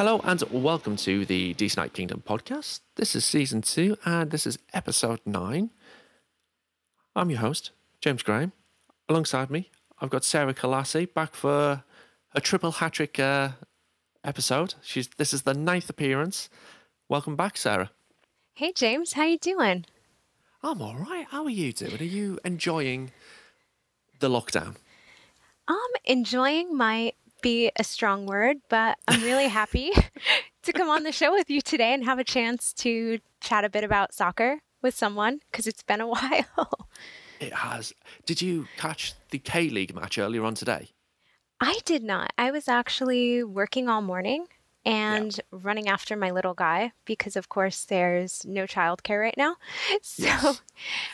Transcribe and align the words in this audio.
Hello 0.00 0.18
and 0.24 0.40
welcome 0.50 0.96
to 0.96 1.26
the 1.26 1.52
DC 1.52 1.76
Night 1.76 1.92
Kingdom 1.92 2.22
podcast. 2.26 2.80
This 2.96 3.14
is 3.14 3.22
season 3.22 3.60
two 3.60 3.98
and 4.06 4.30
this 4.30 4.46
is 4.46 4.58
episode 4.72 5.20
nine. 5.26 5.68
I'm 7.14 7.28
your 7.28 7.40
host, 7.40 7.72
James 8.00 8.22
Graham. 8.22 8.52
Alongside 9.10 9.50
me, 9.50 9.68
I've 10.00 10.08
got 10.08 10.24
Sarah 10.24 10.54
Colasi 10.54 11.12
back 11.12 11.34
for 11.34 11.84
a 12.34 12.40
triple 12.40 12.72
hat 12.72 12.94
trick 12.94 13.20
uh, 13.20 13.50
episode. 14.24 14.72
She's 14.80 15.08
this 15.18 15.34
is 15.34 15.42
the 15.42 15.52
ninth 15.52 15.90
appearance. 15.90 16.48
Welcome 17.10 17.36
back, 17.36 17.58
Sarah. 17.58 17.90
Hey 18.54 18.72
James, 18.74 19.12
how 19.12 19.24
you 19.24 19.36
doing? 19.36 19.84
I'm 20.62 20.80
all 20.80 20.96
right. 20.96 21.26
How 21.28 21.44
are 21.44 21.50
you 21.50 21.74
doing? 21.74 22.00
Are 22.00 22.04
you 22.04 22.38
enjoying 22.42 23.10
the 24.20 24.30
lockdown? 24.30 24.76
I'm 25.68 25.92
enjoying 26.06 26.74
might 26.74 27.16
be 27.42 27.70
a 27.76 27.84
strong 27.84 28.26
word, 28.26 28.58
but 28.68 28.98
I'm 29.08 29.22
really 29.22 29.48
happy 29.48 29.92
to 30.62 30.72
come 30.72 30.88
on 30.88 31.02
the 31.02 31.12
show 31.12 31.32
with 31.32 31.50
you 31.50 31.60
today 31.60 31.92
and 31.94 32.04
have 32.04 32.18
a 32.18 32.24
chance 32.24 32.72
to 32.74 33.18
chat 33.40 33.64
a 33.64 33.70
bit 33.70 33.84
about 33.84 34.14
soccer 34.14 34.60
with 34.82 34.94
someone 34.94 35.40
because 35.50 35.66
it's 35.66 35.82
been 35.82 36.00
a 36.00 36.06
while. 36.14 36.88
It 37.40 37.52
has. 37.54 37.94
Did 38.26 38.42
you 38.42 38.66
catch 38.76 39.14
the 39.30 39.38
K 39.38 39.68
League 39.70 39.94
match 39.94 40.18
earlier 40.18 40.44
on 40.44 40.54
today? 40.54 40.90
I 41.60 41.78
did 41.84 42.02
not. 42.02 42.32
I 42.38 42.50
was 42.50 42.68
actually 42.68 43.44
working 43.44 43.88
all 43.88 44.00
morning 44.02 44.46
and 44.84 45.38
running 45.50 45.88
after 45.88 46.16
my 46.16 46.30
little 46.30 46.54
guy 46.54 46.92
because, 47.04 47.36
of 47.36 47.48
course, 47.50 47.84
there's 47.84 48.46
no 48.46 48.64
childcare 48.64 49.20
right 49.20 49.36
now. 49.36 49.56
So 50.02 50.24
Yes. 50.24 50.62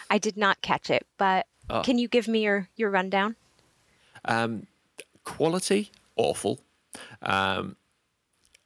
I 0.09 0.19
did 0.19 0.37
not 0.37 0.63
catch 0.63 0.91
it. 0.91 1.07
But 1.19 1.47
Oh. 1.69 1.83
can 1.83 1.99
you 1.99 2.07
give 2.07 2.29
me 2.29 2.45
your, 2.45 2.69
your 2.77 2.91
rundown? 2.91 3.35
Um, 4.25 4.69
quality 5.25 5.91
awful. 6.17 6.61
Um, 7.23 7.77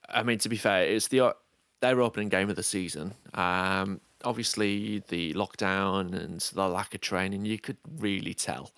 I 0.08 0.22
mean, 0.22 0.38
to 0.38 0.48
be 0.48 0.56
fair, 0.56 0.84
it's 0.84 1.08
the 1.08 1.34
their 1.80 2.00
opening 2.00 2.28
game 2.28 2.50
of 2.50 2.56
the 2.56 2.62
season. 2.62 3.14
Um, 3.34 4.00
obviously, 4.24 5.02
the 5.08 5.32
lockdown 5.34 6.14
and 6.14 6.40
the 6.40 6.68
lack 6.68 6.94
of 6.94 7.00
training, 7.00 7.44
you 7.44 7.58
could 7.58 7.78
really 7.98 8.34
tell. 8.34 8.72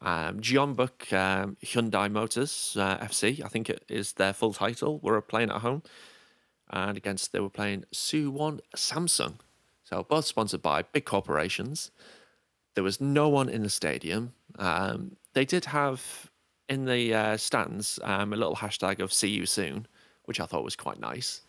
Um, 0.00 0.38
um, 0.38 0.42
Hyundai 0.42 2.10
Motors 2.10 2.76
uh, 2.78 2.98
FC, 2.98 3.44
I 3.44 3.48
think 3.48 3.70
it 3.70 3.84
is 3.88 4.14
their 4.14 4.32
full 4.32 4.52
title, 4.52 4.98
were 4.98 5.20
playing 5.20 5.50
at 5.50 5.60
home, 5.60 5.82
and 6.70 6.96
against 6.96 7.32
they 7.32 7.38
were 7.38 7.50
playing 7.50 7.84
Suwon 7.94 8.60
Samsung. 8.74 9.34
So 9.84 10.02
both 10.02 10.24
sponsored 10.24 10.62
by 10.62 10.82
big 10.82 11.04
corporations. 11.04 11.92
There 12.74 12.82
was 12.82 13.00
no 13.00 13.28
one 13.28 13.48
in 13.48 13.62
the 13.62 13.70
stadium. 13.70 14.32
Um, 14.58 15.16
they 15.34 15.44
did 15.44 15.66
have 15.66 16.30
in 16.72 16.86
the 16.86 17.14
uh, 17.14 17.36
stands 17.36 17.98
um, 18.02 18.32
a 18.32 18.36
little 18.36 18.56
hashtag 18.56 19.00
of 19.00 19.12
"See 19.12 19.28
you 19.28 19.46
soon," 19.46 19.86
which 20.24 20.40
I 20.40 20.46
thought 20.46 20.64
was 20.64 20.76
quite 20.76 20.98
nice. 20.98 21.42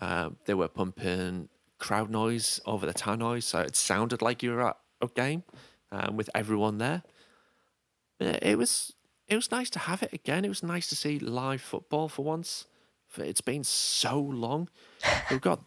Um, 0.00 0.36
they 0.44 0.54
were 0.54 0.68
pumping 0.68 1.48
crowd 1.78 2.10
noise 2.10 2.60
over 2.66 2.86
the 2.86 2.92
town 2.92 3.20
noise, 3.20 3.44
so 3.46 3.60
it 3.60 3.74
sounded 3.74 4.20
like 4.22 4.42
you 4.42 4.52
were 4.52 4.68
at 4.68 4.76
a 5.00 5.08
game 5.08 5.42
um, 5.90 6.16
with 6.16 6.28
everyone 6.34 6.78
there. 6.78 7.02
It 8.20 8.58
was 8.58 8.94
it 9.26 9.36
was 9.36 9.50
nice 9.50 9.70
to 9.70 9.78
have 9.78 10.02
it 10.02 10.12
again. 10.12 10.44
It 10.44 10.48
was 10.48 10.62
nice 10.62 10.88
to 10.88 10.96
see 10.96 11.18
live 11.18 11.62
football 11.62 12.08
for 12.08 12.24
once. 12.24 12.66
It's 13.16 13.40
been 13.40 13.64
so 13.64 14.20
long. 14.20 14.68
We've 15.30 15.40
got 15.40 15.62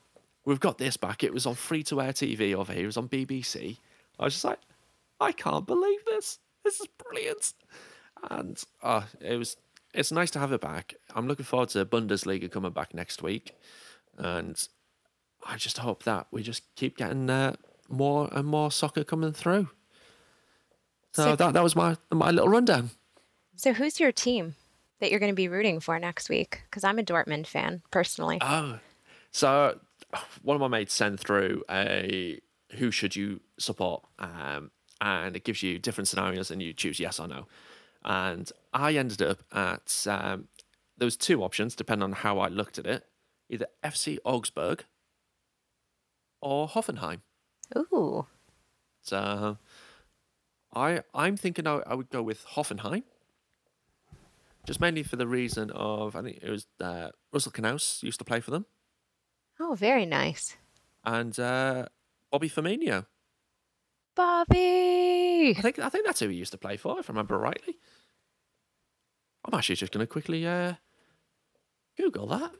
we've 0.45 0.59
got 0.59 0.77
this 0.77 0.95
back. 0.95 1.23
It 1.23 1.33
was 1.33 1.45
on 1.45 1.55
free 1.55 1.83
to 1.83 2.01
air 2.01 2.13
TV 2.13 2.53
over 2.53 2.71
here. 2.71 2.83
It 2.83 2.87
was 2.87 2.97
on 2.97 3.09
BBC. 3.09 3.79
I 4.19 4.25
was 4.25 4.33
just 4.33 4.45
like, 4.45 4.59
I 5.19 5.31
can't 5.31 5.65
believe 5.65 6.05
this. 6.05 6.39
This 6.63 6.79
is 6.79 6.87
brilliant. 6.87 7.53
And 8.29 8.61
uh, 8.83 9.03
it 9.21 9.37
was 9.37 9.57
it's 9.93 10.11
nice 10.11 10.31
to 10.31 10.39
have 10.39 10.51
it 10.51 10.61
back. 10.61 10.95
I'm 11.15 11.27
looking 11.27 11.45
forward 11.45 11.69
to 11.69 11.85
Bundesliga 11.85 12.51
coming 12.51 12.71
back 12.71 12.93
next 12.93 13.21
week, 13.23 13.55
and 14.17 14.67
I 15.45 15.57
just 15.57 15.77
hope 15.79 16.03
that 16.03 16.27
we 16.31 16.43
just 16.43 16.63
keep 16.75 16.97
getting 16.97 17.29
uh, 17.29 17.55
more 17.87 18.29
and 18.31 18.47
more 18.47 18.71
soccer 18.71 19.03
coming 19.03 19.31
through. 19.33 19.69
So 21.13 21.23
So- 21.23 21.35
that 21.35 21.53
that 21.53 21.63
was 21.63 21.75
my 21.75 21.97
my 22.11 22.31
little 22.31 22.49
rundown. 22.49 22.89
So, 23.57 23.71
who's 23.71 24.01
your 24.01 24.11
team 24.11 24.55
that 24.99 25.09
you're 25.11 25.19
going 25.19 25.31
to 25.31 25.35
be 25.35 25.47
rooting 25.47 25.79
for 25.79 25.97
next 25.97 26.27
week? 26.27 26.63
Because 26.69 26.83
I'm 26.83 26.99
a 26.99 27.03
Dortmund 27.03 27.47
fan 27.47 27.83
personally. 27.89 28.37
Oh, 28.41 28.79
so 29.31 29.79
one 30.41 30.55
of 30.55 30.59
my 30.61 30.67
mates 30.67 30.93
sent 30.93 31.21
through 31.21 31.63
a 31.69 32.41
who 32.71 32.91
should 32.91 33.15
you 33.15 33.39
support, 33.57 34.03
um, 34.19 34.71
and 34.99 35.37
it 35.37 35.45
gives 35.45 35.63
you 35.63 35.79
different 35.79 36.09
scenarios, 36.09 36.51
and 36.51 36.61
you 36.61 36.73
choose 36.73 36.99
yes 36.99 37.17
or 37.17 37.29
no. 37.29 37.47
And 38.07 38.51
I 38.71 38.93
ended 38.93 39.21
up 39.23 39.39
at 39.51 40.05
um, 40.07 40.47
there 40.97 41.07
was 41.07 41.17
two 41.17 41.43
options 41.43 41.75
depending 41.75 42.03
on 42.03 42.11
how 42.11 42.37
I 42.37 42.47
looked 42.49 42.77
at 42.77 42.85
it, 42.85 43.03
either 43.49 43.65
FC 43.83 44.19
Augsburg 44.23 44.85
or 46.39 46.67
Hoffenheim. 46.67 47.21
Ooh, 47.75 48.27
So 49.01 49.57
I 50.73 51.01
I'm 51.15 51.35
thinking 51.35 51.65
I, 51.65 51.81
I 51.87 51.95
would 51.95 52.09
go 52.11 52.21
with 52.21 52.45
Hoffenheim. 52.45 53.03
Just 54.67 54.79
mainly 54.79 55.01
for 55.03 55.15
the 55.15 55.27
reason 55.27 55.71
of 55.71 56.15
I 56.15 56.21
think 56.21 56.39
it 56.43 56.49
was 56.49 56.67
uh, 56.79 57.09
Russell 57.33 57.51
Knaus 57.51 58.03
used 58.03 58.19
to 58.19 58.25
play 58.25 58.39
for 58.39 58.51
them. 58.51 58.65
oh, 59.59 59.73
very 59.73 60.05
nice, 60.05 60.57
and 61.03 61.39
uh, 61.39 61.87
Bobby 62.31 62.49
Firmino. 62.49 63.07
Bobby. 64.15 64.94
I 65.51 65.61
think 65.61 65.79
I 65.79 65.89
think 65.89 66.05
that's 66.05 66.19
who 66.19 66.29
he 66.29 66.37
used 66.37 66.51
to 66.51 66.57
play 66.57 66.77
for, 66.77 66.99
if 66.99 67.09
I 67.09 67.13
remember 67.13 67.37
rightly. 67.37 67.77
I'm 69.45 69.53
actually 69.53 69.75
just 69.75 69.91
going 69.91 70.05
to 70.05 70.11
quickly 70.11 70.45
uh, 70.45 70.73
Google 71.97 72.27
that. 72.27 72.51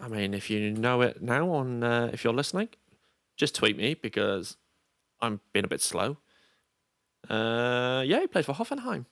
I 0.00 0.08
mean, 0.08 0.34
if 0.34 0.50
you 0.50 0.72
know 0.72 1.02
it 1.02 1.22
now, 1.22 1.50
on 1.52 1.84
uh, 1.84 2.10
if 2.12 2.24
you're 2.24 2.32
listening, 2.32 2.70
just 3.36 3.54
tweet 3.54 3.76
me 3.76 3.94
because 3.94 4.56
I'm 5.20 5.40
being 5.52 5.64
a 5.64 5.68
bit 5.68 5.82
slow. 5.82 6.16
Uh, 7.28 8.02
yeah, 8.06 8.20
he 8.20 8.26
played 8.26 8.46
for 8.46 8.54
Hoffenheim. 8.54 9.04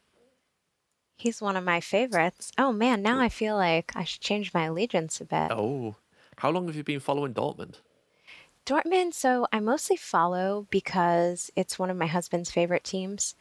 He's 1.17 1.43
one 1.43 1.57
of 1.57 1.65
my 1.65 1.81
favorites. 1.81 2.53
Oh 2.57 2.73
man, 2.73 3.03
now 3.03 3.21
I 3.21 3.29
feel 3.29 3.57
like 3.57 3.93
I 3.95 4.05
should 4.05 4.21
change 4.21 4.55
my 4.55 4.65
allegiance 4.65 5.21
a 5.21 5.25
bit. 5.25 5.51
Oh, 5.51 5.97
how 6.37 6.51
long 6.51 6.67
have 6.67 6.77
you 6.77 6.85
been 6.85 7.01
following 7.01 7.35
Dortmund? 7.35 7.75
Dortmund. 8.69 9.15
So 9.15 9.47
I 9.53 9.61
mostly 9.61 9.97
follow 9.97 10.67
because 10.71 11.51
it's 11.57 11.79
one 11.79 11.91
of 11.91 11.97
my 11.97 12.07
husband's 12.07 12.51
favorite 12.51 12.85
teams, 12.85 13.35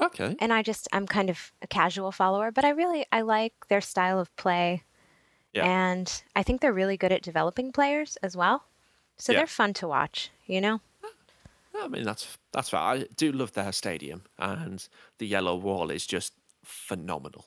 Okay, 0.00 0.36
and 0.38 0.52
I 0.52 0.62
just 0.62 0.86
I'm 0.92 1.06
kind 1.06 1.28
of 1.30 1.52
a 1.60 1.66
casual 1.66 2.12
follower. 2.12 2.50
But 2.52 2.64
I 2.64 2.70
really 2.70 3.04
I 3.12 3.20
like 3.22 3.52
their 3.68 3.80
style 3.80 4.20
of 4.20 4.34
play, 4.36 4.84
Yeah. 5.52 5.66
and 5.66 6.22
I 6.36 6.42
think 6.44 6.60
they're 6.60 6.72
really 6.72 6.96
good 6.96 7.12
at 7.12 7.22
developing 7.22 7.72
players 7.72 8.16
as 8.22 8.36
well. 8.36 8.64
So 9.18 9.32
Yeah. 9.32 9.40
they're 9.40 9.46
fun 9.48 9.74
to 9.74 9.88
watch. 9.88 10.30
You 10.46 10.60
know. 10.60 10.80
I 11.82 11.88
mean 11.88 12.04
that's 12.04 12.38
that's 12.52 12.68
fair. 12.70 12.80
I 12.80 13.06
do 13.16 13.32
love 13.32 13.52
their 13.52 13.72
stadium, 13.72 14.22
and 14.38 14.86
the 15.18 15.26
yellow 15.26 15.56
wall 15.56 15.90
is 15.90 16.06
just 16.06 16.32
phenomenal. 16.64 17.46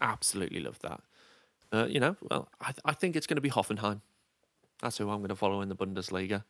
Absolutely 0.00 0.60
love 0.60 0.78
that. 0.80 1.00
Uh, 1.72 1.86
you 1.88 2.00
know, 2.00 2.16
well, 2.30 2.48
I, 2.60 2.72
I 2.84 2.92
think 2.94 3.16
it's 3.16 3.26
going 3.26 3.36
to 3.36 3.40
be 3.40 3.50
Hoffenheim. 3.50 4.00
That's 4.82 4.98
who 4.98 5.08
I'm 5.08 5.18
going 5.18 5.28
to 5.28 5.36
follow 5.36 5.60
in 5.60 5.68
the 5.68 5.76
Bundesliga. 5.76 6.42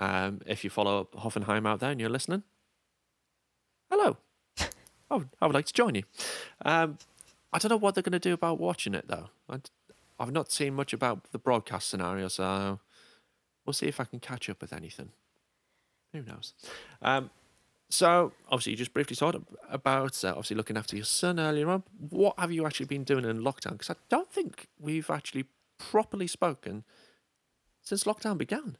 Um, 0.00 0.40
if 0.44 0.64
you 0.64 0.70
follow 0.70 1.08
Hoffenheim 1.14 1.66
out 1.66 1.80
there 1.80 1.90
and 1.90 2.00
you're 2.00 2.10
listening, 2.10 2.42
hello. 3.90 4.16
Oh, 5.12 5.24
I 5.42 5.46
would 5.48 5.54
like 5.54 5.66
to 5.66 5.72
join 5.72 5.96
you. 5.96 6.04
Um, 6.64 6.96
I 7.52 7.58
don't 7.58 7.70
know 7.70 7.76
what 7.76 7.96
they're 7.96 8.02
going 8.02 8.12
to 8.12 8.20
do 8.20 8.32
about 8.32 8.60
watching 8.60 8.94
it 8.94 9.08
though. 9.08 9.30
I, 9.48 9.58
have 10.20 10.30
not 10.30 10.52
seen 10.52 10.72
much 10.72 10.92
about 10.92 11.32
the 11.32 11.38
broadcast 11.38 11.88
scenario, 11.88 12.28
so 12.28 12.78
we'll 13.66 13.72
see 13.72 13.88
if 13.88 13.98
I 13.98 14.04
can 14.04 14.20
catch 14.20 14.48
up 14.48 14.60
with 14.60 14.72
anything. 14.72 15.08
Who 16.12 16.22
knows? 16.22 16.54
Um, 17.02 17.30
so, 17.88 18.32
obviously, 18.48 18.74
you 18.74 18.76
just 18.76 18.94
briefly 18.94 19.16
talked 19.16 19.38
about 19.68 20.24
uh, 20.24 20.28
obviously 20.28 20.56
looking 20.56 20.76
after 20.76 20.94
your 20.94 21.04
son 21.04 21.40
earlier 21.40 21.68
on. 21.68 21.82
What 22.10 22.38
have 22.38 22.52
you 22.52 22.64
actually 22.64 22.86
been 22.86 23.02
doing 23.02 23.24
in 23.24 23.40
lockdown? 23.40 23.72
Because 23.72 23.90
I 23.90 23.96
don't 24.08 24.30
think 24.30 24.68
we've 24.78 25.10
actually 25.10 25.46
properly 25.76 26.28
spoken 26.28 26.84
since 27.90 28.04
lockdown 28.04 28.38
began. 28.38 28.76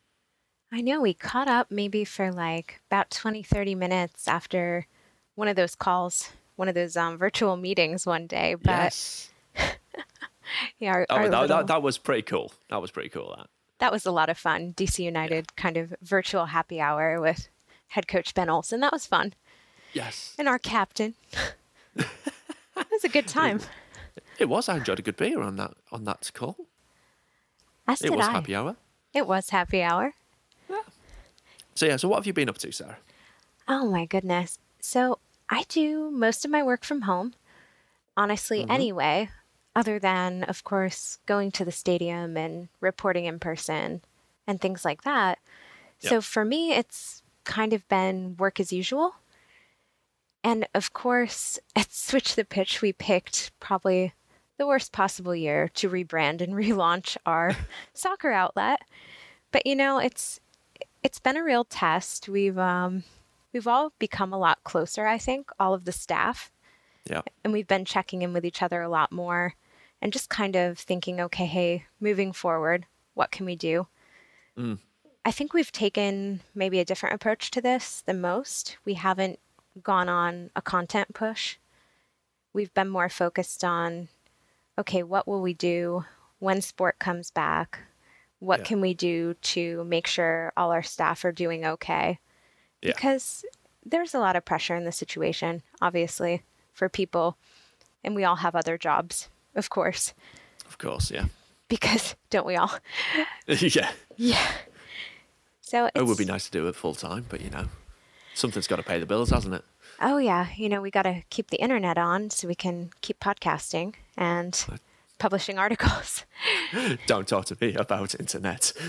I 0.73 0.81
know 0.83 1.01
we 1.01 1.15
caught 1.15 1.49
up 1.49 1.71
maybe 1.71 2.05
for 2.05 2.31
like 2.31 2.81
about 2.89 3.11
20, 3.11 3.43
30 3.43 3.75
minutes 3.75 4.29
after 4.29 4.87
one 5.35 5.49
of 5.49 5.57
those 5.57 5.75
calls, 5.75 6.31
one 6.55 6.69
of 6.69 6.77
those 6.77 6.97
um, 6.97 7.19
virtual 7.19 7.57
meetings 7.57 8.07
one 8.07 8.29
day. 8.29 8.55
But 8.55 8.71
yes. 8.71 9.31
yeah, 10.79 10.93
our, 10.93 11.07
Oh, 11.11 11.17
our 11.17 11.29
that, 11.29 11.41
little- 11.41 11.57
that, 11.59 11.67
that 11.67 11.83
was 11.83 11.99
pretty 11.99 12.23
cool. 12.23 12.53
That 12.69 12.81
was 12.81 12.93
pretty 12.93 13.09
cool. 13.09 13.35
That. 13.37 13.49
that 13.81 13.91
was 13.91 14.07
a 14.07 14.13
lot 14.13 14.29
of 14.31 14.39
fun. 14.39 14.75
DC 14.75 15.01
United 15.01 15.57
kind 15.57 15.77
of 15.77 15.93
virtual 16.03 16.47
happy 16.47 16.81
hour 16.81 17.21
with 17.21 17.49
head 17.89 18.07
coach 18.07 18.33
Ben 18.33 18.49
Olsen. 18.49 18.79
That 18.79 18.93
was 18.93 19.07
fun. 19.07 19.35
Yes. 19.93 20.37
And 20.39 20.49
our 20.49 20.61
captain. 20.61 21.15
it 21.97 22.07
was 22.93 23.03
a 23.03 23.09
good 23.09 23.27
time. 23.41 23.59
It 24.39 24.49
was. 24.49 24.69
I 24.69 24.77
enjoyed 24.77 25.01
a 25.01 25.03
good 25.03 25.17
beer 25.17 25.41
on 25.43 25.57
that 25.57 25.73
on 25.91 26.05
that 26.05 26.31
call. 26.33 26.57
As 27.89 28.03
It 28.03 28.13
was 28.15 28.29
I. 28.29 28.31
happy 28.31 28.55
hour. 28.55 28.77
It 29.13 29.27
was 29.27 29.51
happy 29.51 29.83
hour. 29.83 30.15
Yeah. 30.69 30.83
So 31.75 31.87
yeah. 31.87 31.97
So 31.97 32.09
what 32.09 32.17
have 32.17 32.27
you 32.27 32.33
been 32.33 32.49
up 32.49 32.59
to, 32.59 32.73
Sarah? 32.73 32.99
Oh 33.69 33.87
my 33.87 34.05
goodness. 34.05 34.59
So 34.81 35.19
I 35.49 35.65
do 35.69 36.11
most 36.11 36.45
of 36.45 36.51
my 36.51 36.63
work 36.63 36.85
from 36.85 37.03
home. 37.03 37.35
Honestly, 38.17 38.63
mm-hmm. 38.63 38.71
anyway, 38.71 39.31
other 39.75 39.99
than, 39.99 40.45
of 40.45 40.65
course, 40.65 41.19
going 41.27 41.51
to 41.53 41.65
the 41.65 41.73
stadium 41.73 42.37
and 42.37 42.69
reporting 42.81 43.25
in 43.25 43.39
person 43.39 44.03
and 44.47 44.61
things 44.61 44.85
like 44.85 45.03
that. 45.03 45.39
So 46.03 46.21
for 46.21 46.45
me, 46.45 46.73
it's 46.73 47.23
kind 47.45 47.73
of 47.73 47.87
been 47.89 48.37
work 48.39 48.59
as 48.59 48.73
usual. 48.73 49.17
And 50.43 50.67
of 50.75 50.93
course, 50.93 51.59
at 51.77 51.93
Switch 51.93 52.35
the 52.35 52.45
Pitch, 52.45 52.81
we 52.81 52.93
picked 52.93 53.53
probably 53.61 54.15
the 54.61 54.67
worst 54.67 54.93
possible 54.93 55.35
year 55.35 55.69
to 55.69 55.89
rebrand 55.89 56.43
and 56.43 56.53
relaunch 56.65 57.17
our 57.25 57.57
soccer 57.95 58.31
outlet. 58.31 58.83
But 59.51 59.67
you 59.67 59.75
know, 59.75 59.99
it's 59.99 60.39
it's 61.03 61.19
been 61.19 61.39
a 61.39 61.43
real 61.43 61.65
test. 61.65 62.29
We've 62.29 62.59
um, 62.59 63.03
we've 63.55 63.67
all 63.67 63.93
become 63.99 64.33
a 64.35 64.39
lot 64.39 64.63
closer. 64.63 65.07
I 65.07 65.17
think 65.17 65.51
all 65.59 65.73
of 65.73 65.87
the 65.87 65.93
staff, 65.93 66.53
Yeah. 67.09 67.23
and 67.43 67.53
we've 67.55 67.67
been 67.67 67.87
checking 67.87 68.21
in 68.21 68.35
with 68.35 68.45
each 68.45 68.63
other 68.63 68.83
a 68.83 68.89
lot 68.91 69.11
more, 69.11 69.55
and 70.03 70.13
just 70.13 70.29
kind 70.29 70.55
of 70.57 70.79
thinking, 70.79 71.21
okay, 71.21 71.47
hey, 71.47 71.87
moving 71.99 72.33
forward, 72.33 72.85
what 73.15 73.31
can 73.31 73.47
we 73.47 73.57
do? 73.57 73.87
Mm. 74.59 74.79
I 75.25 75.31
think 75.33 75.53
we've 75.55 75.73
taken 75.73 76.41
maybe 76.55 76.81
a 76.81 76.85
different 76.85 77.15
approach 77.15 77.51
to 77.53 77.63
this 77.63 78.03
than 78.03 78.21
most. 78.21 78.77
We 78.85 78.95
haven't 78.95 79.39
gone 79.83 80.09
on 80.11 80.51
a 80.55 80.61
content 80.63 81.15
push. 81.15 81.57
We've 82.53 82.73
been 82.75 82.89
more 82.91 83.09
focused 83.09 83.65
on 83.65 84.09
okay, 84.81 85.03
what 85.03 85.27
will 85.29 85.41
we 85.43 85.55
do 85.55 86.05
when 86.39 86.61
sport 86.61 86.99
comes 86.99 87.31
back? 87.31 87.79
What 88.39 88.61
Yeah. 88.61 88.65
can 88.67 88.81
we 88.81 88.95
do 88.95 89.35
to 89.35 89.85
make 89.85 90.07
sure 90.07 90.53
all 90.57 90.73
our 90.73 90.83
staff 90.83 91.25
are 91.25 91.33
doing 91.33 91.65
okay? 91.65 92.19
Yeah. 92.83 92.93
Because 92.95 93.45
there's 93.85 94.15
a 94.15 94.19
lot 94.19 94.37
of 94.37 94.45
pressure 94.45 94.75
in 94.77 94.85
the 94.85 94.93
situation, 94.93 95.63
obviously, 95.81 96.43
for 96.73 96.89
people. 96.89 97.37
And 98.03 98.15
we 98.15 98.25
all 98.25 98.37
have 98.37 98.55
other 98.57 98.79
jobs, 98.79 99.29
of 99.55 99.69
course, 99.69 100.15
Of 100.67 100.79
course, 100.79 101.11
yeah. 101.11 101.27
because 101.69 102.15
don't 102.31 102.47
we 102.47 102.57
all? 102.57 102.73
yeah. 103.47 103.91
Yeah. 104.17 104.51
So 105.61 105.87
it's, 105.87 105.97
It 106.01 106.07
would 106.07 106.17
be 106.19 106.25
nice 106.25 106.47
to 106.47 106.51
do 106.51 106.67
it 106.69 106.75
full 106.75 106.95
time, 106.95 107.27
but 107.29 107.43
you 107.43 107.51
know, 107.51 107.69
something's 108.35 108.67
got 108.67 108.77
to 108.77 108.83
pay 108.83 108.99
the 108.99 109.07
bills, 109.07 109.29
hasn't 109.31 109.55
it? 109.55 109.65
Oh 110.01 110.19
yeah, 110.19 110.49
you 110.57 110.69
know, 110.69 110.81
we 110.81 110.91
got 110.91 111.03
to 111.03 111.23
keep 111.31 111.51
the 111.51 111.61
internet 111.61 111.99
on 111.99 112.31
so 112.31 112.49
we 112.49 112.55
can 112.55 112.91
keep 113.03 113.21
podcasting 113.21 113.95
and 114.17 114.65
publishing 115.19 115.59
articles. 115.59 116.25
Don't 117.07 117.29
talk 117.29 117.45
to 117.47 117.57
me 117.61 117.75
about 117.75 118.15
internet. 118.19 118.73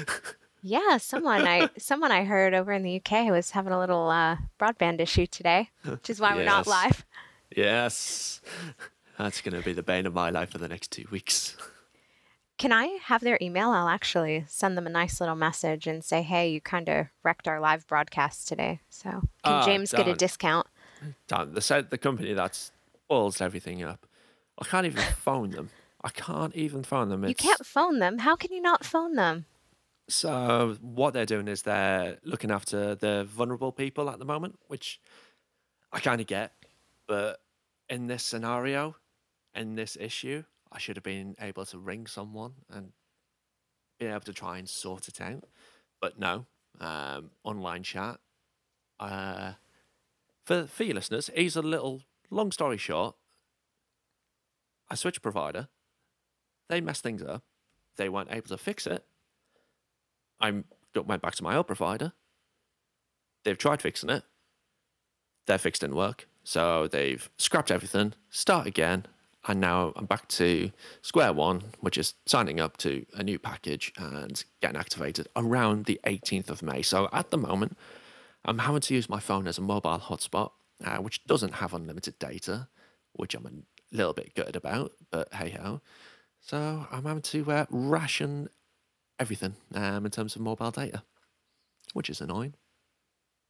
Yeah, 0.64 0.98
someone 0.98 1.48
I 1.48 1.70
someone 1.80 2.12
I 2.12 2.24
heard 2.24 2.54
over 2.54 2.72
in 2.72 2.84
the 2.84 3.02
UK 3.04 3.32
was 3.32 3.50
having 3.50 3.74
a 3.74 3.80
little 3.80 4.12
uh, 4.12 4.38
broadband 4.60 5.00
issue 5.00 5.26
today, 5.26 5.72
which 5.84 6.08
is 6.08 6.22
why 6.22 6.36
we're 6.36 6.46
not 6.46 6.68
live. 6.68 7.04
yes. 7.58 8.42
That's 9.18 9.42
going 9.42 9.56
to 9.60 9.66
be 9.66 9.74
the 9.74 9.82
bane 9.82 10.06
of 10.06 10.14
my 10.14 10.30
life 10.30 10.52
for 10.52 10.60
the 10.60 10.68
next 10.68 10.92
two 10.92 11.06
weeks. 11.10 11.58
Can 12.60 12.72
I 12.72 13.00
have 13.06 13.22
their 13.22 13.40
email? 13.42 13.72
I'll 13.72 13.88
actually 13.90 14.46
send 14.48 14.78
them 14.78 14.86
a 14.86 14.90
nice 14.92 15.20
little 15.20 15.36
message 15.36 15.88
and 15.88 16.04
say, 16.04 16.22
"Hey, 16.22 16.50
you 16.52 16.62
kind 16.62 16.88
of 16.90 17.08
wrecked 17.24 17.48
our 17.48 17.60
live 17.60 17.88
broadcast 17.88 18.48
today. 18.48 18.82
So 18.88 19.10
can 19.10 19.22
Ah, 19.46 19.66
James 19.66 19.92
get 19.92 20.08
a 20.08 20.14
discount?" 20.14 20.68
Damn, 21.28 21.54
the 21.54 21.62
set, 21.62 21.90
the 21.90 21.98
company 21.98 22.34
that's 22.34 22.72
boils 23.08 23.42
everything 23.42 23.84
up. 23.84 24.06
I 24.60 24.66
can't 24.66 24.86
even 24.86 25.04
phone 25.18 25.52
them. 25.52 25.70
I 26.04 26.10
can't 26.10 26.56
even 26.56 26.84
phone 26.84 27.10
them. 27.10 27.24
You 27.28 27.36
can't 27.36 27.66
phone 27.66 28.00
them. 28.00 28.20
How 28.20 28.36
can 28.36 28.52
you 28.52 28.62
not 28.62 28.84
phone 28.86 29.16
them? 29.16 29.46
So 30.10 30.78
what 30.82 31.14
they're 31.14 31.26
doing 31.26 31.48
is 31.48 31.62
they're 31.62 32.18
looking 32.24 32.52
after 32.52 32.96
the 32.96 33.24
vulnerable 33.24 33.72
people 33.72 34.10
at 34.10 34.20
the 34.20 34.26
moment, 34.26 34.60
which 34.68 35.00
I 35.92 36.00
kind 36.00 36.20
of 36.20 36.28
get. 36.28 36.54
But 37.08 37.40
in 37.90 38.08
this 38.08 38.24
scenario, 38.24 38.96
in 39.56 39.76
this 39.76 39.98
issue, 40.00 40.44
I 40.72 40.80
should 40.80 40.96
have 40.96 41.04
been 41.04 41.36
able 41.40 41.66
to 41.66 41.78
ring 41.78 42.08
someone 42.08 42.54
and 42.70 42.94
be 44.00 44.08
able 44.08 44.22
to 44.22 44.34
try 44.34 44.58
and 44.58 44.68
sort 44.68 45.08
it 45.08 45.22
out. 45.22 45.44
But 46.02 46.20
no, 46.20 46.46
um, 46.80 47.32
online 47.44 47.84
chat. 47.84 48.20
Uh, 49.00 49.54
for 50.44 50.68
for 50.68 50.84
your 50.84 50.96
listeners, 50.96 51.30
here's 51.34 51.56
a 51.56 51.62
little 51.62 52.02
long 52.30 52.52
story 52.52 52.78
short. 52.78 53.16
I 54.90 54.96
switched 54.96 55.22
provider. 55.22 55.70
They 56.70 56.82
messed 56.82 57.04
things 57.04 57.22
up. 57.22 57.44
They 57.98 58.10
weren't 58.10 58.32
able 58.32 58.48
to 58.48 58.58
fix 58.58 58.88
it. 58.88 59.06
I 60.40 60.64
went 60.96 61.22
back 61.22 61.36
to 61.36 61.44
my 61.44 61.56
old 61.56 61.68
provider. 61.68 62.14
They've 63.44 63.58
tried 63.58 63.82
fixing 63.82 64.10
it. 64.10 64.24
Their 65.48 65.58
fix 65.58 65.80
didn't 65.80 65.96
work. 65.96 66.28
So 66.44 66.88
they've 66.88 67.30
scrapped 67.38 67.72
everything, 67.72 68.14
start 68.30 68.66
again, 68.66 69.06
and 69.48 69.60
now 69.60 69.94
I'm 69.96 70.06
back 70.06 70.28
to 70.30 70.72
square 71.02 71.34
one, 71.34 71.62
which 71.80 71.98
is 71.98 72.14
signing 72.26 72.60
up 72.60 72.78
to 72.78 73.06
a 73.14 73.24
new 73.24 73.40
package 73.40 73.92
and 73.98 74.44
getting 74.62 74.78
activated 74.78 75.28
around 75.36 75.86
the 75.86 76.00
18th 76.06 76.50
of 76.50 76.62
May. 76.62 76.82
So 76.82 77.10
at 77.12 77.32
the 77.32 77.38
moment, 77.38 77.78
I'm 78.46 78.60
having 78.60 78.82
to 78.82 78.94
use 78.94 79.10
my 79.10 79.20
phone 79.20 79.48
as 79.48 79.58
a 79.58 79.62
mobile 79.62 80.00
hotspot, 80.00 80.52
uh, 80.84 80.98
which 80.98 81.24
doesn't 81.26 81.56
have 81.56 81.74
unlimited 81.74 82.18
data, 82.20 82.68
which 83.14 83.36
I'm 83.36 83.46
a 83.46 83.96
little 83.96 84.14
bit 84.14 84.34
gutted 84.36 84.56
about, 84.56 84.94
but 85.12 85.34
hey 85.34 85.52
ho. 85.52 85.82
So 86.40 86.88
I'm 86.92 87.04
having 87.04 87.22
to 87.22 87.52
uh, 87.52 87.66
ration 87.70 88.50
everything 89.20 89.56
um, 89.76 90.06
in 90.06 90.12
terms 90.12 90.36
of 90.36 90.42
mobile 90.42 90.72
data, 90.72 91.04
which 91.94 92.10
is 92.10 92.20
annoying. 92.20 92.56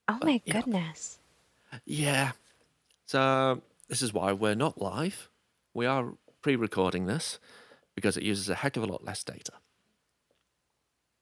Oh 0.10 0.20
my 0.22 0.42
yeah. 0.46 0.54
goodness. 0.54 1.20
Yeah. 1.86 2.32
So 3.06 3.62
this 3.88 4.02
is 4.02 4.14
why 4.14 4.34
we're 4.34 4.56
not 4.56 4.82
live. 4.82 5.30
We 5.74 5.86
are 5.86 6.14
pre-recording 6.42 7.06
this 7.06 7.40
because 7.96 8.18
it 8.18 8.24
uses 8.24 8.50
a 8.50 8.56
heck 8.56 8.76
of 8.76 8.84
a 8.84 8.88
lot 8.88 9.06
less 9.06 9.24
data. 9.24 9.54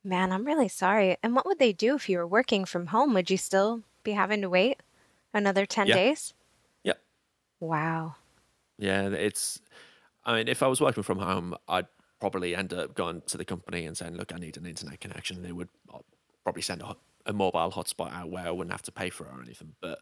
Man, 0.03 0.31
I'm 0.33 0.45
really 0.45 0.67
sorry. 0.67 1.17
And 1.23 1.35
what 1.35 1.45
would 1.45 1.59
they 1.59 1.71
do 1.73 1.95
if 1.95 2.09
you 2.09 2.17
were 2.17 2.27
working 2.27 2.65
from 2.65 2.87
home? 2.87 3.13
Would 3.13 3.29
you 3.29 3.37
still 3.37 3.83
be 4.03 4.11
having 4.11 4.41
to 4.41 4.49
wait 4.49 4.81
another 5.33 5.65
10 5.65 5.87
Yeah. 5.87 5.93
days? 5.93 6.33
Yep. 6.83 7.01
Wow. 7.61 8.15
Yeah, 8.77 9.09
it's. 9.09 9.61
I 10.25 10.35
mean, 10.35 10.47
if 10.47 10.63
I 10.63 10.67
was 10.67 10.81
working 10.81 11.03
from 11.03 11.19
home, 11.19 11.55
I'd 11.67 11.87
probably 12.19 12.55
end 12.55 12.73
up 12.73 12.95
going 12.95 13.21
to 13.27 13.37
the 13.37 13.45
company 13.45 13.85
and 13.85 13.97
saying, 13.97 14.15
"Look, 14.15 14.33
I 14.33 14.37
need 14.37 14.57
an 14.57 14.65
internet 14.65 14.99
connection." 15.01 15.41
They 15.41 15.51
would 15.51 15.69
uh, 15.93 15.99
probably 16.43 16.61
send 16.61 16.81
a, 16.81 16.95
a 17.25 17.33
mobile 17.33 17.71
hotspot 17.71 18.13
out 18.13 18.29
where 18.29 18.45
I 18.47 18.51
wouldn't 18.51 18.71
have 18.71 18.83
to 18.83 18.91
pay 18.91 19.09
for 19.09 19.25
it 19.25 19.33
or 19.33 19.41
anything. 19.41 19.75
But 19.81 19.99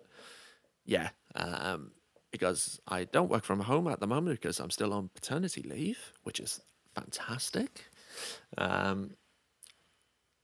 yeah, 0.86 1.10
um, 1.36 1.93
because 2.31 2.79
I 2.88 3.05
don't 3.05 3.29
work 3.29 3.43
from 3.45 3.62
home 3.62 3.88
at 3.88 4.00
the 4.00 4.07
moment 4.07 4.39
because 4.41 4.60
I'm 4.60 4.72
still 4.72 4.93
on 4.93 5.10
paternity 5.10 5.63
leave, 5.63 6.13
which 6.24 6.39
is 6.39 6.62
fantastic. 6.95 7.86
Um, 8.57 9.15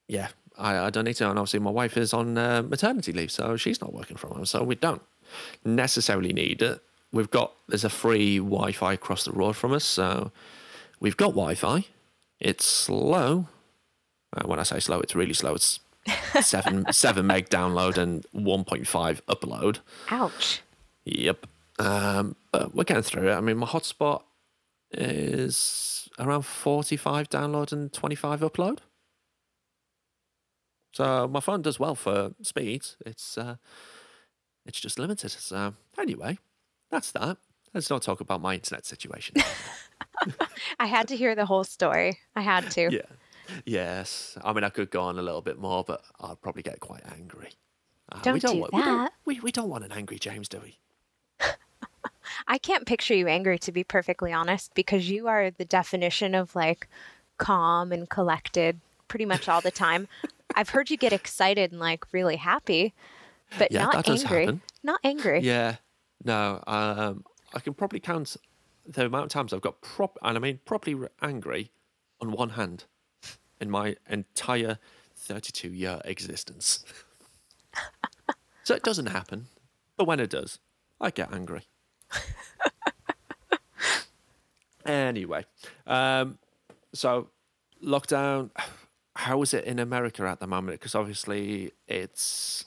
yeah, 0.08 0.30
I, 0.58 0.78
I 0.78 0.90
don't 0.90 1.06
need 1.06 1.16
to. 1.16 1.30
And 1.30 1.40
obviously, 1.40 1.60
my 1.60 1.72
wife 1.72 1.98
is 1.98 2.14
on 2.14 2.38
uh, 2.38 2.62
maternity 2.64 3.12
leave, 3.12 3.32
so 3.32 3.58
she's 3.58 3.82
not 3.82 3.94
working 3.94 4.18
from 4.18 4.32
home. 4.32 4.46
So 4.46 4.64
we 4.64 4.76
don't 4.76 5.02
necessarily 5.64 6.34
need 6.34 6.62
it. 6.62 6.82
We've 7.12 7.30
got 7.30 7.54
there's 7.68 7.84
a 7.84 7.90
free 7.90 8.38
Wi-Fi 8.38 8.94
across 8.94 9.26
the 9.26 9.32
road 9.32 9.56
from 9.56 9.74
us, 9.74 9.86
so 9.86 10.32
we've 11.00 11.18
got 11.18 11.30
Wi-Fi. 11.30 11.86
It's 12.40 12.66
slow. 12.66 13.48
Uh, 14.36 14.48
when 14.48 14.60
I 14.60 14.64
say 14.64 14.80
slow, 14.80 15.00
it's 15.00 15.16
really 15.16 15.34
slow. 15.34 15.54
It's 15.54 15.80
seven 16.42 16.92
seven 16.92 17.28
meg 17.28 17.50
download 17.50 17.98
and 17.98 18.26
one 18.32 18.64
point 18.64 18.88
five 18.88 19.26
upload. 19.28 19.80
Ouch. 20.10 20.62
Yep. 21.06 21.46
Um, 21.80 22.36
but 22.52 22.74
we're 22.76 22.84
getting 22.84 23.04
through 23.04 23.30
it. 23.30 23.34
I 23.34 23.42
mean, 23.42 23.58
my 23.58 23.68
hotspot 23.68 24.24
is 24.92 26.08
around 26.20 26.44
45 26.44 27.30
download 27.30 27.72
and 27.72 27.92
25 27.92 28.42
upload. 28.42 28.80
So 30.94 31.28
my 31.28 31.40
phone 31.40 31.62
does 31.62 31.80
well 31.80 31.96
for 31.96 32.34
speeds. 32.42 32.98
It's 33.06 33.38
uh, 33.38 33.56
it's 34.66 34.80
just 34.80 34.98
limited. 35.00 35.32
So 35.32 35.74
anyway, 36.00 36.38
that's 36.90 37.12
that. 37.12 37.38
Let's 37.74 37.90
not 37.90 38.04
talk 38.04 38.22
about 38.22 38.40
my 38.42 38.54
internet 38.54 38.86
situation. 38.86 39.36
I 40.80 40.86
had 40.86 41.08
to 41.08 41.18
hear 41.18 41.34
the 41.36 41.46
whole 41.48 41.64
story. 41.64 42.20
I 42.36 42.42
had 42.42 42.70
to. 42.72 42.90
yeah. 42.92 43.02
Yes. 43.66 44.38
I 44.44 44.54
mean, 44.54 44.64
I 44.64 44.70
could 44.70 44.90
go 44.92 45.02
on 45.02 45.18
a 45.18 45.22
little 45.22 45.42
bit 45.42 45.60
more, 45.60 45.84
but 45.84 46.04
I'd 46.22 46.40
probably 46.42 46.62
get 46.62 46.80
quite 46.80 47.02
angry. 47.12 47.50
Uh, 48.12 48.20
Don't 48.22 48.34
we 48.36 48.40
don't 48.40 48.54
do 48.56 48.62
want, 48.62 48.74
We 48.74 48.82
don't, 48.82 48.98
that. 49.00 49.14
we, 49.26 49.40
we 49.40 49.52
don't 49.52 49.70
want 49.70 49.84
an 49.84 49.92
angry 49.92 50.20
James, 50.20 50.48
do 50.48 50.60
we? 50.62 50.78
I 52.48 52.58
can't 52.58 52.86
picture 52.86 53.14
you 53.16 53.28
angry, 53.28 53.58
to 53.60 53.72
be 53.72 53.84
perfectly 53.84 54.32
honest, 54.32 54.74
because 54.76 55.10
you 55.10 55.28
are 55.28 55.50
the 55.52 55.66
definition 55.66 56.36
of 56.36 56.56
like 56.56 56.88
calm 57.38 57.92
and 57.92 58.10
collected 58.10 58.80
pretty 59.08 59.26
much 59.26 59.50
all 59.50 59.62
the 59.62 59.72
time. 59.72 60.08
I've 60.56 60.70
heard 60.70 60.90
you 60.90 60.98
get 60.98 61.14
excited 61.14 61.72
and 61.72 61.80
like 61.80 62.12
really 62.14 62.36
happy, 62.38 62.94
but 63.58 63.72
Yeah, 63.72 63.86
not 63.86 64.08
angry. 64.10 64.60
Not 64.84 65.00
angry. 65.04 65.40
Yeah, 65.42 65.76
no. 66.24 66.64
Um, 66.68 67.24
I 67.54 67.60
can 67.60 67.74
probably 67.74 68.00
count 68.00 68.36
the 68.86 69.06
amount 69.06 69.26
of 69.26 69.30
times 69.32 69.54
I've 69.54 69.62
got 69.62 69.82
prop, 69.82 70.18
and 70.22 70.38
I 70.38 70.40
mean 70.40 70.60
properly 70.66 71.08
angry, 71.22 71.72
on 72.20 72.32
one 72.32 72.50
hand, 72.50 72.86
in 73.60 73.70
my 73.70 73.96
entire 74.10 74.78
thirty-two 75.16 75.70
year 75.70 76.02
existence. 76.06 76.84
so 78.64 78.76
it 78.76 78.84
doesn't 78.84 79.08
happen, 79.08 79.48
but 79.98 80.06
when 80.06 80.20
it 80.20 80.30
does, 80.30 80.60
I 81.00 81.10
get 81.12 81.32
angry. 81.34 81.64
Anyway, 84.86 85.46
um, 85.88 86.38
so 86.94 87.30
lockdown. 87.84 88.50
How 89.15 89.41
is 89.41 89.53
it 89.53 89.65
in 89.65 89.79
America 89.79 90.24
at 90.27 90.39
the 90.39 90.48
moment? 90.48 90.79
Because 90.79 90.96
obviously 90.96 91.72
it's 91.88 92.65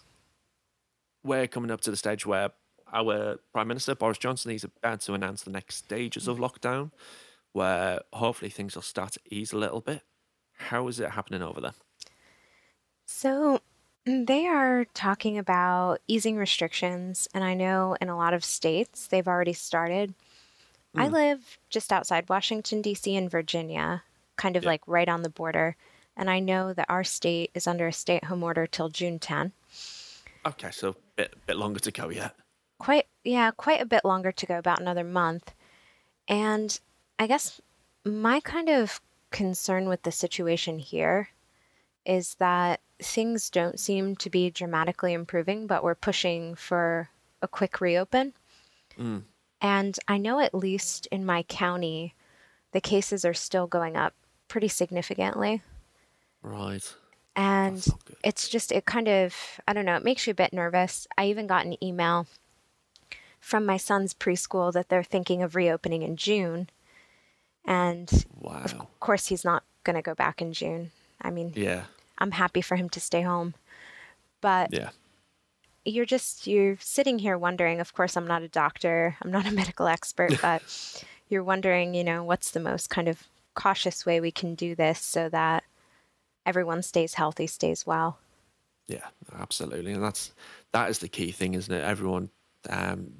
we're 1.24 1.48
coming 1.48 1.70
up 1.70 1.80
to 1.82 1.90
the 1.90 1.96
stage 1.96 2.24
where 2.24 2.50
our 2.92 3.38
Prime 3.52 3.66
Minister 3.68 3.94
Boris 3.96 4.18
Johnson 4.18 4.52
is 4.52 4.62
about 4.64 5.00
to 5.02 5.14
announce 5.14 5.42
the 5.42 5.50
next 5.50 5.76
stages 5.76 6.28
of 6.28 6.38
lockdown, 6.38 6.92
where 7.52 8.00
hopefully 8.12 8.50
things 8.50 8.76
will 8.76 8.82
start 8.82 9.12
to 9.12 9.20
ease 9.28 9.52
a 9.52 9.58
little 9.58 9.80
bit. 9.80 10.02
How 10.58 10.86
is 10.86 11.00
it 11.00 11.10
happening 11.10 11.42
over 11.42 11.60
there? 11.60 11.74
So 13.06 13.60
they 14.04 14.46
are 14.46 14.84
talking 14.94 15.36
about 15.36 16.00
easing 16.06 16.36
restrictions, 16.36 17.28
and 17.34 17.42
I 17.42 17.54
know 17.54 17.96
in 18.00 18.08
a 18.08 18.16
lot 18.16 18.34
of 18.34 18.44
states 18.44 19.06
they've 19.08 19.26
already 19.26 19.52
started. 19.52 20.14
I 20.96 21.08
Mm. 21.08 21.12
live 21.12 21.58
just 21.70 21.92
outside 21.92 22.28
Washington, 22.28 22.82
D.C., 22.82 23.14
in 23.14 23.28
Virginia, 23.28 24.04
kind 24.36 24.56
of 24.56 24.64
Yeah. 24.64 24.70
like 24.70 24.82
right 24.86 25.08
on 25.08 25.22
the 25.22 25.28
border. 25.28 25.76
And 26.16 26.30
I 26.30 26.40
know 26.40 26.72
that 26.72 26.86
our 26.88 27.04
state 27.04 27.50
is 27.54 27.66
under 27.66 27.88
a 27.88 27.92
stay 27.92 28.16
at 28.16 28.24
home 28.24 28.42
order 28.42 28.66
till 28.66 28.88
June 28.88 29.18
10. 29.18 29.52
Okay, 30.46 30.70
so 30.70 30.90
a 30.90 30.94
bit 31.16 31.34
bit 31.46 31.56
longer 31.56 31.80
to 31.80 31.90
go 31.90 32.08
yet. 32.08 32.34
Quite, 32.78 33.06
yeah, 33.24 33.50
quite 33.50 33.80
a 33.80 33.86
bit 33.86 34.04
longer 34.04 34.32
to 34.32 34.46
go, 34.46 34.58
about 34.58 34.80
another 34.80 35.04
month. 35.04 35.54
And 36.28 36.78
I 37.18 37.26
guess 37.26 37.60
my 38.04 38.40
kind 38.40 38.68
of 38.68 39.00
concern 39.30 39.88
with 39.88 40.02
the 40.02 40.12
situation 40.12 40.78
here 40.78 41.30
is 42.04 42.34
that 42.36 42.80
things 43.00 43.50
don't 43.50 43.80
seem 43.80 44.16
to 44.16 44.30
be 44.30 44.50
dramatically 44.50 45.12
improving, 45.12 45.66
but 45.66 45.82
we're 45.82 45.94
pushing 45.94 46.54
for 46.54 47.08
a 47.42 47.48
quick 47.48 47.80
reopen. 47.80 48.32
Mm. 48.98 49.22
And 49.60 49.98
I 50.06 50.18
know 50.18 50.40
at 50.40 50.54
least 50.54 51.06
in 51.06 51.26
my 51.26 51.42
county, 51.42 52.14
the 52.72 52.80
cases 52.80 53.24
are 53.24 53.34
still 53.34 53.66
going 53.66 53.96
up 53.96 54.14
pretty 54.48 54.68
significantly. 54.68 55.62
Right. 56.46 56.94
And 57.34 57.76
That's 57.76 57.88
not 57.90 58.04
good. 58.04 58.16
it's 58.22 58.48
just, 58.48 58.70
it 58.72 58.86
kind 58.86 59.08
of, 59.08 59.34
I 59.66 59.72
don't 59.72 59.84
know, 59.84 59.96
it 59.96 60.04
makes 60.04 60.26
you 60.26 60.30
a 60.30 60.34
bit 60.34 60.52
nervous. 60.52 61.06
I 61.18 61.26
even 61.26 61.46
got 61.46 61.66
an 61.66 61.82
email 61.84 62.26
from 63.40 63.66
my 63.66 63.76
son's 63.76 64.14
preschool 64.14 64.72
that 64.72 64.88
they're 64.88 65.02
thinking 65.02 65.42
of 65.42 65.54
reopening 65.56 66.02
in 66.02 66.16
June. 66.16 66.70
And 67.64 68.10
Wow. 68.40 68.62
of 68.64 69.00
course, 69.00 69.26
he's 69.26 69.44
not 69.44 69.64
going 69.84 69.96
to 69.96 70.02
go 70.02 70.14
back 70.14 70.40
in 70.40 70.52
June. 70.52 70.92
I 71.20 71.30
mean, 71.30 71.52
Yeah. 71.56 71.84
I'm 72.18 72.30
happy 72.30 72.62
for 72.62 72.76
him 72.76 72.88
to 72.90 73.00
stay 73.00 73.22
home. 73.22 73.54
But 74.40 74.72
Yeah. 74.72 74.90
you're 75.84 76.06
just 76.06 76.46
you're 76.46 76.76
sitting 76.80 77.18
here 77.18 77.38
wondering 77.38 77.80
of 77.80 77.94
course 77.94 78.16
i'm 78.16 78.26
not 78.26 78.42
a 78.42 78.48
doctor 78.48 79.16
i'm 79.22 79.30
not 79.30 79.46
a 79.46 79.52
medical 79.52 79.86
expert 79.86 80.32
but 80.42 80.60
you're 81.28 81.44
wondering 81.44 81.94
you 81.94 82.02
know 82.02 82.24
what's 82.24 82.50
the 82.50 82.58
most 82.60 82.90
kind 82.90 83.06
of 83.06 83.22
cautious 83.54 84.04
way 84.04 84.20
we 84.20 84.32
can 84.32 84.56
do 84.56 84.74
this 84.74 85.00
so 85.00 85.28
that 85.28 85.62
everyone 86.46 86.82
stays 86.82 87.14
healthy 87.14 87.46
stays 87.46 87.86
well 87.86 88.18
Yeah, 88.86 89.06
absolutely, 89.38 89.92
and 89.92 90.02
that's 90.02 90.32
that 90.72 90.90
is 90.90 91.00
the 91.00 91.08
key 91.08 91.32
thing, 91.32 91.54
isn't 91.54 91.74
it? 91.74 91.82
Everyone, 91.82 92.30
um, 92.70 93.14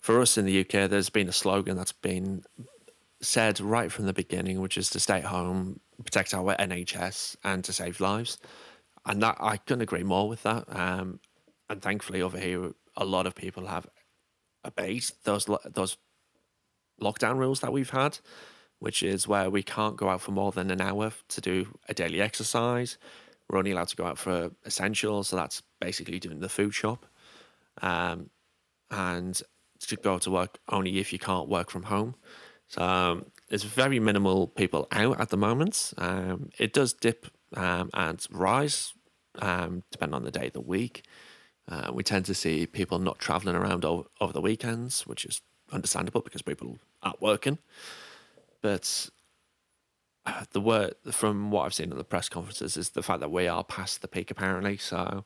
for 0.00 0.20
us 0.20 0.36
in 0.36 0.44
the 0.44 0.60
UK, 0.60 0.90
there's 0.90 1.08
been 1.08 1.28
a 1.28 1.32
slogan 1.32 1.76
that's 1.76 1.92
been 1.92 2.44
said 3.20 3.60
right 3.60 3.90
from 3.90 4.06
the 4.06 4.12
beginning, 4.12 4.60
which 4.60 4.76
is 4.76 4.90
to 4.90 5.00
stay 5.00 5.18
at 5.18 5.24
home, 5.24 5.80
protect 6.04 6.34
our 6.34 6.54
NHS, 6.56 7.36
and 7.42 7.64
to 7.64 7.72
save 7.72 8.00
lives. 8.00 8.38
And 9.06 9.22
that 9.22 9.36
I 9.40 9.56
couldn't 9.56 9.82
agree 9.82 10.02
more 10.02 10.28
with 10.28 10.42
that. 10.42 10.64
Um, 10.68 11.20
and 11.70 11.80
thankfully, 11.80 12.20
over 12.20 12.38
here, 12.38 12.72
a 12.96 13.04
lot 13.04 13.26
of 13.26 13.34
people 13.34 13.66
have 13.66 13.86
obeyed 14.64 15.04
those 15.24 15.46
those 15.64 15.96
lockdown 17.00 17.38
rules 17.38 17.60
that 17.60 17.72
we've 17.72 17.90
had, 17.90 18.18
which 18.78 19.02
is 19.02 19.26
where 19.26 19.50
we 19.50 19.62
can't 19.62 19.96
go 19.96 20.08
out 20.08 20.20
for 20.20 20.32
more 20.32 20.52
than 20.52 20.70
an 20.70 20.80
hour 20.80 21.12
to 21.28 21.40
do 21.40 21.78
a 21.88 21.94
daily 21.94 22.20
exercise. 22.20 22.98
We're 23.48 23.58
only 23.58 23.70
allowed 23.70 23.88
to 23.88 23.96
go 23.96 24.06
out 24.06 24.18
for 24.18 24.50
essentials, 24.64 25.28
so 25.28 25.36
that's 25.36 25.62
basically 25.80 26.18
doing 26.18 26.40
the 26.40 26.48
food 26.48 26.74
shop, 26.74 27.06
um, 27.80 28.30
and 28.90 29.40
to 29.80 29.96
go 29.96 30.18
to 30.18 30.30
work 30.30 30.58
only 30.68 30.98
if 30.98 31.12
you 31.12 31.18
can't 31.18 31.48
work 31.48 31.70
from 31.70 31.84
home. 31.84 32.14
So 32.68 32.82
um, 32.82 33.26
there's 33.48 33.62
very 33.62 34.00
minimal 34.00 34.48
people 34.48 34.88
out 34.90 35.20
at 35.20 35.28
the 35.30 35.36
moment. 35.36 35.92
Um, 35.98 36.50
it 36.58 36.72
does 36.72 36.92
dip 36.92 37.26
um, 37.54 37.90
and 37.94 38.24
rise 38.30 38.92
um, 39.38 39.82
depending 39.90 40.14
on 40.14 40.24
the 40.24 40.30
day 40.30 40.48
of 40.48 40.52
the 40.52 40.60
week. 40.60 41.04
Uh, 41.68 41.90
we 41.92 42.02
tend 42.02 42.24
to 42.26 42.34
see 42.34 42.66
people 42.66 42.98
not 42.98 43.18
traveling 43.18 43.56
around 43.56 43.84
over, 43.84 44.04
over 44.20 44.32
the 44.32 44.40
weekends, 44.40 45.06
which 45.06 45.24
is 45.24 45.40
understandable 45.72 46.20
because 46.20 46.42
people 46.42 46.78
aren't 47.02 47.20
working. 47.20 47.58
But 48.66 49.10
uh, 50.26 50.42
the 50.50 50.60
word 50.60 50.94
from 51.12 51.52
what 51.52 51.66
I've 51.66 51.74
seen 51.74 51.92
at 51.92 51.98
the 51.98 52.02
press 52.02 52.28
conferences 52.28 52.76
is 52.76 52.90
the 52.90 53.02
fact 53.04 53.20
that 53.20 53.30
we 53.30 53.46
are 53.46 53.62
past 53.62 54.02
the 54.02 54.08
peak 54.08 54.28
apparently. 54.28 54.76
So 54.76 55.24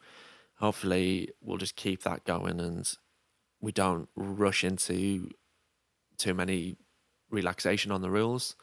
hopefully 0.57 1.31
we'll 1.41 1.57
just 1.57 1.75
keep 1.75 2.03
that 2.03 2.25
going 2.25 2.61
and 2.61 2.87
we 3.59 3.73
don't 3.73 4.11
rush 4.15 4.63
into 4.63 5.31
too 6.19 6.35
many 6.35 6.77
relaxation 7.31 7.91
on 7.91 8.03
the 8.03 8.11
rules. 8.11 8.57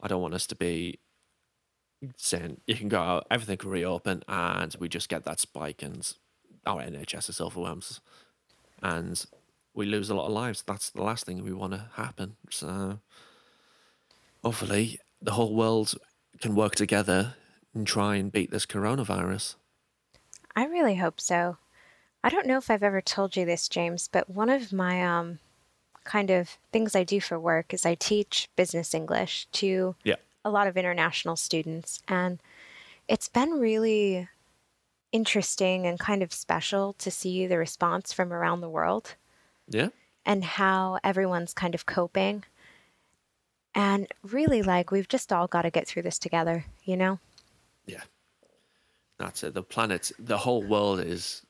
I 0.00 0.08
don't 0.08 0.22
want 0.22 0.34
us 0.34 0.48
to 0.48 0.56
be 0.56 0.98
saying 2.16 2.62
you 2.66 2.74
can 2.74 2.88
go 2.88 3.00
out, 3.00 3.28
everything 3.30 3.58
can 3.58 3.70
reopen, 3.70 4.24
and 4.26 4.74
we 4.80 4.88
just 4.88 5.08
get 5.08 5.22
that 5.22 5.38
spike 5.38 5.84
and 5.84 6.12
our 6.66 6.82
NHS 6.82 7.30
is 7.30 7.40
overwhelmed 7.40 8.00
and 8.82 9.24
we 9.72 9.86
lose 9.86 10.10
a 10.10 10.16
lot 10.16 10.26
of 10.26 10.32
lives. 10.32 10.64
That's 10.66 10.90
the 10.90 11.04
last 11.04 11.26
thing 11.26 11.44
we 11.44 11.52
want 11.52 11.74
to 11.74 11.90
happen. 11.94 12.34
So 12.50 12.98
hopefully 14.46 15.00
the 15.20 15.32
whole 15.32 15.52
world 15.56 15.92
can 16.40 16.54
work 16.54 16.76
together 16.76 17.34
and 17.74 17.84
try 17.84 18.14
and 18.14 18.30
beat 18.30 18.48
this 18.52 18.64
coronavirus. 18.64 19.56
i 20.54 20.64
really 20.66 20.94
hope 20.94 21.20
so 21.20 21.56
i 22.22 22.28
don't 22.28 22.46
know 22.46 22.56
if 22.56 22.70
i've 22.70 22.84
ever 22.84 23.00
told 23.00 23.36
you 23.36 23.44
this 23.44 23.68
james 23.68 24.06
but 24.12 24.30
one 24.30 24.48
of 24.48 24.72
my 24.72 25.02
um 25.02 25.40
kind 26.04 26.30
of 26.30 26.58
things 26.72 26.94
i 26.94 27.02
do 27.02 27.20
for 27.20 27.40
work 27.40 27.74
is 27.74 27.84
i 27.84 27.96
teach 27.96 28.48
business 28.54 28.94
english 28.94 29.48
to 29.50 29.96
Yeah. 30.04 30.14
a 30.44 30.50
lot 30.50 30.68
of 30.68 30.76
international 30.76 31.34
students 31.34 32.00
and 32.06 32.38
it's 33.08 33.28
been 33.28 33.50
really 33.58 34.28
interesting 35.10 35.86
and 35.88 35.98
kind 35.98 36.22
of 36.22 36.32
special 36.32 36.92
to 36.98 37.10
see 37.10 37.48
the 37.48 37.58
response 37.58 38.12
from 38.12 38.32
around 38.32 38.60
the 38.60 38.70
world 38.70 39.16
Yeah. 39.68 39.88
and 40.24 40.44
how 40.44 41.00
everyone's 41.02 41.52
kind 41.54 41.74
of 41.74 41.84
coping. 41.86 42.44
And 43.76 44.08
really, 44.22 44.62
like, 44.62 44.90
we've 44.90 45.06
just 45.06 45.30
all 45.30 45.46
got 45.46 45.62
to 45.62 45.70
get 45.70 45.86
through 45.86 46.02
this 46.02 46.18
together, 46.18 46.64
you 46.84 46.96
know? 46.96 47.20
Yeah. 47.84 48.00
That's 49.18 49.44
it. 49.44 49.52
The 49.52 49.62
planet, 49.62 50.10
the 50.18 50.38
whole 50.38 50.62
world 50.62 51.00
is 51.00 51.42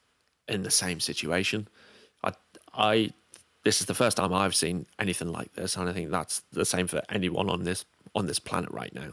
in 0.49 0.65
the 0.65 0.71
same 0.71 0.99
situation. 0.99 1.69
I, 2.25 2.33
I, 2.75 3.11
this 3.63 3.81
is 3.81 3.87
the 3.87 3.95
first 3.95 4.17
time 4.17 4.35
I've 4.35 4.57
seen 4.57 4.87
anything 4.99 5.29
like 5.29 5.53
this, 5.55 5.77
and 5.77 5.89
I 5.89 5.93
think 5.93 6.11
that's 6.11 6.43
the 6.51 6.65
same 6.65 6.89
for 6.89 7.01
anyone 7.09 7.49
on 7.49 7.63
this 7.63 7.85
on 8.15 8.27
this 8.27 8.39
planet 8.39 8.71
right 8.71 8.95
now. 8.95 9.11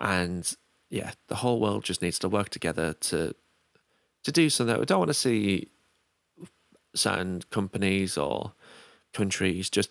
And 0.00 0.52
yeah, 0.90 1.12
the 1.28 1.36
whole 1.36 1.60
world 1.60 1.84
just 1.84 2.02
needs 2.02 2.18
to 2.20 2.28
work 2.28 2.48
together 2.48 2.94
to 2.94 3.34
to 4.24 4.32
do 4.32 4.50
something. 4.50 4.78
We 4.78 4.84
don't 4.84 4.98
want 4.98 5.10
to 5.10 5.14
see 5.14 5.68
certain 6.94 7.42
companies 7.50 8.18
or 8.18 8.52
countries 9.12 9.70
just 9.70 9.90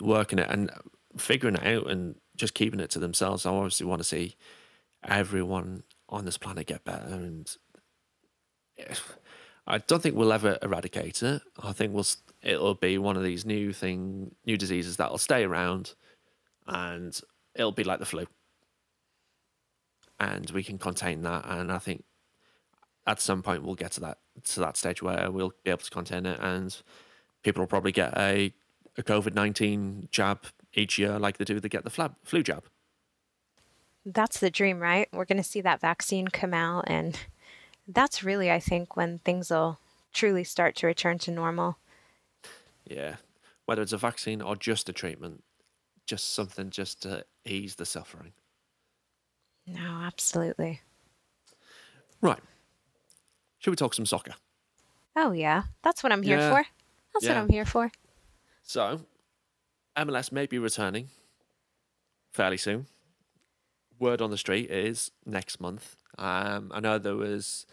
working 0.00 0.38
it 0.38 0.48
and 0.50 0.70
figuring 1.16 1.56
it 1.56 1.66
out 1.66 1.90
and 1.90 2.16
just 2.36 2.54
keeping 2.54 2.80
it 2.80 2.90
to 2.90 2.98
themselves. 2.98 3.46
I 3.46 3.50
obviously 3.50 3.86
want 3.86 4.00
to 4.00 4.04
see 4.04 4.36
everyone 5.04 5.82
on 6.08 6.24
this 6.24 6.38
planet 6.38 6.66
get 6.66 6.84
better 6.84 7.06
and 7.06 7.56
I 9.68 9.78
don't 9.78 10.00
think 10.00 10.14
we'll 10.14 10.32
ever 10.32 10.58
eradicate 10.62 11.22
it. 11.22 11.42
I 11.60 11.72
think 11.72 11.92
we'll 11.92 12.06
it'll 12.42 12.74
be 12.74 12.98
one 12.98 13.16
of 13.16 13.24
these 13.24 13.44
new 13.44 13.72
thing 13.72 14.34
new 14.44 14.56
diseases 14.56 14.96
that'll 14.96 15.18
stay 15.18 15.42
around 15.42 15.94
and 16.66 17.18
it'll 17.54 17.72
be 17.72 17.84
like 17.84 17.98
the 17.98 18.04
flu. 18.04 18.26
And 20.20 20.48
we 20.50 20.62
can 20.62 20.78
contain 20.78 21.22
that 21.22 21.44
and 21.46 21.72
I 21.72 21.78
think 21.78 22.04
at 23.06 23.20
some 23.20 23.42
point 23.42 23.62
we'll 23.62 23.74
get 23.74 23.92
to 23.92 24.00
that 24.00 24.18
to 24.44 24.60
that 24.60 24.76
stage 24.76 25.02
where 25.02 25.30
we'll 25.30 25.52
be 25.64 25.70
able 25.70 25.78
to 25.78 25.90
contain 25.90 26.26
it 26.26 26.38
and 26.40 26.76
people 27.42 27.62
will 27.62 27.68
probably 27.68 27.92
get 27.92 28.16
a 28.16 28.52
a 28.98 29.02
COVID 29.02 29.34
nineteen 29.34 30.08
jab 30.10 30.46
each 30.76 30.98
year 30.98 31.18
like 31.18 31.38
they 31.38 31.44
do 31.44 31.58
they 31.58 31.68
get 31.68 31.82
the 31.84 31.90
flu 31.90 32.10
flu 32.22 32.42
jab. 32.42 32.64
That's 34.04 34.38
the 34.38 34.50
dream, 34.50 34.78
right? 34.78 35.08
We're 35.12 35.24
going 35.24 35.42
to 35.42 35.42
see 35.42 35.60
that 35.62 35.80
vaccine 35.80 36.28
come 36.28 36.54
out. 36.54 36.84
And 36.86 37.18
that's 37.88 38.22
really, 38.22 38.52
I 38.52 38.60
think, 38.60 38.96
when 38.96 39.18
things 39.18 39.50
will 39.50 39.80
truly 40.12 40.44
start 40.44 40.76
to 40.76 40.86
return 40.86 41.18
to 41.20 41.32
normal. 41.32 41.78
Yeah. 42.84 43.16
Whether 43.64 43.82
it's 43.82 43.92
a 43.92 43.98
vaccine 43.98 44.40
or 44.40 44.54
just 44.54 44.88
a 44.88 44.92
treatment, 44.92 45.42
just 46.06 46.34
something 46.34 46.70
just 46.70 47.02
to 47.02 47.24
ease 47.44 47.74
the 47.74 47.84
suffering. 47.84 48.32
No, 49.66 50.02
absolutely. 50.04 50.82
Right. 52.20 52.38
Should 53.58 53.70
we 53.70 53.76
talk 53.76 53.94
some 53.94 54.06
soccer? 54.06 54.34
Oh, 55.16 55.32
yeah. 55.32 55.64
That's 55.82 56.04
what 56.04 56.12
I'm 56.12 56.22
here 56.22 56.38
Yeah. 56.38 56.50
for. 56.50 56.66
That's 57.12 57.26
what 57.26 57.36
I'm 57.36 57.48
here 57.48 57.64
for. 57.64 57.90
So, 58.62 59.00
MLS 59.96 60.30
may 60.32 60.46
be 60.46 60.58
returning 60.58 61.08
fairly 62.32 62.56
soon. 62.56 62.86
Word 63.98 64.20
on 64.20 64.30
the 64.30 64.36
street 64.38 64.70
is 64.70 65.10
next 65.24 65.60
month. 65.60 65.96
Um, 66.18 66.70
I 66.74 66.80
know 66.80 66.98
there 66.98 67.16
was 67.16 67.66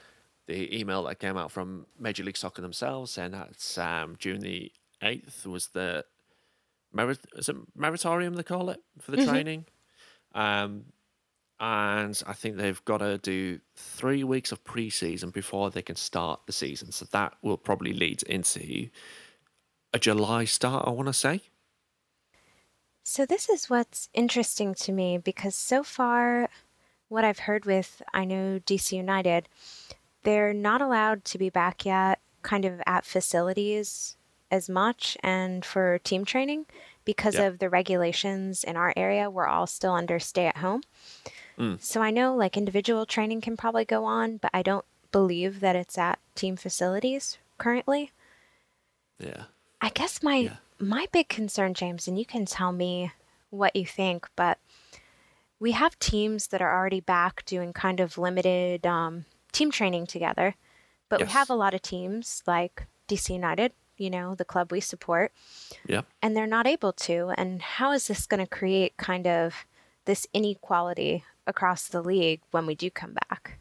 the 0.48 0.78
email 0.78 1.04
that 1.04 1.20
came 1.20 1.38
out 1.38 1.52
from 1.52 1.86
Major 2.00 2.24
League 2.24 2.38
Soccer 2.38 2.62
themselves 2.62 3.12
saying 3.12 3.32
that 3.32 3.78
um, 3.78 4.16
June 4.18 4.40
the 4.40 4.72
8th 5.02 5.46
was 5.46 5.68
the 5.68 6.06
merit, 6.94 7.20
is 7.36 7.50
it 7.50 7.56
meritorium 7.78 8.36
they 8.36 8.44
call 8.44 8.70
it 8.70 8.80
for 9.02 9.12
the 9.12 9.18
Mhm. 9.18 9.28
training. 9.28 9.66
Um, 10.34 10.86
and 11.60 12.22
I 12.26 12.34
think 12.34 12.58
they've 12.58 12.84
got 12.86 12.98
to 12.98 13.18
do 13.18 13.60
three 13.76 14.24
weeks 14.24 14.52
of 14.52 14.64
preseason 14.64 15.32
before 15.32 15.72
they 15.72 15.82
can 15.82 15.96
start 15.96 16.42
the 16.46 16.52
season. 16.54 16.92
So 16.92 17.06
that 17.12 17.36
will 17.42 17.58
probably 17.58 17.94
lead 17.94 18.24
into 18.24 18.90
a 19.94 20.00
July 20.00 20.46
start, 20.46 20.88
I 20.88 20.92
want 20.92 21.08
to 21.08 21.14
say. 21.14 21.42
So, 23.04 23.26
this 23.26 23.50
is 23.50 23.70
what's 23.70 24.10
interesting 24.14 24.74
to 24.76 24.92
me 24.94 25.18
because 25.18 25.56
so 25.56 25.84
far, 25.84 26.50
what 27.10 27.26
I've 27.26 27.40
heard 27.40 27.66
with, 27.66 28.02
I 28.14 28.24
know 28.24 28.60
DC 28.66 28.94
United, 28.96 29.50
they're 30.24 30.54
not 30.54 30.82
allowed 30.82 31.26
to 31.26 31.38
be 31.38 31.50
back 31.50 31.86
yet, 31.86 32.20
kind 32.44 32.64
of 32.66 32.82
at 32.88 33.06
facilities 33.06 34.16
as 34.50 34.70
much 34.70 35.18
and 35.22 35.66
for 35.66 36.00
team 36.00 36.24
training 36.24 36.66
because 37.04 37.36
Yeah. 37.36 37.44
of 37.48 37.60
the 37.60 37.70
regulations 37.70 38.64
in 38.64 38.78
our 38.78 38.94
area. 38.96 39.30
We're 39.30 39.48
all 39.48 39.68
still 39.68 39.94
under 39.94 40.20
stay 40.20 40.46
at 40.48 40.58
home. 40.58 40.84
Mm. 41.58 41.82
So, 41.82 42.02
I 42.02 42.10
know 42.10 42.34
like 42.36 42.56
individual 42.56 43.06
training 43.06 43.42
can 43.42 43.58
probably 43.58 43.84
go 43.86 44.06
on, 44.06 44.38
but 44.38 44.52
I 44.54 44.62
don't 44.62 44.86
believe 45.12 45.60
that 45.60 45.76
it's 45.76 45.98
at 45.98 46.20
team 46.36 46.56
facilities 46.56 47.38
currently. 47.58 48.12
Yeah. 49.20 49.44
I 49.82 49.90
guess 49.90 50.24
my 50.24 50.38
Yeah. 50.38 50.56
My 50.88 51.08
big 51.12 51.30
concern, 51.30 51.74
James, 51.74 52.08
and 52.08 52.18
you 52.18 52.26
can 52.26 52.46
tell 52.46 52.72
me 52.72 53.12
what 53.50 53.76
you 53.76 53.86
think, 53.86 54.28
but 54.36 54.58
we 55.60 55.72
have 55.72 55.98
teams 56.00 56.48
that 56.48 56.62
are 56.62 56.76
already 56.78 57.00
back 57.00 57.46
doing 57.46 57.72
kind 57.74 58.00
of 58.00 58.18
limited 58.18 58.86
um, 58.86 59.26
team 59.52 59.72
training 59.72 60.08
together, 60.08 60.56
but 61.10 61.22
we 61.22 61.28
have 61.28 61.50
a 61.50 61.56
lot 61.56 61.74
of 61.74 61.82
teams 61.82 62.42
like 62.48 62.86
DC 63.08 63.30
United, 63.30 63.72
you 63.98 64.10
know, 64.10 64.34
the 64.36 64.44
club 64.46 64.72
we 64.72 64.80
support, 64.82 65.32
Yeah. 65.88 66.02
and 66.22 66.36
they're 66.36 66.48
not 66.48 66.68
able 66.68 66.92
to. 66.94 67.34
And 67.38 67.62
how 67.62 67.92
is 67.92 68.08
this 68.08 68.26
going 68.26 68.44
to 68.44 68.50
create 68.50 68.98
kind 68.98 69.28
of 69.28 69.54
this 70.06 70.28
inequality 70.34 71.24
across 71.46 71.88
the 71.88 72.02
league 72.02 72.42
when 72.52 72.66
we 72.66 72.76
do 72.76 72.90
come 72.90 73.14
back? 73.30 73.60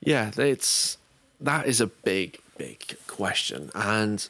Yeah, 0.00 0.30
it's 0.36 0.98
that 1.40 1.66
is 1.66 1.80
a 1.80 1.86
big, 1.86 2.40
big 2.58 2.96
question. 3.06 3.70
And 3.74 4.28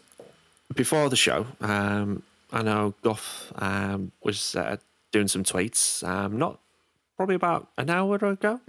before 0.74 1.08
the 1.08 1.16
show, 1.16 1.46
um, 1.60 2.22
I 2.52 2.62
know 2.62 2.94
Goff 3.02 3.52
um, 3.56 4.12
was 4.22 4.54
uh, 4.56 4.76
doing 5.12 5.28
some 5.28 5.44
tweets, 5.44 6.06
um, 6.06 6.38
not 6.38 6.60
probably 7.16 7.34
about 7.34 7.68
an 7.78 7.90
hour 7.90 8.16
ago. 8.16 8.60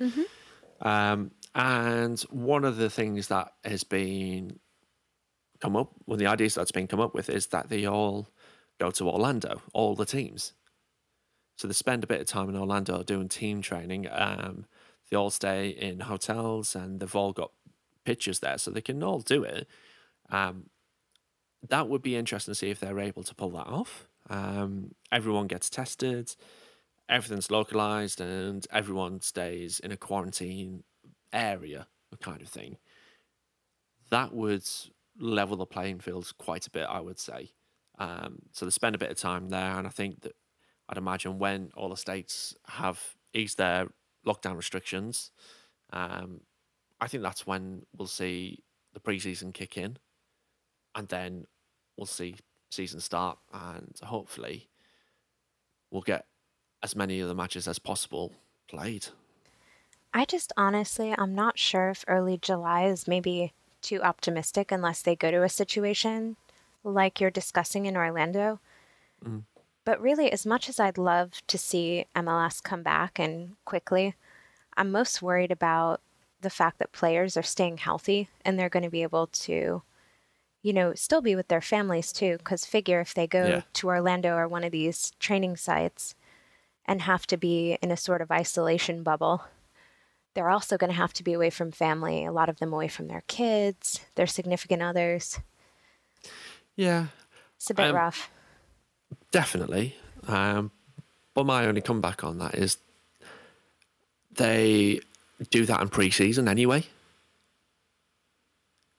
Um, 0.81 1.31
and 1.53 2.20
one 2.31 2.63
of 2.65 2.77
the 2.77 2.89
things 2.89 3.27
that 3.27 3.53
has 3.63 3.84
been 3.84 4.60
come 5.60 5.75
up, 5.75 5.91
one 6.05 6.15
of 6.15 6.20
the 6.20 6.27
ideas 6.27 6.55
that's 6.55 6.72
been 6.72 6.88
come 6.88 7.00
up 7.00 7.13
with 7.13 7.29
is 7.29 7.48
that 7.48 7.70
they 7.70 7.86
all 7.86 8.27
go 8.79 8.89
to 8.91 9.10
Orlando, 9.10 9.62
all 9.74 9.96
the 9.96 10.05
teams. 10.05 10.53
So 11.58 11.67
they 11.67 11.74
spend 11.74 12.03
a 12.03 12.08
bit 12.08 12.22
of 12.22 12.27
time 12.27 12.50
in 12.50 12.57
Orlando 12.57 13.03
doing 13.03 13.29
team 13.29 13.61
training. 13.61 14.07
Um, 14.11 14.66
they 15.09 15.18
all 15.18 15.29
stay 15.29 15.70
in 15.70 16.00
hotels 16.00 16.75
and 16.75 17.00
they've 17.00 17.16
all 17.16 17.33
got 17.33 17.51
pitches 18.05 18.40
there, 18.40 18.57
so 18.57 18.72
they 18.72 18.81
can 18.81 19.03
all 19.03 19.20
do 19.20 19.44
it. 19.44 19.68
Um, 20.31 20.71
that 21.69 21.87
would 21.87 22.01
be 22.01 22.15
interesting 22.15 22.51
to 22.51 22.55
see 22.55 22.69
if 22.69 22.79
they're 22.79 23.00
able 23.00 23.24
to 23.24 23.35
pull 23.35 23.51
that 23.51 23.67
off. 23.67 24.07
Um, 24.29 24.95
everyone 25.11 25.47
gets 25.47 25.69
tested, 25.69 26.35
everything's 27.09 27.51
localized, 27.51 28.21
and 28.21 28.65
everyone 28.71 29.21
stays 29.21 29.79
in 29.79 29.91
a 29.91 29.97
quarantine 29.97 30.83
area, 31.33 31.87
kind 32.21 32.41
of 32.41 32.47
thing. 32.47 32.77
That 34.09 34.33
would 34.33 34.67
level 35.19 35.57
the 35.57 35.65
playing 35.65 36.00
field 36.00 36.31
quite 36.37 36.67
a 36.67 36.71
bit, 36.71 36.85
I 36.89 37.00
would 37.00 37.19
say. 37.19 37.51
Um, 38.00 38.39
so 38.51 38.65
they 38.65 38.71
spend 38.71 38.95
a 38.95 39.00
bit 39.00 39.11
of 39.11 39.17
time 39.17 39.50
there, 39.50 39.77
and 39.77 39.85
I 39.85 39.91
think 39.91 40.21
that 40.21 40.35
I'd 40.89 40.97
imagine 40.97 41.39
when 41.39 41.71
all 41.75 41.89
the 41.89 41.97
states 41.97 42.55
have 42.67 43.15
eased 43.33 43.57
their 43.57 43.87
lockdown 44.25 44.57
restrictions, 44.57 45.31
um, 45.93 46.41
I 47.00 47.07
think 47.07 47.24
that's 47.24 47.47
when 47.47 47.83
we'll 47.97 48.07
see 48.07 48.63
the 48.93 49.00
preseason 49.00 49.53
kick 49.53 49.77
in, 49.77 49.97
and 50.95 51.07
then 51.07 51.45
we'll 51.97 52.05
see 52.05 52.35
season 52.69 52.99
start, 52.99 53.37
and 53.53 53.93
hopefully 54.03 54.69
we'll 55.89 56.01
get 56.01 56.25
as 56.83 56.95
many 56.95 57.19
of 57.19 57.27
the 57.27 57.35
matches 57.35 57.67
as 57.67 57.79
possible 57.79 58.33
played. 58.67 59.07
I 60.13 60.25
just 60.25 60.51
honestly, 60.57 61.13
I'm 61.17 61.35
not 61.35 61.57
sure 61.57 61.89
if 61.89 62.03
early 62.07 62.37
July 62.37 62.85
is 62.85 63.07
maybe 63.07 63.53
too 63.81 64.01
optimistic 64.01 64.71
unless 64.71 65.01
they 65.01 65.15
go 65.15 65.31
to 65.31 65.43
a 65.43 65.49
situation 65.49 66.35
like 66.83 67.19
you're 67.19 67.31
discussing 67.31 67.85
in 67.85 67.95
Orlando. 67.95 68.59
Mm. 69.23 69.43
But 69.83 70.01
really, 70.01 70.31
as 70.31 70.45
much 70.45 70.69
as 70.69 70.79
I'd 70.79 70.97
love 70.97 71.41
to 71.47 71.57
see 71.57 72.05
MLS 72.15 72.61
come 72.61 72.83
back 72.83 73.19
and 73.19 73.55
quickly, 73.65 74.15
I'm 74.77 74.91
most 74.91 75.21
worried 75.21 75.51
about 75.51 76.01
the 76.41 76.49
fact 76.49 76.79
that 76.79 76.91
players 76.91 77.37
are 77.37 77.43
staying 77.43 77.77
healthy 77.77 78.29
and 78.43 78.57
they're 78.57 78.69
going 78.69 78.83
to 78.83 78.89
be 78.89 79.03
able 79.03 79.27
to, 79.27 79.81
you 80.61 80.74
know, 80.74 80.93
still 80.93 81.21
be 81.21 81.35
with 81.35 81.47
their 81.47 81.61
families 81.61 82.11
too. 82.11 82.37
Because 82.37 82.65
figure 82.65 83.00
if 83.00 83.13
they 83.13 83.27
go 83.27 83.47
Yeah. 83.47 83.61
to 83.74 83.87
Orlando 83.87 84.35
or 84.35 84.47
one 84.47 84.63
of 84.63 84.71
these 84.71 85.11
training 85.19 85.57
sites 85.57 86.15
and 86.85 87.01
have 87.01 87.25
to 87.27 87.37
be 87.37 87.77
in 87.81 87.91
a 87.91 87.97
sort 87.97 88.21
of 88.21 88.31
isolation 88.31 89.03
bubble, 89.03 89.43
they're 90.33 90.50
also 90.50 90.77
going 90.77 90.89
to 90.91 90.95
have 90.97 91.13
to 91.13 91.24
be 91.24 91.33
away 91.33 91.50
from 91.50 91.71
family, 91.71 92.25
a 92.25 92.31
lot 92.31 92.50
of 92.50 92.59
them 92.59 92.74
away 92.74 92.87
from 92.87 93.07
their 93.07 93.24
kids, 93.27 94.00
their 94.15 94.27
significant 94.27 94.81
others. 94.81 95.39
Yeah, 96.75 97.07
It's 97.57 97.69
a 97.69 97.74
bit 97.74 97.89
Um, 97.89 97.95
rough. 97.95 98.29
Definitely. 99.31 99.95
Um, 100.27 100.71
but 101.33 101.45
my 101.45 101.65
only 101.65 101.81
comeback 101.81 102.24
on 102.24 102.37
that 102.39 102.55
is 102.55 102.77
they 104.31 105.01
do 105.50 105.65
that 105.65 105.81
in 105.81 105.89
pre-season 105.89 106.47
anyway. 106.47 106.85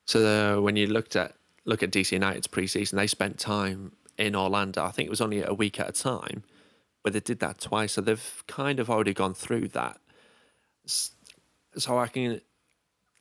So 0.07 0.21
the, 0.21 0.61
when 0.61 0.77
you 0.77 0.87
looked 0.87 1.17
at 1.17 1.35
look 1.65 1.83
at 1.83 1.91
DC 1.91 2.13
United's 2.13 2.47
pre-season, 2.47 2.97
they 2.99 3.07
spent 3.07 3.39
time 3.39 3.93
in 4.19 4.37
Orlando. 4.37 4.85
I 4.85 4.91
think 4.91 5.07
it 5.07 5.11
was 5.11 5.21
only 5.21 5.43
a 5.43 5.55
week 5.55 5.81
at 5.81 5.89
a 5.89 5.93
time, 5.93 6.43
but 7.03 7.13
they 7.13 7.21
did 7.21 7.41
that 7.41 7.61
twice. 7.61 7.93
So 7.93 8.01
they've 8.01 8.45
kind 8.47 8.81
of 8.81 8.91
already 8.91 9.15
gone 9.15 9.35
through 9.35 9.69
that. 9.69 9.99
So 10.85 11.99
I 11.99 12.09
can, 12.09 12.41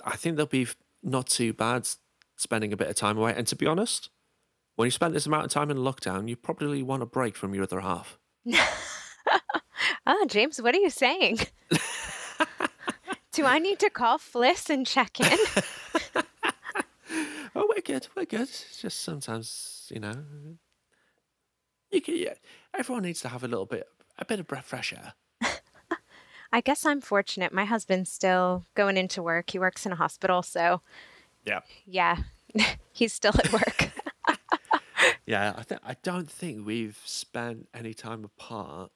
I 0.04 0.16
think 0.16 0.38
they'll 0.38 0.46
be 0.46 0.68
not 1.04 1.28
too 1.28 1.54
bad 1.54 1.88
spending 2.36 2.74
a 2.74 2.78
bit 2.78 2.88
of 2.88 2.96
time 2.96 3.18
away. 3.18 3.34
And 3.36 3.48
to 3.48 3.56
be 3.56 3.68
honest, 3.68 4.10
when 4.76 4.88
you 4.88 4.92
spend 4.92 5.14
this 5.14 5.26
amount 5.26 5.46
of 5.46 5.52
time 5.52 5.70
in 5.70 5.78
lockdown, 5.78 6.28
you 6.28 6.36
probably 6.36 6.82
want 6.82 7.04
a 7.04 7.06
break 7.06 7.36
from 7.36 7.54
your 7.54 7.64
other 7.64 7.82
half. 7.82 8.18
Oh, 10.06 10.26
James, 10.28 10.62
what 10.62 10.74
are 10.76 10.80
you 10.80 10.90
saying? 10.90 11.40
Do 13.32 13.46
I 13.46 13.60
need 13.60 13.80
to 13.80 13.90
call 13.90 14.18
Fliss 14.18 14.70
and 14.70 14.86
check 14.86 15.20
in? 15.20 16.24
Oh, 17.56 17.68
we're 17.70 17.82
good. 17.82 18.08
We're 18.16 18.26
good. 18.26 18.42
It's 18.42 18.82
just 18.82 19.02
sometimes, 19.02 19.90
you 19.94 20.00
know, 20.00 20.24
you 21.92 22.02
can. 22.02 22.16
Yeah, 22.16 22.34
everyone 22.74 23.04
needs 23.04 23.22
to 23.22 23.28
have 23.30 23.44
a 23.44 23.48
little 23.48 23.66
bit, 23.66 23.88
a 24.18 24.26
bit 24.26 24.40
of 24.40 24.48
breath, 24.48 24.66
fresh 24.66 24.94
air. 24.94 25.14
I 26.54 26.62
guess 26.62 26.86
I'm 26.86 27.02
fortunate. 27.02 27.54
My 27.54 27.66
husband's 27.66 28.10
still 28.12 28.66
going 28.76 28.96
into 28.98 29.22
work. 29.22 29.50
He 29.50 29.60
works 29.60 29.86
in 29.86 29.92
a 29.92 29.96
hospital, 29.96 30.42
so 30.44 30.82
Yeah, 31.46 31.62
yeah, 31.86 32.18
he's 32.94 33.14
still 33.14 33.34
at 33.38 33.52
work. 33.52 33.92
yeah. 35.26 35.54
I 35.58 35.64
think 35.64 35.82
I 35.84 35.96
don't 36.04 36.30
think 36.32 36.66
we've 36.66 37.00
spent 37.06 37.68
any 37.74 37.94
time 37.94 38.24
apart 38.24 38.92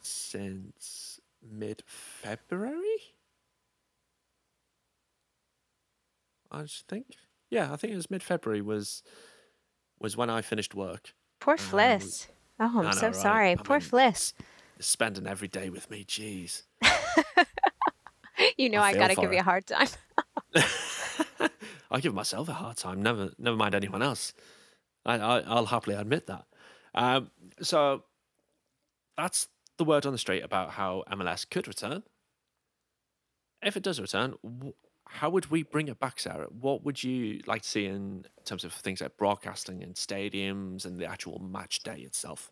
since 0.00 1.20
mid-February. 1.42 3.14
I 6.50 6.62
just 6.62 6.86
think. 6.88 7.06
Yeah, 7.52 7.70
I 7.72 7.76
think 7.76 7.92
it 7.92 7.96
was 7.96 8.10
mid-February 8.10 8.62
was 8.62 9.02
was 10.00 10.16
when 10.16 10.30
I 10.30 10.40
finished 10.40 10.74
work. 10.74 11.12
Poor 11.38 11.52
Um, 11.54 11.58
Fliss. 11.58 12.26
Oh, 12.58 12.80
I'm 12.80 12.86
I 12.86 12.90
so 12.92 13.06
right? 13.08 13.16
sorry. 13.16 13.50
I 13.52 13.56
Poor 13.56 13.78
mean- 13.78 13.88
Fliss. 13.88 14.32
Spending 14.80 15.26
every 15.26 15.48
day 15.48 15.68
with 15.70 15.90
me. 15.90 16.04
Jeez. 16.04 16.62
You 18.58 18.70
know 18.70 18.80
I 18.80 18.88
I, 18.88 18.94
gotta 18.94 19.14
give 19.14 19.26
her. 19.26 19.32
you 19.34 19.38
a 19.40 19.42
hard 19.44 19.66
time. 19.66 19.86
I 21.90 22.00
give 22.00 22.14
myself 22.14 22.48
a 22.48 22.52
hard 22.54 22.76
time. 22.76 23.00
Never, 23.02 23.30
never 23.38 23.56
mind 23.56 23.74
anyone 23.74 24.02
else. 24.02 24.32
I, 25.04 25.14
I, 25.18 25.40
I'll 25.40 25.66
happily 25.66 25.94
admit 25.94 26.26
that. 26.26 26.44
Um, 26.94 27.30
so 27.60 28.04
that's 29.16 29.48
the 29.78 29.84
word 29.84 30.06
on 30.06 30.12
the 30.12 30.18
street 30.18 30.42
about 30.42 30.70
how 30.70 31.04
MLS 31.12 31.48
could 31.48 31.68
return. 31.68 32.02
If 33.62 33.76
it 33.76 33.82
does 33.84 34.00
return, 34.00 34.34
how 35.12 35.28
would 35.30 35.50
we 35.50 35.62
bring 35.62 35.88
it 35.88 36.00
back, 36.00 36.18
Sarah? 36.18 36.46
What 36.60 36.84
would 36.84 37.02
you 37.04 37.40
like 37.46 37.62
to 37.62 37.68
see 37.68 37.86
in 37.86 38.24
terms 38.44 38.64
of 38.64 38.72
things 38.72 39.00
like 39.00 39.16
broadcasting 39.16 39.82
and 39.82 39.94
stadiums 39.94 40.84
and 40.84 40.98
the 40.98 41.06
actual 41.06 41.38
match 41.38 41.82
day 41.82 41.98
itself? 41.98 42.50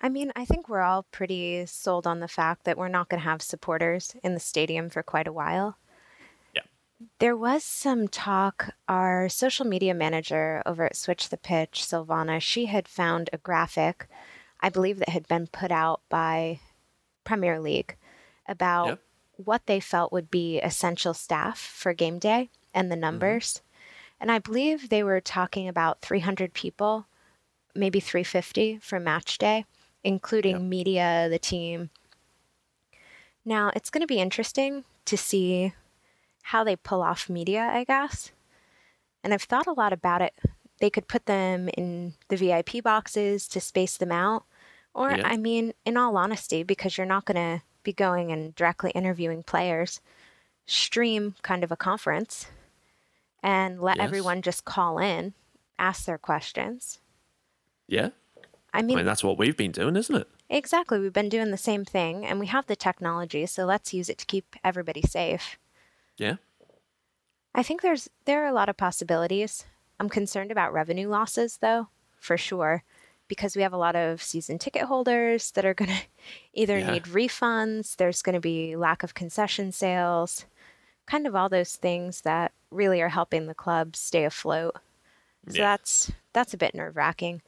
I 0.00 0.08
mean, 0.08 0.32
I 0.36 0.44
think 0.44 0.68
we're 0.68 0.80
all 0.80 1.04
pretty 1.10 1.66
sold 1.66 2.06
on 2.06 2.20
the 2.20 2.28
fact 2.28 2.64
that 2.64 2.78
we're 2.78 2.88
not 2.88 3.08
going 3.08 3.20
to 3.20 3.28
have 3.28 3.42
supporters 3.42 4.14
in 4.22 4.34
the 4.34 4.40
stadium 4.40 4.90
for 4.90 5.02
quite 5.02 5.26
a 5.26 5.32
while. 5.32 5.76
Yeah. 6.54 6.62
There 7.18 7.36
was 7.36 7.64
some 7.64 8.08
talk. 8.08 8.74
Our 8.88 9.28
social 9.28 9.66
media 9.66 9.94
manager 9.94 10.62
over 10.66 10.84
at 10.84 10.96
Switch 10.96 11.28
the 11.30 11.36
Pitch, 11.36 11.82
Silvana, 11.84 12.40
she 12.40 12.66
had 12.66 12.86
found 12.86 13.30
a 13.32 13.38
graphic, 13.38 14.08
I 14.60 14.68
believe 14.68 14.98
that 14.98 15.08
had 15.08 15.26
been 15.26 15.46
put 15.46 15.72
out 15.72 16.02
by 16.08 16.60
Premier 17.24 17.58
League 17.58 17.96
about 18.46 18.86
Yep. 18.86 19.00
What 19.36 19.66
they 19.66 19.80
felt 19.80 20.12
would 20.12 20.30
be 20.30 20.60
essential 20.60 21.14
staff 21.14 21.58
for 21.58 21.92
game 21.92 22.18
day 22.18 22.50
and 22.72 22.90
the 22.90 22.94
mm-hmm. 22.94 23.02
numbers. 23.02 23.62
And 24.20 24.30
I 24.30 24.38
believe 24.38 24.88
they 24.88 25.02
were 25.02 25.20
talking 25.20 25.68
about 25.68 26.00
300 26.00 26.54
people, 26.54 27.06
maybe 27.74 28.00
350 28.00 28.78
for 28.78 29.00
match 29.00 29.38
day, 29.38 29.66
including 30.02 30.56
Yep. 30.56 30.62
media, 30.62 31.28
the 31.28 31.38
team. 31.38 31.90
Now, 33.44 33.70
it's 33.74 33.90
going 33.90 34.00
to 34.00 34.06
be 34.06 34.20
interesting 34.20 34.84
to 35.04 35.16
see 35.16 35.74
how 36.44 36.64
they 36.64 36.76
pull 36.76 37.02
off 37.02 37.28
media, 37.28 37.62
I 37.62 37.84
guess. 37.84 38.30
And 39.22 39.34
I've 39.34 39.42
thought 39.42 39.66
a 39.66 39.72
lot 39.72 39.92
about 39.92 40.22
it. 40.22 40.34
They 40.80 40.90
could 40.90 41.08
put 41.08 41.26
them 41.26 41.68
in 41.76 42.14
the 42.28 42.36
VIP 42.36 42.82
boxes 42.82 43.48
to 43.48 43.60
space 43.60 43.96
them 43.96 44.12
out. 44.12 44.44
Or, 44.94 45.10
Yeah. 45.10 45.26
I 45.26 45.36
mean, 45.36 45.74
in 45.84 45.96
all 45.96 46.16
honesty, 46.16 46.62
because 46.62 46.96
you're 46.96 47.06
not 47.06 47.24
going 47.24 47.36
to 47.36 47.64
be 47.84 47.92
going 47.92 48.32
and 48.32 48.54
directly 48.54 48.90
interviewing 48.92 49.42
players, 49.44 50.00
stream 50.66 51.34
kind 51.42 51.62
of 51.62 51.70
a 51.70 51.76
conference 51.76 52.48
and 53.42 53.80
let 53.80 53.98
Yes. 53.98 54.04
everyone 54.04 54.42
just 54.42 54.64
call 54.64 54.98
in, 54.98 55.34
ask 55.78 56.06
their 56.06 56.18
questions. 56.18 57.00
Yeah. 57.86 58.10
I 58.72 58.78
I 58.78 58.82
mean, 58.82 58.96
mean, 58.96 59.06
that's 59.06 59.22
what 59.22 59.38
we've 59.38 59.56
been 59.56 59.70
doing, 59.72 59.94
isn't 59.96 60.16
it? 60.16 60.28
exactly. 60.50 60.98
We've 60.98 61.12
been 61.12 61.28
doing 61.28 61.50
the 61.50 61.56
same 61.56 61.84
thing 61.84 62.24
and 62.26 62.40
we 62.40 62.46
have 62.46 62.66
the 62.66 62.76
technology, 62.76 63.46
so 63.46 63.64
let's 63.64 63.94
use 63.94 64.08
it 64.08 64.18
to 64.18 64.26
keep 64.26 64.56
everybody 64.64 65.02
safe. 65.02 65.58
Yeah. 66.16 66.36
I 67.54 67.62
think 67.62 67.82
there's 67.82 68.08
there 68.24 68.42
are 68.44 68.48
a 68.48 68.52
lot 68.52 68.68
of 68.68 68.76
possibilities. 68.76 69.64
I'm 70.00 70.08
concerned 70.08 70.50
about 70.50 70.72
revenue 70.72 71.08
losses 71.08 71.58
though, 71.58 71.88
for 72.18 72.36
sure, 72.36 72.82
because 73.28 73.56
we 73.56 73.62
have 73.62 73.72
a 73.72 73.76
lot 73.78 73.96
of 73.96 74.22
season 74.22 74.58
ticket 74.58 74.82
holders 74.82 75.50
that 75.52 75.64
are 75.64 75.74
going 75.74 75.90
to 75.96 76.02
either 76.52 76.78
Yeah. 76.78 76.92
need 76.92 77.04
refunds, 77.04 77.96
there's 77.96 78.22
going 78.22 78.34
to 78.34 78.40
be 78.40 78.76
lack 78.76 79.02
of 79.02 79.14
concession 79.14 79.72
sales, 79.72 80.44
kind 81.06 81.26
of 81.26 81.34
all 81.34 81.48
those 81.48 81.76
things 81.76 82.22
that 82.22 82.52
really 82.70 83.00
are 83.00 83.08
helping 83.10 83.46
the 83.46 83.54
club 83.54 83.96
stay 83.96 84.24
afloat. 84.24 84.74
So 85.48 85.56
Yeah. 85.58 85.72
that's 85.76 86.10
that's 86.32 86.54
a 86.54 86.58
bit 86.58 86.74
nerve-wracking. 86.74 87.42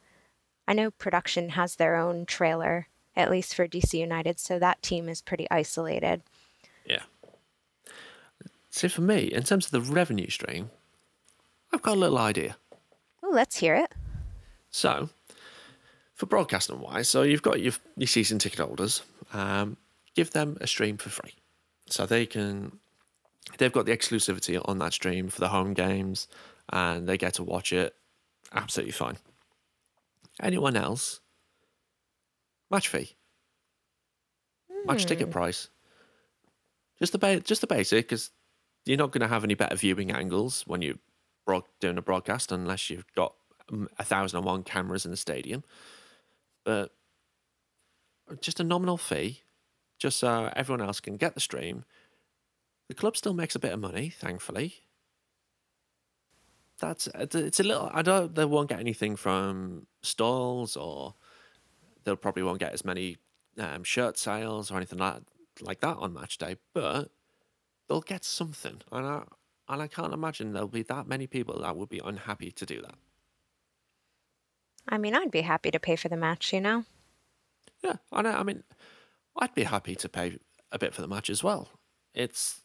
I 0.67 0.73
know 0.73 0.91
production 0.91 1.49
has 1.49 1.75
their 1.75 1.95
own 1.95 2.25
trailer 2.25 2.87
at 3.15 3.31
least 3.31 3.55
for 3.55 3.67
DC 3.67 3.95
United, 3.97 4.39
so 4.39 4.59
that 4.59 4.81
team 4.83 5.09
is 5.09 5.21
pretty 5.23 5.47
isolated. 5.49 6.21
Yeah. 6.85 7.01
See, 8.69 8.87
for 8.89 9.01
me, 9.01 9.21
in 9.23 9.41
terms 9.43 9.65
of 9.65 9.71
the 9.71 9.81
revenue 9.81 10.29
stream, 10.29 10.69
I've 11.73 11.81
got 11.81 11.95
a 11.95 11.99
little 11.99 12.19
idea. 12.19 12.57
Oh, 13.23 13.31
let's 13.31 13.57
hear 13.57 13.73
it. 13.75 13.91
So, 14.69 15.09
for 16.17 16.25
broadcasting 16.25 16.79
wise, 16.81 17.07
so 17.07 17.21
you've 17.21 17.43
got 17.43 17.61
your, 17.61 17.73
your 17.95 18.07
season 18.07 18.39
ticket 18.39 18.59
holders, 18.59 19.03
um, 19.33 19.77
give 20.15 20.31
them 20.31 20.57
a 20.59 20.67
stream 20.67 20.97
for 20.97 21.09
free. 21.09 21.35
So 21.89 22.05
they 22.05 22.25
can, 22.25 22.79
they've 23.59 23.71
got 23.71 23.85
the 23.85 23.95
exclusivity 23.95 24.59
on 24.65 24.79
that 24.79 24.93
stream 24.93 25.29
for 25.29 25.39
the 25.39 25.47
home 25.47 25.73
games 25.73 26.27
and 26.69 27.07
they 27.07 27.17
get 27.17 27.35
to 27.35 27.43
watch 27.43 27.71
it 27.71 27.95
absolutely 28.51 28.91
fine. 28.91 29.17
Anyone 30.41 30.75
else, 30.75 31.19
match 32.71 32.87
fee, 32.89 33.15
match 34.85 35.05
ticket 35.05 35.31
price. 35.31 35.69
Just 36.99 37.11
the, 37.11 37.19
ba- 37.19 37.39
just 37.41 37.61
the 37.61 37.67
basic, 37.67 38.05
because 38.09 38.31
you're 38.85 38.97
not 38.97 39.11
going 39.11 39.21
to 39.21 39.27
have 39.27 39.43
any 39.43 39.53
better 39.53 39.75
viewing 39.75 40.11
angles 40.11 40.63
when 40.65 40.81
you're 40.81 40.95
broad- 41.45 41.63
doing 41.79 41.97
a 41.97 42.01
broadcast 42.01 42.51
unless 42.51 42.89
you've 42.89 43.05
got 43.13 43.35
um, 43.71 43.87
a 43.99 44.03
thousand 44.03 44.37
and 44.37 44.45
one 44.45 44.63
cameras 44.63 45.05
in 45.05 45.11
the 45.11 45.17
stadium. 45.17 45.63
But 46.67 46.91
just 48.41 48.59
a 48.59 48.63
nominal 48.65 48.97
fee, 48.97 49.43
just 49.97 50.19
so 50.19 50.51
everyone 50.53 50.85
else 50.85 50.99
can 50.99 51.15
get 51.15 51.33
the 51.33 51.39
stream. 51.39 51.85
The 52.89 52.93
club 52.93 53.15
still 53.15 53.33
makes 53.33 53.55
a 53.55 53.59
bit 53.59 53.71
of 53.71 53.79
money, 53.79 54.09
thankfully. 54.09 54.75
That's 56.77 57.07
it's 57.15 57.61
a 57.61 57.63
little. 57.63 57.89
I 57.93 58.01
don't. 58.01 58.35
They 58.35 58.43
won't 58.43 58.67
get 58.67 58.81
anything 58.81 59.15
from 59.15 59.87
stalls, 60.01 60.75
or 60.75 61.15
they'll 62.03 62.17
probably 62.17 62.43
won't 62.43 62.59
get 62.59 62.73
as 62.73 62.83
many 62.83 63.15
um, 63.57 63.85
shirt 63.85 64.17
sales 64.17 64.69
or 64.69 64.75
anything 64.75 64.99
like 64.99 65.21
like 65.61 65.79
that 65.79 65.95
on 65.95 66.13
match 66.13 66.37
day. 66.37 66.57
But 66.73 67.11
they'll 67.87 68.01
get 68.01 68.25
something, 68.25 68.81
and 68.91 69.07
I 69.07 69.23
and 69.69 69.81
I 69.81 69.87
can't 69.87 70.13
imagine 70.13 70.51
there'll 70.51 70.67
be 70.67 70.83
that 70.83 71.07
many 71.07 71.27
people 71.27 71.61
that 71.61 71.77
would 71.77 71.89
be 71.89 72.01
unhappy 72.03 72.51
to 72.51 72.65
do 72.65 72.81
that. 72.81 72.95
I 74.89 74.97
mean, 74.97 75.15
I'd 75.15 75.31
be 75.31 75.41
happy 75.41 75.71
to 75.71 75.79
pay 75.79 75.95
for 75.95 76.09
the 76.09 76.17
match, 76.17 76.53
you 76.53 76.61
know? 76.61 76.85
Yeah, 77.83 77.95
I 78.11 78.21
know. 78.21 78.31
I 78.31 78.43
mean, 78.43 78.63
I'd 79.37 79.53
be 79.53 79.63
happy 79.63 79.95
to 79.95 80.09
pay 80.09 80.37
a 80.71 80.79
bit 80.79 80.93
for 80.93 81.01
the 81.01 81.07
match 81.07 81.29
as 81.29 81.43
well. 81.43 81.69
It's, 82.13 82.61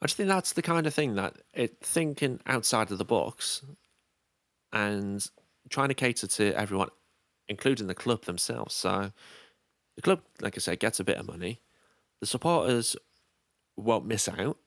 I 0.00 0.06
just 0.06 0.16
think 0.16 0.28
that's 0.28 0.52
the 0.52 0.62
kind 0.62 0.86
of 0.86 0.94
thing 0.94 1.14
that 1.14 1.36
it 1.54 1.78
thinking 1.80 2.40
outside 2.46 2.90
of 2.90 2.98
the 2.98 3.04
box, 3.04 3.62
and 4.72 5.26
trying 5.70 5.88
to 5.88 5.94
cater 5.94 6.26
to 6.26 6.52
everyone, 6.52 6.90
including 7.48 7.86
the 7.86 7.94
club 7.94 8.24
themselves. 8.24 8.74
So, 8.74 9.12
the 9.96 10.02
club, 10.02 10.20
like 10.40 10.56
I 10.56 10.60
said, 10.60 10.78
gets 10.78 11.00
a 11.00 11.04
bit 11.04 11.16
of 11.16 11.26
money. 11.26 11.60
The 12.20 12.26
supporters 12.26 12.96
won't 13.76 14.06
miss 14.06 14.28
out. 14.28 14.58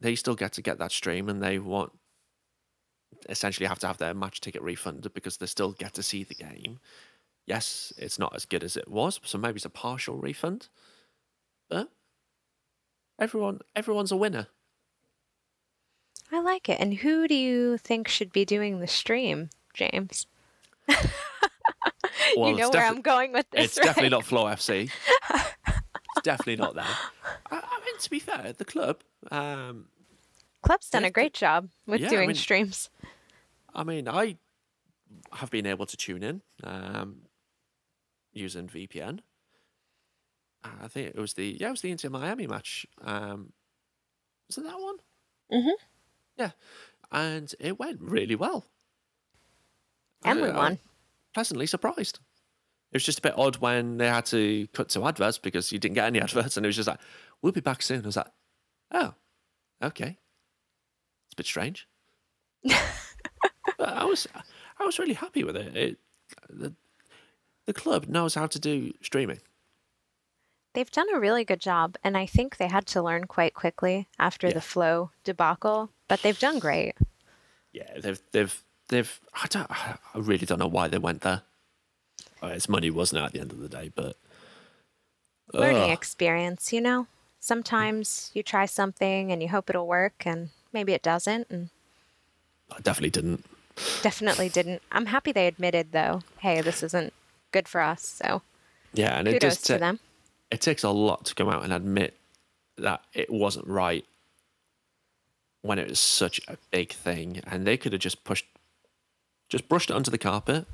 They 0.00 0.14
still 0.14 0.34
get 0.34 0.52
to 0.52 0.62
get 0.62 0.78
that 0.78 0.92
stream, 0.92 1.28
and 1.28 1.42
they 1.42 1.58
won't 1.58 1.92
essentially 3.28 3.66
have 3.66 3.78
to 3.80 3.86
have 3.86 3.98
their 3.98 4.14
match 4.14 4.40
ticket 4.40 4.62
refunded 4.62 5.14
because 5.14 5.36
they 5.36 5.46
still 5.46 5.72
get 5.72 5.94
to 5.94 6.02
see 6.02 6.24
the 6.24 6.34
game 6.34 6.78
yes, 7.46 7.92
it's 7.96 8.18
not 8.18 8.34
as 8.34 8.44
good 8.44 8.62
as 8.62 8.76
it 8.76 8.88
was, 8.88 9.20
so 9.24 9.38
maybe 9.38 9.56
it's 9.56 9.64
a 9.64 9.70
partial 9.70 10.16
refund. 10.16 10.68
But 11.70 11.90
everyone, 13.18 13.60
everyone's 13.74 14.12
a 14.12 14.16
winner. 14.16 14.48
I 16.30 16.40
like 16.40 16.68
it. 16.68 16.80
And 16.80 16.94
who 16.94 17.28
do 17.28 17.34
you 17.34 17.78
think 17.78 18.08
should 18.08 18.32
be 18.32 18.44
doing 18.44 18.80
the 18.80 18.86
stream, 18.86 19.50
James? 19.72 20.26
Well, 22.36 22.50
you 22.50 22.56
know 22.56 22.70
where 22.70 22.84
I'm 22.84 23.02
going 23.02 23.32
with 23.32 23.48
this, 23.50 23.64
It's 23.66 23.74
definitely 23.76 24.10
not 24.10 24.24
Flo 24.24 24.44
FC. 24.44 24.90
it's 25.68 26.22
definitely 26.22 26.56
not 26.56 26.74
that. 26.74 26.90
I, 27.50 27.56
I 27.56 27.80
mean, 27.84 27.98
to 27.98 28.10
be 28.10 28.18
fair, 28.18 28.52
the 28.56 28.64
club. 28.64 29.00
Um, 29.30 29.86
Club's 30.62 30.90
done 30.90 31.04
a 31.04 31.10
great 31.10 31.34
job 31.34 31.68
with 31.86 32.00
yeah, 32.00 32.08
I 32.08 32.10
doing 32.10 32.28
mean- 32.28 32.36
streams. 32.36 32.90
I 33.74 33.84
mean, 33.84 34.08
I 34.08 34.36
have 35.32 35.50
been 35.50 35.66
able 35.66 35.86
to 35.86 35.96
tune 35.96 36.22
in 36.22 36.40
um, 36.64 37.22
using 38.32 38.68
VPN. 38.68 39.20
I 40.64 40.88
think 40.88 41.08
it 41.14 41.16
was 41.18 41.34
the 41.34 41.56
yeah, 41.60 41.68
it 41.68 41.72
was 41.72 41.82
the 41.82 41.90
Inter 41.92 42.08
Miami 42.10 42.46
match. 42.46 42.86
Um, 43.02 43.52
was 44.48 44.58
it 44.58 44.64
that 44.64 44.80
one? 44.80 44.96
Mhm. 45.52 45.72
Yeah, 46.38 46.50
and 47.12 47.54
it 47.60 47.78
went 47.78 48.00
really 48.00 48.34
well. 48.34 48.64
And 50.24 50.40
we 50.40 50.48
I- 50.48 50.52
I- 50.52 50.56
won. 50.56 50.78
pleasantly 51.34 51.66
surprised. 51.66 52.18
It 52.92 52.96
was 52.96 53.04
just 53.04 53.18
a 53.18 53.22
bit 53.22 53.34
odd 53.36 53.58
when 53.58 53.98
they 53.98 54.08
had 54.08 54.26
to 54.26 54.66
cut 54.72 54.88
to 54.90 55.04
adverts 55.06 55.38
because 55.38 55.70
you 55.70 55.78
didn't 55.78 55.94
get 55.94 56.06
any 56.06 56.20
adverts, 56.26 56.56
and 56.56 56.64
it 56.66 56.68
was 56.68 56.76
just 56.76 56.88
like, 56.88 57.00
"We'll 57.42 57.52
be 57.52 57.60
back 57.60 57.82
soon." 57.82 58.02
I 58.02 58.06
was 58.06 58.16
like, 58.16 58.32
"Oh, 58.90 59.14
okay." 59.82 60.18
A 61.36 61.40
bit 61.42 61.46
strange. 61.46 61.86
but 62.64 63.88
I 63.88 64.04
was, 64.04 64.26
I 64.80 64.84
was 64.84 64.98
really 64.98 65.14
happy 65.14 65.44
with 65.44 65.56
it. 65.56 65.76
it 65.76 65.98
the, 66.48 66.72
the 67.66 67.72
club 67.74 68.06
knows 68.08 68.34
how 68.34 68.46
to 68.46 68.58
do 68.58 68.92
streaming. 69.02 69.40
They've 70.74 70.90
done 70.90 71.06
a 71.14 71.18
really 71.20 71.44
good 71.44 71.60
job, 71.60 71.96
and 72.04 72.16
I 72.16 72.26
think 72.26 72.56
they 72.56 72.68
had 72.68 72.86
to 72.88 73.02
learn 73.02 73.24
quite 73.26 73.54
quickly 73.54 74.08
after 74.18 74.48
Yeah. 74.48 74.54
the 74.54 74.60
Flo 74.60 75.10
debacle, 75.24 75.90
but 76.08 76.20
they've 76.22 76.38
done 76.38 76.58
great. 76.58 76.94
Yeah, 77.72 77.98
they've, 77.98 78.20
they've, 78.32 78.62
they've. 78.88 79.20
I 79.34 79.46
don't. 79.48 79.70
I 79.70 79.96
really 80.14 80.46
don't 80.46 80.58
know 80.58 80.66
why 80.66 80.88
they 80.88 80.98
went 80.98 81.22
there. 81.22 81.42
Uh, 82.42 82.48
it's 82.48 82.68
money, 82.68 82.90
wasn't 82.90 83.22
it, 83.22 83.24
at 83.26 83.32
the 83.32 83.40
end 83.40 83.52
of 83.52 83.58
the 83.58 83.68
day? 83.68 83.90
But 83.94 84.16
Learning 85.54 85.84
Ugh. 85.84 85.90
experience, 85.90 86.72
you 86.72 86.80
know? 86.80 87.06
Sometimes 87.40 88.30
you 88.34 88.42
try 88.42 88.66
something 88.66 89.30
and 89.30 89.40
you 89.40 89.48
hope 89.48 89.70
it'll 89.70 89.86
work, 89.86 90.26
and 90.26 90.50
maybe 90.76 90.92
it 90.92 91.02
doesn't, 91.02 91.46
and 91.50 91.70
I 92.70 92.80
definitely 92.80 93.10
didn't. 93.10 93.44
definitely 94.02 94.50
didn't. 94.50 94.82
I'm 94.92 95.06
happy 95.06 95.32
they 95.32 95.46
admitted, 95.46 95.92
though, 95.92 96.20
hey, 96.40 96.60
this 96.60 96.82
isn't 96.82 97.12
good 97.50 97.66
for 97.66 97.80
us, 97.80 98.02
so 98.04 98.42
Yeah, 98.92 99.18
and 99.18 99.26
it 99.26 99.32
kudos 99.40 99.54
does. 99.56 99.62
to 99.62 99.72
ta- 99.74 99.78
them. 99.78 100.00
it 100.50 100.60
takes 100.60 100.84
a 100.84 100.90
lot 100.90 101.24
to 101.26 101.34
come 101.34 101.48
out 101.48 101.64
and 101.64 101.72
admit 101.72 102.18
that 102.76 103.00
it 103.14 103.30
wasn't 103.30 103.66
right. 103.66 104.04
when 105.62 105.78
it 105.80 105.88
was 105.88 105.98
such 105.98 106.40
a 106.46 106.56
big 106.70 106.92
thing, 106.92 107.40
and 107.46 107.66
they 107.66 107.76
could 107.76 107.92
have 107.92 108.00
just 108.00 108.22
pushed, 108.22 108.46
just 109.48 109.68
brushed 109.68 109.90
it 109.90 109.96
under 109.96 110.10
the 110.12 110.18
carpet, 110.18 110.64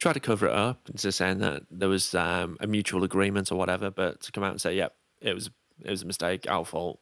tried 0.00 0.14
to 0.14 0.20
cover 0.20 0.46
it 0.46 0.52
up, 0.52 0.88
into 0.88 1.12
saying 1.12 1.38
that 1.38 1.62
there 1.70 1.88
was 1.88 2.12
um, 2.14 2.56
a 2.58 2.66
mutual 2.66 3.04
agreement 3.04 3.52
or 3.52 3.56
whatever. 3.56 3.88
But 3.90 4.22
to 4.22 4.32
come 4.32 4.42
out 4.42 4.50
and 4.50 4.60
say, 4.60 4.74
"Yep, 4.74 4.94
it 5.20 5.32
was 5.34 5.50
it 5.84 5.90
was 5.90 6.02
a 6.02 6.06
mistake, 6.06 6.46
our 6.50 6.64
fault," 6.64 6.98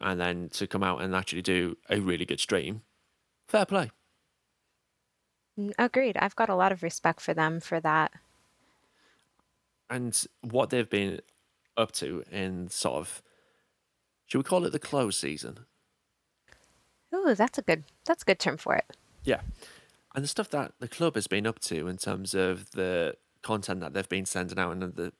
and 0.00 0.20
then 0.20 0.48
to 0.50 0.66
come 0.66 0.82
out 0.82 1.00
and 1.00 1.14
actually 1.14 1.42
do 1.42 1.76
a 1.88 2.00
really 2.00 2.24
good 2.24 2.40
stream, 2.40 2.82
fair 3.48 3.66
play. 3.66 3.90
Mm, 5.58 5.72
agreed. 5.78 6.16
I've 6.16 6.36
got 6.36 6.48
a 6.48 6.54
lot 6.54 6.72
of 6.72 6.82
respect 6.82 7.20
for 7.20 7.34
them 7.34 7.60
for 7.60 7.80
that. 7.80 8.12
And 9.88 10.20
what 10.40 10.70
they've 10.70 10.88
been 10.88 11.20
up 11.76 11.92
to 11.92 12.24
in 12.30 12.68
sort 12.68 12.96
of, 12.96 13.22
should 14.26 14.38
we 14.38 14.44
call 14.44 14.64
it 14.64 14.70
the 14.70 14.78
close 14.78 15.16
season? 15.16 15.60
Ooh, 17.14 17.34
that's 17.34 17.58
a 17.58 17.62
good 17.62 17.84
that's 18.04 18.22
a 18.22 18.26
good 18.26 18.40
term 18.40 18.56
for 18.56 18.74
it. 18.74 18.96
Yeah. 19.22 19.40
And 20.14 20.24
the 20.24 20.28
stuff 20.28 20.48
that 20.50 20.72
the 20.80 20.88
club 20.88 21.14
has 21.14 21.26
been 21.26 21.46
up 21.46 21.60
to 21.60 21.86
in 21.86 21.96
terms 21.96 22.34
of 22.34 22.70
the 22.72 23.16
content 23.42 23.80
that 23.80 23.92
they've 23.92 24.08
been 24.08 24.26
sending 24.26 24.58
out 24.58 24.72
and 24.72 24.82
the 24.82 25.12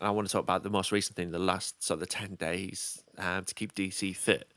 I 0.00 0.10
want 0.10 0.28
to 0.28 0.32
talk 0.32 0.42
about 0.42 0.62
the 0.62 0.70
most 0.70 0.92
recent 0.92 1.16
thing, 1.16 1.30
the 1.30 1.38
last 1.38 1.82
sort 1.82 1.96
of 1.96 2.00
the 2.00 2.06
ten 2.06 2.34
days 2.34 3.02
um, 3.18 3.44
to 3.44 3.54
keep 3.54 3.74
DC 3.74 4.14
fit. 4.16 4.52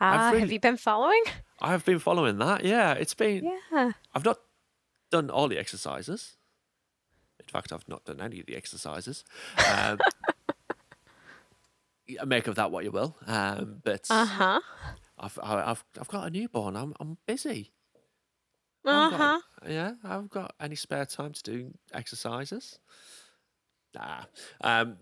Ah, 0.00 0.30
really, 0.30 0.40
have 0.40 0.52
you 0.52 0.60
been 0.60 0.76
following? 0.76 1.22
I've 1.60 1.84
been 1.84 1.98
following 1.98 2.38
that. 2.38 2.64
Yeah, 2.64 2.94
it's 2.94 3.14
been. 3.14 3.44
Yeah. 3.72 3.92
I've 4.14 4.24
not 4.24 4.38
done 5.10 5.28
all 5.28 5.48
the 5.48 5.58
exercises. 5.58 6.36
In 7.38 7.46
fact, 7.46 7.72
I've 7.72 7.88
not 7.88 8.04
done 8.04 8.20
any 8.20 8.40
of 8.40 8.46
the 8.46 8.56
exercises. 8.56 9.24
Um, 9.70 9.98
make 12.26 12.46
of 12.46 12.54
that 12.54 12.70
what 12.70 12.84
you 12.84 12.90
will. 12.90 13.16
Um, 13.26 13.80
but 13.84 14.06
uh 14.10 14.24
huh. 14.24 14.60
I've 15.18 15.38
I've 15.42 15.84
I've 16.00 16.08
got 16.08 16.26
a 16.26 16.30
newborn. 16.30 16.76
I'm 16.76 16.94
I'm 17.00 17.18
busy. 17.26 17.72
Uh 18.84 19.10
huh. 19.10 19.40
Yeah, 19.68 19.92
I've 20.02 20.30
got 20.30 20.54
any 20.60 20.76
spare 20.76 21.04
time 21.04 21.32
to 21.32 21.42
do 21.42 21.74
exercises. 21.92 22.78
Nah. 23.94 24.24
Um, 24.60 24.96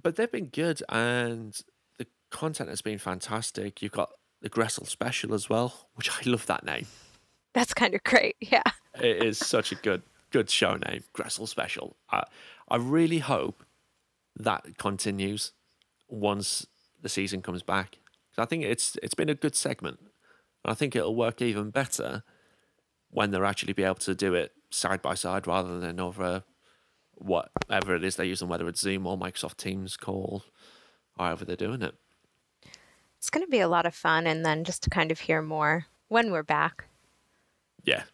but 0.00 0.16
they've 0.16 0.30
been 0.30 0.46
good, 0.46 0.82
and 0.88 1.58
the 1.98 2.06
content 2.30 2.68
has 2.68 2.82
been 2.82 2.98
fantastic. 2.98 3.82
You've 3.82 3.92
got 3.92 4.10
the 4.40 4.50
Gressel 4.50 4.86
Special 4.86 5.34
as 5.34 5.48
well, 5.48 5.88
which 5.94 6.10
I 6.10 6.28
love 6.28 6.46
that 6.46 6.64
name. 6.64 6.86
That's 7.52 7.72
kind 7.74 7.94
of 7.94 8.02
great. 8.02 8.36
Yeah. 8.40 8.62
it 9.00 9.22
is 9.22 9.38
such 9.38 9.72
a 9.72 9.76
good 9.76 10.02
good 10.30 10.50
show 10.50 10.76
name, 10.76 11.04
Gressel 11.16 11.48
Special. 11.48 11.96
I 12.10 12.24
I 12.68 12.76
really 12.76 13.20
hope 13.20 13.64
that 14.36 14.78
continues 14.78 15.52
once 16.08 16.66
the 17.00 17.08
season 17.08 17.42
comes 17.42 17.62
back. 17.62 17.98
I 18.36 18.44
think 18.44 18.64
it's 18.64 18.96
it's 19.02 19.14
been 19.14 19.28
a 19.28 19.34
good 19.34 19.54
segment. 19.54 19.98
And 20.00 20.72
I 20.72 20.74
think 20.74 20.96
it'll 20.96 21.14
work 21.14 21.40
even 21.40 21.70
better 21.70 22.22
when 23.10 23.30
they're 23.30 23.44
actually 23.44 23.74
be 23.74 23.84
able 23.84 23.94
to 23.96 24.14
do 24.14 24.34
it 24.34 24.52
side 24.70 25.00
by 25.02 25.14
side 25.14 25.46
rather 25.46 25.78
than 25.78 26.00
over 26.00 26.42
whatever 27.16 27.94
it 27.94 28.04
is 28.04 28.16
they're 28.16 28.26
using, 28.26 28.48
whether 28.48 28.68
it's 28.68 28.80
Zoom 28.80 29.06
or 29.06 29.18
Microsoft 29.18 29.56
Teams 29.56 29.96
call, 29.96 30.44
however 31.16 31.44
they're 31.44 31.56
doing 31.56 31.82
it. 31.82 31.94
It's 33.18 33.30
going 33.30 33.44
to 33.44 33.50
be 33.50 33.60
a 33.60 33.68
lot 33.68 33.86
of 33.86 33.94
fun, 33.94 34.26
and 34.26 34.44
then 34.44 34.64
just 34.64 34.82
to 34.82 34.90
kind 34.90 35.10
of 35.10 35.20
hear 35.20 35.40
more 35.40 35.86
when 36.08 36.30
we're 36.30 36.42
back. 36.42 36.86
Yeah. 37.82 38.04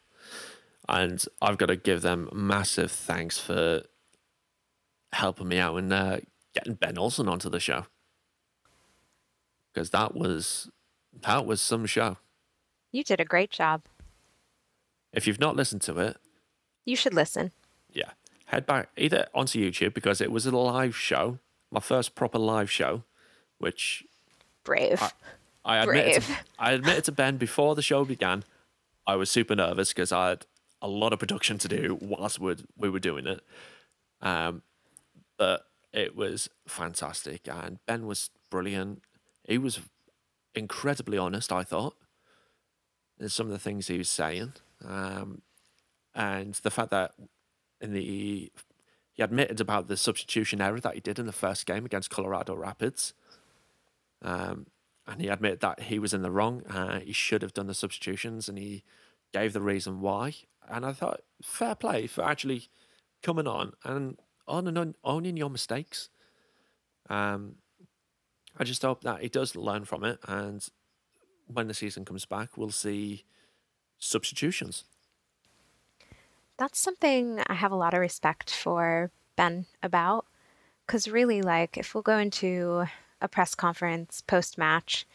And 0.88 1.24
I've 1.40 1.58
got 1.58 1.66
to 1.66 1.76
give 1.76 2.02
them 2.02 2.28
massive 2.32 2.90
thanks 2.90 3.38
for 3.38 3.82
helping 5.12 5.48
me 5.48 5.58
out 5.58 5.76
and 5.76 5.92
uh, 5.92 6.18
getting 6.54 6.74
Ben 6.74 6.98
Olsen 6.98 7.28
onto 7.28 7.48
the 7.48 7.60
show 7.60 7.86
because 9.72 9.90
that 9.90 10.14
was 10.14 10.70
that 11.22 11.46
was 11.46 11.60
some 11.60 11.86
show. 11.86 12.18
You 12.92 13.04
did 13.04 13.20
a 13.20 13.24
great 13.24 13.50
job. 13.50 13.82
If 15.12 15.26
you've 15.26 15.40
not 15.40 15.56
listened 15.56 15.82
to 15.82 15.98
it, 15.98 16.16
you 16.84 16.96
should 16.96 17.14
listen. 17.14 17.52
Head 18.50 18.66
back 18.66 18.88
either 18.96 19.28
onto 19.32 19.60
YouTube 19.60 19.94
because 19.94 20.20
it 20.20 20.32
was 20.32 20.44
a 20.44 20.50
live 20.50 20.96
show, 20.96 21.38
my 21.70 21.78
first 21.80 22.16
proper 22.16 22.38
live 22.38 22.68
show, 22.70 23.04
which 23.58 24.04
brave. 24.64 25.00
I, 25.00 25.10
I 25.64 25.82
admitted 25.82 26.24
brave. 26.24 26.26
To, 26.26 26.36
I 26.58 26.72
admitted 26.72 27.04
to 27.04 27.12
Ben 27.12 27.36
before 27.36 27.76
the 27.76 27.82
show 27.82 28.04
began. 28.04 28.42
I 29.06 29.14
was 29.14 29.30
super 29.30 29.54
nervous 29.54 29.90
because 29.90 30.10
I 30.10 30.30
had 30.30 30.46
a 30.82 30.88
lot 30.88 31.12
of 31.12 31.18
production 31.20 31.58
to 31.58 31.68
do 31.68 31.98
whilst 32.00 32.40
we 32.40 32.56
were 32.76 32.98
doing 32.98 33.26
it. 33.26 33.40
Um, 34.20 34.62
but 35.38 35.66
it 35.92 36.16
was 36.16 36.50
fantastic, 36.66 37.46
and 37.46 37.78
Ben 37.86 38.06
was 38.06 38.30
brilliant. 38.50 39.02
He 39.44 39.58
was 39.58 39.80
incredibly 40.54 41.18
honest, 41.18 41.52
I 41.52 41.62
thought. 41.62 41.94
in 43.20 43.28
some 43.28 43.46
of 43.46 43.52
the 43.52 43.58
things 43.58 43.86
he 43.86 43.98
was 43.98 44.08
saying. 44.08 44.54
Um, 44.84 45.42
and 46.14 46.54
the 46.54 46.70
fact 46.70 46.90
that 46.90 47.12
in 47.80 47.92
the 47.92 48.52
he 49.12 49.22
admitted 49.22 49.60
about 49.60 49.88
the 49.88 49.96
substitution 49.96 50.60
error 50.60 50.80
that 50.80 50.94
he 50.94 51.00
did 51.00 51.18
in 51.18 51.26
the 51.26 51.32
first 51.32 51.66
game 51.66 51.84
against 51.84 52.10
Colorado 52.10 52.54
Rapids. 52.54 53.12
Um, 54.22 54.66
and 55.06 55.20
he 55.20 55.28
admitted 55.28 55.60
that 55.60 55.80
he 55.82 55.98
was 55.98 56.14
in 56.14 56.22
the 56.22 56.30
wrong. 56.30 56.62
Uh, 56.66 57.00
he 57.00 57.12
should 57.12 57.42
have 57.42 57.52
done 57.52 57.66
the 57.66 57.74
substitutions, 57.74 58.48
and 58.48 58.56
he 58.56 58.84
gave 59.32 59.52
the 59.52 59.60
reason 59.60 60.00
why. 60.00 60.34
And 60.68 60.86
I 60.86 60.92
thought, 60.92 61.22
fair 61.42 61.74
play 61.74 62.06
for 62.06 62.24
actually 62.24 62.68
coming 63.22 63.46
on 63.46 63.72
and 63.84 64.18
on 64.46 64.66
and 64.68 64.78
on, 64.78 64.94
owning 65.02 65.36
your 65.36 65.50
mistakes. 65.50 66.08
Um, 67.08 67.56
I 68.56 68.64
just 68.64 68.82
hope 68.82 69.02
that 69.02 69.20
he 69.20 69.28
does 69.28 69.56
learn 69.56 69.84
from 69.84 70.04
it, 70.04 70.18
and 70.26 70.66
when 71.46 71.66
the 71.66 71.74
season 71.74 72.04
comes 72.04 72.24
back, 72.24 72.56
we'll 72.56 72.70
see 72.70 73.24
substitutions. 73.98 74.84
That's 76.60 76.78
something 76.78 77.42
I 77.46 77.54
have 77.54 77.72
a 77.72 77.76
lot 77.76 77.94
of 77.94 78.00
respect 78.00 78.50
for 78.50 79.10
Ben 79.34 79.64
about, 79.82 80.26
because 80.86 81.08
really, 81.08 81.40
like, 81.40 81.78
if 81.78 81.94
we'll 81.94 82.02
go 82.02 82.18
into 82.18 82.84
a 83.20 83.28
press 83.28 83.54
conference 83.54 84.20
post 84.20 84.58
match, 84.58 85.06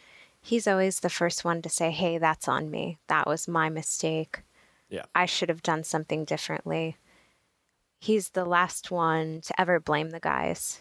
he's 0.42 0.66
always 0.66 1.00
the 1.00 1.08
first 1.08 1.44
one 1.44 1.62
to 1.62 1.68
say, 1.68 1.92
"Hey, 1.92 2.18
that's 2.18 2.48
on 2.48 2.68
me. 2.68 2.98
That 3.06 3.28
was 3.28 3.46
my 3.46 3.68
mistake. 3.68 4.42
Yeah, 4.88 5.04
I 5.14 5.24
should 5.26 5.48
have 5.48 5.62
done 5.62 5.84
something 5.84 6.24
differently." 6.24 6.96
He's 8.00 8.30
the 8.30 8.44
last 8.44 8.90
one 8.90 9.40
to 9.42 9.60
ever 9.60 9.80
blame 9.80 10.10
the 10.10 10.20
guys 10.20 10.80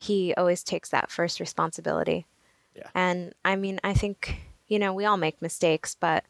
he 0.00 0.34
always 0.34 0.62
takes 0.62 0.88
that 0.90 1.10
first 1.10 1.40
responsibility. 1.40 2.26
Yeah. 2.74 2.88
And 2.94 3.34
I 3.44 3.56
mean, 3.56 3.80
I 3.82 3.94
think, 3.94 4.36
you 4.66 4.78
know, 4.78 4.92
we 4.92 5.04
all 5.04 5.16
make 5.16 5.42
mistakes, 5.42 5.96
but 5.98 6.24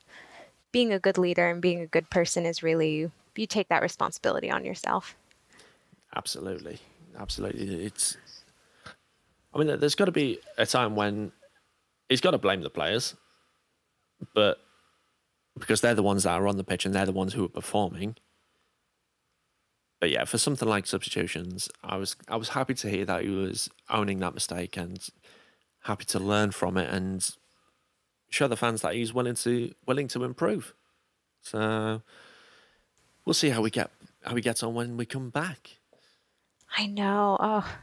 being 0.72 0.92
a 0.92 0.98
good 0.98 1.18
leader 1.18 1.48
and 1.48 1.62
being 1.62 1.80
a 1.80 1.86
good 1.86 2.10
person 2.10 2.46
is 2.46 2.62
really, 2.62 3.10
you 3.36 3.46
take 3.46 3.68
that 3.68 3.82
responsibility 3.82 4.50
on 4.50 4.64
yourself. 4.64 5.16
Absolutely. 6.14 6.78
Absolutely. 7.18 7.84
It's, 7.84 8.16
I 9.54 9.58
mean, 9.58 9.78
there's 9.80 9.94
got 9.94 10.06
to 10.06 10.12
be 10.12 10.38
a 10.56 10.66
time 10.66 10.94
when 10.94 11.32
he's 12.08 12.20
got 12.20 12.32
to 12.32 12.38
blame 12.38 12.62
the 12.62 12.70
players, 12.70 13.14
but 14.34 14.58
because 15.58 15.80
they're 15.80 15.94
the 15.94 16.02
ones 16.02 16.24
that 16.24 16.32
are 16.32 16.46
on 16.46 16.56
the 16.56 16.64
pitch 16.64 16.86
and 16.86 16.94
they're 16.94 17.06
the 17.06 17.12
ones 17.12 17.34
who 17.34 17.44
are 17.44 17.48
performing, 17.48 18.16
but 20.00 20.10
yeah, 20.10 20.24
for 20.24 20.38
something 20.38 20.68
like 20.68 20.86
substitutions, 20.86 21.68
I 21.82 21.96
was 21.96 22.14
I 22.28 22.36
was 22.36 22.50
happy 22.50 22.74
to 22.74 22.88
hear 22.88 23.04
that 23.06 23.24
he 23.24 23.30
was 23.30 23.68
owning 23.90 24.20
that 24.20 24.34
mistake 24.34 24.76
and 24.76 25.00
happy 25.82 26.04
to 26.06 26.18
learn 26.20 26.52
from 26.52 26.76
it 26.76 26.88
and 26.88 27.28
show 28.30 28.48
the 28.48 28.56
fans 28.56 28.82
that 28.82 28.94
he's 28.94 29.12
willing 29.12 29.34
to 29.36 29.74
willing 29.86 30.08
to 30.08 30.24
improve. 30.24 30.74
So 31.42 32.02
we'll 33.24 33.34
see 33.34 33.50
how 33.50 33.62
we 33.62 33.70
get 33.70 33.90
how 34.24 34.34
we 34.34 34.40
get 34.40 34.62
on 34.62 34.74
when 34.74 34.96
we 34.96 35.06
come 35.06 35.30
back. 35.30 35.78
I 36.76 36.86
know. 36.86 37.36
Oh, 37.40 37.78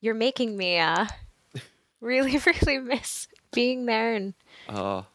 you're 0.00 0.14
making 0.14 0.56
me 0.56 0.78
uh 0.78 1.06
really 2.00 2.38
really 2.38 2.78
miss 2.78 3.28
being 3.52 3.86
there 3.86 4.14
and. 4.14 4.34
Oh, 4.68 5.06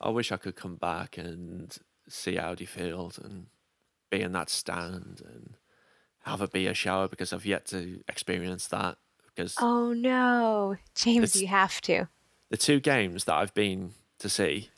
I 0.00 0.10
wish 0.10 0.32
I 0.32 0.36
could 0.36 0.56
come 0.56 0.76
back 0.76 1.18
and 1.18 1.76
see 2.08 2.36
how 2.36 2.54
he 2.54 2.64
feels 2.64 3.18
and 3.18 3.46
be 4.10 4.20
in 4.20 4.32
that 4.32 4.50
stand 4.50 5.22
and 5.24 5.54
have 6.24 6.40
a 6.40 6.48
beer 6.48 6.74
shower 6.74 7.08
because 7.08 7.32
I've 7.32 7.46
yet 7.46 7.66
to 7.66 8.00
experience 8.08 8.66
that. 8.68 8.98
Because 9.24 9.56
oh 9.60 9.92
no, 9.92 10.76
James, 10.94 11.40
you 11.40 11.46
have 11.48 11.80
to. 11.82 12.08
The 12.50 12.56
two 12.56 12.80
games 12.80 13.24
that 13.24 13.34
I've 13.34 13.54
been 13.54 13.92
to 14.18 14.28
see, 14.28 14.70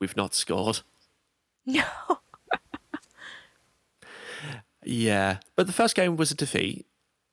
we've 0.00 0.16
not 0.16 0.34
scored. 0.34 0.80
No. 1.66 1.84
yeah, 4.84 5.38
but 5.54 5.66
the 5.66 5.72
first 5.72 5.94
game 5.94 6.16
was 6.16 6.30
a 6.30 6.34
defeat, 6.34 6.86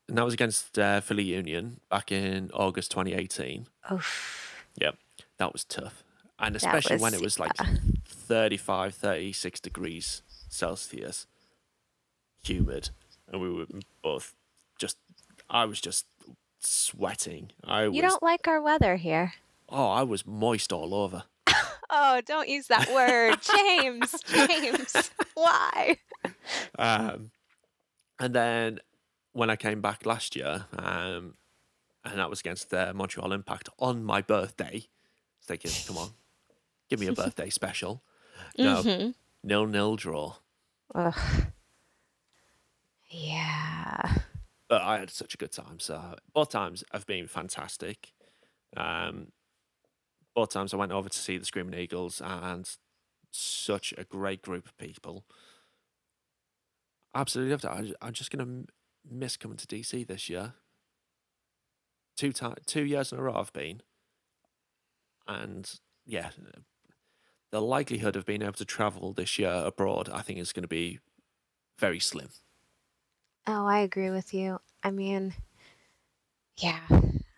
and 0.10 0.18
that 0.18 0.26
was 0.26 0.34
against 0.34 0.78
uh, 0.78 1.00
Philly 1.00 1.24
Union 1.24 1.80
back 1.90 2.12
in 2.12 2.52
August 2.54 2.92
2018. 2.92 3.68
Oh. 3.92 4.02
Yep, 4.82 4.98
that 5.38 5.54
was 5.54 5.64
tough, 5.64 6.04
and 6.40 6.56
especially 6.56 6.96
was, 6.96 7.02
when 7.02 7.14
it 7.14 7.22
was 7.22 7.40
like 7.40 7.52
yeah. 7.60 7.76
35, 8.08 8.96
36 8.96 9.60
degrees 9.62 10.22
Celsius, 10.50 11.28
humid, 12.44 12.90
and 13.32 13.42
we 13.42 13.50
were 13.50 13.68
both 14.02 14.34
just. 14.78 14.98
I 15.50 15.66
was 15.66 15.80
just 15.80 16.08
sweating. 16.66 17.52
I 17.64 17.86
you 17.86 18.02
don't 18.02 18.22
like 18.24 18.48
our 18.48 18.62
weather 18.62 18.96
here. 18.98 19.34
oh, 19.70 19.90
I 19.90 20.04
was 20.04 20.26
moist 20.26 20.72
all 20.74 20.94
over. 20.94 21.24
Oh, 21.88 22.20
don't 22.26 22.50
use 22.50 22.66
that 22.68 22.90
word, 22.92 23.38
James. 23.56 24.16
James, 24.26 25.12
why? 25.36 25.98
Um, 26.80 27.30
and 28.20 28.34
then 28.34 28.80
when 29.34 29.52
I 29.52 29.56
came 29.56 29.82
back 29.82 30.04
last 30.06 30.36
year, 30.36 30.66
um, 30.78 31.36
and 32.04 32.18
that 32.20 32.30
was 32.30 32.40
against 32.40 32.72
the 32.72 32.92
Montreal 32.94 33.32
Impact 33.32 33.70
on 33.80 34.04
my 34.04 34.22
birthday, 34.24 34.66
I 34.66 35.38
was 35.40 35.46
thinking, 35.48 35.72
come 35.86 35.98
on, 36.00 36.10
give 36.90 37.00
me 37.00 37.06
a 37.08 37.14
birthday 37.14 37.52
special. 37.52 38.02
No, 38.58 38.82
Mhm. 38.82 39.14
nil 39.44 39.68
nil 39.68 39.96
draw. 39.96 40.34
Ugh. 40.96 41.14
Yeah. 43.10 44.16
But 44.68 44.82
I 44.82 45.00
had 45.00 45.12
such 45.12 45.34
a 45.34 45.38
good 45.38 45.52
time. 45.52 45.80
So 45.80 46.16
both 46.34 46.50
times 46.50 46.84
have 46.92 47.06
been 47.06 47.28
fantastic. 47.28 48.14
Um, 48.76 49.28
both 50.34 50.50
times 50.50 50.74
I 50.74 50.78
went 50.78 50.92
over 50.92 51.08
to 51.08 51.18
see 51.18 51.38
the 51.38 51.46
Screaming 51.46 51.80
Eagles 51.80 52.22
and 52.24 52.70
such 53.32 53.94
a 53.98 54.04
great 54.04 54.42
group 54.42 54.66
of 54.66 54.78
people. 54.78 55.26
Absolutely 57.14 57.52
loved 57.52 57.66
it. 57.66 57.96
I, 58.02 58.08
I'm 58.08 58.14
just 58.14 58.32
going 58.32 58.46
to 58.46 58.74
miss 59.10 59.38
coming 59.38 59.58
to 59.58 59.68
DC 59.68 60.06
this 60.08 60.30
year. 60.30 60.54
Two 62.18 62.34
time, 62.34 62.56
two 62.66 62.84
years 62.84 63.12
in 63.12 63.20
a 63.20 63.22
row 63.22 63.36
I've 63.36 63.52
been, 63.52 63.82
and 65.28 65.70
yeah, 66.06 66.30
the 67.52 67.62
likelihood 67.62 68.16
of 68.16 68.26
being 68.26 68.42
able 68.42 68.54
to 68.54 68.66
travel 68.66 69.12
this 69.12 69.38
year 69.38 69.52
abroad, 69.66 70.10
I 70.10 70.22
think, 70.22 70.40
is 70.40 70.54
going 70.54 70.64
to 70.64 70.68
be 70.68 71.00
very 71.78 72.00
slim. 72.00 72.30
Oh, 73.48 73.66
I 73.66 73.80
agree 73.80 74.10
with 74.10 74.34
you. 74.34 74.60
I 74.84 74.92
mean, 74.92 75.34
yeah, 76.58 76.82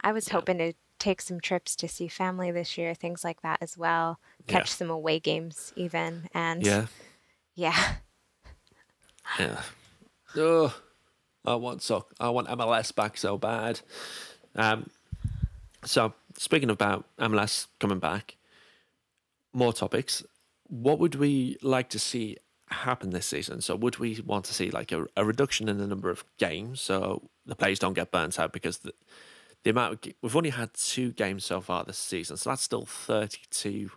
I 0.01 0.11
was 0.11 0.27
Yeah. 0.27 0.33
hoping 0.33 0.57
to 0.59 0.73
take 0.99 1.21
some 1.21 1.39
trips 1.39 1.75
to 1.77 1.87
see 1.87 2.07
family 2.07 2.51
this 2.51 2.77
year, 2.77 2.93
things 2.95 3.23
like 3.23 3.41
that 3.41 3.59
as 3.61 3.77
well. 3.77 4.19
Yeah. 4.47 4.59
Catch 4.59 4.71
some 4.71 4.89
away 4.89 5.19
games 5.19 5.73
even. 5.75 6.29
And 6.33 6.63
Yeah, 6.65 6.87
yeah. 7.55 7.95
Yeah. 9.39 9.61
Oh, 10.35 10.73
I 11.45 11.55
want 11.55 11.81
so 11.81 12.05
I 12.19 12.29
want 12.29 12.47
MLS 12.47 12.91
back 12.95 13.17
so 13.17 13.37
bad. 13.37 13.81
Um, 14.55 14.89
so 15.83 16.13
speaking 16.37 16.69
about 16.69 17.05
MLS 17.19 17.67
coming 17.79 17.99
back, 17.99 18.37
more 19.53 19.73
topics. 19.73 20.23
What 20.69 20.99
would 20.99 21.15
we 21.15 21.57
like 21.61 21.89
to 21.89 21.99
see 21.99 22.37
happen 22.69 23.11
this 23.11 23.25
season? 23.27 23.61
So 23.61 23.75
would 23.75 23.97
we 23.97 24.21
want 24.25 24.45
to 24.45 24.53
see 24.53 24.69
like 24.69 24.91
a, 24.91 25.05
a 25.15 25.23
reduction 25.25 25.69
in 25.69 25.77
the 25.77 25.87
number 25.87 26.09
of 26.09 26.23
games 26.37 26.81
so 26.81 27.29
the 27.45 27.55
players 27.55 27.79
don't 27.79 27.93
get 27.93 28.11
burnt 28.11 28.39
out 28.39 28.53
because 28.53 28.79
the 28.79 28.93
the 29.63 29.71
amount 29.71 30.05
of, 30.05 30.13
we've 30.21 30.35
only 30.35 30.51
had 30.51 30.73
two 30.73 31.11
games 31.11 31.43
so 31.43 31.59
far 31.61 31.83
this 31.83 31.97
season, 31.97 32.37
so 32.37 32.49
that's 32.51 32.61
still 32.61 32.85
thirty 32.85 33.41
two 33.49 33.91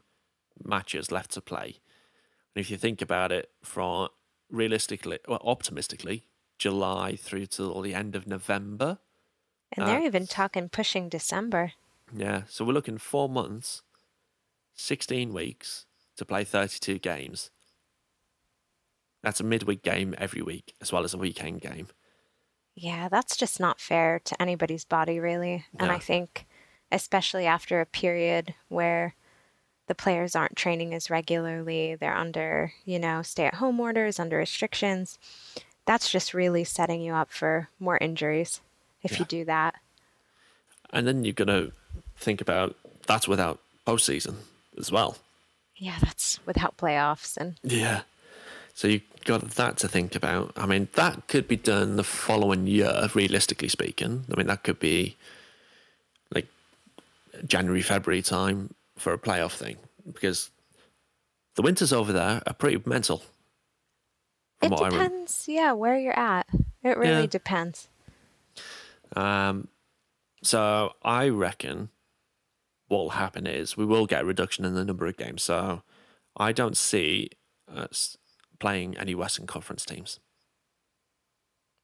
matches 0.65 1.13
left 1.13 1.31
to 1.33 1.41
play. 1.41 1.77
And 2.55 2.61
if 2.65 2.71
you 2.71 2.77
think 2.77 3.01
about 3.03 3.31
it, 3.31 3.51
from 3.63 4.09
realistically, 4.51 5.19
well, 5.29 5.41
optimistically, 5.45 6.25
July 6.59 7.15
through 7.17 7.47
till 7.47 7.81
the 7.83 7.95
end 7.95 8.17
of 8.17 8.27
November. 8.27 8.99
And 9.73 9.87
they're 9.87 10.01
Uh, 10.01 10.07
even 10.07 10.27
talking 10.27 10.69
pushing 10.69 11.09
December. 11.09 11.73
Yeah, 12.13 12.43
so 12.49 12.65
we're 12.65 12.73
looking 12.73 12.99
four 12.99 13.29
months, 13.29 13.83
16 14.75 15.33
weeks 15.33 15.87
to 16.17 16.25
play 16.25 16.43
32 16.43 16.99
games. 16.99 17.51
That's 19.23 19.41
a 19.41 19.45
midweek 19.45 19.83
game 19.83 20.15
every 20.19 20.43
week, 20.43 20.75
as 20.81 20.93
well 20.93 21.05
as 21.05 21.15
a 21.15 21.19
weekend 21.19 21.61
game. 21.61 21.89
Yeah, 22.75 23.09
that's 23.09 23.37
just 23.37 23.61
not 23.61 23.81
fair 23.81 24.21
to 24.25 24.41
anybody's 24.41 24.85
body, 24.85 25.19
really. 25.19 25.67
And 25.79 25.89
No. 25.89 25.95
I 25.95 25.99
think, 25.99 26.47
especially 26.91 27.47
after 27.47 27.81
a 27.81 27.87
period 27.87 28.55
where 28.69 29.15
the 29.89 29.95
players 29.95 30.35
aren't 30.37 30.57
training 30.57 30.95
as 30.95 31.11
regularly, 31.11 31.97
they're 31.97 32.17
under, 32.17 32.73
you 32.85 32.99
know, 32.99 33.23
stay 33.23 33.47
at 33.47 33.55
home 33.55 33.81
orders, 33.81 34.19
under 34.19 34.37
restrictions, 34.39 35.19
that's 35.85 36.11
just 36.11 36.33
really 36.33 36.63
setting 36.65 37.01
you 37.03 37.13
up 37.13 37.31
for 37.31 37.69
more 37.81 37.99
injuries 37.99 38.61
if 39.03 39.19
you 39.19 39.25
do 39.25 39.45
that. 39.47 39.75
And 40.93 41.07
then 41.07 41.25
you're 41.25 41.33
going 41.35 41.49
to 41.49 41.73
think 42.17 42.41
about 42.41 42.77
that's 43.07 43.27
without 43.27 43.59
postseason 43.87 44.37
as 44.79 44.93
well. 44.93 45.17
Yeah, 45.77 45.97
that's 46.01 46.39
without 46.47 46.77
playoffs. 46.77 47.37
And 47.37 47.57
Yeah. 47.63 48.03
So 48.81 48.89
you've 48.89 49.03
got 49.27 49.43
that 49.43 49.77
to 49.77 49.89
think 49.89 50.15
about. 50.15 50.55
I 50.57 50.65
mean, 50.65 50.89
that 50.95 51.29
could 51.29 51.47
be 51.47 51.57
done 51.57 51.97
the 51.97 52.03
following 52.03 52.67
year, 52.67 53.11
realistically 53.15 53.69
speaking. 53.69 54.25
I 54.33 54.37
mean, 54.39 54.47
that 54.47 54.63
could 54.63 54.79
be 54.81 55.19
like 56.33 56.47
January, 57.45 57.83
February 57.83 58.23
time 58.23 58.73
for 58.97 59.13
a 59.13 59.19
playoff 59.19 59.53
thing 59.53 59.77
because 60.11 60.49
the 61.57 61.61
winters 61.61 61.93
over 61.93 62.11
there 62.11 62.41
are 62.47 62.55
pretty 62.55 62.83
mental. 62.87 63.23
it 64.63 64.69
From 64.69 64.71
what 64.71 64.81
I 64.81 64.85
rem- 64.85 64.93
depends, 65.11 65.45
yeah, 65.47 65.73
where 65.73 65.99
you're 65.99 66.19
at. 66.19 66.47
It 66.83 66.97
really 66.97 67.21
Yeah. 67.21 67.27
depends. 67.27 67.89
Um, 69.15 69.69
so 70.43 70.95
I 71.03 71.29
reckon 71.29 71.91
what 72.89 73.01
will 73.01 73.11
happen 73.11 73.47
is 73.47 73.77
we 73.77 73.85
will 73.85 74.07
get 74.07 74.23
a 74.23 74.25
reduction 74.25 74.65
in 74.65 74.73
the 74.73 74.87
number 74.87 75.05
of 75.05 75.19
games. 75.19 75.43
So 75.43 75.83
I 76.35 76.53
don't 76.53 76.79
see 76.79 77.29
us 77.69 78.17
playing 78.61 78.97
any 78.97 79.15
Western 79.15 79.47
Conference 79.47 79.85
teams. 79.85 80.21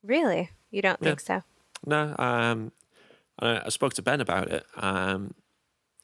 Really? 0.04 0.50
You 0.70 0.82
don't 0.82 1.00
Yeah. 1.00 1.08
think 1.08 1.20
so? 1.20 1.42
No, 1.84 2.14
um, 2.18 2.72
I, 3.40 3.62
I 3.66 3.68
spoke 3.70 3.94
to 3.94 4.02
Ben 4.02 4.20
about 4.20 4.50
it, 4.52 4.64
um, 4.76 5.34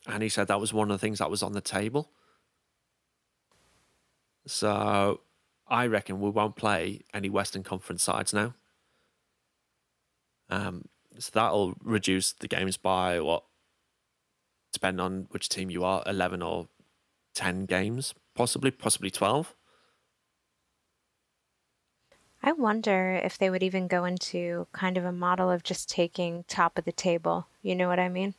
and 0.06 0.22
he 0.22 0.28
said 0.28 0.48
that 0.48 0.61
was 0.61 0.72
one 0.72 0.90
of 0.90 0.94
the 1.00 1.04
things 1.06 1.18
that 1.20 1.30
was 1.30 1.42
on 1.42 1.52
the 1.52 1.61
table. 1.61 2.11
So 4.46 5.20
I 5.68 5.87
reckon 5.87 6.20
we 6.20 6.30
won't 6.30 6.56
play 6.56 7.02
any 7.14 7.30
Western 7.30 7.62
Conference 7.62 8.02
sides 8.02 8.35
now. 8.35 8.54
Um, 10.50 10.88
so 11.18 11.30
that'll 11.32 11.74
reduce 11.82 12.32
the 12.32 12.48
games 12.48 12.76
by 12.76 13.20
what, 13.20 13.44
depending 14.72 15.00
on 15.00 15.26
which 15.30 15.48
team 15.48 15.70
you 15.70 15.85
are, 15.85 16.02
eleven 16.06 16.42
or 16.42 16.68
ten 17.35 17.66
games, 17.66 18.14
possibly, 18.35 18.70
possibly 18.70 19.11
twelve. 19.11 19.54
I 22.42 22.52
wonder 22.52 23.20
if 23.22 23.38
they 23.38 23.50
would 23.50 23.62
even 23.62 23.87
go 23.87 24.05
into 24.05 24.66
kind 24.72 24.96
of 24.98 25.05
a 25.05 25.12
model 25.12 25.50
of 25.50 25.62
just 25.62 25.88
taking 25.88 26.44
top 26.48 26.76
of 26.78 26.85
the 26.85 26.92
table. 26.92 27.46
You 27.62 27.74
know 27.76 27.88
what 27.88 28.00
I 28.00 28.09
mean? 28.09 28.35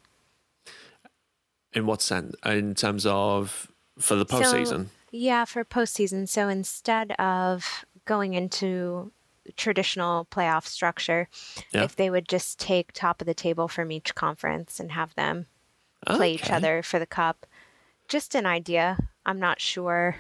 In 1.74 1.86
what 1.86 2.02
sense? 2.02 2.36
In 2.46 2.76
terms 2.76 3.06
of 3.06 3.72
for 4.00 4.16
the 4.16 4.26
So- 4.28 4.40
postseason. 4.42 4.88
Yeah, 5.12 5.46
for 5.46 5.64
postseason. 5.64 6.28
So 6.28 6.50
instead 6.50 7.12
of 7.14 7.86
going 8.06 8.34
into 8.34 9.12
traditional 9.56 10.26
playoff 10.26 10.66
structure, 10.66 11.30
Yeah. 11.72 11.84
if 11.84 11.96
they 11.96 12.10
would 12.10 12.28
just 12.28 12.60
take 12.60 12.92
top 12.94 13.22
of 13.22 13.28
the 13.28 13.34
table 13.34 13.68
from 13.68 13.92
each 13.92 14.16
conference 14.16 14.80
and 14.80 14.92
have 14.94 15.14
them 15.16 15.46
play 16.06 16.34
each 16.34 16.50
other 16.50 16.82
for 16.84 17.00
the 17.00 17.06
cup. 17.06 17.46
Just 18.08 18.36
an 18.36 18.46
idea. 18.46 18.98
I'm 19.26 19.40
not 19.40 19.62
sure, 19.62 20.18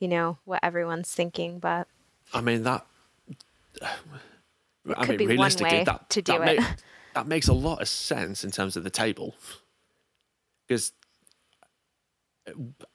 you 0.00 0.08
know, 0.08 0.38
what 0.44 0.60
everyone's 0.62 1.12
thinking, 1.14 1.58
but 1.60 1.86
I 2.34 2.40
mean 2.40 2.62
that. 2.64 2.84
I 3.80 5.06
could 5.06 5.18
mean, 5.18 5.28
realistically, 5.28 5.84
that, 5.84 6.10
to 6.10 6.22
do 6.22 6.32
that 6.38 6.48
it. 6.48 6.60
ma- 6.60 6.66
that 7.14 7.26
makes 7.26 7.48
a 7.48 7.52
lot 7.52 7.80
of 7.80 7.88
sense 7.88 8.42
in 8.44 8.50
terms 8.50 8.76
of 8.76 8.84
the 8.84 8.90
table, 8.90 9.34
because 10.66 10.92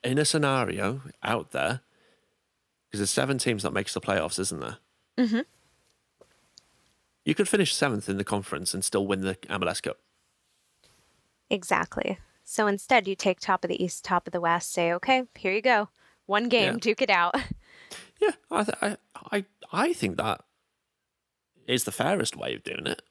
in 0.03 0.17
a 0.17 0.25
scenario 0.25 1.01
out 1.23 1.51
there, 1.51 1.81
because 2.89 2.99
there's 2.99 3.09
seven 3.09 3.37
teams 3.37 3.63
that 3.63 3.71
makes 3.73 3.93
the 3.93 4.01
playoffs, 4.01 4.39
isn't 4.39 4.59
there? 4.59 4.77
Mhm. 5.17 5.45
You 7.25 7.35
could 7.35 7.49
finish 7.49 7.73
seventh 7.75 8.07
in 8.09 8.17
the 8.17 8.23
conference 8.23 8.73
and 8.73 8.83
still 8.83 9.05
win 9.07 9.21
the 9.21 9.35
MLS 9.49 9.81
Cup. 9.81 9.97
exactly. 11.49 12.19
So 12.43 12.65
instead, 12.67 13.07
you 13.07 13.15
take 13.15 13.39
top 13.41 13.63
of 13.65 13.69
the 13.69 13.81
East, 13.83 14.05
top 14.05 14.25
of 14.27 14.31
the 14.31 14.39
West, 14.39 14.71
say, 14.71 14.93
okay, 14.93 15.23
here 15.37 15.51
you 15.51 15.61
go. 15.61 15.89
One 16.25 16.47
game, 16.49 16.73
Yeah. 16.75 16.79
duke 16.79 17.01
it 17.01 17.09
out. 17.09 17.35
Yeah, 18.19 18.31
I, 18.49 18.63
th- 18.63 18.77
I, 18.81 18.97
I, 19.31 19.45
I 19.71 19.93
think 19.93 20.17
that 20.17 20.41
is 21.67 21.83
the 21.83 21.91
fairest 21.91 22.35
way 22.35 22.55
of 22.55 22.63
doing 22.63 22.87
it 22.87 23.01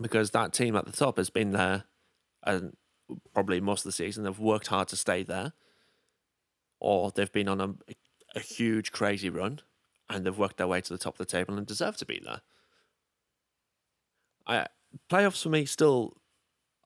because 0.00 0.30
that 0.30 0.52
team 0.52 0.76
at 0.76 0.86
the 0.86 0.92
top 0.92 1.16
has 1.16 1.30
been 1.30 1.52
there 1.52 1.84
and 2.42 2.76
probably 3.32 3.60
most 3.60 3.80
of 3.80 3.84
the 3.84 3.92
season. 3.92 4.24
They've 4.24 4.38
worked 4.38 4.68
hard 4.68 4.88
to 4.88 4.96
stay 4.96 5.22
there, 5.22 5.52
or 6.80 7.10
they've 7.10 7.32
been 7.32 7.48
on 7.48 7.60
a, 7.60 7.74
a 8.36 8.40
huge, 8.40 8.92
crazy 8.92 9.30
run 9.30 9.60
and 10.10 10.24
they've 10.24 10.38
worked 10.38 10.56
their 10.56 10.66
way 10.66 10.80
to 10.80 10.92
the 10.92 10.98
top 10.98 11.14
of 11.14 11.18
the 11.18 11.24
table 11.24 11.56
and 11.56 11.66
deserve 11.66 11.96
to 11.98 12.06
be 12.06 12.20
there. 12.24 12.40
I 14.46 14.66
playoffs 15.10 15.42
for 15.42 15.50
me 15.50 15.66
still, 15.66 16.16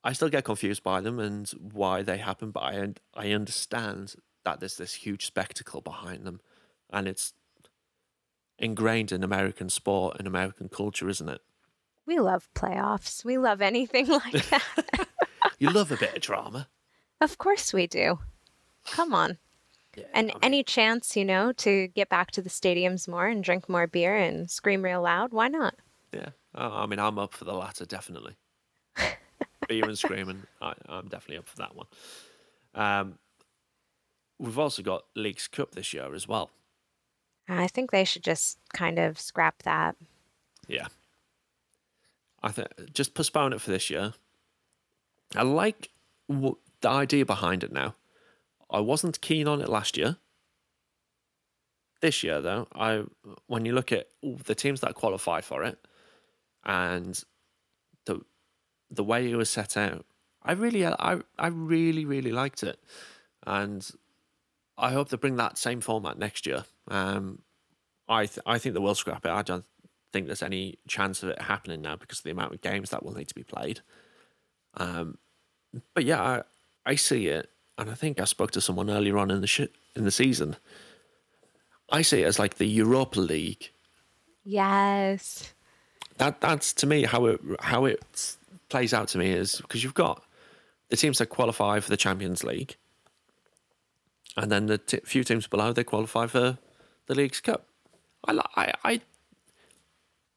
I 0.03 0.13
still 0.13 0.29
get 0.29 0.43
confused 0.43 0.83
by 0.83 1.01
them 1.01 1.19
and 1.19 1.49
why 1.49 2.03
they 2.03 2.17
happen, 2.17 2.51
but 2.51 2.61
I 2.61 2.93
I 3.13 3.31
understand 3.31 4.15
that 4.43 4.59
there's 4.59 4.77
this 4.77 4.93
huge 4.93 5.25
spectacle 5.25 5.81
behind 5.81 6.25
them, 6.25 6.41
and 6.91 7.07
it's 7.07 7.33
ingrained 8.59 9.11
in 9.11 9.23
American 9.23 9.69
sport 9.69 10.17
and 10.19 10.27
American 10.27 10.69
culture, 10.69 11.09
isn't 11.09 11.29
it? 11.29 11.41
We 12.05 12.19
love 12.19 12.49
playoffs. 12.55 13.23
We 13.23 13.37
love 13.37 13.61
anything 13.61 14.07
like 14.09 14.49
that. 14.49 15.07
You 15.59 15.69
love 15.69 15.91
a 15.91 15.97
bit 15.97 16.15
of 16.15 16.21
drama. 16.21 16.67
Of 17.21 17.37
course 17.37 17.71
we 17.73 17.87
do. 17.87 18.19
Come 18.85 19.13
on. 19.13 19.37
Yeah, 19.95 20.05
And 20.13 20.31
I 20.31 20.33
mean, 20.33 20.39
any 20.41 20.63
chance, 20.63 21.15
you 21.15 21.23
know, 21.23 21.53
to 21.53 21.87
get 21.89 22.09
back 22.09 22.31
to 22.31 22.41
the 22.41 22.49
stadiums 22.49 23.07
more 23.07 23.27
and 23.27 23.41
drink 23.43 23.69
more 23.69 23.87
beer 23.87 24.15
and 24.15 24.49
scream 24.51 24.81
real 24.81 25.03
loud, 25.03 25.31
why 25.31 25.47
not? 25.47 25.75
yeah. 26.11 26.29
Oh, 26.55 26.69
I 26.83 26.85
mean, 26.85 26.99
I'm 26.99 27.17
up 27.17 27.33
for 27.33 27.45
the 27.45 27.53
latter, 27.53 27.85
definitely. 27.85 28.35
Beer 29.69 29.85
and 29.85 29.97
screaming, 29.97 30.43
I, 30.61 30.73
I'm 30.87 31.07
definitely 31.07 31.37
up 31.37 31.47
for 31.47 31.57
that 31.57 31.75
one. 31.75 31.87
Um, 32.75 33.19
we've 34.39 34.59
also 34.59 34.81
got 34.81 35.03
Leagues 35.15 35.47
Cup 35.47 35.75
this 35.75 35.93
year 35.93 36.13
as 36.13 36.27
well. 36.27 36.51
I 37.47 37.67
think 37.67 37.91
they 37.91 38.03
should 38.05 38.23
just 38.23 38.57
kind 38.73 38.99
of 38.99 39.19
scrap 39.19 39.63
that. 39.63 39.95
Yeah. 40.67 40.87
I 42.41 42.51
think 42.51 42.67
just 42.93 43.13
postpone 43.13 43.53
it 43.53 43.61
for 43.61 43.71
this 43.71 43.89
year. 43.89 44.13
I 45.35 45.43
like 45.43 45.89
w- 46.29 46.57
the 46.81 46.89
idea 46.89 47.25
behind 47.25 47.63
it 47.63 47.71
now. 47.71 47.95
I 48.69 48.79
wasn't 48.79 49.21
keen 49.21 49.47
on 49.47 49.61
it 49.61 49.69
last 49.69 49.97
year. 49.97 50.17
This 52.01 52.23
year, 52.23 52.41
though, 52.41 52.67
I 52.75 53.03
when 53.47 53.63
you 53.65 53.73
look 53.73 53.91
at 53.93 54.09
the 54.21 54.55
teams 54.55 54.81
that 54.81 54.93
qualified 54.93 55.45
for 55.45 55.63
it, 55.63 55.79
and 56.65 57.23
the 58.05 58.21
the 58.91 59.03
way 59.05 59.29
it 59.31 59.35
was 59.37 59.49
set 59.49 59.77
out, 59.77 60.05
I 60.43 60.51
really, 60.51 60.85
I, 60.85 61.21
I 61.39 61.47
really, 61.47 62.03
really 62.03 62.31
liked 62.31 62.61
it, 62.61 62.77
and 63.47 63.89
I 64.77 64.91
hope 64.91 65.09
they 65.09 65.17
bring 65.17 65.37
that 65.37 65.57
same 65.57 65.79
format 65.79 66.17
next 66.17 66.45
year. 66.45 66.65
Um, 66.87 67.39
I 68.07 68.25
th- 68.25 68.43
I 68.45 68.57
think 68.57 68.73
they 68.73 68.81
will 68.81 68.95
scrap 68.95 69.25
it. 69.25 69.31
I 69.31 69.41
don't 69.41 69.65
think 70.11 70.27
there's 70.27 70.43
any 70.43 70.77
chance 70.87 71.23
of 71.23 71.29
it 71.29 71.41
happening 71.41 71.81
now 71.81 71.95
because 71.95 72.19
of 72.19 72.23
the 72.23 72.31
amount 72.31 72.53
of 72.53 72.61
games 72.61 72.91
that 72.91 73.03
will 73.03 73.13
need 73.13 73.27
to 73.29 73.35
be 73.35 73.43
played. 73.43 73.81
Um, 74.75 75.17
but 75.93 76.03
yeah, 76.05 76.21
I, 76.21 76.43
I 76.85 76.95
see 76.95 77.27
it, 77.27 77.49
and 77.77 77.89
I 77.89 77.95
think 77.95 78.19
I 78.19 78.25
spoke 78.25 78.51
to 78.51 78.61
someone 78.61 78.89
earlier 78.89 79.17
on 79.17 79.31
in 79.31 79.41
the 79.41 79.47
sh- 79.47 79.73
in 79.95 80.03
the 80.03 80.11
season. 80.11 80.57
I 81.91 82.01
see 82.01 82.21
it 82.21 82.25
as 82.25 82.39
like 82.39 82.57
the 82.57 82.67
Europa 82.67 83.19
League. 83.19 83.69
Yes. 84.43 85.53
That 86.17 86.41
that's 86.41 86.73
to 86.73 86.87
me 86.87 87.03
how 87.03 87.25
it 87.25 87.41
how 87.61 87.85
it 87.85 88.35
plays 88.69 88.93
out 88.93 89.07
to 89.09 89.17
me 89.17 89.31
is 89.31 89.57
because 89.57 89.83
you've 89.83 89.93
got 89.93 90.23
the 90.89 90.97
teams 90.97 91.17
that 91.17 91.27
qualify 91.27 91.79
for 91.79 91.89
the 91.89 91.97
Champions 91.97 92.43
League, 92.43 92.75
and 94.37 94.51
then 94.51 94.67
the 94.67 94.77
t- 94.77 94.99
few 95.05 95.23
teams 95.23 95.47
below 95.47 95.73
they 95.73 95.83
qualify 95.83 96.27
for 96.27 96.57
the 97.07 97.15
Leagues 97.15 97.41
Cup. 97.41 97.67
I 98.27 98.39
I 98.55 98.73
I 98.83 99.01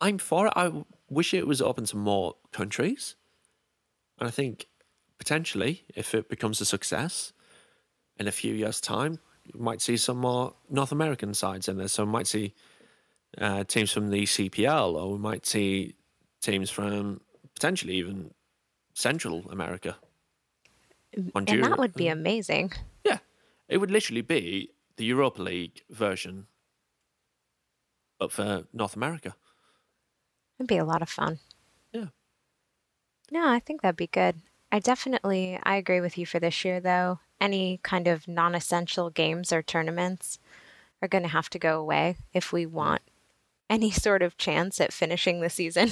I'm 0.00 0.18
for 0.18 0.46
it. 0.48 0.52
I 0.56 0.84
wish 1.08 1.32
it 1.34 1.46
was 1.46 1.62
open 1.62 1.84
to 1.86 1.96
more 1.96 2.36
countries, 2.52 3.16
and 4.18 4.28
I 4.28 4.30
think 4.30 4.66
potentially 5.18 5.84
if 5.94 6.14
it 6.14 6.28
becomes 6.28 6.60
a 6.60 6.64
success 6.64 7.32
in 8.18 8.28
a 8.28 8.32
few 8.32 8.54
years' 8.54 8.80
time, 8.80 9.18
you 9.44 9.60
might 9.60 9.80
see 9.80 9.96
some 9.96 10.18
more 10.18 10.54
North 10.68 10.92
American 10.92 11.34
sides 11.34 11.68
in 11.68 11.76
there. 11.76 11.88
So 11.88 12.04
we 12.04 12.10
might 12.10 12.26
see 12.26 12.54
uh, 13.38 13.64
teams 13.64 13.92
from 13.92 14.10
the 14.10 14.24
CPL, 14.24 14.94
or 14.94 15.12
we 15.12 15.18
might 15.18 15.46
see 15.46 15.94
teams 16.40 16.70
from 16.70 17.20
potentially 17.54 17.94
even 17.94 18.32
Central 18.94 19.44
America. 19.50 19.96
And 21.34 21.46
that 21.46 21.78
would 21.78 21.94
be 21.94 22.08
amazing. 22.08 22.72
Yeah, 23.04 23.18
it 23.68 23.78
would 23.78 23.90
literally 23.90 24.22
be 24.22 24.70
the 24.96 25.04
Europa 25.04 25.42
League 25.42 25.82
version, 25.90 26.46
but 28.18 28.32
for 28.32 28.64
North 28.72 28.96
America. 28.96 29.34
It'd 30.58 30.68
be 30.68 30.78
a 30.78 30.84
lot 30.84 31.02
of 31.02 31.08
fun. 31.08 31.38
Yeah. 31.92 32.06
No, 33.30 33.48
I 33.48 33.58
think 33.58 33.82
that'd 33.82 33.96
be 33.96 34.06
good. 34.06 34.36
I 34.72 34.78
definitely 34.78 35.58
I 35.62 35.76
agree 35.76 36.00
with 36.00 36.18
you 36.18 36.26
for 36.26 36.40
this 36.40 36.64
year 36.64 36.80
though. 36.80 37.20
Any 37.40 37.80
kind 37.82 38.08
of 38.08 38.26
non-essential 38.26 39.10
games 39.10 39.52
or 39.52 39.62
tournaments 39.62 40.38
are 41.02 41.08
going 41.08 41.22
to 41.22 41.28
have 41.28 41.50
to 41.50 41.58
go 41.58 41.78
away 41.78 42.16
if 42.32 42.52
we 42.52 42.64
want 42.64 43.02
any 43.68 43.90
sort 43.90 44.22
of 44.22 44.38
chance 44.38 44.80
at 44.80 44.92
finishing 44.92 45.40
the 45.40 45.50
season. 45.50 45.90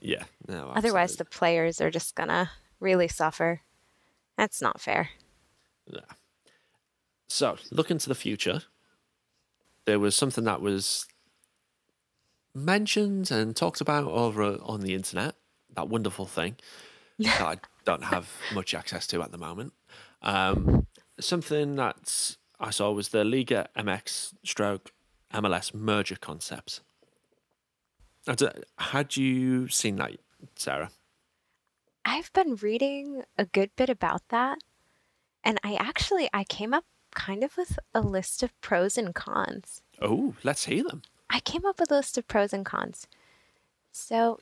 Yeah, 0.00 0.24
no. 0.46 0.70
Otherwise 0.76 1.16
the 1.16 1.24
players 1.24 1.80
are 1.80 1.90
just 1.90 2.14
going 2.14 2.28
to 2.28 2.50
really 2.78 3.08
suffer. 3.08 3.62
That's 4.36 4.62
not 4.62 4.80
fair. 4.80 5.10
Yeah. 5.86 6.00
So, 7.26 7.56
looking 7.72 7.98
to 7.98 8.08
the 8.08 8.14
future, 8.14 8.62
there 9.88 9.98
was 9.98 10.14
something 10.14 10.44
that 10.44 10.60
was 10.60 11.06
mentioned 12.54 13.30
and 13.30 13.56
talked 13.56 13.80
about 13.80 14.04
over 14.04 14.58
on 14.62 14.82
the 14.82 14.94
internet. 14.94 15.34
That 15.74 15.88
wonderful 15.88 16.26
thing 16.26 16.56
that 17.18 17.40
I 17.40 17.56
don't 17.86 18.04
have 18.04 18.30
much 18.52 18.74
access 18.74 19.06
to 19.06 19.22
at 19.22 19.32
the 19.32 19.38
moment. 19.38 19.72
Um, 20.20 20.86
something 21.18 21.76
that 21.76 22.36
I 22.60 22.68
saw 22.68 22.92
was 22.92 23.08
the 23.08 23.24
Liga 23.24 23.70
MX 23.78 24.34
stroke 24.44 24.92
MLS 25.32 25.72
merger 25.72 26.16
concept. 26.16 26.82
Had 28.76 29.16
you 29.16 29.68
seen 29.68 29.96
that, 29.96 30.18
Sarah? 30.54 30.90
I've 32.04 32.30
been 32.34 32.56
reading 32.56 33.22
a 33.38 33.46
good 33.46 33.70
bit 33.74 33.88
about 33.88 34.20
that 34.28 34.58
and 35.42 35.58
I 35.64 35.76
actually 35.80 36.28
I 36.34 36.44
came 36.44 36.74
up 36.74 36.84
kind 37.18 37.42
of 37.42 37.56
with 37.56 37.80
a 37.92 38.00
list 38.00 38.44
of 38.44 38.58
pros 38.60 38.96
and 38.96 39.12
cons. 39.12 39.82
Oh, 40.00 40.36
let's 40.44 40.66
hear 40.66 40.84
them. 40.84 41.02
I 41.28 41.40
came 41.40 41.66
up 41.66 41.80
with 41.80 41.90
a 41.90 41.96
list 41.96 42.16
of 42.16 42.28
pros 42.28 42.52
and 42.52 42.64
cons. 42.64 43.08
So 43.90 44.38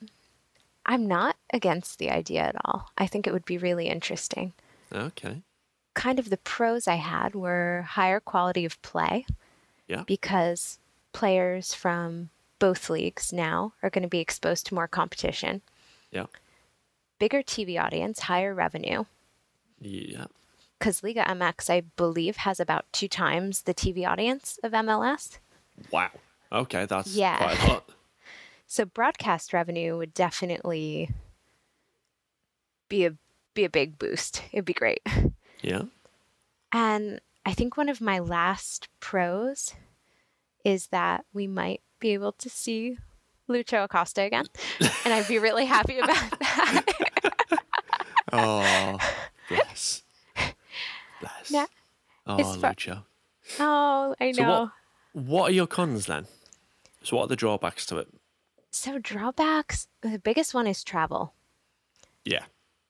I'm 0.85 1.09
not 1.09 1.37
against 1.55 1.99
the 1.99 2.11
idea 2.11 2.43
at 2.43 2.57
all. 2.67 2.91
I 2.99 3.07
think 3.07 3.27
it 3.27 3.33
would 3.33 3.47
be 3.47 3.57
really 3.57 3.89
interesting. 3.89 4.53
Okay. 4.93 5.41
Kind 5.95 6.19
of 6.19 6.29
the 6.29 6.37
pros 6.37 6.87
I 6.87 6.97
had 6.97 7.35
were 7.35 7.87
higher 7.89 8.21
quality 8.21 8.67
of 8.67 8.81
play. 8.83 9.25
Yeah. 9.89 10.05
Because 10.07 10.79
players 11.15 11.73
from 11.73 12.29
both 12.59 12.91
leagues 12.91 13.33
now 13.33 13.73
are 13.83 13.91
going 13.91 14.03
to 14.03 14.09
be 14.09 14.21
exposed 14.21 14.67
to 14.67 14.75
more 14.75 14.89
competition. 14.89 15.63
Yeah. 16.11 16.27
Bigger 17.19 17.43
TV 17.43 17.83
audience, 17.83 18.21
higher 18.21 18.55
revenue. 18.55 19.05
Yeah. 19.81 20.27
Because 20.79 21.03
Liga 21.03 21.25
MX, 21.25 21.71
I 21.71 21.81
believe, 21.97 22.37
has 22.39 22.61
about 22.61 22.85
two 22.93 23.09
times 23.09 23.63
the 23.63 23.75
TV 23.75 24.07
audience 24.07 24.59
of 24.63 24.73
MLS. 24.73 25.39
Wow. 25.91 26.11
Okay, 26.53 26.85
that's 26.87 27.09
Yeah. 27.15 27.39
quite 27.39 27.63
a 27.63 27.67
lot. 27.73 27.91
So 28.69 28.85
broadcast 28.85 29.53
revenue 29.53 29.97
would 29.97 30.13
definitely 30.13 31.09
be 32.89 33.05
a 33.07 33.15
be 33.55 33.65
a 33.65 33.71
big 33.71 33.97
boost. 33.97 34.43
It'd 34.53 34.65
be 34.65 34.73
great. 34.73 35.01
Yeah. 35.63 35.83
And 36.73 37.21
I 37.47 37.53
think 37.55 37.77
one 37.77 37.89
of 37.89 38.01
my 38.01 38.19
last 38.19 38.89
pros 38.99 39.75
is 40.65 40.89
that 40.89 41.25
we 41.33 41.47
might 41.47 41.81
be 42.01 42.11
able 42.13 42.33
to 42.33 42.51
see 42.51 42.99
Lucho 43.49 43.85
Acosta 43.85 44.23
again. 44.23 44.47
and 45.05 45.15
I'd 45.15 45.29
be 45.29 45.39
really 45.39 45.65
happy 45.67 45.99
about 46.01 46.31
that. 46.41 46.85
Oh, 48.33 48.99
bless. 49.49 50.03
Bless. 51.49 51.51
Yeah, 51.51 51.67
oh, 52.27 52.37
it's 52.39 52.85
fu- 52.85 52.93
oh, 53.61 54.15
I 54.21 54.33
know. 54.33 54.33
So 54.33 54.71
what, 55.15 55.25
what 55.25 55.51
are 55.51 55.55
your 55.55 55.67
cons 55.67 56.07
then? 56.07 56.27
So 57.03 57.17
what 57.17 57.25
are 57.25 57.29
the 57.29 57.37
drawbacks 57.37 57.87
to 57.87 57.99
it? 57.99 58.09
So 58.71 58.99
drawbacks, 58.99 59.89
the 60.03 60.19
biggest 60.19 60.53
one 60.53 60.67
is 60.67 60.85
travel. 60.85 61.35
Yeah. 62.25 62.45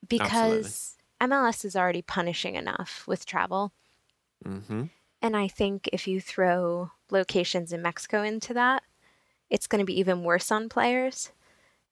because 0.09 0.97
MLS 1.21 1.65
is 1.65 1.77
already 1.77 2.03
punishing 2.03 2.55
enough 2.55 3.05
with 3.07 3.27
travel. 3.27 3.73
Mm-hmm. 4.45 4.85
And 5.23 5.37
I 5.37 5.49
think 5.49 5.89
if 5.93 6.07
you 6.07 6.21
throw 6.21 6.91
locations 7.11 7.73
in 7.73 7.83
Mexico 7.83 8.23
into 8.23 8.55
that, 8.55 8.83
it's 9.51 9.67
going 9.67 9.81
to 9.81 9.85
be 9.85 9.99
even 9.99 10.25
worse 10.25 10.51
on 10.51 10.69
players. 10.69 11.33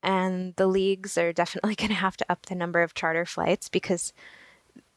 And 0.02 0.54
the 0.56 0.66
leagues 0.66 1.16
are 1.16 1.32
definitely 1.32 1.74
going 1.76 1.88
to 1.88 1.94
have 1.94 2.16
to 2.18 2.26
up 2.28 2.46
the 2.46 2.54
number 2.54 2.82
of 2.82 2.94
charter 2.94 3.24
flights 3.24 3.68
because 3.68 4.12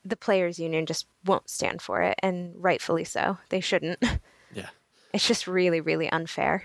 the 0.09 0.17
players' 0.17 0.59
union 0.59 0.85
just 0.85 1.07
won't 1.25 1.49
stand 1.49 1.81
for 1.81 2.01
it. 2.01 2.15
And 2.23 2.53
rightfully 2.55 3.03
so. 3.03 3.37
They 3.49 3.59
shouldn't. 3.61 4.03
Yeah. 4.53 4.69
It's 5.13 5.27
just 5.27 5.45
really, 5.45 5.81
really 5.81 6.09
unfair. 6.09 6.63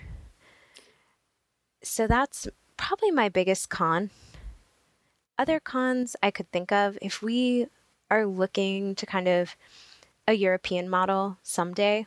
So 1.83 2.07
that's 2.07 2.47
probably 2.77 3.11
my 3.11 3.29
biggest 3.29 3.71
con. 3.71 4.11
Other 5.37 5.59
cons 5.59 6.15
I 6.23 6.31
could 6.31 6.51
think 6.53 6.71
of 6.71 6.97
if 7.03 7.23
we 7.23 7.67
are 8.09 8.25
looking 8.25 8.95
to 8.95 9.05
kind 9.05 9.27
of 9.27 9.57
a 10.29 10.35
European 10.35 10.89
model 10.89 11.39
someday 11.43 12.07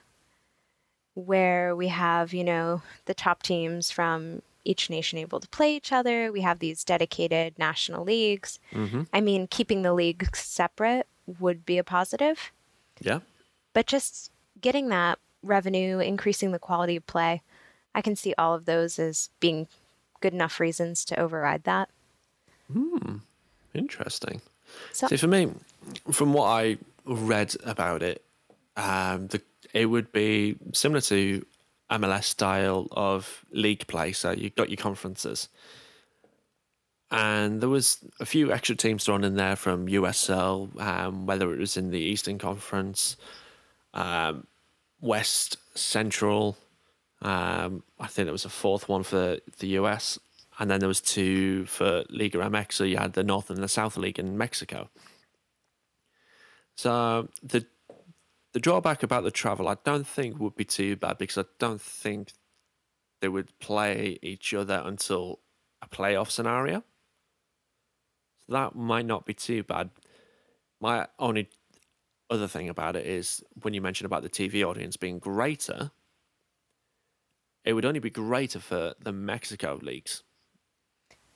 where 1.14 1.76
we 1.76 1.90
have, 1.90 2.34
you 2.34 2.44
know, 2.44 2.82
the 3.06 3.14
top 3.14 3.44
teams 3.44 3.92
from 3.92 4.42
each 4.64 4.90
nation 4.90 5.18
able 5.18 5.40
to 5.40 5.48
play 5.50 5.76
each 5.76 5.92
other. 5.92 6.32
We 6.32 6.42
have 6.42 6.60
these 6.60 6.84
dedicated 6.84 7.58
national 7.58 8.04
leagues. 8.04 8.60
Mm-hmm. 8.72 9.04
I 9.14 9.22
mean, 9.22 9.48
keeping 9.48 9.82
the 9.82 9.94
leagues 9.94 10.40
separate 10.40 11.08
would 11.40 11.66
be 11.66 11.78
a 11.78 11.84
positive 11.84 12.52
Yeah. 13.00 13.20
but 13.74 13.86
just 13.88 14.32
getting 14.62 14.90
that 14.90 15.20
revenue, 15.44 16.00
increasing 16.00 16.52
the 16.52 16.60
quality 16.60 16.96
of 16.96 17.06
play, 17.08 17.42
I 17.94 18.02
can 18.02 18.16
see 18.16 18.34
all 18.38 18.54
of 18.54 18.66
those 18.66 18.98
as 19.00 19.30
being 19.40 19.68
good 20.22 20.34
enough 20.34 20.60
reasons 20.60 21.06
to 21.06 21.20
override 21.20 21.64
that. 21.66 21.90
Hmm. 22.72 23.18
Interesting. 23.74 24.42
So- 24.92 25.08
See, 25.08 25.18
for 25.18 25.28
me, 25.28 25.52
from 26.12 26.34
what 26.34 26.46
I 26.46 26.78
read 27.06 27.56
about 27.64 28.02
it, 28.02 28.24
um, 28.78 29.28
the 29.28 29.42
it 29.74 29.88
would 29.88 30.12
be 30.14 30.56
similar 30.74 31.02
to 31.02 31.46
MLS 31.92 32.26
style 32.28 32.88
of 32.92 33.44
league 33.52 33.86
play. 33.88 34.14
So 34.14 34.32
you've 34.32 34.56
got 34.56 34.70
your 34.70 34.78
conferences, 34.78 35.50
and 37.12 37.62
there 37.62 37.70
was 37.70 38.00
a 38.20 38.26
few 38.26 38.52
extra 38.52 38.76
teams 38.76 39.06
thrown 39.06 39.24
in 39.24 39.36
there 39.36 39.56
from 39.56 39.88
USL, 39.88 40.80
um, 40.82 41.26
whether 41.26 41.54
it 41.54 41.60
was 41.60 41.78
in 41.78 41.92
the 41.92 42.00
Eastern 42.00 42.38
Conference, 42.38 43.16
um, 43.94 44.48
West 45.00 45.58
Central. 45.76 46.58
Um, 47.22 47.84
I 48.00 48.08
think 48.08 48.26
there 48.26 48.32
was 48.34 48.46
a 48.46 48.50
fourth 48.50 48.90
one 48.90 49.04
for 49.04 49.38
the 49.60 49.68
US, 49.80 50.18
and 50.60 50.70
then 50.70 50.80
there 50.80 50.88
was 50.88 51.02
two 51.02 51.66
for 51.66 52.04
Liga 52.10 52.40
MX. 52.40 52.74
So 52.74 52.84
you 52.84 52.98
had 52.98 53.14
the 53.14 53.24
North 53.24 53.50
and 53.50 53.62
the 53.62 53.68
South 53.68 53.98
League 53.98 54.20
in 54.20 54.38
Mexico. 54.38 54.90
So 56.76 57.30
the 57.42 57.66
the 58.54 58.60
drawback 58.60 59.04
about 59.04 59.24
the 59.26 59.32
travel, 59.32 59.68
I 59.68 59.76
don't 59.84 60.08
think 60.08 60.40
would 60.40 60.56
be 60.56 60.64
too 60.64 60.96
bad 60.96 61.18
because 61.18 61.38
I 61.38 61.44
don't 61.60 61.82
think 61.82 62.32
they 63.20 63.28
would 63.28 63.58
play 63.60 64.18
each 64.22 64.54
other 64.54 64.82
until 64.86 65.40
a 65.82 65.90
playoff 65.90 66.32
scenario. 66.32 66.84
That 68.48 68.76
might 68.76 69.06
not 69.06 69.26
be 69.26 69.34
too 69.34 69.64
bad. 69.64 69.92
My 70.82 71.08
only 71.20 71.50
other 72.30 72.48
thing 72.48 72.70
about 72.70 72.96
it 72.98 73.06
is 73.08 73.44
when 73.64 73.74
you 73.74 73.82
mentioned 73.82 74.06
about 74.08 74.24
the 74.24 74.30
TV 74.30 74.64
audience 74.66 74.98
being 74.98 75.20
greater, 75.20 75.92
it 77.66 77.74
would 77.74 77.84
only 77.84 78.00
be 78.00 78.10
greater 78.10 78.60
for 78.62 78.96
the 79.00 79.12
Mexico 79.12 79.78
leagues. 79.82 80.24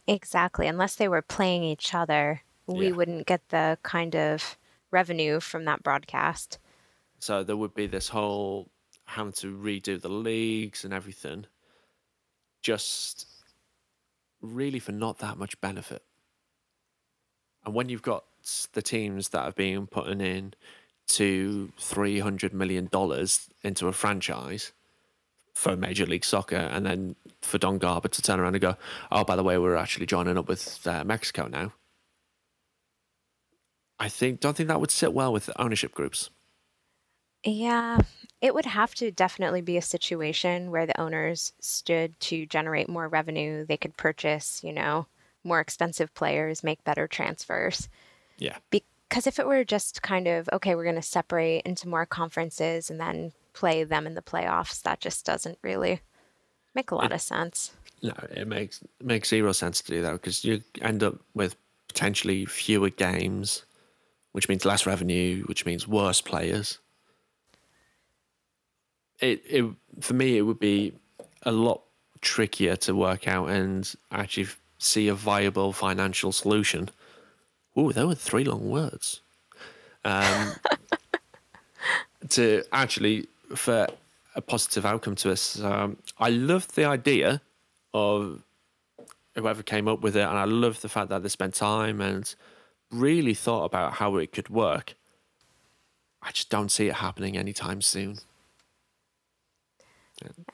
Exactly. 0.07 0.67
Unless 0.67 0.95
they 0.95 1.07
were 1.07 1.21
playing 1.21 1.63
each 1.63 1.93
other, 1.93 2.41
we 2.67 2.91
Yeah. 2.91 2.93
wouldn't 2.93 3.27
get 3.27 3.47
the 3.49 3.77
kind 3.83 4.15
of 4.15 4.57
revenue 4.91 5.39
from 5.39 5.65
that 5.65 5.83
broadcast. 5.83 6.59
So 7.19 7.43
there 7.45 7.55
would 7.55 7.73
be 7.73 7.87
this 7.87 8.09
whole 8.09 8.73
having 9.05 9.31
to 9.33 9.57
redo 9.57 9.99
the 10.01 10.09
leagues 10.09 10.83
and 10.83 10.93
everything, 10.93 11.45
just 12.61 13.27
really 14.41 14.79
for 14.79 14.91
not 14.91 15.19
that 15.19 15.37
much 15.37 15.59
benefit. 15.61 16.05
And 17.65 17.73
when 17.73 17.89
you've 17.89 18.01
got 18.01 18.23
the 18.73 18.81
teams 18.81 19.29
that 19.29 19.43
have 19.43 19.55
been 19.55 19.87
putting 19.87 20.21
in 20.21 20.53
two, 21.07 21.71
three 21.79 22.19
hundred 22.19 22.53
million 22.53 22.87
dollars 22.91 23.49
into 23.63 23.87
a 23.87 23.93
franchise 23.93 24.71
for 25.53 25.75
Major 25.75 26.05
League 26.05 26.23
Soccer, 26.23 26.55
and 26.55 26.85
then 26.85 27.15
for 27.41 27.57
Don 27.57 27.77
Garber 27.79 28.07
to 28.07 28.21
turn 28.21 28.39
around 28.39 28.55
and 28.55 28.61
go, 28.61 28.75
"Oh, 29.11 29.23
by 29.23 29.35
the 29.35 29.43
way, 29.43 29.57
we're 29.57 29.75
actually 29.75 30.05
joining 30.05 30.37
up 30.37 30.47
with 30.47 30.87
uh, 30.87 31.03
Mexico 31.03 31.47
now." 31.47 31.73
I 33.99 34.07
think 34.07 34.39
don't 34.39 34.55
think 34.55 34.69
that 34.69 34.79
would 34.79 34.91
sit 34.91 35.13
well 35.13 35.33
with 35.33 35.47
the 35.47 35.61
ownership 35.61 35.93
groups. 35.93 36.29
Yeah, 37.43 37.99
it 38.41 38.53
would 38.53 38.65
have 38.65 38.95
to 38.95 39.11
definitely 39.11 39.61
be 39.61 39.77
a 39.77 39.81
situation 39.81 40.71
where 40.71 40.85
the 40.85 40.99
owners 40.99 41.53
stood 41.59 42.19
to 42.21 42.45
generate 42.45 42.89
more 42.89 43.07
revenue. 43.07 43.65
They 43.65 43.77
could 43.77 43.97
purchase, 43.97 44.61
you 44.63 44.73
know, 44.73 45.07
more 45.43 45.59
expensive 45.59 46.13
players, 46.13 46.63
make 46.63 46.83
better 46.83 47.07
transfers. 47.07 47.89
Yeah. 48.37 48.57
Because 48.71 49.27
if 49.27 49.39
it 49.39 49.47
were 49.47 49.63
just 49.63 50.01
kind 50.01 50.27
of, 50.27 50.49
okay, 50.53 50.75
we're 50.75 50.83
going 50.83 50.95
to 50.95 51.01
separate 51.01 51.63
into 51.65 51.87
more 51.87 52.05
conferences 52.05 52.89
and 52.89 52.99
then 52.99 53.33
play 53.53 53.83
them 53.83 54.05
in 54.05 54.15
the 54.15 54.21
playoffs, 54.21 54.81
that 54.83 54.99
just 54.99 55.25
doesn't 55.25 55.57
really 55.61 56.01
make 56.75 56.91
a 56.91 56.95
lot 56.95 57.11
of 57.11 57.21
sense. 57.21 57.73
No, 58.01 58.13
it 58.31 58.47
makes 58.47 58.81
it 58.81 59.05
makes 59.05 59.29
zero 59.29 59.51
sense 59.51 59.81
to 59.81 59.91
do 59.91 60.01
that 60.01 60.13
because 60.13 60.45
you 60.45 60.63
end 60.81 61.03
up 61.03 61.15
with 61.33 61.55
potentially 61.89 62.45
fewer 62.45 62.89
games, 62.89 63.65
which 64.31 64.47
means 64.47 64.63
less 64.63 64.85
revenue, 64.85 65.43
which 65.43 65.65
means 65.65 65.87
worse 65.87 66.21
players. 66.21 66.79
It 69.19 69.41
it 69.45 69.65
for 69.99 70.13
me 70.13 70.37
it 70.37 70.43
would 70.43 70.59
be 70.59 70.93
a 71.43 71.51
lot 71.51 71.81
trickier 72.21 72.75
to 72.77 72.95
work 72.95 73.27
out 73.27 73.49
and 73.49 73.93
actually 74.11 74.47
see 74.79 75.07
a 75.07 75.13
viable 75.13 75.73
financial 75.73 76.31
solution. 76.31 76.89
Ooh, 77.77 77.93
there 77.93 78.07
were 78.07 78.15
three 78.15 78.43
long 78.43 78.69
words. 78.69 79.21
Um, 80.03 80.53
to 82.29 82.63
actually 82.71 83.27
for 83.55 83.87
a 84.35 84.41
positive 84.41 84.85
outcome 84.85 85.15
to 85.15 85.31
us. 85.31 85.61
Um, 85.61 85.97
I 86.17 86.29
love 86.29 86.73
the 86.75 86.85
idea 86.85 87.41
of 87.93 88.43
whoever 89.35 89.63
came 89.63 89.87
up 89.87 90.01
with 90.01 90.15
it, 90.15 90.21
and 90.21 90.37
I 90.37 90.45
love 90.45 90.81
the 90.81 90.89
fact 90.89 91.09
that 91.09 91.23
they 91.23 91.29
spent 91.29 91.55
time 91.55 92.01
and 92.01 92.33
really 92.91 93.33
thought 93.33 93.65
about 93.65 93.93
how 93.93 94.15
it 94.17 94.31
could 94.31 94.49
work. 94.49 94.95
I 96.21 96.31
just 96.31 96.49
don't 96.49 96.69
see 96.69 96.87
it 96.87 96.95
happening 96.95 97.37
anytime 97.37 97.81
soon. 97.81 98.19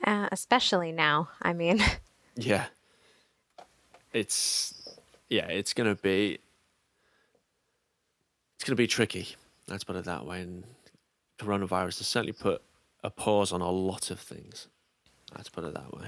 Uh, 0.03 0.29
especially 0.31 0.91
now. 0.91 1.29
I 1.41 1.53
mean, 1.53 1.81
Yeah, 2.35 2.65
it's 4.15 4.73
yeah, 5.29 5.47
it's 5.47 5.73
gonna 5.73 5.95
be 5.95 6.39
it's 8.55 8.63
gonna 8.63 8.75
be 8.77 8.87
tricky. 8.87 9.35
Let's 9.67 9.83
put 9.83 9.95
it 9.95 10.05
that 10.05 10.25
way. 10.25 10.41
And 10.41 10.63
coronavirus 11.39 11.97
has 11.99 12.07
certainly 12.07 12.33
put 12.33 12.61
a 13.03 13.09
pause 13.09 13.51
on 13.51 13.61
a 13.61 13.69
lot 13.69 14.09
of 14.11 14.19
things. 14.19 14.67
Let's 15.35 15.49
put 15.49 15.63
it 15.65 15.73
that 15.73 15.93
way. 15.93 16.07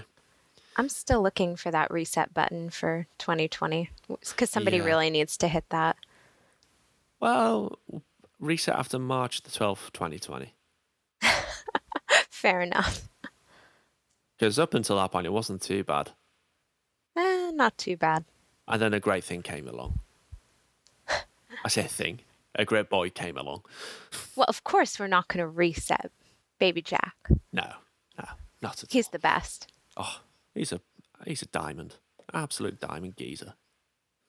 I'm 0.78 0.90
still 0.90 1.22
looking 1.22 1.56
for 1.56 1.72
that 1.72 1.90
reset 1.92 2.34
button 2.34 2.70
for 2.70 3.08
2020 3.18 3.90
because 4.08 4.50
somebody 4.52 4.78
Yeah. 4.78 4.84
really 4.86 5.10
needs 5.10 5.36
to 5.38 5.48
hit 5.48 5.66
that. 5.70 5.98
Well, 7.20 7.80
reset 8.40 8.76
after 8.76 9.00
March 9.00 9.42
the 9.42 9.50
twelfth, 9.52 9.92
twenty 9.92 10.20
twenty. 10.20 10.54
Fair 12.30 12.62
enough. 12.62 13.10
Because 14.38 14.60
up 14.60 14.76
until 14.76 14.98
that 14.98 15.12
point, 15.12 15.26
it 15.26 15.32
wasn't 15.34 15.64
too 15.64 15.84
bad. 15.84 16.12
Eh, 17.18 17.52
not 17.54 17.78
too 17.78 17.98
bad. 17.98 18.26
And 18.68 18.82
then 18.82 18.94
a 18.94 19.00
great 19.00 19.24
thing 19.24 19.42
came 19.42 19.68
along. 19.68 20.00
I 21.66 21.70
say 21.70 21.84
thing. 21.84 22.20
A 22.56 22.66
great 22.66 22.90
boy 22.90 23.10
came 23.10 23.38
along. 23.38 23.64
Well, 24.36 24.46
of 24.48 24.64
course, 24.64 25.00
we're 25.00 25.08
not 25.08 25.28
going 25.28 25.40
to 25.40 25.48
reset 25.48 26.12
Baby 26.60 26.82
Jack. 26.82 27.16
No, 27.54 27.68
no, 28.18 28.26
not 28.62 28.74
at 28.74 28.84
all. 28.84 28.88
He's 28.90 29.06
all. 29.08 29.12
the 29.12 29.20
best. 29.20 29.72
Oh, 29.96 30.22
he's 30.56 30.72
a 30.72 30.82
he's 31.26 31.42
a 31.42 31.48
diamond, 31.48 31.96
absolute 32.34 32.80
diamond 32.80 33.16
geezer. 33.18 33.54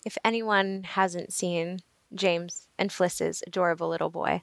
If 0.04 0.16
anyone 0.24 0.84
hasn't 0.84 1.32
seen 1.32 1.80
James 2.14 2.68
and 2.78 2.92
Fliss's 2.92 3.42
adorable 3.46 3.88
little 3.88 4.10
boy, 4.10 4.42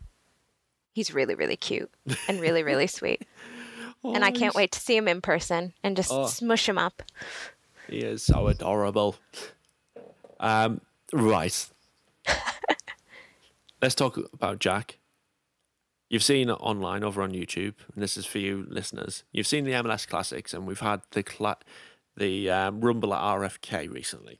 he's 0.93 1.14
really, 1.14 1.36
really 1.36 1.56
cute 1.58 1.91
and 2.28 2.41
really, 2.41 2.64
really 2.64 2.88
sweet. 3.00 3.24
and 4.04 4.24
I 4.26 4.32
can't 4.32 4.54
wait 4.56 4.72
to 4.74 4.80
see 4.80 4.96
him 4.98 5.08
in 5.08 5.22
person 5.22 5.74
and 5.84 5.96
just 5.96 6.12
Oh. 6.12 6.28
smush 6.28 6.68
him 6.68 6.78
up. 6.78 7.02
He 7.90 8.00
is 8.00 8.24
so 8.24 8.48
adorable. 8.48 9.16
Um, 10.40 10.82
right. 11.14 11.68
Let's 13.82 13.96
talk 13.96 14.18
about 14.34 14.60
Jack. 14.60 15.00
You've 16.10 16.24
seen 16.24 16.50
online 16.50 17.04
over 17.04 17.22
on 17.22 17.32
YouTube, 17.32 17.76
and 17.94 18.02
this 18.04 18.16
is 18.16 18.26
for 18.26 18.38
you 18.40 18.66
listeners. 18.70 19.24
You've 19.32 19.48
seen 19.48 19.64
the 19.64 19.72
MLS 19.72 20.08
Classics, 20.08 20.54
and 20.54 20.68
we've 20.68 20.80
had 20.80 21.02
the 21.12 21.24
cla- 21.24 21.58
the 22.16 22.50
um, 22.50 22.82
Rumble 22.82 23.14
at 23.14 23.22
RFK 23.22 23.92
recently, 23.92 24.40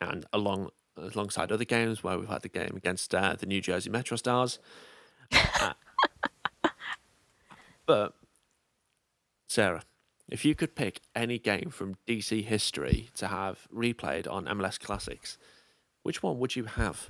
and 0.00 0.24
along 0.32 0.70
alongside 0.96 1.52
other 1.52 1.64
games 1.64 2.02
where 2.02 2.18
we've 2.18 2.28
had 2.28 2.42
the 2.42 2.48
game 2.48 2.74
against 2.76 3.14
uh, 3.14 3.34
the 3.38 3.46
New 3.46 3.60
Jersey 3.60 3.90
Metro 3.90 4.16
Stars. 4.16 4.58
Uh, 5.60 5.72
but 7.86 8.14
Sarah, 9.48 9.82
if 10.28 10.44
you 10.44 10.54
could 10.54 10.74
pick 10.74 11.00
any 11.14 11.38
game 11.38 11.70
from 11.70 11.96
DC 12.06 12.44
history 12.44 13.10
to 13.14 13.28
have 13.28 13.66
replayed 13.74 14.30
on 14.30 14.46
MLS 14.46 14.78
Classics, 14.78 15.38
which 16.02 16.22
one 16.22 16.38
would 16.38 16.56
you 16.56 16.64
have? 16.64 17.08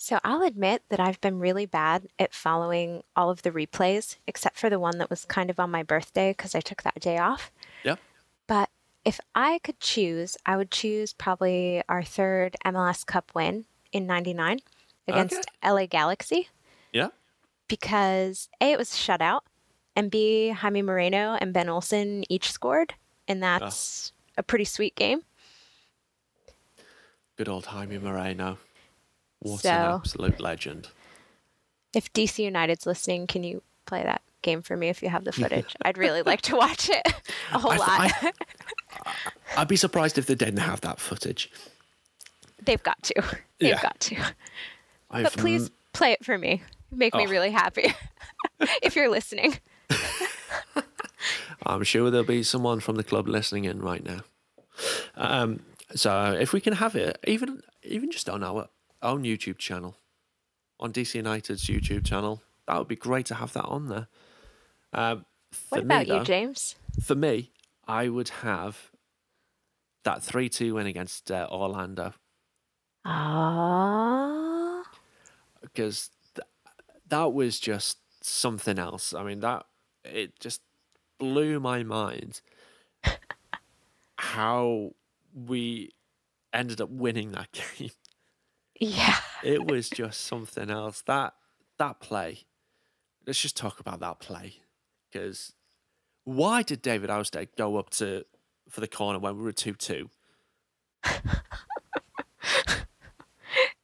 So 0.00 0.20
I'll 0.22 0.42
admit 0.42 0.82
that 0.90 1.00
I've 1.00 1.20
been 1.20 1.40
really 1.40 1.66
bad 1.66 2.06
at 2.18 2.32
following 2.32 3.02
all 3.16 3.30
of 3.30 3.42
the 3.42 3.50
replays, 3.50 4.16
except 4.28 4.56
for 4.56 4.70
the 4.70 4.78
one 4.78 4.98
that 4.98 5.10
was 5.10 5.24
kind 5.24 5.50
of 5.50 5.58
on 5.58 5.70
my 5.72 5.82
birthday 5.82 6.30
because 6.30 6.54
I 6.54 6.60
took 6.60 6.82
that 6.84 7.00
day 7.00 7.18
off. 7.18 7.50
Yep. 7.84 7.98
But 8.46 8.70
if 9.04 9.18
I 9.34 9.58
could 9.64 9.80
choose, 9.80 10.36
I 10.46 10.56
would 10.56 10.70
choose 10.70 11.12
probably 11.12 11.82
our 11.88 12.04
third 12.04 12.56
MLS 12.64 13.04
Cup 13.04 13.32
win 13.34 13.64
in 13.90 14.06
99 14.06 14.60
against 15.08 15.46
LA 15.64 15.86
Galaxy 15.86 16.48
Yeah. 16.92 17.08
because 17.66 18.48
A, 18.60 18.72
it 18.72 18.78
was 18.78 18.92
a 18.92 18.96
shutout, 18.96 19.40
and 19.98 20.10
B, 20.12 20.50
Jaime 20.50 20.82
Moreno 20.82 21.36
and 21.40 21.52
Ben 21.52 21.68
Olsen 21.68 22.24
each 22.30 22.52
scored, 22.52 22.94
and 23.26 23.42
ah. 23.44 23.58
that's 23.58 24.12
a 24.36 24.42
pretty 24.42 24.64
sweet 24.64 24.94
game. 24.94 25.22
Good 27.36 27.48
old 27.48 27.66
Jaime 27.66 27.98
Moreno. 27.98 28.58
What 29.40 29.60
So- 29.60 29.70
an 29.70 29.76
absolute 29.96 30.40
legend. 30.40 30.88
If 31.94 32.12
DC 32.12 32.44
United's 32.44 32.86
listening, 32.86 33.26
can 33.26 33.42
you 33.42 33.62
play 33.86 34.02
that 34.02 34.20
game 34.42 34.60
for 34.62 34.76
me 34.76 34.88
if 34.88 35.02
you 35.02 35.08
have 35.08 35.24
the 35.24 35.32
footage? 35.40 35.74
I'd 35.82 35.98
really 35.98 36.22
like 36.22 36.42
to 36.42 36.56
watch 36.56 36.88
it 36.90 37.02
a 37.52 37.58
whole 37.58 37.72
I- 37.72 37.76
lot. 37.76 38.12
I- 39.06 39.12
I'd 39.56 39.68
be 39.68 39.76
surprised 39.76 40.18
if 40.18 40.26
they 40.26 40.34
didn't 40.34 40.58
have 40.58 40.80
that 40.82 41.00
footage. 41.00 41.50
They've 42.62 42.82
got 42.82 43.02
to. 43.04 43.14
They've 43.58 43.70
Yeah. 43.70 43.82
got 43.82 43.98
to. 44.00 44.16
I've 45.10 45.24
But 45.24 45.32
please 45.38 45.70
play 45.92 46.12
it 46.12 46.24
for 46.24 46.36
me. 46.38 46.62
Make 46.92 47.14
me 47.14 47.26
Oh. 47.26 47.30
really 47.30 47.50
happy. 47.50 47.92
if 48.82 48.94
you're 48.94 49.08
listening. 49.08 49.58
I'm 51.66 51.82
sure 51.84 52.10
there'll 52.10 52.26
be 52.26 52.42
someone 52.42 52.80
from 52.80 52.96
the 52.96 53.04
club 53.04 53.28
listening 53.28 53.64
in 53.64 53.80
right 53.80 54.04
now. 54.04 54.20
Um, 55.16 55.60
so 55.94 56.36
if 56.38 56.52
we 56.52 56.60
can 56.60 56.74
have 56.74 56.94
it, 56.96 57.18
even 57.26 57.62
even 57.82 58.10
just 58.10 58.28
on 58.28 58.42
our 58.42 58.68
own 59.02 59.22
YouTube 59.24 59.58
channel, 59.58 59.96
on 60.78 60.92
DC 60.92 61.14
United's 61.14 61.66
YouTube 61.66 62.04
channel, 62.04 62.42
that 62.66 62.78
would 62.78 62.88
be 62.88 62.96
great 62.96 63.26
to 63.26 63.34
have 63.34 63.52
that 63.54 63.64
on 63.64 63.88
there. 63.88 64.08
Um, 64.92 65.24
What 65.70 65.84
me, 65.86 65.94
about 65.94 66.06
you, 66.08 66.24
James? 66.24 66.76
For 67.02 67.14
me, 67.14 67.50
I 67.86 68.08
would 68.08 68.28
have 68.42 68.90
that 70.04 70.22
three-two 70.22 70.74
win 70.74 70.86
against 70.86 71.30
uh, 71.30 71.46
Orlando 71.50 72.12
Ah. 73.04 74.82
because 75.60 76.10
th- 76.34 76.46
that 77.08 77.32
was 77.32 77.58
just 77.58 77.98
something 78.22 78.78
else. 78.78 79.12
I 79.14 79.22
mean, 79.22 79.40
that 79.40 79.66
it 80.08 80.38
just 80.40 80.60
blew 81.18 81.60
my 81.60 81.82
mind 81.82 82.40
how 84.16 84.92
we 85.34 85.92
ended 86.52 86.80
up 86.80 86.90
winning 86.90 87.32
that 87.32 87.52
game. 87.78 87.90
Yeah. 88.78 89.16
It 89.42 89.66
was 89.66 89.90
just 89.90 90.20
something 90.22 90.70
else. 90.70 91.02
That 91.06 91.34
that 91.78 92.00
play. 92.00 92.44
Let's 93.26 93.40
just 93.40 93.56
talk 93.56 93.80
about 93.80 94.00
that 94.00 94.20
play 94.20 94.54
because 95.10 95.52
why 96.24 96.62
did 96.62 96.82
David 96.82 97.10
Ousted 97.10 97.48
go 97.56 97.76
up 97.76 97.90
to 97.90 98.24
for 98.68 98.80
the 98.80 98.88
corner 98.88 99.18
when 99.18 99.36
we 99.36 99.42
were 99.42 99.52
two 99.52 99.74
two? 99.74 100.10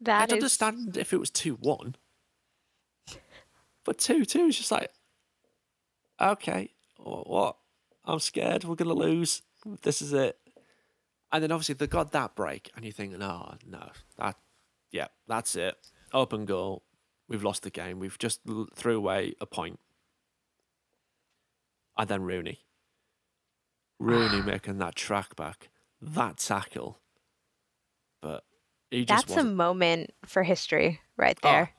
That 0.04 0.24
I'd 0.24 0.28
is 0.28 0.34
understand 0.34 0.96
if 0.98 1.12
it 1.12 1.18
was 1.18 1.30
2 1.30 1.54
1. 1.54 1.96
But 3.84 3.98
2 3.98 4.24
2 4.24 4.46
is 4.46 4.56
just 4.56 4.70
like, 4.70 4.90
okay, 6.20 6.70
what? 6.98 7.56
I'm 8.04 8.18
scared. 8.20 8.64
We're 8.64 8.74
going 8.74 8.88
to 8.88 8.94
lose. 8.94 9.42
This 9.82 10.02
is 10.02 10.12
it. 10.12 10.38
And 11.32 11.42
then 11.42 11.50
obviously 11.50 11.74
they 11.74 11.86
got 11.86 12.12
that 12.12 12.36
break, 12.36 12.70
and 12.76 12.84
you 12.84 12.92
think, 12.92 13.18
no, 13.18 13.48
oh, 13.50 13.54
no, 13.66 13.90
that, 14.18 14.36
yeah, 14.92 15.08
that's 15.26 15.56
it. 15.56 15.74
Open 16.12 16.44
goal. 16.44 16.84
We've 17.28 17.42
lost 17.42 17.62
the 17.62 17.70
game. 17.70 17.98
We've 17.98 18.18
just 18.18 18.40
threw 18.76 18.96
away 18.96 19.34
a 19.40 19.46
point. 19.46 19.80
And 21.98 22.08
then 22.08 22.22
Rooney. 22.22 22.60
Rooney 23.98 24.42
making 24.46 24.78
that 24.78 24.94
track 24.94 25.34
back, 25.34 25.70
that 26.00 26.36
tackle. 26.38 27.00
But 28.22 28.44
he 28.90 29.04
just 29.04 29.26
that's 29.26 29.32
a 29.32 29.36
wasn't 29.36 29.56
moment 29.56 30.12
for 30.24 30.44
history 30.44 31.00
right 31.16 31.38
Oh, 31.42 31.48
there. 31.48 31.70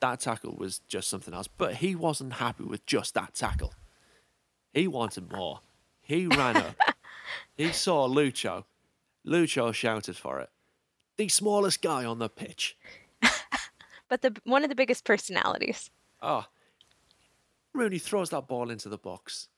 That 0.00 0.20
tackle 0.20 0.56
was 0.56 0.80
just 0.88 1.08
something 1.08 1.34
else. 1.34 1.48
But 1.48 1.76
he 1.76 1.94
wasn't 1.94 2.34
happy 2.34 2.64
with 2.64 2.84
just 2.86 3.14
that 3.14 3.34
tackle. 3.34 3.74
He 4.72 4.86
wanted 4.86 5.32
more. 5.32 5.60
He 6.02 6.26
ran 6.26 6.56
up. 6.56 6.76
he 7.56 7.72
saw 7.72 8.08
Lucho. 8.08 8.64
Lucho 9.26 9.72
shouted 9.72 10.16
for 10.16 10.40
it. 10.40 10.50
The 11.16 11.28
smallest 11.28 11.82
guy 11.82 12.04
on 12.04 12.18
the 12.18 12.28
pitch. 12.28 12.76
But 14.10 14.22
the 14.22 14.34
one 14.44 14.64
of 14.64 14.68
the 14.68 14.74
biggest 14.74 15.04
personalities. 15.04 15.88
Oh. 16.20 16.46
Rooney 17.72 18.00
throws 18.00 18.30
that 18.30 18.48
ball 18.48 18.68
into 18.68 18.88
the 18.88 18.98
box. 18.98 19.48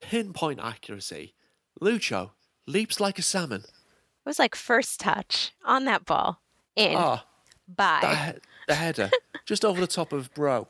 Pinpoint 0.00 0.60
accuracy. 0.62 1.32
Lucho 1.80 2.32
leaps 2.66 3.00
like 3.00 3.18
a 3.18 3.22
salmon. 3.22 3.62
It 3.62 4.26
was 4.26 4.38
like 4.38 4.54
first 4.54 5.00
touch 5.00 5.52
on 5.64 5.86
that 5.86 6.04
ball. 6.04 6.40
In. 6.76 6.94
Ah, 6.96 7.24
Bye. 7.66 8.00
that 8.02 8.40
the 8.68 8.74
header 8.76 9.10
just 9.44 9.64
over 9.64 9.80
the 9.80 9.86
top 9.88 10.12
of 10.12 10.32
Bro 10.34 10.68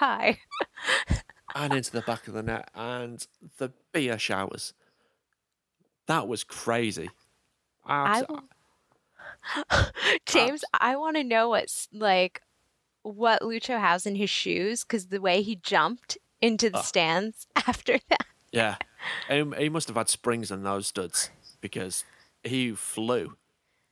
Bye. 0.00 0.38
and 1.54 1.72
into 1.74 1.90
the 1.92 2.02
back 2.02 2.28
of 2.28 2.34
the 2.34 2.42
net 2.42 2.70
and 2.74 3.26
the 3.58 3.72
beer 3.92 4.18
showers. 4.18 4.72
That 6.06 6.28
was 6.28 6.44
crazy. 6.44 7.10
Abs- 7.88 8.26
will- 8.28 8.44
James, 10.26 10.64
I 10.80 10.96
want 10.96 11.16
to 11.16 11.24
know 11.24 11.48
what's 11.48 11.88
like 11.92 12.42
what 13.02 13.42
Lucho 13.42 13.78
has 13.78 14.06
in 14.06 14.16
his 14.16 14.30
shoes 14.30 14.82
because 14.82 15.06
the 15.06 15.20
way 15.20 15.42
he 15.42 15.54
jumped 15.56 16.18
into 16.40 16.68
the 16.70 16.78
Oh. 16.78 16.82
stands 16.82 17.46
after 17.56 17.98
that. 18.08 18.26
Yeah. 18.50 18.76
He, 19.28 19.44
he 19.58 19.68
must 19.68 19.86
have 19.88 19.96
had 19.96 20.08
springs 20.08 20.50
in 20.50 20.62
those 20.64 20.88
studs 20.88 21.30
because 21.60 22.04
he 22.42 22.72
flew. 22.72 23.36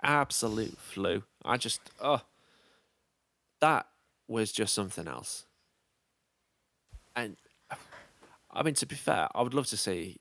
Absolute 0.03 0.77
flew. 0.79 1.23
I 1.45 1.57
just, 1.57 1.81
oh, 2.01 2.23
that 3.65 3.87
was 4.29 4.53
just 4.53 4.75
something 4.75 5.09
else. 5.09 5.47
And 7.17 7.37
I 8.51 8.63
mean, 8.63 8.75
to 8.75 8.87
be 8.87 8.95
fair, 8.95 9.29
I 9.35 9.41
would 9.41 9.55
love 9.55 9.67
to 9.69 9.79
see 9.79 10.21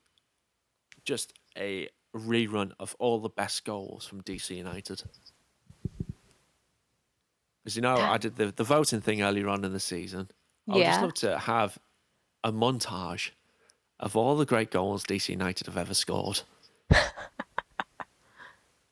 just 1.04 1.34
a 1.58 1.88
rerun 2.16 2.72
of 2.80 2.96
all 2.98 3.18
the 3.18 3.28
best 3.28 3.66
goals 3.66 4.06
from 4.06 4.22
DC 4.22 4.56
United. 4.56 5.02
Because, 7.62 7.76
you 7.76 7.82
know, 7.82 7.96
I 7.96 8.16
did 8.16 8.36
the, 8.36 8.50
the 8.50 8.64
voting 8.64 9.02
thing 9.02 9.20
earlier 9.20 9.48
on 9.48 9.62
in 9.62 9.74
the 9.74 9.80
season. 9.80 10.30
I 10.68 10.76
would 10.76 10.84
just 10.84 11.02
love 11.02 11.14
to 11.14 11.38
have 11.38 11.78
a 12.42 12.50
montage 12.50 13.30
of 14.00 14.16
all 14.16 14.36
the 14.36 14.46
great 14.46 14.70
goals 14.70 15.04
DC 15.04 15.28
United 15.28 15.66
have 15.66 15.76
ever 15.76 15.94
scored. 15.94 16.40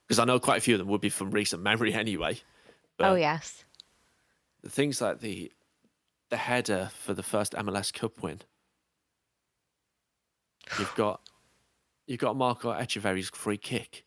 Because 0.09 0.19
I 0.19 0.27
know 0.27 0.39
quite 0.39 0.59
a 0.59 0.61
few 0.61 0.75
of 0.75 0.79
them 0.79 0.89
would 0.89 1.01
be 1.01 1.09
from 1.09 1.31
recent 1.31 1.63
memory 1.63 1.95
anyway. 1.95 2.35
Oh, 2.35 2.43
but 2.99 3.09
oh 3.13 3.15
yes. 3.15 3.65
The 4.63 4.71
things 4.71 5.01
like 5.01 5.21
the 5.21 5.53
the 6.31 6.37
header 6.39 6.91
for 6.95 7.13
the 7.13 7.23
first 7.23 7.53
MLS 7.53 7.93
Cup 7.93 8.23
win. 8.23 8.41
You've 10.79 10.95
got 10.95 11.21
you've 12.07 12.21
got 12.21 12.37
Marco 12.37 12.73
Etcheverry's 12.73 13.29
free 13.29 13.59
kick. 13.59 14.05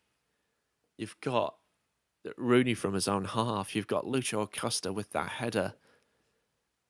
You've 0.98 1.20
got 1.20 1.54
Rooney 2.36 2.74
from 2.74 2.94
his 2.94 3.06
own 3.06 3.26
half. 3.26 3.76
You've 3.76 3.86
got 3.86 4.04
Lucho 4.04 4.42
Acosta 4.42 4.92
with 4.92 5.10
that 5.10 5.28
header. 5.28 5.74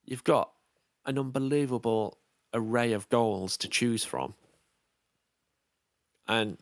You've 0.05 0.25
got 0.25 0.53
an 1.05 1.19
unbelievable 1.19 2.19
array 2.55 2.93
of 2.93 3.09
goals 3.09 3.57
to 3.59 3.69
choose 3.69 4.05
from. 4.05 4.35
And 6.27 6.59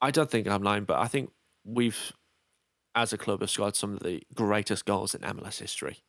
I 0.00 0.10
don't 0.10 0.30
think 0.30 0.46
I'm 0.48 0.62
lying, 0.62 0.84
but 0.84 0.98
I 0.98 1.06
think 1.06 1.30
we've, 1.64 2.12
as 2.94 3.12
a 3.12 3.18
club, 3.18 3.40
have 3.40 3.50
scored 3.50 3.76
some 3.76 3.94
of 3.94 4.00
the 4.00 4.22
greatest 4.34 4.84
goals 4.84 5.14
in 5.14 5.20
MLS 5.20 5.60
history. 5.60 6.02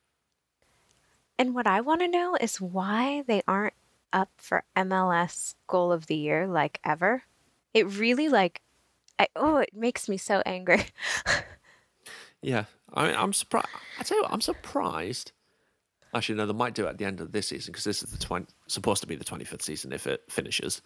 And 1.37 1.55
what 1.55 1.67
I 1.67 1.81
want 1.81 2.01
to 2.01 2.07
know 2.07 2.37
is 2.39 2.61
why 2.61 3.23
they 3.27 3.41
aren't 3.47 3.73
up 4.11 4.29
for 4.37 4.63
MLS 4.75 5.55
goal 5.67 5.91
of 5.91 6.07
the 6.07 6.15
year 6.15 6.47
like 6.47 6.79
ever. 6.83 7.23
It 7.73 7.87
really 7.97 8.29
like 8.29 8.61
I 9.17 9.27
oh, 9.35 9.57
it 9.57 9.75
makes 9.75 10.07
me 10.07 10.17
so 10.17 10.41
angry. 10.45 10.85
Yeah, 12.43 12.65
I 12.93 13.07
mean, 13.07 13.15
I'm 13.15 13.31
surprised. 13.31 13.69
I 13.97 14.03
tell 14.03 14.17
you 14.17 14.23
what, 14.23 14.33
I'm 14.33 14.41
surprised. 14.41 15.31
Actually, 16.13 16.35
no, 16.35 16.45
they 16.45 16.53
might 16.53 16.75
do 16.75 16.85
it 16.85 16.89
at 16.89 16.97
the 16.97 17.05
end 17.05 17.21
of 17.21 17.31
this 17.31 17.47
season 17.47 17.71
because 17.71 17.85
this 17.85 18.03
is 18.03 18.11
the 18.11 18.17
20, 18.17 18.47
supposed 18.67 19.01
to 19.01 19.07
be 19.07 19.15
the 19.15 19.23
25th 19.23 19.61
season 19.63 19.93
if 19.93 20.05
it 20.05 20.23
finishes. 20.29 20.81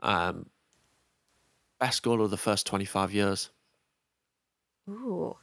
Um, 0.00 0.46
best 1.78 2.02
goal 2.02 2.22
of 2.22 2.30
the 2.30 2.38
first 2.38 2.66
25 2.66 3.12
years 3.12 3.50
Ooh. 4.88 5.36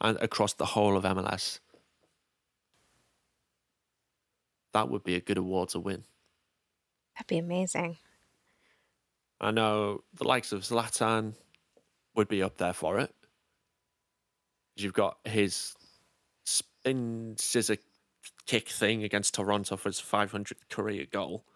and 0.00 0.16
across 0.20 0.54
the 0.54 0.64
whole 0.64 0.96
of 0.96 1.04
MLS. 1.04 1.60
That 4.76 4.90
would 4.90 5.04
be 5.04 5.14
a 5.14 5.22
good 5.22 5.38
award 5.38 5.70
to 5.70 5.80
win. 5.80 6.04
That'd 7.14 7.28
be 7.28 7.38
amazing. 7.38 7.96
I 9.40 9.50
know 9.50 10.04
the 10.12 10.28
likes 10.28 10.52
of 10.52 10.64
Zlatan 10.64 11.32
would 12.14 12.28
be 12.28 12.42
up 12.42 12.58
there 12.58 12.74
for 12.74 12.98
it. 12.98 13.10
You've 14.76 14.92
got 14.92 15.16
his 15.24 15.74
spin 16.44 17.36
scissor 17.38 17.78
kick 18.44 18.68
thing 18.68 19.02
against 19.02 19.32
Toronto 19.32 19.78
for 19.78 19.88
his 19.88 19.98
500th 19.98 20.68
career 20.68 21.06
goal. 21.10 21.46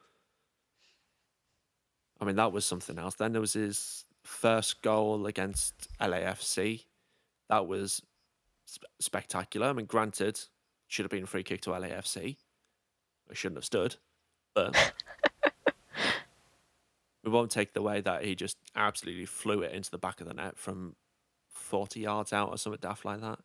I 2.22 2.24
mean, 2.24 2.36
that 2.36 2.52
was 2.52 2.64
something 2.64 2.98
else. 2.98 3.16
Then 3.16 3.32
there 3.32 3.42
was 3.42 3.52
his 3.52 4.06
first 4.24 4.80
goal 4.80 5.26
against 5.26 5.88
LAFC. 6.00 6.84
That 7.50 7.66
was 7.66 8.00
sp- 8.64 8.88
spectacular. 8.98 9.66
I 9.66 9.74
mean, 9.74 9.84
granted, 9.84 10.40
should 10.88 11.04
have 11.04 11.10
been 11.10 11.24
a 11.24 11.26
free 11.26 11.42
kick 11.42 11.60
to 11.62 11.70
LAFC. 11.72 12.38
It 13.30 13.36
shouldn't 13.36 13.58
have 13.58 13.64
stood, 13.64 13.96
but 14.54 14.92
we 17.24 17.30
won't 17.30 17.50
take 17.50 17.72
the 17.72 17.82
way 17.82 18.00
that 18.00 18.24
he 18.24 18.34
just 18.34 18.56
absolutely 18.74 19.26
flew 19.26 19.62
it 19.62 19.72
into 19.72 19.90
the 19.90 19.98
back 19.98 20.20
of 20.20 20.26
the 20.26 20.34
net 20.34 20.56
from 20.58 20.96
40 21.48 22.00
yards 22.00 22.32
out 22.32 22.48
or 22.50 22.58
something 22.58 22.80
daft 22.80 23.04
like 23.04 23.20
that. 23.20 23.38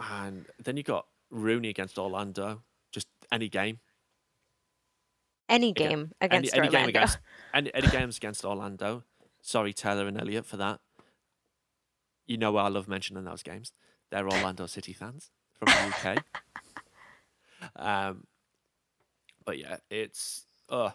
And 0.00 0.46
then 0.62 0.76
you 0.76 0.82
got 0.82 1.06
Rooney 1.30 1.68
against 1.68 1.98
Orlando, 1.98 2.62
just 2.90 3.06
any 3.30 3.48
game. 3.48 3.80
Any 5.48 5.70
Again, 5.70 5.88
game 5.88 6.12
against 6.20 6.54
any, 6.54 6.66
any 6.66 6.68
Orlando. 6.68 6.78
game 6.78 6.88
against 6.88 7.18
any, 7.54 7.74
any 7.74 7.88
games 7.88 8.16
against 8.16 8.44
Orlando. 8.44 9.02
Sorry, 9.42 9.72
Taylor 9.72 10.06
and 10.06 10.18
Elliot 10.20 10.46
for 10.46 10.56
that. 10.58 10.80
you 12.26 12.36
know 12.36 12.56
I 12.56 12.68
love 12.68 12.86
mentioning 12.88 13.24
those 13.24 13.42
games. 13.42 13.72
They're 14.10 14.24
Orlando 14.28 14.66
City 14.66 14.92
fans 14.92 15.30
from 15.58 15.66
the 15.66 16.10
UK. 16.10 16.24
um, 17.76 18.26
but 19.44 19.58
yeah, 19.58 19.76
it's 19.90 20.46
uh, 20.68 20.90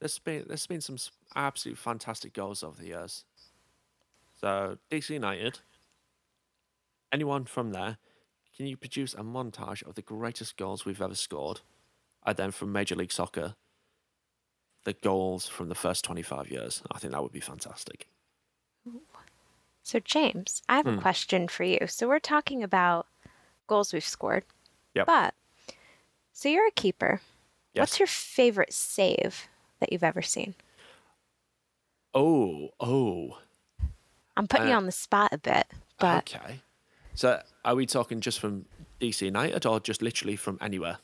there's 0.00 0.18
been 0.18 0.44
there's 0.48 0.66
been 0.66 0.80
some 0.80 0.96
absolute 1.34 1.78
fantastic 1.78 2.32
goals 2.32 2.62
over 2.62 2.80
the 2.80 2.88
years. 2.88 3.24
So 4.40 4.78
DC 4.90 5.10
United, 5.10 5.60
anyone 7.12 7.44
from 7.44 7.72
there, 7.72 7.98
can 8.56 8.66
you 8.66 8.76
produce 8.76 9.14
a 9.14 9.18
montage 9.22 9.82
of 9.86 9.94
the 9.94 10.02
greatest 10.02 10.56
goals 10.56 10.84
we've 10.84 11.02
ever 11.02 11.14
scored, 11.14 11.60
and 12.24 12.36
then 12.36 12.50
from 12.50 12.72
Major 12.72 12.94
League 12.96 13.12
Soccer, 13.12 13.56
the 14.84 14.94
goals 14.94 15.46
from 15.46 15.68
the 15.68 15.74
first 15.74 16.04
25 16.04 16.50
years? 16.50 16.82
I 16.90 16.98
think 16.98 17.12
that 17.12 17.22
would 17.22 17.32
be 17.32 17.40
fantastic. 17.40 18.08
So, 19.82 19.98
James, 20.00 20.62
I 20.68 20.76
have 20.76 20.86
a 20.86 20.92
Hmm. 20.92 20.98
question 20.98 21.48
for 21.48 21.64
you. 21.64 21.86
So, 21.86 22.08
we're 22.08 22.18
talking 22.18 22.62
about 22.62 23.06
goals 23.66 23.92
we've 23.92 24.04
scored. 24.04 24.44
Yep. 24.94 25.06
But, 25.06 25.34
so 26.40 26.48
you're 26.48 26.66
a 26.66 26.70
keeper. 26.70 27.20
Yes. 27.74 27.82
What's 27.82 27.98
your 28.00 28.06
favorite 28.06 28.72
save 28.72 29.46
that 29.78 29.92
you've 29.92 30.02
ever 30.02 30.22
seen? 30.22 30.54
Oh, 32.14 32.70
oh. 32.80 33.38
I'm 34.38 34.46
putting 34.48 34.68
you 34.68 34.72
Uh, 34.72 34.76
on 34.78 34.86
the 34.86 34.92
spot 34.92 35.34
a 35.34 35.38
bit, 35.38 35.66
but 35.98 36.24
okay. 36.28 36.62
So 37.14 37.42
are 37.62 37.74
we 37.74 37.84
talking 37.84 38.20
just 38.20 38.40
from 38.40 38.64
DC 39.00 39.20
United 39.26 39.66
or 39.66 39.80
just 39.80 40.00
literally 40.00 40.36
from 40.36 40.56
anywhere? 40.62 40.98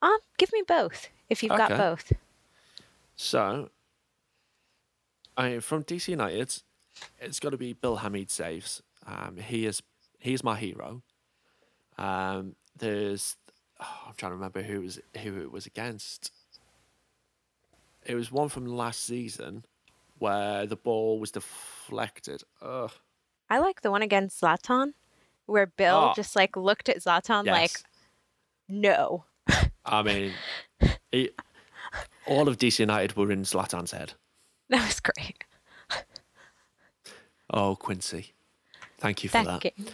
um, 0.00 0.18
give 0.38 0.52
me 0.52 0.62
both 0.66 1.08
if 1.28 1.42
you've 1.42 1.56
got 1.56 1.72
Okay. 1.72 1.76
both. 1.76 2.12
So, 3.16 3.70
I 5.36 5.48
am 5.48 5.60
from 5.60 5.82
DC 5.82 6.08
United, 6.08 6.62
it's 7.18 7.40
got 7.40 7.50
to 7.50 7.58
be 7.58 7.72
Bill 7.72 7.96
Hamid 7.96 8.30
saves. 8.30 8.82
Um, 9.06 9.38
he 9.38 9.66
is 9.66 9.82
he 10.20 10.34
is 10.34 10.44
my 10.44 10.56
hero. 10.56 11.02
Um, 11.98 12.56
there's 12.78 13.36
oh, 13.80 13.98
I'm 14.08 14.14
trying 14.16 14.30
to 14.30 14.36
remember 14.36 14.62
who 14.62 14.76
it 14.76 14.82
was 14.82 15.00
who 15.22 15.40
it 15.40 15.52
was 15.52 15.66
against. 15.66 16.32
It 18.06 18.14
was 18.14 18.32
one 18.32 18.48
from 18.48 18.66
last 18.66 19.04
season 19.04 19.64
where 20.18 20.66
the 20.66 20.76
ball 20.76 21.18
was 21.20 21.30
deflected. 21.30 22.42
Ugh. 22.62 22.90
I 23.48 23.58
like 23.58 23.82
the 23.82 23.90
one 23.90 24.02
against 24.02 24.40
Zlatan, 24.40 24.92
where 25.46 25.66
Bill 25.66 26.10
Oh. 26.10 26.12
just 26.14 26.36
like 26.36 26.56
looked 26.56 26.88
at 26.88 26.98
Zlatan 26.98 27.46
like, 27.46 27.72
no. 28.68 29.24
I 29.84 30.02
mean, 30.02 30.32
he, 31.10 31.30
all 32.26 32.48
of 32.48 32.58
DC 32.58 32.78
United 32.78 33.16
were 33.16 33.32
in 33.32 33.42
Zlatan's 33.42 33.90
head. 33.92 34.12
That 34.70 34.86
was 34.86 35.00
great. 35.00 35.44
Oh, 37.52 37.74
Quincy, 37.74 38.32
thank 38.98 39.24
you 39.24 39.28
for 39.28 39.38
That 39.42 39.60
that. 39.60 39.60
game. 39.76 39.86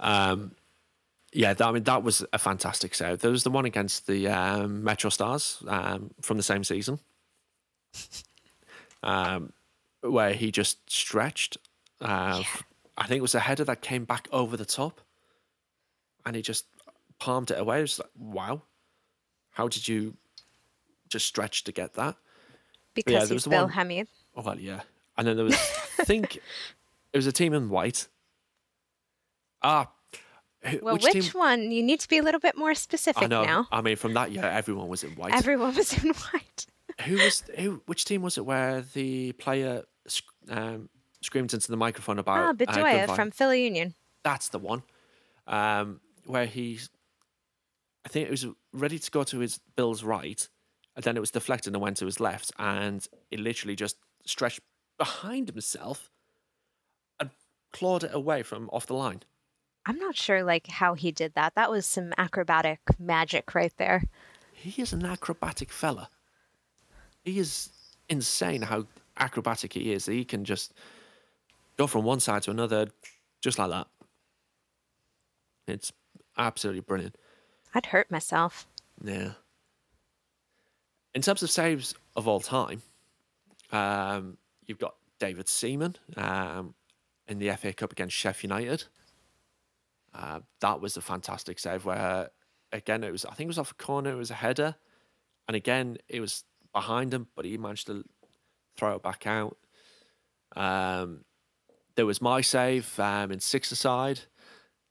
Um, 0.00 0.52
yeah, 1.32 1.52
that, 1.54 1.66
I 1.66 1.72
mean 1.72 1.82
that 1.84 2.02
was 2.02 2.24
a 2.32 2.38
fantastic 2.38 2.94
save. 2.94 3.18
There 3.20 3.30
was 3.30 3.44
the 3.44 3.50
one 3.50 3.64
against 3.64 4.06
the 4.06 4.28
um, 4.28 4.82
Metro 4.84 5.10
Stars 5.10 5.62
um, 5.68 6.10
from 6.22 6.36
the 6.36 6.42
same 6.42 6.64
season, 6.64 6.98
um, 9.02 9.52
where 10.00 10.32
he 10.32 10.50
just 10.50 10.90
stretched. 10.90 11.58
Uh, 12.00 12.38
f- 12.40 12.62
I 12.96 13.06
think 13.06 13.18
it 13.18 13.22
was 13.22 13.34
a 13.34 13.40
header 13.40 13.64
that 13.64 13.80
came 13.82 14.04
back 14.04 14.28
over 14.32 14.56
the 14.56 14.64
top, 14.64 15.00
and 16.26 16.34
he 16.36 16.42
just 16.42 16.66
palmed 17.18 17.50
it 17.50 17.58
away. 17.58 17.78
It 17.78 17.82
was 17.82 17.98
like, 17.98 18.10
wow, 18.18 18.62
how 19.52 19.68
did 19.68 19.86
you 19.88 20.16
just 21.08 21.26
stretch 21.26 21.64
to 21.64 21.72
get 21.72 21.94
that? 21.94 22.16
Because 22.94 23.12
there 23.12 23.20
he's 23.22 23.30
was 23.30 23.44
the 23.44 23.50
Bill 23.50 23.62
one- 23.64 23.72
Hamid. 23.72 24.08
Oh 24.36 24.42
well, 24.42 24.58
yeah. 24.58 24.82
And 25.16 25.26
then 25.26 25.34
there 25.36 25.44
was, 25.44 25.54
I 25.98 26.04
think, 26.04 26.36
it 27.12 27.18
was 27.18 27.26
a 27.26 27.32
team 27.32 27.52
in 27.52 27.68
white. 27.70 28.06
Ah, 29.62 29.90
Well, 30.82 30.94
which, 30.94 31.04
which, 31.04 31.30
team? 31.30 31.40
one? 31.40 31.70
You 31.70 31.82
need 31.82 32.00
to 32.00 32.08
be 32.08 32.18
a 32.18 32.22
little 32.22 32.40
bit 32.40 32.56
more 32.56 32.70
I 32.70 32.74
specific 32.74 33.28
know. 33.28 33.44
now. 33.44 33.68
I 33.70 33.80
mean, 33.80 33.96
from 33.96 34.14
that 34.14 34.32
year, 34.32 34.44
everyone 34.44 34.88
was 34.88 35.04
in 35.04 35.10
white. 35.12 35.34
Everyone 35.34 35.74
was 35.74 35.92
in 35.92 36.10
white. 36.10 36.66
who 37.02 37.16
was 37.16 37.44
who? 37.56 37.82
Which 37.86 38.04
team 38.04 38.22
was 38.22 38.38
it 38.38 38.44
where 38.44 38.82
the 38.82 39.32
player 39.32 39.82
um, 40.48 40.88
screamed 41.22 41.54
into 41.54 41.70
the 41.70 41.76
microphone 41.76 42.18
about? 42.18 42.38
Ah, 42.38 42.48
uh, 42.50 42.52
Bedoya 42.52 43.06
gun 43.06 43.16
from 43.16 43.30
Philly 43.30 43.64
Union. 43.64 43.94
That's 44.24 44.48
the 44.48 44.58
one. 44.58 44.82
Um, 45.46 46.00
where 46.26 46.46
he, 46.46 46.78
I 48.04 48.08
think 48.08 48.26
it 48.26 48.30
was 48.30 48.46
ready 48.72 48.98
to 48.98 49.10
go 49.10 49.24
to 49.24 49.38
his 49.38 49.60
Bill's 49.76 50.02
right, 50.02 50.46
and 50.94 51.04
then 51.04 51.16
it 51.16 51.20
was 51.20 51.30
deflected 51.30 51.72
and 51.72 51.82
went 51.82 51.96
to 51.98 52.06
his 52.06 52.20
left, 52.20 52.52
and 52.58 53.06
it 53.30 53.40
literally 53.40 53.76
just 53.76 53.96
stretched 54.26 54.60
behind 54.98 55.48
himself 55.48 56.10
and 57.18 57.30
clawed 57.72 58.04
it 58.04 58.10
away 58.12 58.42
from 58.42 58.68
off 58.70 58.86
the 58.86 58.94
line. 58.94 59.22
I'm 59.88 59.98
not 59.98 60.16
sure 60.16 60.44
like 60.44 60.66
how 60.66 60.92
he 60.92 61.10
did 61.10 61.32
that. 61.34 61.54
That 61.54 61.70
was 61.70 61.86
some 61.86 62.12
acrobatic 62.18 62.80
magic 62.98 63.54
right 63.54 63.72
there. 63.78 64.02
He 64.52 64.82
is 64.82 64.92
an 64.92 65.06
acrobatic 65.06 65.72
fella. 65.72 66.10
He 67.24 67.38
is 67.38 67.70
insane 68.06 68.62
how 68.62 68.84
acrobatic 69.16 69.72
he 69.72 69.92
is. 69.92 70.04
He 70.04 70.26
can 70.26 70.44
just 70.44 70.74
go 71.78 71.86
from 71.86 72.04
one 72.04 72.20
side 72.20 72.42
to 72.42 72.50
another 72.50 72.88
just 73.40 73.58
like 73.58 73.70
that. 73.70 73.86
It's 75.66 75.90
absolutely 76.36 76.82
brilliant. 76.82 77.16
I'd 77.74 77.86
hurt 77.86 78.10
myself. 78.10 78.66
Yeah. 79.02 79.32
In 81.14 81.22
terms 81.22 81.42
of 81.42 81.50
saves 81.50 81.94
of 82.14 82.28
all 82.28 82.40
time, 82.40 82.82
um, 83.72 84.36
you've 84.66 84.78
got 84.78 84.96
David 85.18 85.48
Seaman 85.48 85.96
um, 86.18 86.74
in 87.26 87.38
the 87.38 87.50
FA 87.56 87.72
Cup 87.72 87.92
against 87.92 88.14
Sheffield 88.14 88.52
United. 88.52 88.84
Uh, 90.14 90.40
that 90.60 90.80
was 90.80 90.96
a 90.96 91.00
fantastic 91.00 91.58
save 91.58 91.84
where, 91.84 92.30
again, 92.72 93.04
it 93.04 93.12
was 93.12 93.24
I 93.24 93.34
think 93.34 93.46
it 93.46 93.48
was 93.48 93.58
off 93.58 93.72
a 93.72 93.74
corner, 93.74 94.10
it 94.10 94.16
was 94.16 94.30
a 94.30 94.34
header, 94.34 94.76
and 95.46 95.56
again 95.56 95.98
it 96.08 96.20
was 96.20 96.44
behind 96.72 97.12
him, 97.12 97.28
but 97.34 97.44
he 97.44 97.56
managed 97.56 97.86
to 97.86 98.04
throw 98.76 98.96
it 98.96 99.02
back 99.02 99.26
out. 99.26 99.56
Um, 100.56 101.24
there 101.96 102.06
was 102.06 102.22
my 102.22 102.40
save 102.40 102.98
um, 103.00 103.32
in 103.32 103.40
six 103.40 103.70
aside 103.72 104.20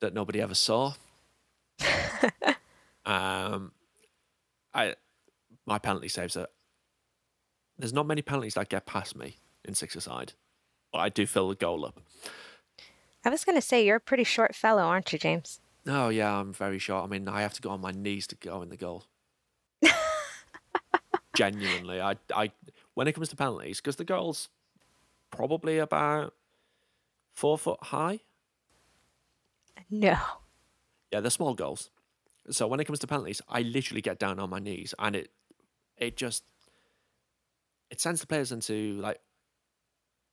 that 0.01 0.13
nobody 0.13 0.41
ever 0.41 0.55
saw. 0.55 0.93
um, 3.05 3.71
I 4.73 4.95
my 5.65 5.79
penalty 5.79 6.07
saves 6.07 6.37
are 6.37 6.47
there's 7.77 7.93
not 7.93 8.07
many 8.07 8.21
penalties 8.21 8.55
that 8.55 8.69
get 8.69 8.85
past 8.85 9.15
me 9.15 9.37
in 9.63 9.73
six 9.73 9.95
aside, 9.95 10.33
but 10.91 10.99
I 10.99 11.09
do 11.09 11.25
fill 11.25 11.49
the 11.49 11.55
goal 11.55 11.85
up. 11.85 11.99
I 13.25 13.29
was 13.29 13.43
going 13.43 13.57
to 13.57 13.61
say, 13.61 13.85
you're 13.85 13.97
a 13.97 14.01
pretty 14.01 14.23
short 14.23 14.55
fellow, 14.55 14.83
aren't 14.83 15.11
you, 15.11 15.19
James? 15.19 15.59
Oh 15.87 16.09
yeah, 16.09 16.33
I'm 16.39 16.53
very 16.53 16.79
short. 16.79 17.05
I 17.05 17.07
mean, 17.07 17.27
I 17.27 17.41
have 17.41 17.53
to 17.53 17.61
go 17.61 17.69
on 17.69 17.81
my 17.81 17.91
knees 17.91 18.27
to 18.27 18.35
go 18.35 18.61
in 18.61 18.69
the 18.69 18.77
goal. 18.77 19.05
Genuinely, 21.35 22.01
I, 22.01 22.15
I, 22.33 22.51
when 22.95 23.07
it 23.07 23.13
comes 23.13 23.29
to 23.29 23.35
penalties, 23.35 23.79
because 23.79 23.97
the 23.97 24.03
goal's 24.03 24.49
probably 25.29 25.77
about 25.77 26.33
four 27.35 27.57
foot 27.59 27.77
high. 27.83 28.21
No. 29.89 30.17
Yeah, 31.11 31.19
they're 31.19 31.29
small 31.29 31.53
goals. 31.53 31.91
So 32.49 32.65
when 32.65 32.79
it 32.79 32.85
comes 32.85 32.99
to 32.99 33.07
penalties, 33.07 33.41
I 33.47 33.61
literally 33.61 34.01
get 34.01 34.17
down 34.17 34.39
on 34.39 34.49
my 34.49 34.59
knees, 34.59 34.95
and 34.97 35.15
it, 35.15 35.29
it 35.95 36.17
just, 36.17 36.43
it 37.91 38.01
sends 38.01 38.19
the 38.19 38.27
players 38.27 38.51
into 38.51 38.99
like, 38.99 39.19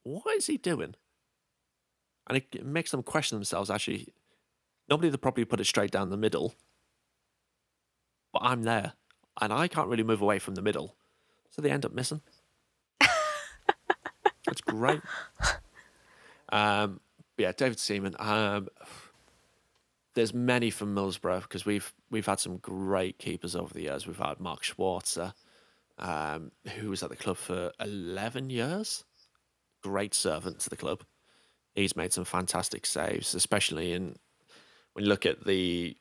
what 0.05 0.35
is 0.37 0.47
he 0.47 0.57
doing? 0.57 0.95
And 2.27 2.39
it, 2.39 2.65
makes 2.65 2.91
them 2.91 3.03
question 3.03 3.37
themselves. 3.37 3.71
Actually, 3.71 4.09
nobody 4.89 5.11
would 5.11 5.23
probably 5.23 5.45
put 5.45 5.61
it 5.61 5.67
straight 5.67 5.91
down 5.91 6.11
the 6.11 6.17
middle, 6.17 6.55
but 8.33 8.43
I'm 8.43 8.63
there, 8.63 8.95
and 9.41 9.53
I 9.53 9.69
can't 9.69 9.89
really 9.89 10.03
move 10.03 10.23
away 10.23 10.39
from 10.39 10.55
the 10.55 10.63
middle, 10.63 10.97
so 11.51 11.61
they 11.61 11.71
end 11.71 11.85
up 11.85 11.93
missing. 11.93 12.23
That's 14.47 14.61
great. 14.67 15.01
Um, 16.51 17.01
yeah, 17.37 17.53
David 17.53 17.79
Seaman. 17.79 18.17
Um, 18.19 18.69
there's 20.15 20.33
many 20.33 20.71
from 20.71 20.95
Middlesbrough 20.95 21.43
because 21.43 21.67
we've 21.67 21.93
we've 22.11 22.27
had 22.27 22.41
some 22.41 22.59
great 22.59 23.19
keepers 23.19 23.57
over 23.57 23.75
the 23.75 23.83
years. 23.83 24.07
We've 24.07 24.17
had 24.17 24.41
Mark 24.41 24.63
Schwarzer, 24.63 25.35
um, 25.99 26.53
who 26.77 26.91
was 26.91 27.03
at 27.03 27.11
the 27.11 27.17
club 27.17 27.37
for 27.37 27.73
11 27.81 28.51
years. 28.51 29.05
Great 29.83 30.15
servant 30.15 30.61
to 30.61 30.71
the 30.71 30.77
club. 30.77 31.03
He's 31.75 31.97
made 31.97 32.13
some 32.13 32.25
fantastic 32.25 32.87
saves, 32.87 33.35
especially 33.35 33.93
in 33.93 34.17
when 34.93 35.05
you 35.05 35.09
look 35.09 35.27
at 35.27 35.45
the 35.45 35.97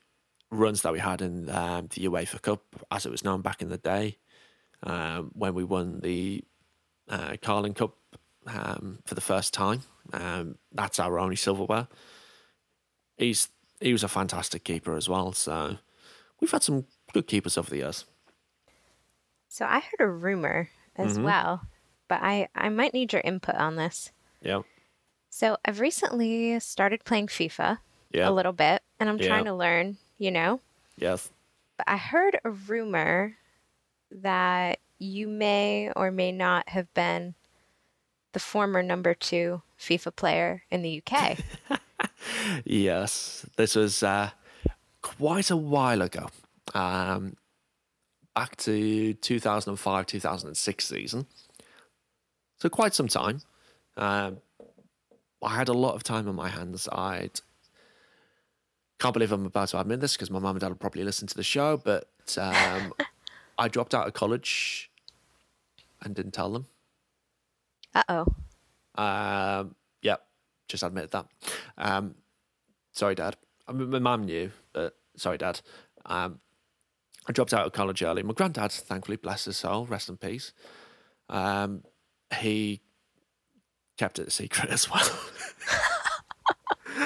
runs 0.52 0.84
that 0.84 0.94
we 0.94 1.00
had 1.00 1.22
in 1.22 1.50
um, 1.50 1.88
the 1.88 2.06
UEFA 2.06 2.42
Cup, 2.42 2.62
as 2.92 3.06
it 3.06 3.12
was 3.12 3.24
known 3.24 3.42
back 3.42 3.62
in 3.62 3.70
the 3.70 3.78
day, 3.78 4.18
um, 4.84 5.32
when 5.34 5.56
we 5.56 5.64
won 5.64 6.00
the 6.02 6.44
uh, 7.10 7.36
Carling 7.42 7.74
Cup 7.74 7.96
um, 8.46 9.00
for 9.06 9.16
the 9.16 9.22
first 9.22 9.54
time. 9.54 9.82
Um, 10.12 10.58
that's 10.72 11.00
our 11.00 11.18
only 11.18 11.36
silverware. 11.36 11.88
He's 13.18 13.50
he 13.80 13.92
was 13.92 14.04
a 14.04 14.08
fantastic 14.08 14.64
keeper 14.64 14.96
as 14.96 15.10
well. 15.10 15.34
So 15.34 15.78
we've 16.40 16.52
had 16.52 16.64
some 16.64 16.86
good 17.14 17.28
keepers 17.28 17.58
over 17.58 17.70
the 17.70 17.78
years. 17.78 18.06
So 19.50 19.66
I 19.66 19.80
heard 19.80 20.00
a 20.00 20.08
rumor 20.08 20.70
as 20.96 21.18
Mhm. 21.18 21.24
well, 21.24 21.68
but 22.08 22.22
I, 22.22 22.48
I 22.56 22.70
might 22.70 22.94
need 22.94 23.14
your 23.14 23.22
input 23.22 23.56
on 23.56 23.76
this. 23.76 24.12
Yeah. 24.42 24.62
So 25.36 25.58
I've 25.66 25.80
recently 25.80 26.60
started 26.60 27.04
playing 27.06 27.26
FIFA 27.26 27.80
Yeah. 28.12 28.30
a 28.30 28.32
little 28.32 28.54
bit, 28.54 28.84
and 29.00 29.10
I'm 29.10 29.18
Yeah. 29.18 29.30
trying 29.30 29.46
to 29.46 29.54
learn, 29.56 29.98
you 30.20 30.30
know. 30.30 30.60
Yes. 30.96 31.32
But 31.76 31.90
I 31.90 31.98
heard 31.98 32.40
a 32.44 32.52
rumor 32.52 33.36
that 34.12 34.80
you 35.00 35.28
may 35.28 35.92
or 35.96 36.12
may 36.12 36.32
not 36.32 36.70
have 36.70 36.94
been 36.94 37.34
the 38.34 38.40
former 38.40 38.84
number 38.84 39.16
two 39.16 39.64
FIFA 39.80 40.16
player 40.16 40.64
in 40.70 40.84
the 40.84 41.02
UK. 41.02 41.40
Yes. 42.64 43.46
This 43.58 43.76
was 43.76 44.02
uh, 44.04 44.30
quite 45.02 45.50
a 45.50 45.58
while 45.58 46.02
ago. 46.04 46.30
Um, 46.76 47.36
back 48.36 48.56
to 48.58 49.14
2005, 49.16 50.06
2006 50.06 50.86
season. 50.88 51.26
So 52.60 52.70
quite 52.70 52.94
some 52.94 53.08
time. 53.10 53.42
Um, 53.98 54.38
I 55.44 55.56
had 55.56 55.68
a 55.70 55.74
lot 55.74 55.96
of 55.96 56.04
time 56.04 56.28
on 56.28 56.36
my 56.36 56.50
hands. 56.50 56.88
I 56.91 57.30
can't 59.00 59.14
believe 59.14 59.32
I'm 59.32 59.46
about 59.46 59.70
to 59.70 59.80
admit 59.80 60.00
this 60.00 60.14
because 60.14 60.32
my 60.32 60.39
mum 60.39 60.56
and 60.56 60.62
dad 60.62 60.70
will 60.70 60.76
probably 60.76 61.04
listen 61.04 61.28
to 61.28 61.36
the 61.36 61.44
show, 61.44 61.78
but 61.78 62.08
um, 62.39 62.94
I 63.58 63.68
dropped 63.68 63.94
out 63.94 64.08
of 64.08 64.14
college 64.14 64.89
and 66.02 66.16
didn't 66.16 66.32
tell 66.34 66.52
them. 66.52 66.68
uh 67.94 68.04
oh. 68.10 68.26
Um, 68.96 69.76
yep, 70.02 70.26
just 70.68 70.84
admitted 70.84 71.12
that. 71.12 71.26
Um, 71.78 72.16
sorry, 72.91 73.16
Dad. 73.16 73.36
I 73.68 73.72
mean, 73.72 73.89
my 73.89 74.00
mum 74.00 74.24
knew, 74.26 74.52
but 74.72 74.96
sorry, 75.18 75.38
Dad. 75.38 75.62
Um, 76.06 76.39
I 77.28 77.32
dropped 77.32 77.54
out 77.54 77.66
of 77.66 77.72
college 77.74 78.04
early. 78.04 78.22
My 78.24 78.34
granddad, 78.34 78.72
thankfully, 78.72 79.18
bless 79.18 79.46
his 79.46 79.58
soul, 79.58 79.86
rest 79.86 80.10
in 80.10 80.18
peace. 80.18 80.54
Um, 81.30 81.84
he 82.39 82.82
kept 83.98 84.20
it 84.20 84.28
a 84.28 84.32
secret 84.32 84.70
as 84.72 84.89
well. 84.89 85.10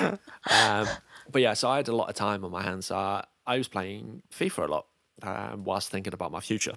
Um, 0.01 0.87
but 1.31 1.41
yeah, 1.41 1.53
so 1.53 1.69
I 1.69 1.77
had 1.77 1.87
a 1.87 1.95
lot 1.95 2.09
of 2.09 2.15
time 2.15 2.43
on 2.43 2.51
my 2.51 2.63
hands. 2.63 2.91
Uh, 2.91 3.23
I 3.45 3.57
was 3.57 3.67
playing 3.67 4.23
FIFA 4.31 4.67
a 4.67 4.71
lot 4.71 4.85
um, 5.23 5.63
whilst 5.63 5.89
thinking 5.89 6.13
about 6.13 6.31
my 6.31 6.39
future 6.39 6.75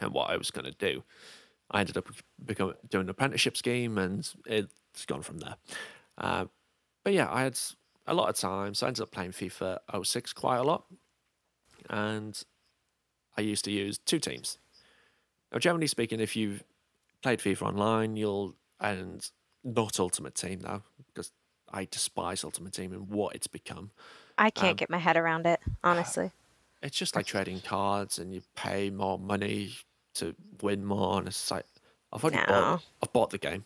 and 0.00 0.12
what 0.12 0.30
I 0.30 0.36
was 0.36 0.50
going 0.50 0.64
to 0.64 0.72
do. 0.72 1.02
I 1.70 1.80
ended 1.80 1.96
up 1.96 2.08
doing 2.48 2.74
an 2.92 3.08
apprenticeship 3.08 3.56
scheme, 3.56 3.98
and 3.98 4.28
it's 4.46 5.04
gone 5.06 5.22
from 5.22 5.38
there. 5.38 5.56
Uh, 6.16 6.46
but 7.02 7.12
yeah, 7.12 7.28
I 7.30 7.42
had 7.42 7.58
a 8.06 8.14
lot 8.14 8.28
of 8.28 8.36
time, 8.36 8.74
so 8.74 8.86
I 8.86 8.88
ended 8.88 9.02
up 9.02 9.10
playing 9.10 9.32
FIFA 9.32 9.78
06 10.04 10.32
quite 10.32 10.58
a 10.58 10.62
lot, 10.62 10.84
and 11.90 12.40
I 13.36 13.40
used 13.40 13.64
to 13.64 13.72
use 13.72 13.98
two 13.98 14.18
teams. 14.18 14.58
Now, 15.52 15.58
generally 15.58 15.86
speaking, 15.86 16.20
if 16.20 16.36
you've 16.36 16.62
played 17.22 17.40
FIFA 17.40 17.62
online, 17.62 18.16
you'll 18.16 18.54
and 18.80 19.28
not 19.64 19.98
Ultimate 19.98 20.34
Team 20.34 20.60
now 20.62 20.82
because 21.06 21.32
I 21.72 21.84
despise 21.90 22.44
Ultimate 22.44 22.72
Team 22.72 22.92
and 22.92 23.08
what 23.08 23.34
it's 23.34 23.46
become. 23.46 23.90
I 24.38 24.50
can't 24.50 24.70
Um, 24.72 24.76
get 24.76 24.90
my 24.90 24.98
head 24.98 25.16
around 25.16 25.46
it, 25.46 25.60
honestly. 25.84 26.30
It's 26.82 26.96
just 26.96 27.16
like 27.16 27.26
trading 27.26 27.60
cards, 27.60 28.18
and 28.18 28.32
you 28.34 28.42
pay 28.54 28.90
more 28.90 29.18
money 29.18 29.74
to 30.14 30.34
win 30.62 30.84
more. 30.84 31.18
And 31.18 31.26
it's 31.28 31.50
like 31.50 31.66
I've 32.12 32.22
already 32.22 32.38
No. 32.38 32.44
bought. 32.46 32.82
I've 33.02 33.12
bought 33.12 33.30
the 33.30 33.38
game. 33.38 33.64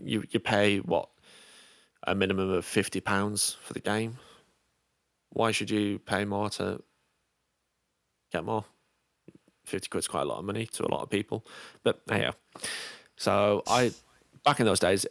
You 0.00 0.24
you 0.30 0.40
pay 0.40 0.78
what 0.78 1.10
a 2.06 2.14
minimum 2.14 2.50
of 2.50 2.64
fifty 2.64 3.00
pounds 3.00 3.56
for 3.60 3.74
the 3.74 3.80
game. 3.80 4.18
Why 5.30 5.50
should 5.52 5.68
you 5.70 5.98
pay 5.98 6.24
more 6.24 6.48
to 6.50 6.82
get 8.32 8.42
more? 8.44 8.64
Fifty 9.66 9.88
quid's 9.88 10.08
quite 10.08 10.22
a 10.22 10.24
lot 10.24 10.38
of 10.38 10.44
money 10.46 10.66
to 10.66 10.86
a 10.86 10.88
lot 10.88 11.02
of 11.02 11.10
people, 11.10 11.44
but 11.82 12.00
yeah. 12.08 12.30
So 13.16 13.62
I 13.66 13.92
back 14.44 14.60
in 14.60 14.66
those 14.66 14.80
days, 14.80 15.04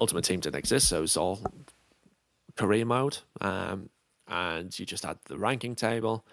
Ultimate 0.00 0.24
Team 0.24 0.40
didn't 0.40 0.56
exist, 0.56 0.88
so 0.88 0.98
it 0.98 1.02
was 1.02 1.16
all 1.16 1.40
career 2.56 2.84
mode, 2.84 3.18
um, 3.40 3.90
and 4.26 4.76
you 4.78 4.86
just 4.86 5.04
had 5.04 5.18
the 5.26 5.36
ranking 5.38 5.74
table, 5.74 6.24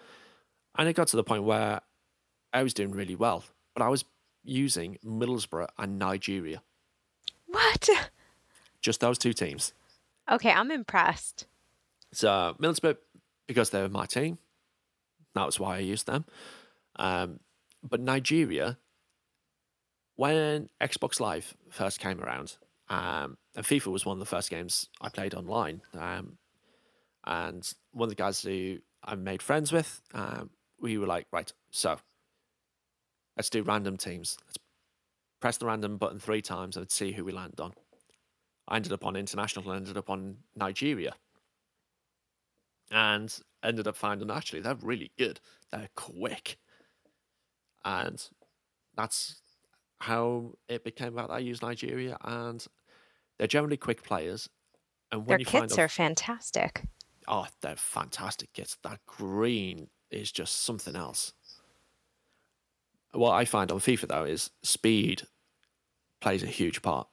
and 0.76 0.88
it 0.88 0.94
got 0.94 1.08
to 1.08 1.16
the 1.16 1.24
point 1.24 1.44
where 1.44 1.80
I 2.52 2.62
was 2.62 2.74
doing 2.74 2.92
really 2.92 3.14
well, 3.14 3.44
but 3.74 3.82
I 3.82 3.88
was 3.88 4.04
using 4.44 4.98
Middlesbrough 5.04 5.68
and 5.78 5.98
Nigeria, 5.98 6.62
What? 7.46 7.88
just 8.80 9.00
those 9.00 9.18
two 9.18 9.32
teams. 9.32 9.72
Okay, 10.30 10.50
I'm 10.50 10.70
impressed. 10.70 11.46
So 12.12 12.56
Middlesbrough, 12.60 12.96
because 13.46 13.70
they 13.70 13.82
were 13.82 13.88
my 13.88 14.06
team, 14.06 14.38
that 15.34 15.44
was 15.44 15.60
why 15.60 15.76
I 15.76 15.80
used 15.80 16.06
them. 16.06 16.24
Um, 16.96 17.40
but 17.82 18.00
Nigeria, 18.00 18.78
when 20.16 20.68
Xbox 20.80 21.20
Live 21.20 21.54
first 21.70 22.00
came 22.00 22.20
around, 22.20 22.56
um, 22.88 23.36
and 23.54 23.64
FIFA 23.64 23.92
was 23.92 24.06
one 24.06 24.14
of 24.14 24.20
the 24.20 24.26
first 24.26 24.50
games 24.50 24.88
I 25.00 25.08
played 25.08 25.34
online, 25.34 25.82
um, 25.94 26.38
and 27.24 27.70
one 27.92 28.06
of 28.06 28.10
the 28.10 28.22
guys 28.22 28.42
who 28.42 28.78
I 29.04 29.14
made 29.14 29.42
friends 29.42 29.72
with, 29.72 30.00
um, 30.14 30.50
we 30.80 30.98
were 30.98 31.06
like, 31.06 31.26
right, 31.32 31.52
so 31.70 31.98
let's 33.36 33.50
do 33.50 33.62
random 33.62 33.96
teams. 33.96 34.38
Let's 34.46 34.58
press 35.40 35.56
the 35.58 35.66
random 35.66 35.98
button 35.98 36.18
three 36.18 36.42
times 36.42 36.76
and 36.76 36.90
see 36.90 37.12
who 37.12 37.24
we 37.24 37.32
land 37.32 37.60
on. 37.60 37.72
I 38.66 38.76
ended 38.76 38.92
up 38.92 39.04
on 39.04 39.16
international 39.16 39.70
and 39.70 39.80
ended 39.80 39.96
up 39.96 40.10
on 40.10 40.38
Nigeria 40.56 41.14
and 42.90 43.38
ended 43.62 43.86
up 43.86 43.96
finding 43.96 44.30
actually 44.30 44.60
they're 44.60 44.74
really 44.76 45.12
good. 45.18 45.40
They're 45.70 45.90
quick, 45.94 46.58
and 47.84 48.22
that's 48.96 49.42
how 50.00 50.54
it 50.68 50.84
became 50.84 51.14
about. 51.14 51.30
I 51.30 51.38
use 51.38 51.62
Nigeria, 51.62 52.16
and 52.22 52.64
they're 53.38 53.46
generally 53.46 53.76
quick 53.76 54.02
players. 54.02 54.48
And 55.10 55.20
when 55.22 55.28
Their 55.28 55.38
you 55.40 55.46
kits 55.46 55.76
them- 55.76 55.84
are 55.84 55.88
fantastic. 55.88 56.82
oh, 57.26 57.46
they're 57.62 57.76
fantastic 57.76 58.52
kits. 58.52 58.76
That 58.82 59.00
green 59.06 59.88
is 60.10 60.30
just 60.32 60.62
something 60.62 60.96
else. 60.96 61.32
What 63.12 63.32
I 63.32 63.44
find 63.44 63.70
on 63.72 63.78
FIFA 63.78 64.08
though 64.08 64.24
is 64.24 64.50
speed 64.62 65.22
plays 66.20 66.42
a 66.42 66.46
huge 66.46 66.82
part. 66.82 67.08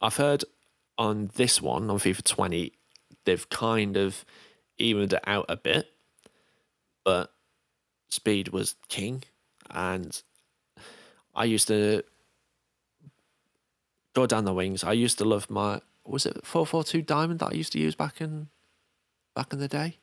I've 0.00 0.16
heard 0.16 0.44
on 0.98 1.30
this 1.34 1.60
one 1.62 1.90
on 1.90 1.98
FIFA 1.98 2.24
20, 2.24 2.72
they've 3.24 3.48
kind 3.48 3.96
of 3.96 4.24
evened 4.78 5.12
it 5.12 5.22
out 5.26 5.46
a 5.48 5.56
bit, 5.56 5.86
but 7.04 7.32
speed 8.08 8.48
was 8.48 8.74
king, 8.88 9.22
and 9.70 10.20
I 11.34 11.44
used 11.44 11.68
to 11.68 12.02
go 14.14 14.26
down 14.26 14.44
the 14.44 14.54
wings. 14.54 14.82
I 14.84 14.92
used 14.92 15.18
to 15.18 15.24
love 15.24 15.50
my 15.50 15.80
was 16.06 16.26
it 16.26 16.44
four 16.44 16.66
four 16.66 16.84
two 16.84 17.02
diamond 17.02 17.40
that 17.40 17.52
I 17.52 17.54
used 17.54 17.72
to 17.72 17.78
use 17.78 17.94
back 17.94 18.20
in 18.20 18.48
back 19.34 19.52
in 19.52 19.58
the 19.58 19.68
day. 19.68 19.98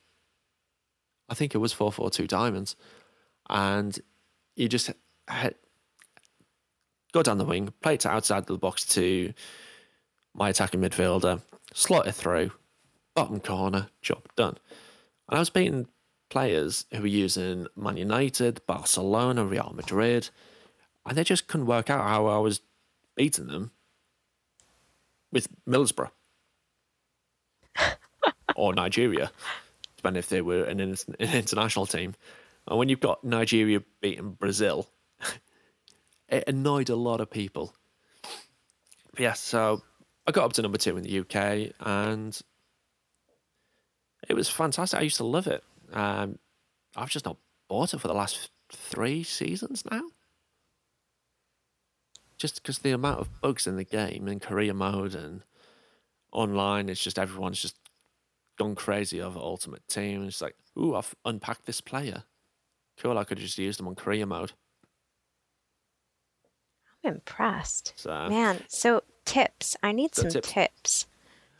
I 1.30 1.34
think 1.34 1.56
it 1.56 1.60
was 1.60 1.74
four 1.74 1.92
four 1.92 2.10
two 2.10 2.28
diamonds, 2.28 2.76
and 3.50 3.98
you 4.56 4.68
just 4.68 4.92
had, 5.28 5.56
go 7.14 7.24
down 7.24 7.38
the 7.38 7.46
wing, 7.46 7.74
play 7.82 7.96
it 7.96 8.06
outside 8.06 8.48
the 8.48 8.58
box 8.58 8.86
to 8.88 9.34
my 10.34 10.50
attacking 10.50 10.82
midfielder, 10.82 11.42
slot 11.74 12.08
it 12.08 12.14
through, 12.14 12.52
bottom 13.16 13.40
corner, 13.40 13.88
job 14.02 14.24
done. 14.36 14.58
And 15.30 15.38
I 15.38 15.40
was 15.40 15.50
beating 15.50 15.88
players 16.30 16.86
who 16.92 17.02
were 17.02 17.08
using 17.08 17.68
Man 17.76 17.98
United, 17.98 18.66
Barcelona, 18.66 19.46
Real 19.46 19.72
Madrid, 19.76 20.30
and 21.06 21.18
they 21.18 21.24
just 21.24 21.48
couldn't 21.48 21.68
work 21.68 21.90
out 21.90 22.08
how 22.08 22.26
I 22.28 22.40
was 22.40 22.62
beating 23.16 23.48
them 23.48 23.72
with 25.32 25.48
Middlesbrough 25.68 26.12
or 28.56 28.74
Nigeria, 28.74 29.32
depending 29.98 30.20
if 30.20 30.30
they 30.30 30.42
were 30.42 30.64
an, 30.64 30.80
an 30.80 30.98
international 31.20 31.86
team. 31.86 32.16
And 32.68 32.78
when 32.78 32.90
you've 32.90 33.00
got 33.00 33.24
Nigeria 33.24 33.82
beating 34.02 34.32
Brazil, 34.32 34.88
it 36.30 36.44
annoyed 36.48 36.90
a 36.90 36.96
lot 36.96 37.22
of 37.22 37.30
people. 37.30 37.74
But 39.12 39.20
yeah, 39.20 39.34
so 39.34 39.82
I 40.28 40.32
got 40.32 40.46
up 40.46 40.54
to 40.54 40.62
number 40.62 40.78
two 40.78 40.98
in 40.98 41.04
the 41.04 41.20
UK, 41.20 41.74
and 41.80 42.40
it 44.30 44.34
was 44.34 44.50
fantastic. 44.50 45.00
I 45.00 45.04
used 45.04 45.18
to 45.18 45.26
love 45.26 45.48
it. 45.48 45.64
Um, 45.92 46.38
I've 46.96 47.10
just 47.10 47.26
not 47.26 47.38
bought 47.68 47.94
it 47.94 48.00
for 48.00 48.08
the 48.08 48.14
last 48.14 48.50
three 48.72 49.24
seasons 49.24 49.84
now. 49.90 50.04
Just 52.42 52.56
because 52.56 52.80
the 52.80 52.90
amount 52.90 53.20
of 53.20 53.40
bugs 53.40 53.68
in 53.68 53.76
the 53.76 53.84
game 53.84 54.28
in 54.28 54.40
career 54.40 54.74
mode 54.74 55.14
and 55.14 55.44
online, 56.32 56.90
it's 56.90 57.04
just 57.04 57.20
everyone's 57.20 57.62
just 57.62 57.76
gone 58.58 58.74
crazy 58.74 59.22
over 59.22 59.38
Ultimate 59.38 59.88
Team. 59.88 60.24
It's 60.26 60.42
like, 60.42 60.56
ooh, 60.76 60.96
I've 60.96 61.14
unpacked 61.24 61.68
this 61.68 61.82
player. 61.82 62.24
Cool, 62.98 63.20
I 63.20 63.26
could 63.26 63.38
just 63.38 63.60
use 63.60 63.78
them 63.78 63.88
on 63.88 63.94
career 63.94 64.26
mode. 64.26 64.54
I'm 67.04 67.14
impressed. 67.14 67.94
So 67.96 68.10
Man, 68.30 68.64
so 68.68 69.04
tips. 69.24 69.78
I 69.84 69.92
need 69.92 70.16
So 70.16 70.24
some 70.24 70.32
tips. 70.32 70.50
tips 70.52 71.08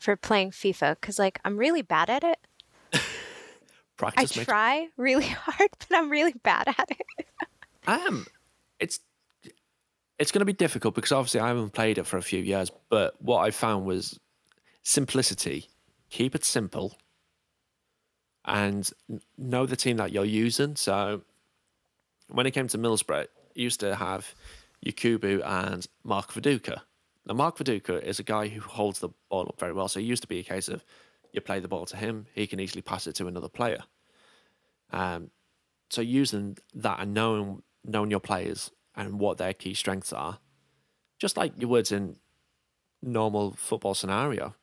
for 0.00 0.16
playing 0.16 0.50
FIFA 0.50 0.96
because, 1.00 1.16
like, 1.16 1.38
I'm 1.44 1.58
really 1.58 1.82
bad 1.82 2.10
at 2.10 2.24
it. 2.24 2.38
I 2.92 3.00
practice 3.96 4.36
makes 4.36 4.46
try 4.48 4.88
really 4.96 5.26
hard, 5.28 5.70
but 5.78 5.96
I'm 5.96 6.10
really 6.10 6.34
bad 6.42 6.66
at 6.76 6.90
it. 6.90 7.26
I 7.86 7.98
am. 7.98 8.26
it's 8.80 8.98
it's 10.22 10.30
going 10.30 10.40
to 10.40 10.46
be 10.46 10.52
difficult 10.52 10.94
because 10.94 11.10
obviously 11.10 11.40
I 11.40 11.48
haven't 11.48 11.70
played 11.70 11.98
it 11.98 12.06
for 12.06 12.16
a 12.16 12.22
few 12.22 12.40
years. 12.40 12.70
But 12.88 13.20
what 13.20 13.40
I 13.40 13.50
found 13.50 13.84
was 13.84 14.20
simplicity. 14.84 15.66
Keep 16.10 16.36
it 16.36 16.44
simple, 16.44 16.96
and 18.44 18.88
know 19.36 19.66
the 19.66 19.74
team 19.74 19.96
that 19.96 20.12
you're 20.12 20.24
using. 20.24 20.76
So 20.76 21.22
when 22.28 22.46
it 22.46 22.52
came 22.52 22.68
to 22.68 22.78
Middlesbrough, 22.78 23.26
you 23.54 23.64
used 23.64 23.80
to 23.80 23.96
have 23.96 24.32
Yakubu 24.86 25.44
and 25.44 25.86
Mark 26.04 26.32
Viduka. 26.32 26.82
Now, 27.26 27.34
Mark 27.34 27.58
Viduka 27.58 28.00
is 28.00 28.20
a 28.20 28.22
guy 28.22 28.46
who 28.46 28.60
holds 28.60 29.00
the 29.00 29.08
ball 29.28 29.46
up 29.48 29.58
very 29.58 29.72
well. 29.72 29.88
So 29.88 29.98
it 29.98 30.04
used 30.04 30.22
to 30.22 30.28
be 30.28 30.38
a 30.38 30.44
case 30.44 30.68
of 30.68 30.84
you 31.32 31.40
play 31.40 31.58
the 31.58 31.68
ball 31.68 31.86
to 31.86 31.96
him, 31.96 32.26
he 32.34 32.46
can 32.46 32.60
easily 32.60 32.82
pass 32.82 33.08
it 33.08 33.14
to 33.16 33.26
another 33.26 33.48
player. 33.48 33.82
Um, 34.92 35.30
so 35.90 36.00
using 36.00 36.58
that 36.74 37.00
and 37.00 37.12
knowing 37.12 37.62
knowing 37.84 38.10
your 38.10 38.20
players 38.20 38.70
and 38.94 39.20
what 39.20 39.38
their 39.38 39.54
key 39.54 39.74
strengths 39.74 40.12
are, 40.12 40.40
just 41.20 41.36
like 41.36 41.54
you 41.60 41.68
would 41.68 41.92
in 41.92 42.18
normal 43.02 43.52
football 43.52 43.94
scenario, 43.94 44.56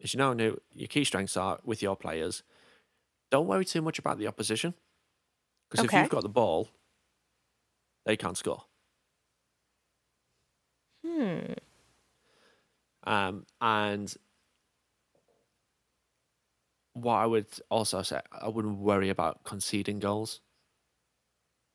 is 0.00 0.14
you 0.14 0.18
know 0.18 0.58
your 0.72 0.88
key 0.88 1.04
strengths 1.04 1.36
are 1.36 1.60
with 1.64 1.82
your 1.82 1.96
players. 1.96 2.42
Don't 3.30 3.48
worry 3.48 3.64
too 3.66 3.82
much 3.82 3.98
about 3.98 4.18
the 4.18 4.28
opposition, 4.28 4.74
because 5.68 5.82
Okay. 5.82 5.84
if 5.84 5.96
you've 5.96 6.08
got 6.10 6.22
the 6.22 6.30
ball, 6.30 6.70
they 8.04 8.16
can't 8.16 8.38
score. 8.38 8.64
Hmm. 11.02 11.54
Um, 13.04 13.46
and 13.60 14.14
what 16.94 17.14
I 17.16 17.26
would 17.26 17.48
also 17.70 18.02
say, 18.02 18.20
I 18.32 18.48
wouldn't 18.48 18.78
worry 18.78 19.08
about 19.10 19.44
conceding 19.44 19.98
goals 19.98 20.40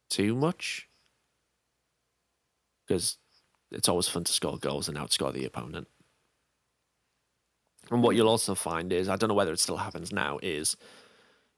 too 0.09 0.35
much 0.35 0.89
because 2.87 3.17
it's 3.71 3.89
always 3.89 4.07
fun 4.07 4.23
to 4.23 4.31
score 4.31 4.57
goals 4.57 4.87
and 4.89 4.97
outscore 4.97 5.33
the 5.33 5.45
opponent. 5.45 5.87
And 7.89 8.03
what 8.03 8.15
you'll 8.15 8.29
also 8.29 8.55
find 8.55 8.91
is, 8.93 9.09
I 9.09 9.15
don't 9.15 9.27
know 9.29 9.35
whether 9.35 9.53
it 9.53 9.59
still 9.59 9.77
happens 9.77 10.11
now, 10.13 10.39
is 10.41 10.77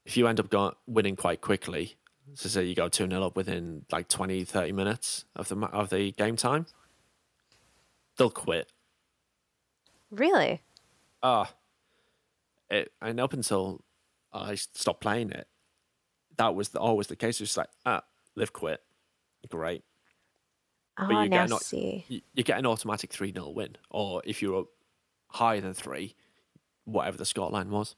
if 0.05 0.17
you 0.17 0.27
end 0.27 0.39
up 0.39 0.49
go- 0.49 0.75
winning 0.87 1.15
quite 1.15 1.41
quickly, 1.41 1.95
so 2.33 2.49
say 2.49 2.63
you 2.65 2.75
go 2.75 2.87
2 2.89 3.07
0 3.09 3.21
up 3.23 3.35
within 3.35 3.85
like 3.91 4.07
20, 4.07 4.43
30 4.43 4.71
minutes 4.71 5.25
of 5.35 5.49
the, 5.49 5.57
of 5.67 5.89
the 5.89 6.11
game 6.13 6.35
time, 6.35 6.65
they'll 8.17 8.29
quit 8.29 8.71
Really? 10.11 10.61
ah, 11.21 11.53
it, 12.69 12.91
and 13.01 13.19
up 13.19 13.33
until 13.33 13.83
I 14.31 14.55
stopped 14.55 15.01
playing 15.01 15.31
it, 15.31 15.47
that 16.37 16.55
was 16.55 16.69
the, 16.69 16.79
always 16.79 17.07
the 17.07 17.15
case. 17.15 17.39
It's 17.41 17.57
like, 17.57 17.69
ah, 17.85 18.03
they've 18.35 18.51
quit. 18.51 18.81
Great. 19.49 19.83
Oh, 20.97 21.09
you 21.09 21.29
now 21.29 21.41
get 21.43 21.49
not- 21.49 21.63
see. 21.63 22.05
You, 22.07 22.21
you 22.33 22.43
get 22.43 22.59
an 22.59 22.65
automatic 22.65 23.11
3 23.11 23.33
0 23.33 23.49
win. 23.49 23.77
Or 23.89 24.21
if 24.25 24.41
you're 24.41 24.59
up 24.59 24.67
higher 25.27 25.61
than 25.61 25.73
three, 25.73 26.15
whatever 26.85 27.17
the 27.17 27.23
scoreline 27.23 27.69
was. 27.69 27.95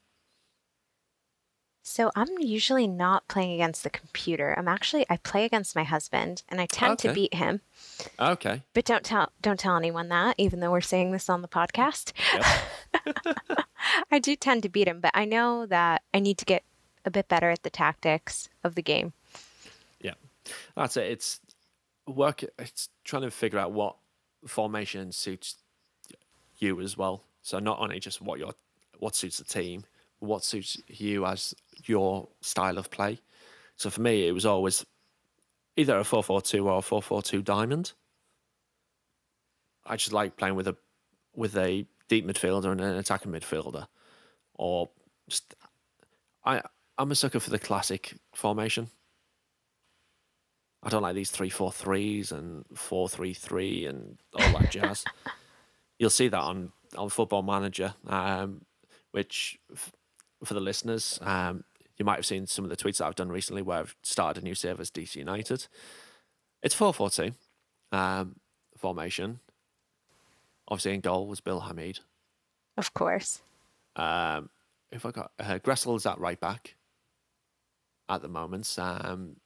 So 1.88 2.12
I'm 2.16 2.40
usually 2.40 2.88
not 2.88 3.28
playing 3.28 3.54
against 3.54 3.84
the 3.84 3.92
computer. 3.92 4.56
I'm 4.58 4.68
actually 4.68 5.06
I 5.08 5.18
play 5.18 5.46
against 5.46 5.76
my 5.76 5.84
husband 5.84 6.42
and 6.50 6.60
I 6.60 6.66
tend 6.66 6.98
to 7.00 7.14
beat 7.14 7.36
him. 7.36 7.62
Okay. 8.20 8.64
But 8.74 8.86
don't 8.86 9.04
tell 9.04 9.32
don't 9.40 9.60
tell 9.60 9.76
anyone 9.76 10.10
that, 10.10 10.34
even 10.40 10.62
though 10.62 10.72
we're 10.72 10.82
saying 10.82 11.12
this 11.12 11.30
on 11.30 11.44
the 11.44 11.48
podcast. 11.48 12.12
Yep. 12.34 13.38
I 14.12 14.18
do 14.18 14.36
tend 14.36 14.64
to 14.64 14.70
beat 14.70 14.88
him, 14.88 15.00
but 15.00 15.12
I 15.14 15.26
know 15.26 15.68
that 15.68 16.02
I 16.12 16.20
need 16.20 16.40
to 16.40 16.46
get 16.46 16.64
a 17.06 17.12
bit 17.12 17.28
better 17.28 17.52
at 17.52 17.62
the 17.62 17.70
tactics 17.70 18.50
of 18.64 18.74
the 18.74 18.82
game. 18.82 19.14
Yeah. 20.02 20.16
That's 20.76 20.98
it. 20.98 21.12
It's 21.12 21.40
work. 22.08 22.44
It's 22.60 22.90
trying 23.04 23.24
to 23.24 23.32
figure 23.32 23.60
out 23.60 23.72
what 23.72 23.96
formation 24.48 25.12
suits 25.12 25.56
you 26.58 26.80
as 26.82 26.98
well. 26.98 27.24
So 27.42 27.60
not 27.60 27.80
only 27.80 28.00
just 28.00 28.22
what 28.22 28.40
your 28.40 28.54
what 29.00 29.16
suits 29.16 29.38
the 29.38 29.44
team, 29.44 29.84
what 30.20 30.44
suits 30.44 30.82
you 30.88 31.26
as 31.26 31.54
your 31.86 32.28
style 32.42 32.78
of 32.78 32.90
play. 32.90 33.20
So 33.76 33.90
for 33.90 34.02
me, 34.02 34.28
it 34.28 34.32
was 34.32 34.46
always 34.46 34.86
either 35.76 35.98
a 35.98 36.04
four 36.04 36.24
four 36.24 36.42
two 36.42 36.70
or 36.70 36.80
a 36.80 36.82
four 36.82 37.02
four 37.02 37.22
two 37.22 37.42
diamond. 37.42 37.94
I 39.86 39.96
just 39.98 40.14
like 40.14 40.38
playing 40.38 40.56
with 40.56 40.68
a 40.68 40.76
with 41.36 41.56
a 41.58 41.86
deep 42.08 42.26
midfielder 42.26 42.72
and 42.72 42.82
an 42.82 42.98
attacking 42.98 43.32
midfielder, 43.32 43.88
or 44.56 44.90
just 45.28 45.56
I 46.46 46.62
I'm 46.98 47.12
a 47.12 47.16
sucker 47.16 47.40
for 47.40 47.50
the 47.50 47.60
classic 47.60 48.16
formation. 48.34 48.90
I 50.86 50.90
don't 50.90 51.02
like 51.02 51.16
these 51.16 51.32
three 51.32 51.50
four 51.50 51.72
threes 51.72 52.32
and 52.32 52.64
four 52.76 53.10
three 53.10 53.34
three 53.34 53.88
and 53.88 54.18
all 54.34 54.60
that 54.60 54.72
jazz. 54.72 55.04
You'll 56.00 56.12
see 56.12 56.28
that 56.28 56.40
on 56.40 56.72
on 56.96 57.10
Football 57.10 57.42
Manager, 57.42 57.96
um, 58.08 58.62
which 59.12 59.58
f- 59.74 59.92
for 60.44 60.54
the 60.54 60.60
listeners, 60.60 61.20
um, 61.24 61.64
you 61.98 62.06
might 62.06 62.18
have 62.18 62.26
seen 62.26 62.46
some 62.46 62.64
of 62.64 62.70
the 62.70 62.78
tweets 62.78 62.98
that 62.98 63.06
I've 63.08 63.16
done 63.16 63.30
recently 63.30 63.64
where 63.64 63.80
I've 63.80 63.96
started 64.04 64.44
a 64.44 64.46
new 64.46 64.54
service, 64.54 64.92
DC 64.92 65.16
United. 65.16 65.68
It's 66.62 66.76
four 66.76 66.94
four 66.94 67.10
two 67.10 67.32
um, 67.92 68.36
formation. 68.78 69.40
Obviously, 70.68 70.94
in 70.94 71.02
goal 71.02 71.28
was 71.28 71.42
Bill 71.42 71.62
Hamid. 71.62 72.00
Of 72.78 72.94
course. 72.94 73.42
Um, 73.96 74.50
if 74.92 75.06
I 75.06 75.12
got 75.12 75.32
uh, 75.40 75.60
Gressel 75.60 75.96
is 75.96 76.06
at 76.06 76.20
right 76.20 76.40
back 76.40 76.76
at 78.08 78.22
the 78.22 78.28
moment, 78.28 78.74
um, 78.78 79.38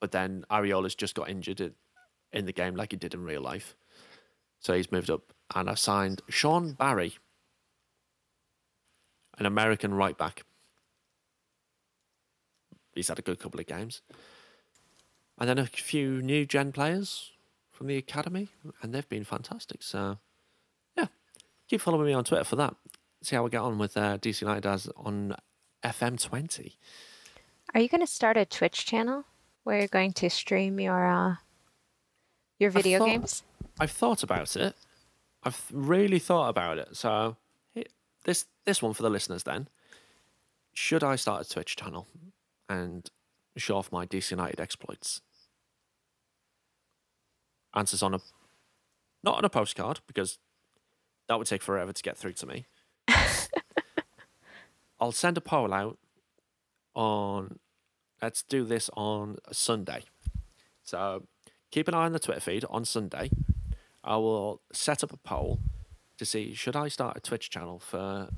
but 0.00 0.12
then 0.12 0.44
Arriola's 0.50 0.94
just 0.94 1.14
got 1.14 1.28
injured 1.28 1.60
in, 1.60 1.74
in 2.32 2.46
the 2.46 2.52
game 2.52 2.74
like 2.74 2.92
he 2.92 2.96
did 2.96 3.14
in 3.14 3.24
real 3.24 3.42
life, 3.42 3.76
so 4.58 4.74
he's 4.74 4.92
moved 4.92 5.10
up, 5.10 5.32
and 5.54 5.68
I've 5.68 5.78
signed 5.78 6.22
Sean 6.28 6.72
Barry, 6.72 7.14
an 9.38 9.46
American 9.46 9.94
right 9.94 10.16
back. 10.16 10.44
He's 12.94 13.08
had 13.08 13.18
a 13.18 13.22
good 13.22 13.38
couple 13.38 13.60
of 13.60 13.66
games, 13.66 14.02
and 15.38 15.48
then 15.48 15.58
a 15.58 15.66
few 15.66 16.20
new 16.22 16.44
gen 16.44 16.72
players 16.72 17.32
from 17.70 17.86
the 17.86 17.96
academy, 17.96 18.48
and 18.82 18.92
they've 18.92 19.08
been 19.08 19.24
fantastic. 19.24 19.82
So, 19.82 20.18
yeah, 20.96 21.06
keep 21.68 21.80
following 21.80 22.06
me 22.06 22.12
on 22.12 22.24
Twitter 22.24 22.44
for 22.44 22.56
that 22.56 22.74
see 23.22 23.36
how 23.36 23.44
we 23.44 23.50
get 23.50 23.60
on 23.60 23.78
with 23.78 23.96
uh, 23.96 24.18
DC 24.18 24.42
United 24.42 24.66
as 24.66 24.88
on 24.96 25.36
FM20. 25.84 26.76
Are 27.74 27.80
you 27.80 27.88
going 27.88 28.00
to 28.00 28.06
start 28.06 28.36
a 28.36 28.44
Twitch 28.44 28.86
channel 28.86 29.24
where 29.70 29.78
you're 29.78 29.86
going 29.86 30.12
to 30.12 30.28
stream 30.28 30.80
your 30.80 31.06
uh, 31.06 31.36
your 32.58 32.70
video 32.70 32.98
thought- 32.98 33.06
games? 33.06 33.42
I've 33.78 33.92
thought 33.92 34.24
about 34.24 34.56
it. 34.56 34.74
I've 35.44 35.64
really 35.72 36.18
thought 36.18 36.48
about 36.48 36.76
it. 36.78 36.96
So 36.96 37.36
this 38.24 38.46
this 38.66 38.82
one 38.82 38.92
for 38.94 39.04
the 39.04 39.08
listeners 39.10 39.44
then. 39.44 39.68
Should 40.74 41.04
I 41.04 41.14
start 41.16 41.46
a 41.46 41.48
Twitch 41.48 41.76
channel 41.76 42.08
and 42.68 43.08
show 43.56 43.76
off 43.76 43.92
my 43.92 44.06
DC 44.06 44.32
United 44.32 44.60
exploits? 44.60 45.20
Answers 47.74 48.02
on 48.02 48.14
a 48.14 48.20
not 49.22 49.38
on 49.38 49.44
a 49.44 49.48
postcard 49.48 50.00
because 50.08 50.38
that 51.28 51.38
would 51.38 51.46
take 51.46 51.62
forever 51.62 51.92
to 51.92 52.02
get 52.02 52.18
through 52.18 52.32
to 52.34 52.46
me. 52.46 52.66
I'll 55.00 55.12
send 55.12 55.38
a 55.38 55.40
poll 55.40 55.72
out 55.72 55.96
on 56.94 57.60
let's 58.22 58.42
do 58.42 58.64
this 58.64 58.90
on 58.96 59.36
a 59.48 59.54
Sunday. 59.54 60.02
So 60.82 61.26
keep 61.70 61.88
an 61.88 61.94
eye 61.94 62.04
on 62.06 62.12
the 62.12 62.18
Twitter 62.18 62.40
feed 62.40 62.64
on 62.70 62.84
Sunday. 62.84 63.30
I 64.02 64.16
will 64.16 64.62
set 64.72 65.04
up 65.04 65.12
a 65.12 65.16
poll 65.16 65.60
to 66.18 66.24
see 66.24 66.54
should 66.54 66.76
I 66.76 66.88
start 66.88 67.16
a 67.16 67.20
Twitch 67.20 67.50
channel 67.50 67.78
for 67.78 68.28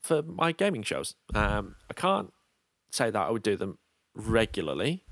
for 0.00 0.22
my 0.22 0.52
gaming 0.52 0.82
shows. 0.82 1.14
Um, 1.34 1.76
I 1.90 1.94
can't 1.94 2.32
say 2.90 3.10
that 3.10 3.20
I 3.20 3.30
would 3.30 3.42
do 3.42 3.56
them 3.56 3.78
regularly 4.14 5.04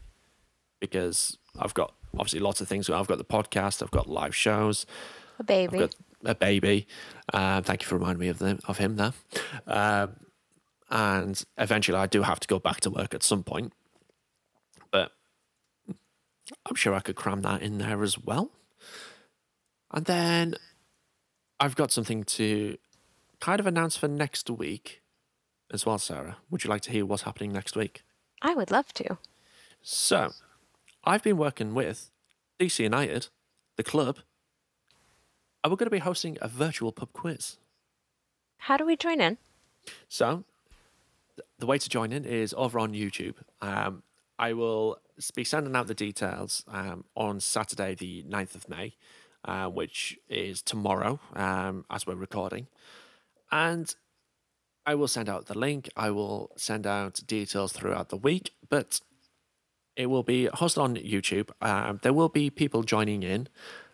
because 0.81 1.39
I've 1.59 1.75
got 1.75 1.95
obviously 2.15 2.41
lots 2.41 2.61
of 2.61 2.69
things. 2.69 2.89
I've 2.89 3.07
got 3.07 3.19
the 3.19 3.25
podcast, 3.25 3.83
I've 3.83 3.91
got 3.91 4.09
live 4.09 4.35
shows, 4.35 4.87
A 5.39 5.45
baby. 5.45 5.75
I've 5.75 5.91
got 5.91 5.95
a 6.25 6.35
baby. 6.35 6.87
Um, 7.33 7.63
thank 7.63 7.83
you 7.83 7.89
for 7.89 7.97
reminding 7.97 8.21
me 8.21 8.29
of 8.29 8.39
them 8.39 8.61
of 8.67 8.79
him 8.79 8.97
there. 8.97 9.13
Um, 9.67 10.17
and 10.91 11.43
eventually, 11.57 11.99
I 11.99 12.07
do 12.07 12.23
have 12.23 12.41
to 12.41 12.49
go 12.49 12.59
back 12.59 12.81
to 12.81 12.91
work 12.91 13.15
at 13.15 13.23
some 13.23 13.43
point, 13.43 13.73
but 14.91 15.13
I'm 16.67 16.77
sure 16.77 16.95
I 16.95 17.01
could 17.01 17.17
cram 17.17 17.43
that 17.43 17.63
in 17.63 17.79
there 17.79 18.03
as 18.03 18.19
well. 18.19 18.51
And 19.93 20.05
then 20.07 20.55
I've 21.61 21.77
got 21.77 21.93
something 21.93 22.25
to 22.25 22.79
kind 23.41 23.61
of 23.61 23.67
announce 23.67 23.97
for 23.97 24.09
next 24.09 24.49
week 24.51 25.03
as 25.71 25.85
well, 25.85 25.99
Sarah. 25.99 26.39
Would 26.51 26.65
you 26.65 26.71
like 26.71 26.83
to 26.83 26.91
hear 26.91 27.05
what's 27.05 27.23
happening 27.23 27.53
next 27.53 27.77
week? 27.77 28.05
I 28.41 28.55
would 28.55 28.71
love 28.71 28.93
to. 28.95 29.19
So, 29.83 30.33
I've 31.05 31.23
been 31.23 31.37
working 31.37 31.75
with 31.75 32.11
DC 32.59 32.81
United, 32.81 33.29
the 33.77 33.83
club, 33.83 34.19
and 35.63 35.71
we're 35.71 35.77
going 35.77 35.87
to 35.87 35.91
be 35.91 35.99
hosting 35.99 36.39
a 36.41 36.49
virtual 36.49 36.93
pub 36.93 37.13
quiz. 37.13 37.59
How 38.59 38.77
do 38.77 38.87
we 38.87 38.97
join 38.97 39.21
in? 39.21 39.39
So, 40.09 40.45
the 41.59 41.67
way 41.67 41.79
to 41.79 41.89
join 41.89 42.13
in 42.13 42.25
is 42.25 42.55
over 42.57 42.79
on 42.79 42.93
YouTube. 42.93 43.35
Um, 43.61 44.03
I 44.39 44.53
will 44.53 44.99
be 45.35 45.45
sending 45.45 45.75
out 45.75 45.89
the 45.89 45.95
details 45.95 46.65
um, 46.69 47.05
on 47.17 47.41
Saturday, 47.41 47.95
the 47.95 48.25
9th 48.25 48.55
of 48.55 48.69
May, 48.69 48.95
uh, 49.45 49.69
which 49.69 50.19
is 50.29 50.63
tomorrow 50.63 51.19
um, 51.35 51.85
as 51.91 52.07
we're 52.07 52.15
recording. 52.15 52.69
And 53.51 53.93
I 54.87 54.95
will 54.95 55.09
send 55.09 55.29
out 55.29 55.47
the 55.47 55.59
link. 55.59 55.91
I 55.97 56.11
will 56.11 56.51
send 56.57 56.87
out 56.87 57.21
details 57.27 57.73
throughout 57.73 58.11
the 58.11 58.17
week, 58.17 58.53
but 58.69 59.01
it 59.97 60.07
will 60.07 60.23
be 60.23 60.47
hosted 60.47 60.81
on 60.81 60.97
YouTube. 60.97 61.51
Um, 61.61 61.99
there 62.03 62.13
will 62.13 62.29
be 62.29 62.49
people 62.49 62.83
joining 62.83 63.23
in 63.23 63.49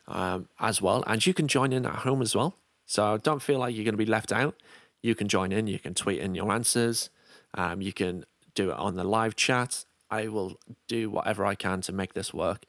um, 0.07 0.49
as 0.61 0.83
well, 0.83 1.03
and 1.07 1.25
you 1.25 1.33
can 1.33 1.49
join 1.49 1.73
in 1.73 1.87
at 1.87 1.97
home 1.97 2.21
as 2.21 2.37
well. 2.37 2.55
So 2.87 3.17
don't 3.17 3.41
feel 3.41 3.59
like 3.59 3.75
you're 3.75 3.85
going 3.85 3.95
to 3.95 3.99
be 3.99 4.05
left 4.05 4.31
out. 4.31 4.55
You 5.03 5.15
can 5.15 5.29
join 5.29 5.53
in. 5.53 5.67
You 5.67 5.79
can 5.79 5.95
tweet 5.95 6.21
in 6.21 6.35
your 6.35 6.53
answers. 6.53 7.11
Um, 7.55 7.81
you 7.81 7.93
can 7.93 8.25
do 8.55 8.71
it 8.71 8.77
on 8.77 8.95
the 8.97 9.05
live 9.05 9.37
chat. 9.37 9.85
I 10.11 10.29
will 10.29 10.59
do 10.89 11.11
whatever 11.11 11.45
I 11.45 11.55
can 11.55 11.81
to 11.83 11.93
make 11.93 12.15
this 12.15 12.33
work. 12.33 12.65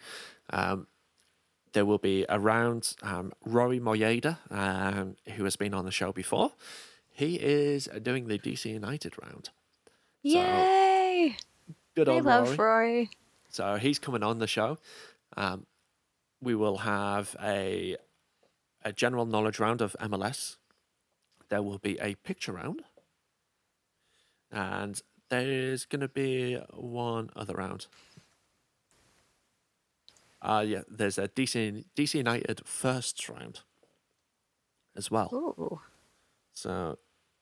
Um, 0.49 0.87
there 1.73 1.85
will 1.85 1.97
be 1.97 2.25
around 2.29 2.95
um, 3.03 3.33
Rory 3.45 3.79
Moyeda, 3.79 4.37
um, 4.49 5.17
who 5.35 5.43
has 5.43 5.55
been 5.57 5.73
on 5.73 5.85
the 5.85 5.91
show 5.91 6.11
before. 6.11 6.53
He 7.11 7.35
is 7.35 7.89
doing 8.01 8.27
the 8.27 8.39
DC 8.39 8.65
United 8.65 9.13
round. 9.21 9.49
Yay! 10.23 11.37
Good 11.95 12.09
I 12.09 12.13
old 12.13 12.25
love 12.25 12.57
Rory. 12.57 12.57
Rory. 12.57 13.09
So 13.49 13.75
he's 13.75 13.99
coming 13.99 14.23
on 14.23 14.39
the 14.39 14.47
show. 14.47 14.77
Um, 15.37 15.65
we 16.41 16.55
will 16.55 16.77
have 16.79 17.35
a 17.41 17.97
a 18.83 18.93
general 18.93 19.25
knowledge 19.25 19.59
round 19.59 19.81
of 19.81 19.95
MLS. 19.99 20.57
There 21.49 21.61
will 21.61 21.79
be 21.79 21.97
a 21.99 22.15
picture 22.15 22.53
round, 22.53 22.83
and 24.55 25.01
there's 25.29 25.85
going 25.85 25.99
to 25.99 26.07
be 26.07 26.55
one 26.73 27.29
other 27.35 27.53
round. 27.53 27.87
Uh, 30.41 30.63
yeah, 30.65 30.81
there's 30.87 31.17
a 31.17 31.27
DC 31.27 31.85
DC 31.95 32.13
United 32.15 32.61
first 32.65 33.27
round 33.29 33.61
as 34.95 35.11
well. 35.11 35.29
Ooh. 35.33 35.81
So 36.53 36.97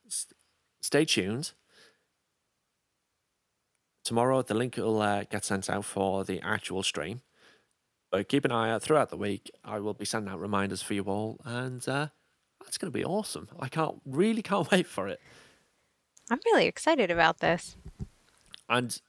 st- 0.08 0.36
stay 0.82 1.06
tuned. 1.06 1.52
Tomorrow, 4.04 4.42
the 4.42 4.54
link 4.54 4.76
will 4.76 5.02
uh, 5.02 5.24
get 5.24 5.46
sent 5.46 5.70
out 5.70 5.86
for 5.86 6.26
the 6.26 6.42
actual 6.42 6.84
stream. 6.84 7.22
But 8.12 8.28
keep 8.28 8.46
an 8.46 8.52
eye 8.52 8.72
out 8.72 8.84
throughout 8.84 9.10
the 9.10 9.18
week. 9.18 9.50
I 9.64 9.80
will 9.80 9.94
be 9.94 10.06
sending 10.06 10.32
out 10.32 10.40
reminders 10.40 10.82
for 10.82 10.94
you 10.94 11.04
all, 11.04 11.40
and 11.46 11.88
uh, 11.88 12.08
that's 12.64 12.78
going 12.78 12.92
to 12.92 12.98
be 12.98 13.06
awesome. 13.06 13.48
I 13.60 13.70
can't 13.70 13.96
really 14.06 14.42
can't 14.42 14.70
wait 14.72 14.88
for 14.88 15.08
it. 15.08 15.20
I'm 16.32 16.40
really 16.46 16.66
excited 16.68 17.12
about 17.12 17.40
this. 17.40 17.76
And 18.70 19.00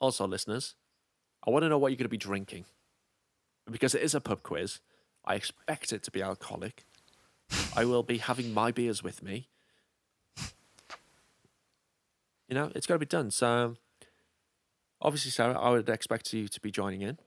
also, 0.00 0.26
listeners, 0.26 0.74
I 1.46 1.50
want 1.50 1.62
to 1.64 1.68
know 1.68 1.78
what 1.78 1.88
you're 1.88 1.96
going 1.96 2.04
to 2.06 2.08
be 2.08 2.16
drinking 2.16 2.64
because 3.70 3.94
it 3.94 4.02
is 4.02 4.14
a 4.14 4.20
pub 4.20 4.42
quiz. 4.42 4.80
I 5.24 5.34
expect 5.34 5.92
it 5.92 6.02
to 6.04 6.10
be 6.10 6.22
alcoholic. 6.22 6.84
I 7.74 7.84
will 7.84 8.02
be 8.02 8.18
having 8.18 8.52
my 8.54 8.72
beers 8.72 9.02
with 9.02 9.22
me. 9.22 9.48
You 12.48 12.54
know, 12.54 12.70
it's 12.74 12.86
got 12.86 12.94
to 12.94 12.98
be 13.00 13.06
done. 13.06 13.30
So, 13.32 13.76
obviously, 15.02 15.32
Sarah, 15.32 15.58
I 15.58 15.70
would 15.70 15.88
expect 15.88 16.32
you 16.32 16.46
to 16.48 16.60
be 16.60 16.70
joining 16.70 17.02
in. 17.02 17.18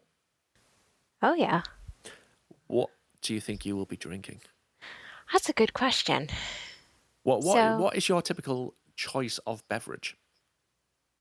Oh, 1.22 1.34
yeah. 1.34 1.64
What 2.68 2.90
do 3.22 3.34
you 3.34 3.42
think 3.42 3.66
you 3.66 3.76
will 3.76 3.86
be 3.86 3.98
drinking? 3.98 4.40
That's 5.34 5.50
a 5.50 5.54
good 5.54 5.74
question. 5.74 6.30
What 7.24 7.44
what 7.44 7.56
So- 7.56 7.78
what 7.78 7.96
is 7.98 8.08
your 8.08 8.22
typical 8.22 8.74
choice 9.00 9.40
of 9.48 9.68
beverage? 9.70 10.18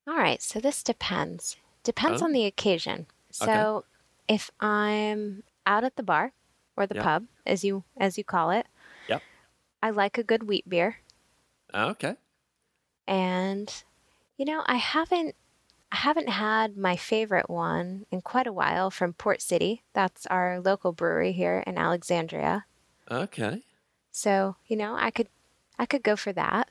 All 0.09 0.17
right, 0.17 0.43
so 0.43 0.59
this 0.61 0.83
depends. 0.83 1.57
Depends 1.85 2.21
Oh. 2.21 2.25
on 2.25 2.33
the 2.33 2.45
occasion. 2.47 3.07
So 3.31 3.85
if 4.27 4.51
I'm 4.61 5.45
out 5.67 5.85
at 5.85 5.97
the 5.97 6.03
bar 6.03 6.33
or 6.77 6.87
the 6.87 6.95
Yeah. 6.97 7.03
pub, 7.03 7.27
as 7.47 7.63
you 7.65 7.85
as 7.97 8.19
you 8.19 8.25
call 8.25 8.51
it, 8.51 8.67
Yep. 9.09 9.23
I 9.83 9.91
like 9.91 10.17
a 10.19 10.23
good 10.23 10.45
wheat 10.45 10.69
beer. 10.69 10.99
Ah, 11.73 11.89
okay. 11.91 12.17
And 13.07 13.83
you 14.37 14.45
know, 14.45 14.63
I 14.67 14.77
haven't 14.77 15.35
I 15.93 15.97
haven't 15.97 16.29
had 16.31 16.77
my 16.77 16.97
favorite 16.97 17.51
one 17.51 18.07
in 18.11 18.23
quite 18.23 18.47
a 18.47 18.53
while 18.53 18.91
from 18.91 19.15
Port 19.15 19.43
City. 19.43 19.85
That's 19.95 20.27
our 20.27 20.61
local 20.61 20.93
brewery 20.93 21.33
here 21.33 21.65
in 21.67 21.79
Alexandria. 21.79 22.67
Okay. 23.11 23.63
So, 24.11 24.57
you 24.67 24.77
know, 24.77 24.95
I 24.97 25.11
could 25.11 25.29
I 25.79 25.87
could 25.87 26.03
go 26.03 26.17
for 26.17 26.33
that. 26.33 26.71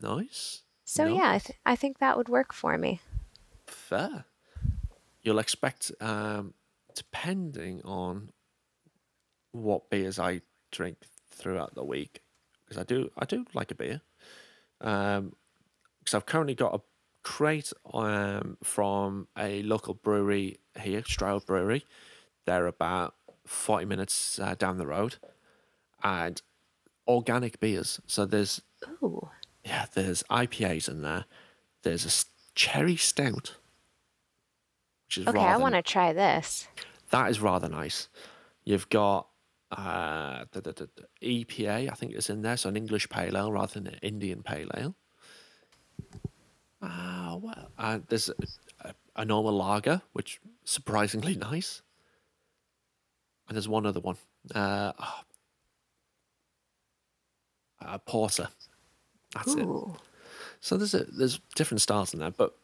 Nice. 0.00 0.62
So 0.84 1.06
yeah, 1.06 1.32
I, 1.32 1.38
th- 1.38 1.58
I 1.66 1.76
think 1.76 1.98
that 1.98 2.16
would 2.16 2.28
work 2.28 2.52
for 2.52 2.78
me. 2.78 3.00
Fair. 3.66 4.24
You'll 5.22 5.38
expect, 5.38 5.92
um, 6.00 6.54
depending 6.94 7.82
on 7.84 8.30
what 9.52 9.90
beers 9.90 10.18
I 10.18 10.40
drink 10.70 10.98
throughout 11.30 11.74
the 11.74 11.84
week, 11.84 12.22
because 12.64 12.80
I 12.80 12.84
do, 12.84 13.10
I 13.18 13.24
do 13.24 13.44
like 13.52 13.70
a 13.70 13.74
beer. 13.74 14.00
Um, 14.80 15.34
because 15.98 16.14
I've 16.14 16.26
currently 16.26 16.54
got 16.54 16.74
a 16.74 16.80
crate 17.22 17.72
um 17.92 18.56
from 18.62 19.28
a 19.36 19.62
local 19.62 19.92
brewery 19.92 20.58
here, 20.80 21.02
Stroud 21.04 21.44
Brewery. 21.44 21.84
They're 22.46 22.66
about 22.66 23.14
forty 23.44 23.84
minutes 23.84 24.38
uh, 24.38 24.54
down 24.54 24.78
the 24.78 24.86
road, 24.86 25.16
and 26.02 26.40
organic 27.06 27.60
beers. 27.60 28.00
So 28.06 28.24
there's 28.24 28.62
Ooh. 29.02 29.28
Yeah, 29.68 29.86
there's 29.92 30.22
IPAs 30.24 30.88
in 30.88 31.02
there. 31.02 31.26
There's 31.82 32.06
a 32.06 32.12
cherry 32.54 32.96
stout, 32.96 33.54
which 35.06 35.18
is 35.18 35.26
Okay, 35.28 35.38
I 35.38 35.58
want 35.58 35.74
to 35.74 35.82
try 35.82 36.12
this. 36.12 36.68
that 37.10 37.30
is 37.30 37.40
rather 37.40 37.68
nice. 37.68 38.08
You've 38.64 38.88
got 38.88 39.28
uh, 39.70 40.44
the, 40.52 40.60
the, 40.62 40.72
the, 40.72 41.44
EPA, 41.44 41.90
I 41.90 41.94
think 41.94 42.12
it's 42.14 42.30
in 42.30 42.42
there, 42.42 42.56
so 42.56 42.68
an 42.70 42.76
English 42.76 43.08
pale 43.10 43.36
ale 43.36 43.52
rather 43.52 43.74
than 43.74 43.86
an 43.88 43.98
Indian 44.02 44.42
pale 44.42 44.68
ale. 44.76 44.94
Ah, 46.80 47.36
well, 47.40 47.70
uh, 47.78 47.98
there's 48.08 48.30
a, 48.30 48.34
a, 48.88 48.94
a 49.16 49.24
normal 49.24 49.52
lager, 49.52 50.00
which 50.12 50.40
surprisingly 50.64 51.36
nice. 51.50 51.82
And 53.48 53.56
there's 53.56 53.68
one 53.68 53.86
other 53.86 54.00
one, 54.00 54.16
uh, 54.54 54.92
oh, 54.98 55.20
a 57.80 57.98
porter. 57.98 58.48
That's 59.34 59.54
it. 59.54 59.68
So 60.60 60.76
there's 60.76 60.94
a, 60.94 61.04
there's 61.04 61.40
different 61.54 61.82
styles 61.82 62.12
in 62.12 62.20
there, 62.20 62.30
but 62.30 62.54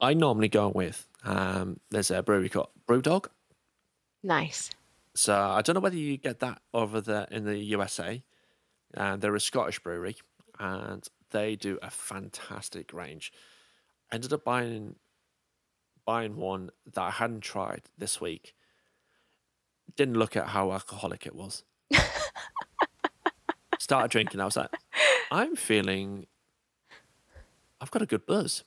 I 0.00 0.14
normally 0.14 0.48
go 0.48 0.68
with 0.68 1.06
um, 1.24 1.80
there's 1.90 2.10
a 2.10 2.22
brewery 2.22 2.48
called 2.48 2.68
Brewdog. 2.88 3.26
Nice. 4.22 4.70
So 5.14 5.34
I 5.34 5.62
don't 5.62 5.74
know 5.74 5.80
whether 5.80 5.96
you 5.96 6.16
get 6.16 6.40
that 6.40 6.60
over 6.74 7.00
there 7.00 7.26
in 7.30 7.44
the 7.44 7.56
USA. 7.58 8.22
And 8.94 9.20
they're 9.20 9.34
a 9.34 9.40
Scottish 9.40 9.80
brewery, 9.80 10.16
and 10.58 11.06
they 11.30 11.56
do 11.56 11.78
a 11.82 11.90
fantastic 11.90 12.92
range. 12.92 13.32
I 14.10 14.14
ended 14.14 14.32
up 14.32 14.44
buying 14.44 14.96
buying 16.06 16.36
one 16.36 16.70
that 16.94 17.02
I 17.02 17.10
hadn't 17.10 17.40
tried 17.40 17.82
this 17.98 18.20
week. 18.20 18.54
Didn't 19.96 20.16
look 20.16 20.36
at 20.36 20.48
how 20.48 20.72
alcoholic 20.72 21.26
it 21.26 21.34
was. 21.34 21.64
Started 23.78 24.10
drinking. 24.10 24.40
I 24.40 24.44
was 24.44 24.56
like, 24.56 24.70
I'm 25.30 25.56
feeling. 25.56 26.26
I've 27.80 27.90
got 27.90 28.02
a 28.02 28.06
good 28.06 28.26
buzz. 28.26 28.64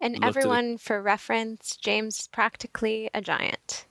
And 0.00 0.14
Looked 0.14 0.24
at 0.24 0.32
the- 0.34 0.38
everyone, 0.38 0.78
for 0.78 1.02
reference, 1.02 1.76
James 1.76 2.20
is 2.20 2.28
practically 2.28 3.10
a 3.12 3.20
giant. 3.20 3.86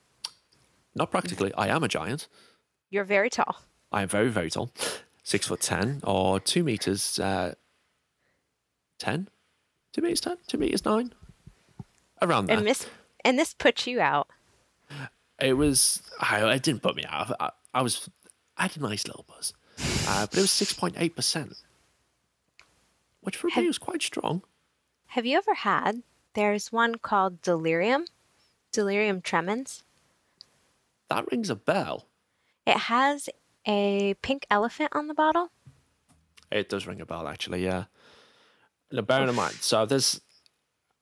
Not 0.95 1.11
practically. 1.11 1.53
I 1.55 1.67
am 1.67 1.83
a 1.83 1.87
giant. 1.87 2.27
You're 2.89 3.03
very 3.03 3.29
tall. 3.29 3.57
I 3.91 4.01
am 4.03 4.07
very, 4.07 4.29
very 4.29 4.49
tall. 4.49 4.71
Six 5.23 5.47
foot 5.47 5.59
ten 5.61 5.99
or 6.03 6.39
two 6.39 6.63
meters 6.63 7.19
uh, 7.19 7.55
ten? 8.97 9.27
Two 9.91 10.01
meters 10.01 10.21
ten? 10.21 10.37
Two 10.47 10.57
meters 10.57 10.85
nine? 10.85 11.13
Around 12.21 12.47
there. 12.47 12.57
And 12.57 12.65
this 12.65 12.87
and 13.25 13.37
this 13.37 13.53
puts 13.53 13.85
you 13.85 13.99
out. 13.99 14.29
it 15.39 15.53
was 15.53 16.01
I, 16.19 16.49
it 16.53 16.63
didn't 16.63 16.81
put 16.81 16.95
me 16.95 17.03
out. 17.07 17.31
I, 17.39 17.51
I 17.73 17.81
was 17.81 18.09
I 18.57 18.63
had 18.63 18.77
a 18.77 18.81
nice 18.81 19.05
little 19.05 19.25
buzz. 19.27 19.53
Uh, 20.07 20.25
but 20.27 20.37
it 20.37 20.41
was 20.41 20.51
six 20.51 20.71
point 20.73 20.95
eight 20.97 21.15
percent. 21.15 21.57
Which 23.27 23.35
for 23.35 23.49
Have- 23.49 23.61
me 23.61 23.67
was 23.67 23.77
quite 23.77 24.01
strong. 24.01 24.41
Have 25.07 25.25
you 25.25 25.37
ever 25.37 25.53
had? 25.53 26.01
There's 26.33 26.71
one 26.71 26.95
called 26.95 27.41
Delirium, 27.41 28.05
Delirium 28.71 29.21
Tremens. 29.21 29.83
That 31.09 31.29
rings 31.29 31.49
a 31.49 31.55
bell. 31.57 32.07
It 32.65 32.77
has 32.77 33.27
a 33.65 34.13
pink 34.21 34.45
elephant 34.49 34.91
on 34.93 35.07
the 35.07 35.13
bottle. 35.13 35.49
It 36.49 36.69
does 36.69 36.87
ring 36.87 37.01
a 37.01 37.05
bell, 37.05 37.27
actually. 37.27 37.65
Yeah. 37.65 37.85
Now, 38.93 39.01
bearing 39.01 39.27
in 39.27 39.35
mind, 39.35 39.55
so 39.55 39.85
there's 39.85 40.21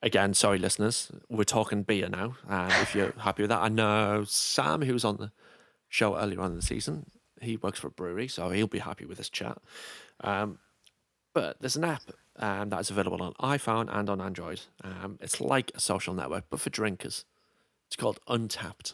again, 0.02 0.34
sorry, 0.34 0.58
listeners, 0.58 1.12
we're 1.30 1.44
talking 1.44 1.84
beer 1.84 2.10
now. 2.10 2.38
Um, 2.50 2.72
if 2.82 2.96
you're 2.96 3.14
happy 3.20 3.44
with 3.44 3.50
that, 3.52 3.62
I 3.62 3.70
know 3.70 4.24
Sam, 4.26 4.82
who 4.82 4.94
was 4.94 5.06
on 5.06 5.18
the 5.18 5.32
show 5.90 6.18
earlier 6.18 6.42
on 6.42 6.54
in 6.54 6.56
the 6.56 6.64
season, 6.64 7.06
he 7.40 7.56
works 7.58 7.78
for 7.78 7.90
a 7.90 7.92
brewery, 7.92 8.28
so 8.28 8.50
he'll 8.50 8.66
be 8.66 8.80
happy 8.80 9.06
with 9.06 9.20
this 9.20 9.30
chat. 9.30 9.60
Um, 10.22 10.58
but 11.36 11.58
there's 11.60 11.76
an 11.76 11.84
app 11.84 12.02
um, 12.38 12.70
that 12.70 12.80
is 12.80 12.90
available 12.90 13.22
on 13.22 13.34
iPhone 13.34 13.88
and 13.96 14.10
on 14.10 14.20
Android. 14.22 14.62
Um, 14.84 15.20
it's 15.22 15.40
like 15.40 15.72
a 15.76 15.80
social 15.80 16.14
network, 16.16 16.46
but 16.50 16.60
for 16.60 16.70
drinkers. 16.72 17.26
It's 17.88 17.96
called 17.96 18.20
Untappd. 18.28 18.94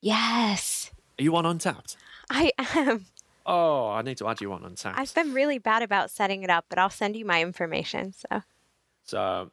Yes, 0.00 0.90
Are 1.18 1.22
you 1.22 1.36
on 1.36 1.44
Untappd? 1.44 1.96
I 2.28 2.50
am. 2.58 3.06
Oh, 3.44 3.88
I 3.90 4.02
need 4.02 4.16
to 4.18 4.26
add 4.28 4.40
you 4.40 4.52
on 4.52 4.62
Untappd. 4.62 4.94
I've 4.96 5.14
been 5.14 5.32
really 5.32 5.58
bad 5.58 5.82
about 5.82 6.10
setting 6.10 6.42
it 6.42 6.50
up, 6.50 6.64
but 6.68 6.78
I'll 6.78 6.90
send 6.90 7.14
you 7.14 7.24
my 7.24 7.40
information. 7.42 8.12
So, 8.12 8.42
So 9.04 9.50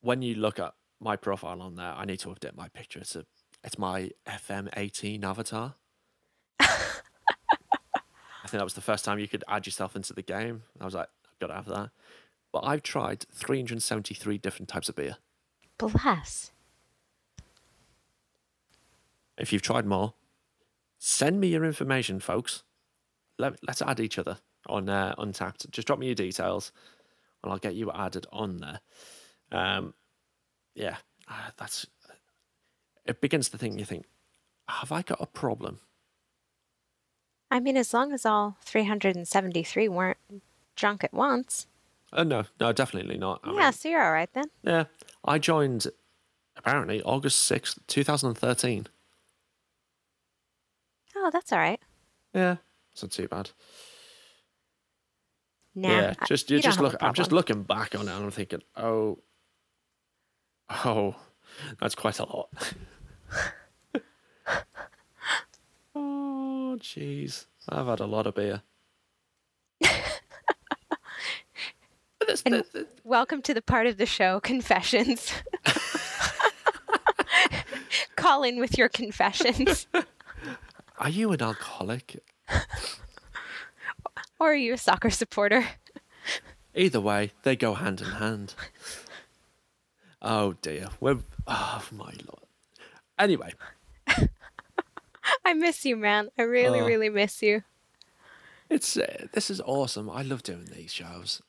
when 0.00 0.22
you 0.22 0.34
look 0.36 0.58
at 0.60 0.74
my 1.00 1.16
profile 1.16 1.60
on 1.62 1.74
there, 1.74 1.92
I 1.92 2.04
need 2.04 2.20
to 2.20 2.28
update 2.28 2.54
my 2.54 2.68
picture. 2.68 3.00
It's 3.00 3.16
a 3.16 3.24
it's 3.64 3.78
my 3.78 4.10
FM18 4.26 5.24
avatar. 5.24 5.74
I 6.60 6.66
think 8.46 8.52
that 8.52 8.64
was 8.64 8.74
the 8.74 8.80
first 8.80 9.04
time 9.04 9.18
you 9.18 9.28
could 9.28 9.44
add 9.48 9.66
yourself 9.66 9.96
into 9.96 10.12
the 10.14 10.22
game. 10.22 10.62
I 10.80 10.84
was 10.84 10.94
like, 10.94 11.08
got 11.40 11.48
to 11.48 11.54
have 11.54 11.66
that. 11.66 11.90
But 12.52 12.64
I've 12.64 12.82
tried 12.82 13.24
373 13.32 14.38
different 14.38 14.68
types 14.68 14.88
of 14.88 14.96
beer. 14.96 15.16
bless. 15.78 16.52
If 19.38 19.52
you've 19.52 19.62
tried 19.62 19.86
more, 19.86 20.14
send 20.98 21.40
me 21.40 21.48
your 21.48 21.64
information, 21.64 22.20
folks. 22.20 22.62
Let, 23.38 23.54
let's 23.66 23.80
add 23.80 24.00
each 24.00 24.18
other 24.18 24.38
on 24.66 24.88
uh, 24.88 25.14
Untappd. 25.16 25.70
Just 25.70 25.86
drop 25.86 25.98
me 25.98 26.06
your 26.06 26.14
details, 26.14 26.72
and 27.42 27.50
I'll 27.50 27.58
get 27.58 27.74
you 27.74 27.90
added 27.90 28.26
on 28.32 28.58
there. 28.58 28.80
Um, 29.50 29.94
yeah, 30.74 30.96
uh, 31.28 31.50
that's. 31.56 31.86
It 33.06 33.20
begins 33.20 33.48
to 33.48 33.58
think. 33.58 33.78
You 33.78 33.86
think, 33.86 34.04
have 34.68 34.92
I 34.92 35.02
got 35.02 35.20
a 35.20 35.26
problem? 35.26 35.80
I 37.50 37.60
mean, 37.60 37.76
as 37.76 37.92
long 37.92 38.12
as 38.12 38.24
all 38.26 38.58
373 38.62 39.88
weren't 39.88 40.18
drunk 40.76 41.04
at 41.04 41.12
once. 41.12 41.66
Oh 42.12 42.22
no, 42.24 42.44
no, 42.58 42.72
definitely 42.72 43.18
not. 43.18 43.40
I 43.44 43.52
yeah, 43.52 43.62
mean, 43.64 43.72
so 43.72 43.88
you're 43.88 44.04
all 44.04 44.12
right 44.12 44.32
then. 44.32 44.46
yeah. 44.62 44.84
I 45.24 45.38
joined 45.38 45.86
apparently 46.56 47.02
August 47.02 47.40
sixth, 47.42 47.78
two 47.86 48.02
thousand 48.04 48.30
and 48.30 48.38
thirteen. 48.38 48.86
Oh, 51.16 51.30
that's 51.32 51.52
all 51.52 51.58
right. 51.58 51.80
Yeah, 52.34 52.56
it's 52.92 53.02
not 53.02 53.12
too 53.12 53.28
bad. 53.28 53.50
Nah, 55.74 55.88
yeah, 55.88 56.14
just 56.26 56.50
you 56.50 56.60
just 56.60 56.80
look. 56.80 56.96
I'm 57.00 57.14
just 57.14 57.32
looking 57.32 57.62
back 57.62 57.94
on 57.94 58.08
it, 58.08 58.12
and 58.12 58.24
I'm 58.24 58.30
thinking, 58.30 58.62
oh, 58.76 59.18
oh, 60.84 61.14
that's 61.80 61.94
quite 61.94 62.18
a 62.18 62.24
lot. 62.24 62.48
oh, 65.94 66.76
jeez, 66.80 67.46
I've 67.68 67.86
had 67.86 68.00
a 68.00 68.06
lot 68.06 68.26
of 68.26 68.34
beer. 68.34 68.62
This- 72.30 72.42
And- 72.46 72.54
the- 72.54 72.66
the- 72.72 72.86
Welcome 73.04 73.42
to 73.42 73.54
the 73.54 73.62
part 73.62 73.86
of 73.86 73.96
the 73.96 74.06
show, 74.06 74.40
confessions. 74.40 75.32
Call 78.16 78.42
in 78.44 78.58
with 78.60 78.76
your 78.78 78.88
confessions. 78.88 79.86
are 80.98 81.08
you 81.08 81.32
an 81.32 81.42
alcoholic? 81.42 82.22
or 84.38 84.52
are 84.52 84.54
you 84.54 84.74
a 84.74 84.78
soccer 84.78 85.10
supporter? 85.10 85.66
Either 86.74 87.00
way, 87.00 87.32
they 87.42 87.56
go 87.56 87.74
hand 87.74 88.00
in 88.00 88.06
hand. 88.06 88.54
Oh 90.22 90.52
dear, 90.60 90.88
we're 91.00 91.18
oh 91.46 91.82
my 91.92 92.12
lord. 92.12 92.44
Anyway, 93.18 93.52
I 95.44 95.54
miss 95.54 95.84
you, 95.84 95.96
man. 95.96 96.28
I 96.38 96.42
really, 96.42 96.80
Oh. 96.80 96.86
really 96.86 97.08
miss 97.08 97.42
you. 97.42 97.62
It's 98.68 98.96
uh, 98.96 99.26
this 99.32 99.50
is 99.50 99.60
awesome. 99.62 100.08
I 100.10 100.22
love 100.22 100.42
doing 100.42 100.66
these 100.76 100.92
shows, 100.92 101.42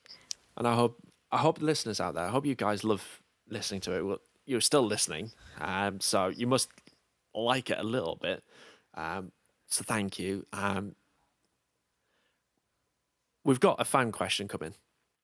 and 0.58 0.68
I 0.68 0.76
hope 0.76 0.98
I 1.32 1.38
hope 1.38 1.60
the 1.60 1.66
listeners 1.66 2.00
out 2.00 2.14
there. 2.16 2.26
I 2.26 2.30
hope 2.30 2.46
you 2.46 2.56
guys 2.56 2.84
love 2.84 3.22
listening 3.50 3.82
to 3.82 3.96
it. 3.98 4.02
Well, 4.06 4.18
you're 4.46 4.62
still 4.62 4.86
listening, 4.86 5.32
um, 5.60 6.00
so 6.02 6.28
you 6.28 6.48
must 6.48 6.70
like 7.34 7.70
it 7.70 7.78
a 7.80 7.84
little 7.84 8.18
bit. 8.22 8.44
Um, 8.96 9.32
so 9.68 9.84
thank 9.86 10.20
you. 10.20 10.46
Um, 10.52 10.96
we've 13.46 13.60
got 13.60 13.80
a 13.80 13.86
fan 13.86 14.12
question 14.12 14.48
coming. 14.48 14.74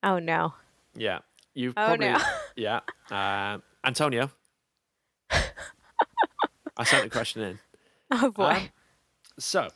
Oh, 0.04 0.20
no. 0.20 0.54
Yeah, 0.96 1.20
you've 1.54 1.74
Oh, 1.78 1.86
probably 1.88 2.08
no. 2.10 2.20
yeah. 2.56 2.80
Um, 3.12 3.64
Antonio, 3.84 4.32
I 6.78 6.84
sent 6.84 7.04
the 7.04 7.10
question 7.10 7.42
in. 7.44 7.60
Oh, 8.10 8.32
boy. 8.32 8.44
Um, 8.46 8.70
so, 9.38 9.68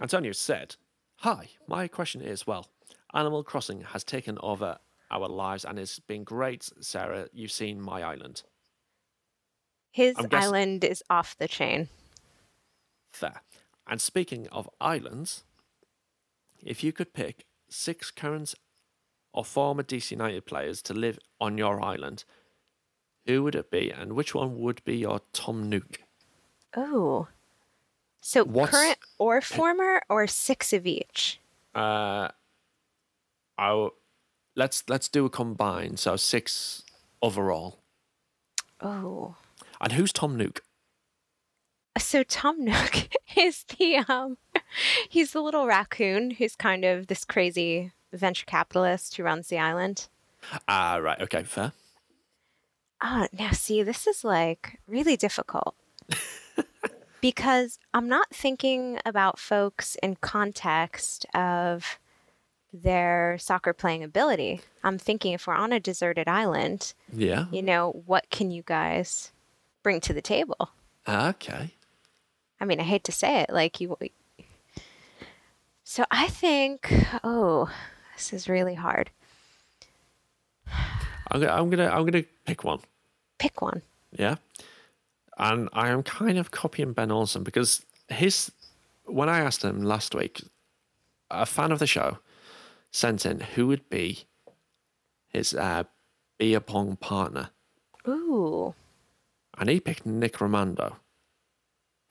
Antonio 0.00 0.32
said, 0.32 0.76
Hi, 1.16 1.50
my 1.68 1.86
question 1.86 2.22
is 2.22 2.46
well, 2.46 2.68
Animal 3.12 3.44
Crossing 3.44 3.82
has 3.82 4.02
taken 4.04 4.38
over 4.42 4.78
our 5.10 5.28
lives 5.28 5.64
and 5.64 5.78
it's 5.78 5.98
been 5.98 6.24
great, 6.24 6.70
Sarah. 6.80 7.28
You've 7.32 7.52
seen 7.52 7.80
my 7.80 8.02
island. 8.02 8.42
His 9.90 10.16
guess- 10.16 10.44
island 10.44 10.84
is 10.84 11.02
off 11.08 11.36
the 11.38 11.48
chain. 11.48 11.88
Fair. 13.12 13.42
And 13.86 14.00
speaking 14.00 14.48
of 14.48 14.68
islands, 14.80 15.44
if 16.62 16.82
you 16.82 16.92
could 16.92 17.12
pick 17.12 17.44
six 17.68 18.10
current 18.10 18.54
or 19.32 19.44
former 19.44 19.82
DC 19.82 20.10
United 20.12 20.46
players 20.46 20.80
to 20.82 20.94
live 20.94 21.18
on 21.40 21.58
your 21.58 21.80
island, 21.84 22.24
who 23.26 23.42
would 23.42 23.54
it 23.54 23.70
be 23.70 23.90
and 23.90 24.14
which 24.14 24.34
one 24.34 24.58
would 24.58 24.82
be 24.84 24.96
your 24.96 25.20
Tom 25.32 25.68
Nook? 25.68 26.00
Oh. 26.76 27.28
So 28.20 28.42
What's- 28.44 28.72
current 28.72 28.98
or 29.18 29.40
former 29.40 30.02
or 30.08 30.26
six 30.26 30.72
of 30.72 30.86
each? 30.86 31.38
Uh, 31.74 32.28
I'll, 33.58 33.90
let's 34.56 34.84
let's 34.88 35.08
do 35.08 35.24
a 35.24 35.30
combine. 35.30 35.96
So 35.96 36.16
six 36.16 36.82
overall. 37.22 37.78
Oh. 38.80 39.36
And 39.80 39.92
who's 39.92 40.12
Tom 40.12 40.36
Nook? 40.36 40.62
So 41.98 42.22
Tom 42.22 42.64
Nook 42.64 43.08
is 43.36 43.64
the 43.78 43.96
um 44.08 44.38
he's 45.08 45.32
the 45.32 45.42
little 45.42 45.66
raccoon 45.66 46.32
who's 46.32 46.56
kind 46.56 46.84
of 46.84 47.06
this 47.06 47.24
crazy 47.24 47.92
venture 48.12 48.46
capitalist 48.46 49.16
who 49.16 49.22
runs 49.22 49.48
the 49.48 49.58
island. 49.58 50.08
Ah, 50.68 50.96
right. 50.96 51.20
Okay, 51.20 51.42
fair. 51.42 51.72
Oh, 53.02 53.26
now 53.36 53.50
see, 53.50 53.82
this 53.82 54.06
is 54.06 54.24
like 54.24 54.78
really 54.86 55.16
difficult. 55.16 55.74
because 57.20 57.78
I'm 57.94 58.08
not 58.08 58.34
thinking 58.34 58.98
about 59.04 59.38
folks 59.38 59.96
in 60.02 60.16
context 60.16 61.24
of 61.34 61.98
their 62.74 63.38
soccer 63.38 63.72
playing 63.72 64.02
ability. 64.02 64.60
I'm 64.82 64.98
thinking 64.98 65.32
if 65.32 65.46
we're 65.46 65.54
on 65.54 65.72
a 65.72 65.78
deserted 65.80 66.26
island, 66.28 66.92
Yeah. 67.12 67.46
you 67.52 67.62
know, 67.62 68.02
what 68.06 68.28
can 68.30 68.50
you 68.50 68.62
guys 68.66 69.30
bring 69.84 70.00
to 70.02 70.12
the 70.12 70.20
table? 70.20 70.70
Okay. 71.08 71.70
I 72.60 72.64
mean, 72.64 72.80
I 72.80 72.82
hate 72.84 73.04
to 73.04 73.12
say 73.12 73.40
it, 73.42 73.50
like 73.50 73.80
you. 73.80 73.96
So 75.84 76.04
I 76.10 76.28
think, 76.28 76.92
oh, 77.22 77.70
this 78.16 78.32
is 78.32 78.48
really 78.48 78.74
hard. 78.74 79.10
I'm 81.30 81.40
gonna 81.40 81.52
I'm 81.52 81.70
gonna 81.70 81.88
I'm 81.88 82.04
gonna 82.06 82.24
pick 82.44 82.64
one. 82.64 82.80
Pick 83.38 83.60
one. 83.62 83.82
Yeah. 84.12 84.36
And 85.38 85.68
I 85.72 85.88
am 85.88 86.02
kind 86.02 86.38
of 86.38 86.50
copying 86.50 86.92
Ben 86.92 87.10
Olsen 87.10 87.42
because 87.42 87.84
his 88.08 88.52
when 89.06 89.28
I 89.28 89.40
asked 89.40 89.62
him 89.62 89.82
last 89.82 90.14
week, 90.14 90.42
a 91.30 91.44
fan 91.46 91.72
of 91.72 91.78
the 91.78 91.86
show 91.86 92.18
sent 92.94 93.26
in 93.26 93.40
who 93.40 93.66
would 93.66 93.88
be 93.90 94.24
his 95.28 95.52
uh, 95.52 95.82
beer 96.38 96.60
pong 96.60 96.94
partner, 96.96 97.50
Ooh, 98.06 98.72
and 99.58 99.68
he 99.68 99.80
picked 99.80 100.06
Nick 100.06 100.34
Rimando 100.38 100.94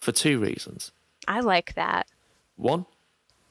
for 0.01 0.11
two 0.11 0.39
reasons. 0.39 0.91
I 1.25 1.39
like 1.39 1.75
that. 1.75 2.07
One, 2.57 2.85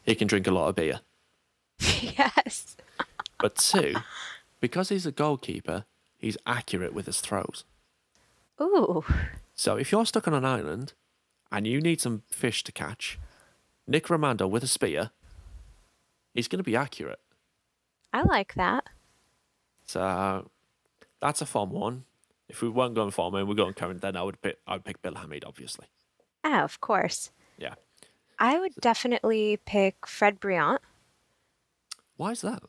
he 0.05 0.15
can 0.15 0.29
drink 0.29 0.47
a 0.47 0.51
lot 0.51 0.69
of 0.69 0.75
beer, 0.77 1.01
yes. 1.81 2.77
but 3.39 3.57
two, 3.57 3.95
because 4.61 4.91
he's 4.91 5.07
a 5.07 5.13
goalkeeper, 5.13 5.87
he's 6.19 6.37
accurate 6.47 6.93
with 6.93 7.07
his 7.07 7.21
throws. 7.23 7.65
Ooh, 8.61 9.05
So 9.55 9.77
if 9.77 9.91
you're 9.91 10.05
stuck 10.07 10.29
on 10.29 10.35
an 10.35 10.45
island 10.45 10.93
and 11.51 11.67
you 11.67 11.81
need 11.81 12.01
some 12.01 12.23
fish 12.31 12.63
to 12.65 12.73
catch, 12.73 13.19
Nick 13.87 14.07
Rimando 14.09 14.49
with 14.49 14.63
a 14.63 14.69
spear, 14.69 15.11
he's 16.35 16.49
going 16.49 16.59
to 16.59 16.65
be 16.65 16.77
accurate. 16.77 17.21
I 18.13 18.23
like 18.23 18.55
that. 18.55 18.89
So 19.87 20.51
that's 21.21 21.41
a 21.43 21.47
fun 21.47 21.71
one. 21.71 22.05
If 22.49 22.61
we 22.63 22.69
weren't 22.69 22.95
going 22.95 23.11
form 23.11 23.35
and 23.35 23.49
we're 23.49 23.55
going 23.55 23.73
current, 23.75 24.03
then 24.03 24.17
I 24.17 24.23
would 24.23 24.41
pick 24.43 24.59
I 24.67 24.75
would 24.75 24.85
pick 24.85 25.01
Bill 25.03 25.15
Hamid, 25.15 25.45
obviously. 25.45 25.87
Ah, 26.45 26.63
of 26.63 26.81
course. 26.81 27.31
Yeah. 27.57 27.75
I 28.39 28.59
would 28.59 28.75
definitely 28.81 29.59
pick 29.65 30.07
Fred 30.07 30.41
Brillant. 30.41 30.79
Why 32.17 32.33
is 32.33 32.41
that? 32.43 32.63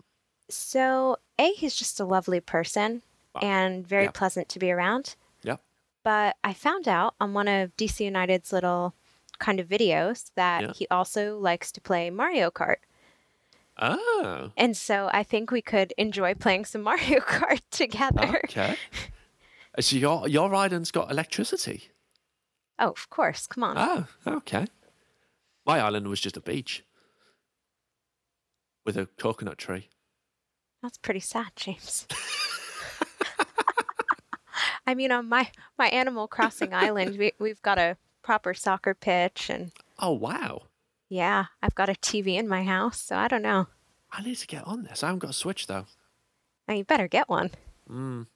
So, 0.50 1.18
A, 1.40 1.52
he's 1.54 1.76
just 1.76 2.00
a 2.00 2.06
lovely 2.06 2.40
person 2.40 3.02
Wow. 3.36 3.42
and 3.42 3.88
very 3.88 4.04
Yeah. 4.06 4.12
pleasant 4.12 4.48
to 4.50 4.60
be 4.60 4.72
around. 4.72 5.16
Yep. 5.42 5.62
But 6.04 6.36
I 6.44 6.54
found 6.54 6.88
out 6.88 7.16
on 7.20 7.34
one 7.34 7.48
of 7.48 7.76
DC 7.76 8.06
United's 8.06 8.54
little 8.54 8.94
kind 9.40 9.60
of 9.60 9.68
videos 9.68 10.32
that 10.36 10.62
Yeah. 10.62 10.74
he 10.74 10.88
also 10.92 11.38
likes 11.40 11.72
to 11.74 11.82
play 11.82 12.10
Mario 12.10 12.52
Kart. 12.52 12.78
Oh, 13.82 14.52
And 14.56 14.78
so 14.78 15.10
I 15.12 15.24
think 15.24 15.50
we 15.50 15.62
could 15.62 15.94
enjoy 15.98 16.36
playing 16.36 16.66
some 16.66 16.82
Mario 16.90 17.20
Kart 17.22 17.62
together. 17.72 18.42
okay. 18.46 18.76
Uh, 19.76 19.82
so 19.82 19.96
your 19.96 20.28
your 20.28 20.54
island's 20.54 20.92
got 20.92 21.10
electricity. 21.10 21.90
Oh, 22.78 22.90
of 22.92 23.10
course. 23.10 23.48
Come 23.48 23.64
on. 23.64 23.76
Oh, 23.76 24.06
okay. 24.38 24.68
My 25.66 25.80
island 25.80 26.08
was 26.08 26.20
just 26.22 26.38
a 26.38 26.42
beach 26.42 26.84
with 28.86 28.96
a 28.98 29.08
coconut 29.18 29.58
tree. 29.58 29.90
That's 30.84 31.00
pretty 31.00 31.22
sad, 31.22 31.54
James. 31.56 32.06
I 34.86 34.94
mean, 34.96 35.12
on 35.12 35.28
my 35.30 35.50
my 35.78 35.88
Animal 35.88 36.28
Crossing 36.28 36.74
island, 36.74 37.18
we 37.18 37.32
we've 37.40 37.62
got 37.62 37.80
a 37.80 37.98
proper 38.22 38.54
soccer 38.54 38.94
pitch, 38.94 39.50
and 39.50 39.72
Oh, 39.98 40.12
wow. 40.12 40.64
Yeah, 41.14 41.46
I've 41.62 41.76
got 41.76 41.90
a 41.90 41.94
TV 41.94 42.38
in 42.38 42.48
my 42.48 42.64
house. 42.64 43.00
So 43.00 43.16
I 43.16 43.28
don't 43.28 43.44
know. 43.44 43.68
I 44.12 44.24
need 44.24 44.38
to 44.38 44.48
get 44.48 44.66
on 44.68 44.84
this. 44.84 45.04
I 45.04 45.08
haven't 45.08 45.20
got 45.20 45.30
a 45.30 45.34
Switch, 45.34 45.68
though. 45.68 45.86
Now 46.68 46.74
you 46.74 46.84
better 46.84 47.08
get 47.08 47.30
one. 47.30 47.52
Mm. 47.90 48.28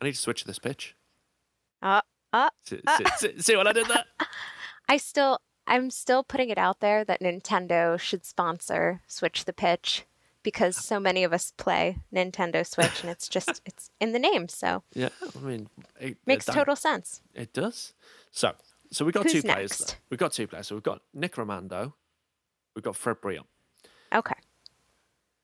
I 0.00 0.04
need 0.04 0.12
to 0.12 0.20
switch 0.20 0.44
this 0.44 0.58
pitch. 0.58 0.94
Uh, 1.80 2.02
uh, 2.32 2.50
See, 2.64 2.80
uh. 2.86 2.98
see, 2.98 3.04
see, 3.16 3.42
see 3.42 3.56
what 3.56 3.66
I 3.66 3.72
did 3.72 3.86
there? 3.86 4.04
I 4.88 4.96
still, 4.98 5.40
I'm 5.66 5.90
still 5.90 6.22
putting 6.22 6.50
it 6.50 6.58
out 6.58 6.80
there 6.80 7.04
that 7.04 7.20
Nintendo 7.20 7.98
should 7.98 8.24
sponsor 8.24 9.00
Switch 9.06 9.44
the 9.44 9.52
Pitch 9.52 10.04
because 10.42 10.76
so 10.76 11.00
many 11.00 11.24
of 11.24 11.32
us 11.32 11.52
play 11.56 11.98
Nintendo 12.14 12.66
Switch, 12.66 13.02
and 13.02 13.10
it's 13.10 13.28
just 13.28 13.62
it's 13.66 13.90
in 14.00 14.12
the 14.12 14.18
name, 14.18 14.48
so 14.48 14.82
Yeah, 14.94 15.08
I 15.34 15.38
mean, 15.40 15.68
it 16.00 16.18
makes 16.26 16.44
total 16.44 16.76
sense. 16.76 17.22
It 17.34 17.52
does. 17.52 17.94
So, 18.30 18.52
so 18.90 19.04
we've 19.04 19.14
got 19.14 19.24
Who's 19.24 19.32
two 19.32 19.42
players. 19.42 19.78
There. 19.78 19.96
We've 20.10 20.18
got 20.18 20.32
two 20.32 20.46
players. 20.46 20.68
So 20.68 20.74
we've 20.74 20.82
got 20.82 21.02
Nick 21.14 21.36
Rimando. 21.36 21.92
We've 22.74 22.82
got 22.82 22.96
Fred 22.96 23.20
Brillant. 23.20 23.46
Okay. 24.14 24.34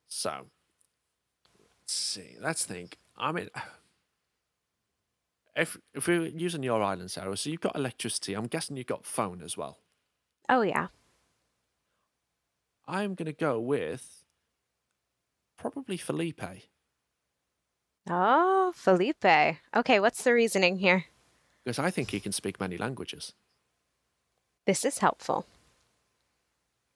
So, 0.09 0.47
let's 1.59 1.93
see. 1.93 2.36
Let's 2.40 2.64
think. 2.64 2.98
I 3.16 3.32
mean, 3.32 3.48
if 5.56 5.78
if 5.94 6.06
we're 6.06 6.27
using 6.27 6.62
your 6.62 6.82
island, 6.82 7.10
Sarah, 7.10 7.36
so 7.36 7.51
you've 7.51 7.60
got 7.60 7.77
electricity. 7.77 8.35
I'm 8.35 8.47
guessing 8.47 8.77
you've 8.77 8.86
got 8.86 9.05
phone 9.05 9.43
as 9.43 9.56
well. 9.56 9.78
Oh 10.48 10.62
yeah. 10.62 10.89
I'm 12.86 13.14
going 13.14 13.27
to 13.27 13.32
go 13.32 13.60
with 13.60 14.24
probably 15.56 15.97
Felipe. 15.97 16.43
Oh, 18.10 18.73
Felipe. 18.74 19.56
Okay, 19.74 20.01
what's 20.01 20.24
the 20.24 20.35
reasoning 20.35 20.78
here? 20.78 21.05
Because 21.64 21.78
I 21.78 21.90
think 21.90 22.10
he 22.10 22.20
can 22.20 22.32
speak 22.32 22.60
many 22.60 22.76
languages. 22.76 23.32
This 24.66 24.84
is 24.84 24.98
helpful. 24.98 25.47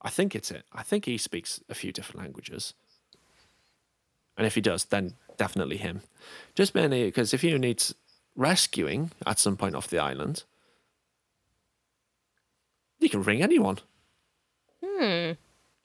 I 0.03 0.11
think 0.11 0.35
it's 0.35 0.51
it. 0.51 0.65
I 0.73 0.83
think 0.83 1.05
he 1.05 1.19
speaks 1.19 1.61
a 1.69 1.75
few 1.75 1.93
different 1.93 2.21
languages. 2.21 2.75
And 4.37 4.47
if 4.47 4.55
he 4.55 4.61
does, 4.61 4.85
then 4.85 5.15
definitely 5.37 5.77
him. 5.79 6.03
Just 6.55 6.75
mainly 6.75 7.05
because 7.05 7.33
if 7.33 7.43
he 7.43 7.57
needs 7.59 7.95
rescuing 8.35 9.11
at 9.27 9.39
some 9.39 9.57
point 9.57 9.75
off 9.75 9.89
the 9.89 9.99
island, 9.99 10.45
you 13.01 13.09
can 13.09 13.23
ring 13.23 13.43
anyone. 13.43 13.79
Hmm. 14.85 15.33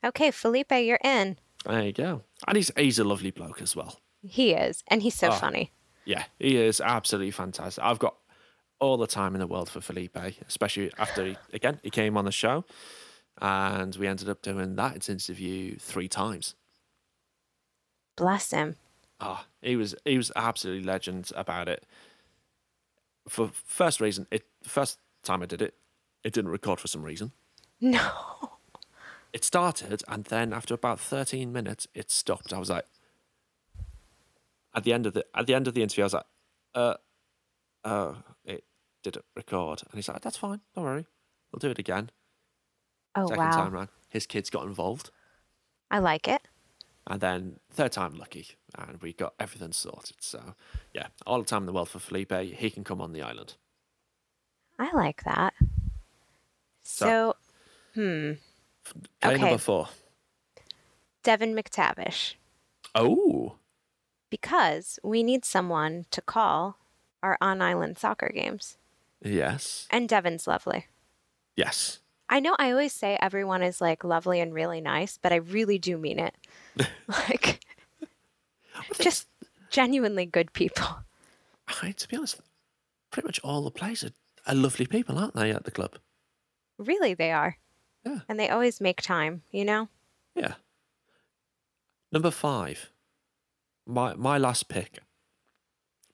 Okay, 0.03 0.31
Felipe, 0.31 0.71
you're 0.71 0.99
in. 1.03 1.37
There 1.65 1.83
you 1.83 1.93
go. 1.93 2.23
And 2.47 2.57
he's, 2.57 2.71
he's 2.75 2.99
a 2.99 3.03
lovely 3.03 3.31
bloke 3.31 3.61
as 3.61 3.75
well. 3.75 3.99
He 4.23 4.51
is, 4.51 4.83
and 4.87 5.01
he's 5.01 5.15
so 5.15 5.29
Oh. 5.29 5.31
funny. 5.35 5.71
Yeah, 6.05 6.23
he 6.39 6.57
is 6.57 6.81
absolutely 6.81 7.31
fantastic. 7.31 7.83
I've 7.83 7.99
got 7.99 8.15
all 8.81 8.97
the 8.97 9.07
time 9.07 9.35
in 9.35 9.39
the 9.39 9.47
world 9.47 9.69
for 9.69 9.79
Felipe, 9.79 10.17
especially 10.47 10.91
after 10.97 11.23
he, 11.23 11.37
again, 11.53 11.79
he 11.83 11.89
came 11.89 12.17
on 12.17 12.25
the 12.25 12.31
show 12.31 12.65
and 13.39 13.95
we 13.95 14.07
ended 14.07 14.27
up 14.27 14.41
doing 14.41 14.75
that 14.75 15.07
interview 15.07 15.77
three 15.77 16.09
times. 16.09 16.55
Bless 18.17 18.51
him. 18.51 18.75
Ah, 19.21 19.45
he 19.61 19.75
was 19.75 19.95
he 20.03 20.17
was 20.17 20.31
absolutely 20.35 20.83
legend 20.83 21.31
about 21.35 21.69
it. 21.69 21.85
For 23.29 23.51
first 23.53 24.01
reason, 24.01 24.27
it 24.31 24.45
first 24.63 24.99
time 25.23 25.43
I 25.43 25.45
did 25.45 25.61
it, 25.61 25.75
it 26.23 26.33
didn't 26.33 26.51
record 26.51 26.79
for 26.79 26.87
some 26.87 27.03
reason. 27.03 27.31
No. 27.79 27.99
It 29.31 29.45
started, 29.45 30.03
and 30.07 30.25
then 30.25 30.51
after 30.53 30.73
about 30.73 30.99
thirteen 30.99 31.53
minutes, 31.53 31.87
it 31.93 32.11
stopped. 32.11 32.51
I 32.51 32.59
was 32.59 32.69
like, 32.69 32.85
at 34.73 34.83
the 34.83 34.91
end 34.91 35.05
of 35.05 35.13
the 35.13 35.25
at 35.33 35.47
the 35.47 35.53
end 35.53 35.67
of 35.67 35.73
the 35.73 35.83
interview, 35.83 36.03
I 36.03 36.05
was 36.05 36.13
like, 36.13 36.25
uh, 36.75 36.95
uh, 37.85 38.13
it 38.43 38.65
didn't 39.03 39.25
record, 39.35 39.81
and 39.83 39.95
he's 39.95 40.07
like, 40.07 40.21
that's 40.21 40.37
fine, 40.37 40.61
don't 40.75 40.83
worry, 40.85 41.05
we'll 41.51 41.59
do 41.59 41.69
it 41.69 41.79
again. 41.79 42.09
Oh 43.15 43.27
Second 43.27 43.43
wow. 43.45 43.51
time 43.51 43.71
round, 43.73 43.89
his 44.09 44.25
kids 44.25 44.49
got 44.49 44.65
involved, 44.65 45.11
I 45.89 45.99
like 45.99 46.27
it. 46.27 46.41
and 47.07 47.19
then 47.21 47.59
third 47.71 47.91
time 47.91 48.15
lucky, 48.15 48.47
and 48.77 49.01
we 49.01 49.13
got 49.13 49.33
everything 49.39 49.71
sorted. 49.73 50.17
So, 50.21 50.55
yeah, 50.93 51.07
all 51.25 51.39
the 51.39 51.45
time 51.45 51.63
in 51.63 51.65
the 51.67 51.73
world 51.73 51.89
for 51.89 51.99
Felipe. 51.99 52.31
He 52.31 52.69
can 52.69 52.83
come 52.83 53.01
on 53.01 53.11
the 53.13 53.21
island. 53.21 53.55
I 54.79 54.91
like 54.95 55.23
that. 55.23 55.53
So- 56.83 57.05
So, 57.05 57.35
hmm. 57.93 58.31
Play 59.21 59.33
Okay. 59.35 59.41
number 59.41 59.57
four. 59.57 59.89
Devon 61.23 61.53
McTavish. 61.55 62.35
Oh, 62.95 63.57
Because 64.29 64.97
we 65.03 65.21
need 65.23 65.43
someone 65.45 66.05
to 66.11 66.21
call 66.21 66.77
our 67.21 67.37
on 67.41 67.61
island 67.61 67.97
soccer 67.99 68.29
games. 68.33 68.77
Yes, 69.23 69.87
And 69.91 70.09
Devon's 70.09 70.47
lovely. 70.47 70.87
yes. 71.55 71.99
I 72.29 72.39
know 72.39 72.55
I 72.57 72.71
always 72.71 72.93
say 72.93 73.17
everyone 73.21 73.61
is 73.61 73.81
like 73.81 74.05
lovely 74.05 74.39
and 74.39 74.53
really 74.53 74.79
nice, 74.79 75.17
but 75.21 75.33
I 75.33 75.35
really 75.35 75.77
do 75.77 75.97
mean 75.97 76.17
it. 76.17 76.33
like, 77.07 77.59
just 79.01 79.27
genuinely 79.69 80.25
good 80.25 80.53
people. 80.53 80.87
I, 81.81 81.91
to 81.91 82.07
be 82.07 82.15
honest, 82.15 82.39
pretty 83.11 83.27
much 83.27 83.41
all 83.43 83.61
the 83.63 83.69
players 83.69 84.03
are, 84.05 84.11
are 84.47 84.55
lovely 84.55 84.85
people, 84.87 85.17
aren't 85.19 85.35
they, 85.35 85.51
at 85.51 85.65
the 85.65 85.71
club? 85.71 85.97
Really, 86.77 87.13
they 87.13 87.33
are. 87.33 87.57
Yeah. 88.05 88.19
And 88.29 88.39
they 88.39 88.47
always 88.49 88.79
make 88.79 89.01
time, 89.01 89.41
you 89.51 89.65
know? 89.65 89.89
Yeah. 90.33 90.53
Number 92.13 92.31
five. 92.31 92.91
My 93.85 94.13
my 94.15 94.37
last 94.37 94.69
pick. 94.69 94.99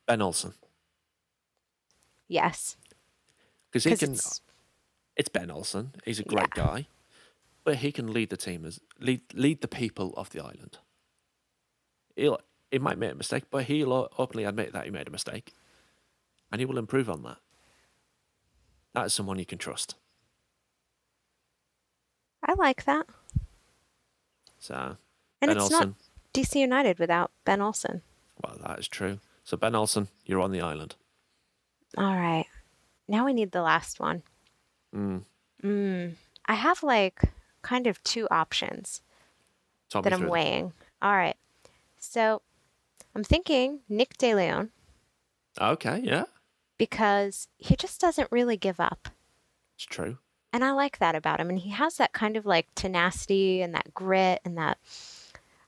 Ben 0.08 0.22
Olsen. 0.22 0.54
Yes. 2.28 2.76
Because 3.72 3.84
he 3.84 3.96
can 3.96 4.14
it's 4.14 4.42
it's 5.16 5.30
Ben 5.30 5.52
Olsen. 5.52 5.94
He's 6.06 6.20
a 6.20 6.24
great 6.24 6.52
guy. 6.52 6.88
But 7.64 7.78
he 7.78 7.92
can 7.92 8.14
lead 8.14 8.30
the 8.30 8.38
team 8.38 8.66
as 8.66 8.80
lead 9.00 9.22
lead 9.34 9.62
the 9.62 9.68
people 9.68 10.14
of 10.16 10.30
the 10.30 10.40
island. 10.40 10.78
He'll 12.16 12.40
he 12.72 12.80
might 12.80 12.98
make 12.98 13.12
a 13.12 13.16
mistake, 13.16 13.46
but 13.52 13.66
he'll 13.66 14.10
openly 14.18 14.44
admit 14.46 14.74
that 14.74 14.86
he 14.86 14.92
made 14.92 15.08
a 15.08 15.12
mistake. 15.12 15.54
And 16.52 16.62
he 16.62 16.66
will 16.66 16.78
improve 16.78 17.10
on 17.10 17.24
that. 17.24 17.38
That 18.94 19.08
is 19.08 19.14
someone 19.14 19.38
you 19.38 19.46
can 19.46 19.58
trust. 19.58 19.96
I 22.44 22.54
like 22.54 22.86
that. 22.86 23.06
So 24.60 24.98
And 25.42 25.50
Ben 25.50 25.58
it's 25.58 25.64
Olsen. 25.64 25.90
not 25.90 25.98
DC 26.34 26.56
United 26.56 27.00
without 27.00 27.32
Ben 27.46 27.62
Olsen. 27.62 28.02
Well, 28.44 28.58
that 28.66 28.80
is 28.80 28.88
true. 28.88 29.20
So 29.44 29.58
Ben 29.58 29.76
Olsen, 29.76 30.08
you're 30.26 30.42
on 30.42 30.52
the 30.52 30.62
island. 30.62 30.96
All 31.98 32.16
right. 32.16 32.46
Now 33.08 33.26
we 33.26 33.34
need 33.34 33.52
the 33.52 33.62
last 33.62 34.00
one. 34.00 34.24
Mm. 34.96 35.24
Mm. 35.64 36.14
I 36.46 36.54
have 36.54 36.84
like 36.84 37.22
kind 37.62 37.88
of 37.88 38.02
two 38.04 38.28
options 38.30 39.02
Talk 39.90 40.04
that 40.04 40.14
I'm 40.14 40.28
weighing. 40.28 40.74
All 41.02 41.16
right. 41.16 41.38
So 42.00 42.42
I'm 43.16 43.24
thinking 43.24 43.80
Nick 43.90 44.18
De 44.18 44.34
Leon 44.36 44.72
Okay, 45.60 46.02
yeah, 46.04 46.26
because 46.78 47.48
he 47.58 47.76
just 47.76 48.00
doesn't 48.00 48.32
really 48.32 48.58
give 48.58 48.80
up. 48.80 49.10
it's 49.76 49.86
true. 49.86 50.18
And 50.54 50.64
I 50.64 50.72
like 50.72 51.00
that 51.00 51.16
about 51.16 51.40
him. 51.40 51.50
And 51.50 51.60
he 51.60 51.72
has 51.72 51.98
that 51.98 52.14
kind 52.14 52.38
of 52.38 52.46
like 52.46 52.68
tenacity 52.76 53.62
and 53.62 53.74
that 53.76 53.94
grit 53.94 54.40
and 54.46 54.58
that, 54.58 54.78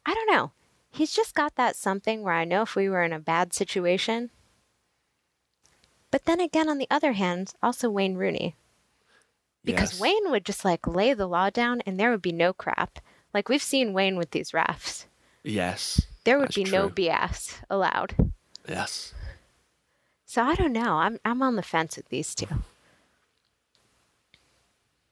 I 0.05 0.13
don't 0.13 0.31
know. 0.31 0.51
He's 0.91 1.11
just 1.13 1.35
got 1.35 1.55
that 1.55 1.75
something 1.75 2.23
where 2.23 2.33
I 2.33 2.45
know 2.45 2.63
if 2.63 2.75
we 2.75 2.89
were 2.89 3.03
in 3.03 3.13
a 3.13 3.19
bad 3.19 3.53
situation. 3.53 4.31
But 6.11 6.26
then 6.26 6.40
again, 6.40 6.69
on 6.69 6.77
the 6.77 6.88
other 6.90 7.14
hand, 7.14 7.53
also 7.61 7.90
Wayne 7.90 8.15
Rooney. 8.15 8.56
Because 9.64 9.94
Yes. 9.94 9.99
Wayne 9.99 10.31
would 10.31 10.45
just 10.45 10.64
like 10.65 10.88
lay 10.88 11.14
the 11.14 11.27
law 11.27 11.49
down 11.49 11.81
and 11.86 11.99
there 11.99 12.11
would 12.11 12.22
be 12.22 12.31
no 12.31 12.53
crap. 12.53 12.99
Like 13.34 13.49
we've 13.49 13.61
seen 13.61 13.94
Wayne 13.94 14.18
with 14.18 14.31
these 14.31 14.52
refs. 14.52 15.06
Yes. 15.44 16.02
There 16.23 16.40
would 16.40 16.53
be 16.53 16.64
no. 16.64 16.90
BS 16.90 17.56
allowed. 17.69 18.15
Yes. 18.68 19.14
So 20.26 20.44
I 20.44 20.56
don't 20.56 20.73
know. 20.73 20.94
I'm 20.95 21.19
I'm 21.26 21.41
on 21.41 21.56
the 21.56 21.64
fence 21.64 21.98
with 21.98 22.10
these 22.10 22.34
two. 22.36 22.48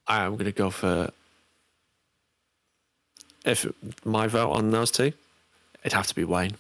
I 0.07 0.24
am 0.24 0.34
going 0.34 0.45
to 0.45 0.52
go 0.52 0.69
for. 0.69 1.11
If 3.45 3.65
my 4.06 4.28
vote 4.28 4.52
on 4.52 4.72
those 4.72 4.91
two, 4.91 5.14
it'd 5.82 5.94
have 5.94 6.07
to 6.07 6.15
be 6.15 6.24
Wayne. 6.24 6.56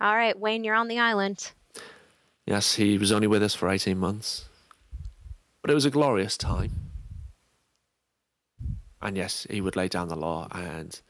All 0.00 0.14
right, 0.14 0.38
Wayne, 0.38 0.62
you're 0.64 0.74
on 0.74 0.88
the 0.88 0.98
island. 0.98 1.52
Yes, 2.46 2.74
he 2.74 2.98
was 2.98 3.12
only 3.12 3.26
with 3.26 3.42
us 3.42 3.54
for 3.54 3.68
18 3.68 3.96
months. 3.96 4.48
But 5.60 5.70
it 5.70 5.74
was 5.74 5.84
a 5.84 5.90
glorious 5.90 6.36
time. 6.36 6.90
And 9.00 9.16
yes, 9.16 9.46
he 9.48 9.60
would 9.60 9.76
lay 9.76 9.88
down 9.88 10.08
the 10.08 10.16
law, 10.16 10.48
and 10.52 11.00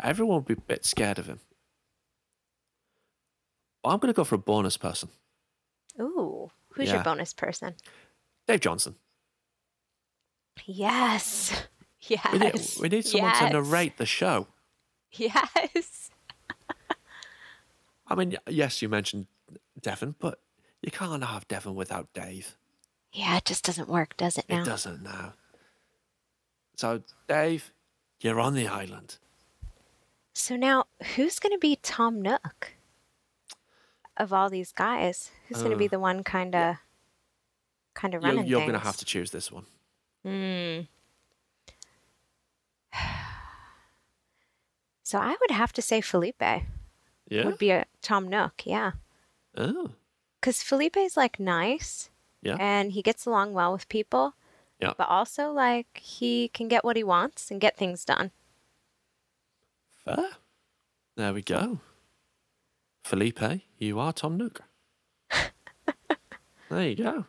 everyone 0.00 0.36
would 0.36 0.46
be 0.46 0.54
a 0.54 0.60
bit 0.60 0.84
scared 0.84 1.18
of 1.18 1.26
him. 1.26 1.40
I'm 3.84 3.98
going 3.98 4.12
to 4.12 4.16
go 4.16 4.24
for 4.24 4.34
a 4.34 4.38
bonus 4.38 4.76
person 4.76 5.08
Ooh, 5.98 6.50
who's 6.70 6.88
Yeah. 6.88 6.94
your 6.96 7.02
bonus 7.02 7.32
person? 7.32 7.74
Dave 8.46 8.60
Johnson. 8.60 8.96
Yes. 10.64 11.52
Yes. 12.08 12.32
We 12.32 12.38
need, 12.38 12.70
we 12.80 12.88
need 12.88 13.06
someone 13.06 13.30
yes. 13.32 13.40
to 13.40 13.50
narrate 13.50 13.98
the 13.98 14.06
show. 14.06 14.46
Yes. 15.12 16.10
I 18.06 18.14
mean, 18.14 18.38
yes, 18.48 18.80
you 18.80 18.88
mentioned 18.88 19.26
Devon, 19.78 20.14
but 20.18 20.40
you 20.82 20.90
can't 20.90 21.22
have 21.24 21.46
Devon 21.48 21.74
without 21.74 22.12
Dave. 22.12 22.56
Yeah, 23.12 23.36
it 23.38 23.44
just 23.44 23.64
doesn't 23.64 23.88
work, 23.88 24.16
does 24.16 24.38
it 24.38 24.46
now? 24.48 24.62
It 24.62 24.64
doesn't 24.66 25.02
now. 25.02 25.34
So, 26.76 27.02
Dave, 27.28 27.72
you're 28.20 28.40
on 28.40 28.54
the 28.54 28.68
island. 28.68 29.18
So 30.32 30.56
now, 30.56 30.84
who's 31.16 31.38
going 31.38 31.52
to 31.52 31.58
be 31.58 31.76
Tom 31.82 32.22
Nook 32.22 32.72
of 34.16 34.32
all 34.32 34.48
these 34.48 34.72
guys? 34.72 35.30
Who's 35.48 35.58
going 35.58 35.72
to 35.72 35.76
be 35.76 35.86
Uh, 35.86 35.90
the 35.90 35.98
one 35.98 36.22
kind 36.24 36.54
of, 36.54 36.76
kind 37.94 38.14
of 38.14 38.22
You're, 38.22 38.32
running 38.34 38.46
you're 38.46 38.60
going 38.60 38.72
to 38.72 38.78
have 38.78 38.96
to 38.98 39.04
choose 39.04 39.30
this 39.32 39.50
one. 39.52 39.66
Hmm. 40.24 40.80
So 45.02 45.18
I 45.18 45.36
would 45.40 45.50
have 45.50 45.72
to 45.72 45.82
say 45.82 46.00
Felipe 46.00 46.40
Yeah. 46.40 47.44
would 47.44 47.58
be 47.58 47.70
a 47.70 47.86
Tom 48.00 48.28
Nook, 48.28 48.62
yeah, 48.64 48.92
Oh, 49.56 49.90
because 50.40 50.62
Felipe's 50.62 51.16
like 51.16 51.38
nice, 51.38 52.10
Yeah. 52.42 52.56
and 52.58 52.92
he 52.92 53.02
gets 53.02 53.26
along 53.26 53.52
well 53.52 53.72
with 53.72 53.88
people, 53.88 54.34
Yeah. 54.80 54.94
but 54.96 55.08
also 55.08 55.52
like 55.52 55.98
he 55.98 56.48
can 56.48 56.68
get 56.68 56.84
what 56.84 56.96
he 56.96 57.04
wants 57.04 57.50
and 57.50 57.60
get 57.60 57.76
things 57.76 58.04
done. 58.04 58.30
fair. 60.04 60.30
There 61.16 61.34
we 61.34 61.42
go. 61.42 61.80
Felipe, 63.04 63.60
you 63.78 63.98
are 64.00 64.12
Tom 64.14 64.36
Nook. 64.38 64.62
there 66.70 66.88
you 66.88 66.94
go. 66.96 67.26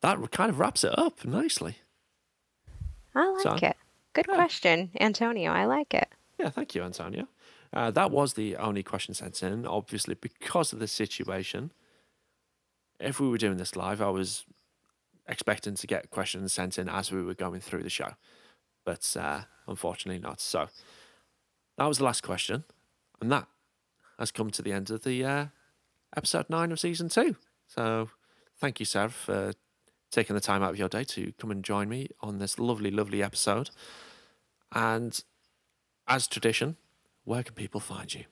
That 0.00 0.18
kind 0.30 0.48
of 0.50 0.58
wraps 0.58 0.84
it 0.84 0.98
up 0.98 1.24
nicely. 1.24 1.76
I 3.14 3.26
like 3.28 3.42
So, 3.42 3.54
it. 3.68 3.76
Good 4.14 4.26
yeah. 4.28 4.34
question, 4.36 4.90
Antonio. 4.98 5.52
I 5.52 5.66
like 5.66 5.92
it. 5.92 6.08
Yeah, 6.38 6.48
thank 6.50 6.74
you, 6.74 6.82
Antonio. 6.82 7.28
Uh, 7.72 7.90
that 7.90 8.10
was 8.10 8.34
the 8.34 8.56
only 8.56 8.82
question 8.82 9.14
sent 9.14 9.42
in. 9.42 9.66
Obviously, 9.66 10.14
because 10.14 10.72
of 10.72 10.78
the 10.78 10.86
situation, 10.86 11.72
if 13.00 13.18
we 13.18 13.28
were 13.28 13.38
doing 13.38 13.56
this 13.56 13.76
live, 13.76 14.02
I 14.02 14.10
was 14.10 14.44
expecting 15.26 15.74
to 15.74 15.86
get 15.86 16.10
questions 16.10 16.52
sent 16.52 16.78
in 16.78 16.88
as 16.88 17.10
we 17.10 17.22
were 17.22 17.34
going 17.34 17.60
through 17.60 17.82
the 17.82 17.90
show, 17.90 18.14
but 18.84 19.16
uh, 19.18 19.42
unfortunately 19.66 20.20
not. 20.20 20.40
So 20.40 20.68
that 21.78 21.86
was 21.86 21.98
the 21.98 22.04
last 22.04 22.22
question, 22.22 22.64
and 23.20 23.32
that 23.32 23.46
has 24.18 24.30
come 24.30 24.50
to 24.50 24.62
the 24.62 24.72
end 24.72 24.90
of 24.90 25.04
the 25.04 25.24
uh, 25.24 25.46
episode 26.16 26.50
nine 26.50 26.72
of 26.72 26.80
season 26.80 27.08
two. 27.08 27.36
So 27.66 28.10
thank 28.58 28.80
you, 28.80 28.86
Sarah, 28.86 29.10
for 29.10 29.52
taking 30.10 30.34
the 30.34 30.40
time 30.40 30.62
out 30.62 30.70
of 30.70 30.78
your 30.78 30.88
day 30.88 31.04
to 31.04 31.32
come 31.38 31.50
and 31.50 31.64
join 31.64 31.88
me 31.88 32.08
on 32.20 32.38
this 32.38 32.58
lovely, 32.58 32.90
lovely 32.90 33.22
episode. 33.22 33.70
And 34.72 35.22
as 36.06 36.28
tradition, 36.28 36.76
where 37.24 37.42
can 37.42 37.54
people 37.54 37.80
find 37.80 38.12
you? 38.12 38.24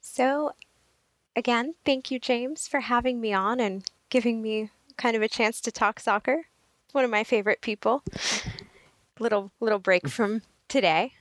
So, 0.00 0.52
again, 1.34 1.74
thank 1.84 2.10
you, 2.10 2.18
James, 2.18 2.68
for 2.68 2.80
having 2.80 3.20
me 3.20 3.32
on 3.32 3.60
and 3.60 3.84
giving 4.08 4.42
me 4.42 4.70
kind 4.96 5.16
of 5.16 5.22
a 5.22 5.28
chance 5.28 5.60
to 5.62 5.72
talk 5.72 6.00
soccer. 6.00 6.46
One 6.92 7.04
of 7.04 7.10
my 7.10 7.24
favorite 7.24 7.60
people. 7.60 8.02
Little 9.18 9.50
little 9.60 9.78
break 9.78 10.08
from 10.08 10.42
today, 10.68 11.14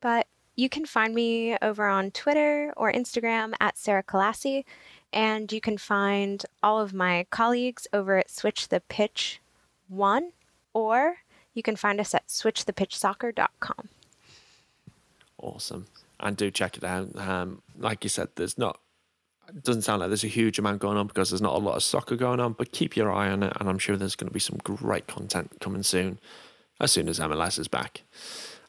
but 0.00 0.26
you 0.56 0.68
can 0.68 0.84
find 0.84 1.14
me 1.14 1.56
over 1.62 1.86
on 1.86 2.10
Twitter 2.10 2.74
or 2.76 2.92
Instagram 2.92 3.52
at 3.60 3.78
Sarah 3.78 4.02
Collassi, 4.02 4.64
and 5.12 5.52
you 5.52 5.60
can 5.60 5.78
find 5.78 6.44
all 6.60 6.80
of 6.80 6.92
my 6.92 7.26
colleagues 7.30 7.86
over 7.92 8.16
at 8.16 8.32
Switch 8.32 8.66
the 8.66 8.80
Pitch 8.80 9.40
One, 9.88 10.32
or 10.74 11.18
you 11.54 11.62
can 11.62 11.76
find 11.76 12.00
us 12.00 12.14
at 12.14 12.26
switchthepitchsoccer.com. 12.26 13.88
Awesome. 15.40 15.86
And 16.18 16.36
do 16.36 16.50
check 16.50 16.76
it 16.76 16.84
out. 16.84 17.16
Um, 17.18 17.62
like 17.78 18.04
you 18.04 18.10
said, 18.10 18.28
there's 18.36 18.58
not, 18.58 18.78
it 19.48 19.64
doesn't 19.64 19.82
sound 19.82 20.00
like 20.00 20.10
there's 20.10 20.24
a 20.24 20.28
huge 20.28 20.58
amount 20.58 20.80
going 20.80 20.98
on 20.98 21.06
because 21.06 21.30
there's 21.30 21.40
not 21.40 21.54
a 21.54 21.58
lot 21.58 21.76
of 21.76 21.82
soccer 21.82 22.14
going 22.16 22.40
on, 22.40 22.52
but 22.52 22.72
keep 22.72 22.96
your 22.96 23.10
eye 23.10 23.30
on 23.30 23.42
it. 23.42 23.52
And 23.58 23.68
I'm 23.68 23.78
sure 23.78 23.96
there's 23.96 24.16
going 24.16 24.28
to 24.28 24.34
be 24.34 24.40
some 24.40 24.58
great 24.62 25.06
content 25.06 25.50
coming 25.60 25.82
soon, 25.82 26.18
as 26.78 26.92
soon 26.92 27.08
as 27.08 27.18
MLS 27.18 27.58
is 27.58 27.68
back. 27.68 28.02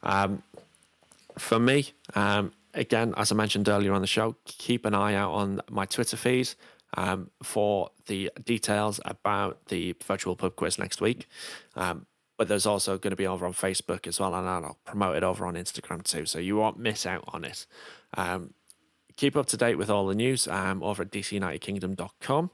Um, 0.02 0.44
for 1.38 1.60
me, 1.60 1.92
um, 2.16 2.54
again, 2.74 3.14
as 3.18 3.32
I 3.32 3.36
mentioned 3.36 3.68
earlier 3.68 3.94
on 3.94 4.02
the 4.02 4.08
show, 4.08 4.36
keep 4.46 4.86
an 4.86 4.94
eye 4.94 5.16
out 5.16 5.32
on 5.34 5.62
my 5.70 5.86
Twitter 5.86 6.18
feed 6.18 6.50
um, 6.96 7.30
for 7.44 7.90
the 8.08 8.32
details 8.44 9.00
about 9.06 9.66
the 9.68 9.96
virtual 10.06 10.36
pub 10.36 10.56
quiz 10.56 10.80
next 10.80 11.02
week. 11.02 11.28
Um, 11.76 12.06
but 12.42 12.48
there's 12.48 12.66
also 12.66 12.98
going 12.98 13.12
to 13.12 13.16
be 13.16 13.28
over 13.28 13.46
on 13.46 13.54
Facebook 13.54 14.08
as 14.08 14.20
well, 14.20 14.34
and 14.34 14.50
I'll 14.50 14.80
promote 14.84 15.16
it 15.16 15.22
over 15.22 15.46
on 15.46 15.54
Instagram 15.54 16.02
too, 16.02 16.26
so 16.26 16.40
you 16.40 16.56
won't 16.56 16.80
miss 16.80 17.06
out 17.06 17.24
on 17.28 17.46
it. 17.46 17.68
Um, 18.18 18.56
keep 19.16 19.38
up 19.38 19.46
to 19.50 19.58
date 19.58 19.76
with 19.76 19.92
all 19.92 20.08
the 20.08 20.16
news 20.16 20.48
um, 20.48 20.82
over 20.82 21.04
at 21.04 21.12
dcunitedkingdom.com. 21.12 22.50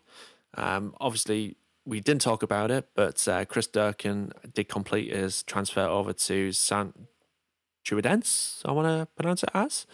Um, 0.56 0.94
obviously, 1.00 1.56
we 1.86 2.02
didn't 2.02 2.20
talk 2.20 2.44
about 2.44 2.70
it, 2.70 2.90
but 2.96 3.26
uh, 3.30 3.46
Chris 3.46 3.66
Durkin 3.66 4.34
did 4.54 4.68
complete 4.68 5.16
his 5.16 5.42
transfer 5.44 5.86
over 5.86 6.12
to 6.12 6.52
San 6.52 6.92
Truidense, 7.86 8.64
I 8.66 8.74
want 8.74 8.90
to 8.90 9.08
pronounce 9.16 9.44
it 9.44 9.52
as. 9.54 9.86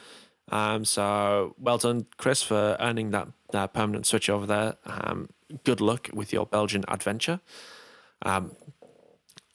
Um, 0.49 0.85
so 0.85 1.53
well 1.59 1.77
done, 1.77 2.07
Chris, 2.17 2.41
for 2.41 2.77
earning 2.79 3.11
that, 3.11 3.27
that 3.51 3.75
permanent 3.75 4.07
switch 4.07 4.27
over 4.27 4.47
there. 4.47 4.77
Um, 4.87 5.29
good 5.63 5.81
luck 5.81 6.09
with 6.11 6.33
your 6.33 6.47
Belgian 6.47 6.83
adventure. 6.87 7.41
Um, 8.23 8.55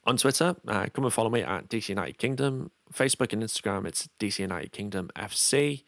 on 0.09 0.17
Twitter, 0.17 0.55
uh, 0.67 0.87
come 0.91 1.05
and 1.05 1.13
follow 1.13 1.29
me 1.29 1.41
at 1.43 1.69
DC 1.69 1.89
United 1.89 2.17
Kingdom. 2.17 2.71
Facebook 2.91 3.31
and 3.31 3.43
Instagram, 3.43 3.85
it's 3.85 4.09
DC 4.19 4.39
United 4.39 4.71
Kingdom 4.71 5.11
FC. 5.15 5.83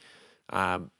Um, 0.49 0.91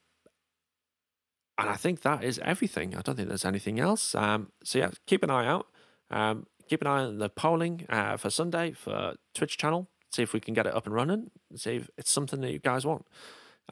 and 1.56 1.70
I 1.70 1.74
think 1.74 2.02
that 2.02 2.24
is 2.24 2.40
everything. 2.40 2.96
I 2.96 3.00
don't 3.00 3.14
think 3.14 3.28
there's 3.28 3.44
anything 3.44 3.78
else. 3.78 4.16
Um, 4.16 4.50
so 4.64 4.80
yeah, 4.80 4.90
keep 5.06 5.22
an 5.22 5.30
eye 5.30 5.46
out. 5.46 5.68
Um, 6.10 6.46
keep 6.68 6.80
an 6.80 6.88
eye 6.88 7.04
on 7.04 7.18
the 7.18 7.28
polling 7.28 7.86
uh, 7.88 8.16
for 8.16 8.28
Sunday 8.28 8.72
for 8.72 9.14
Twitch 9.34 9.56
channel. 9.56 9.88
See 10.10 10.22
if 10.22 10.32
we 10.32 10.40
can 10.40 10.52
get 10.52 10.66
it 10.66 10.74
up 10.74 10.86
and 10.86 10.94
running. 10.94 11.30
See 11.54 11.76
if 11.76 11.90
it's 11.96 12.10
something 12.10 12.40
that 12.40 12.50
you 12.50 12.58
guys 12.58 12.84
want. 12.84 13.06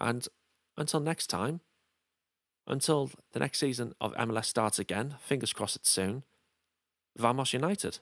And 0.01 0.29
until 0.77 1.01
next 1.01 1.27
time, 1.27 1.61
until 2.69 3.11
the 3.33 3.41
next 3.41 3.59
season 3.59 3.95
of 4.01 4.15
MLS 4.15 4.45
starts 4.45 4.79
again, 4.79 5.17
fingers 5.21 5.53
crossed 5.53 5.75
it's 5.75 5.91
soon. 5.91 6.23
Vamos 7.19 7.53
United. 7.53 7.99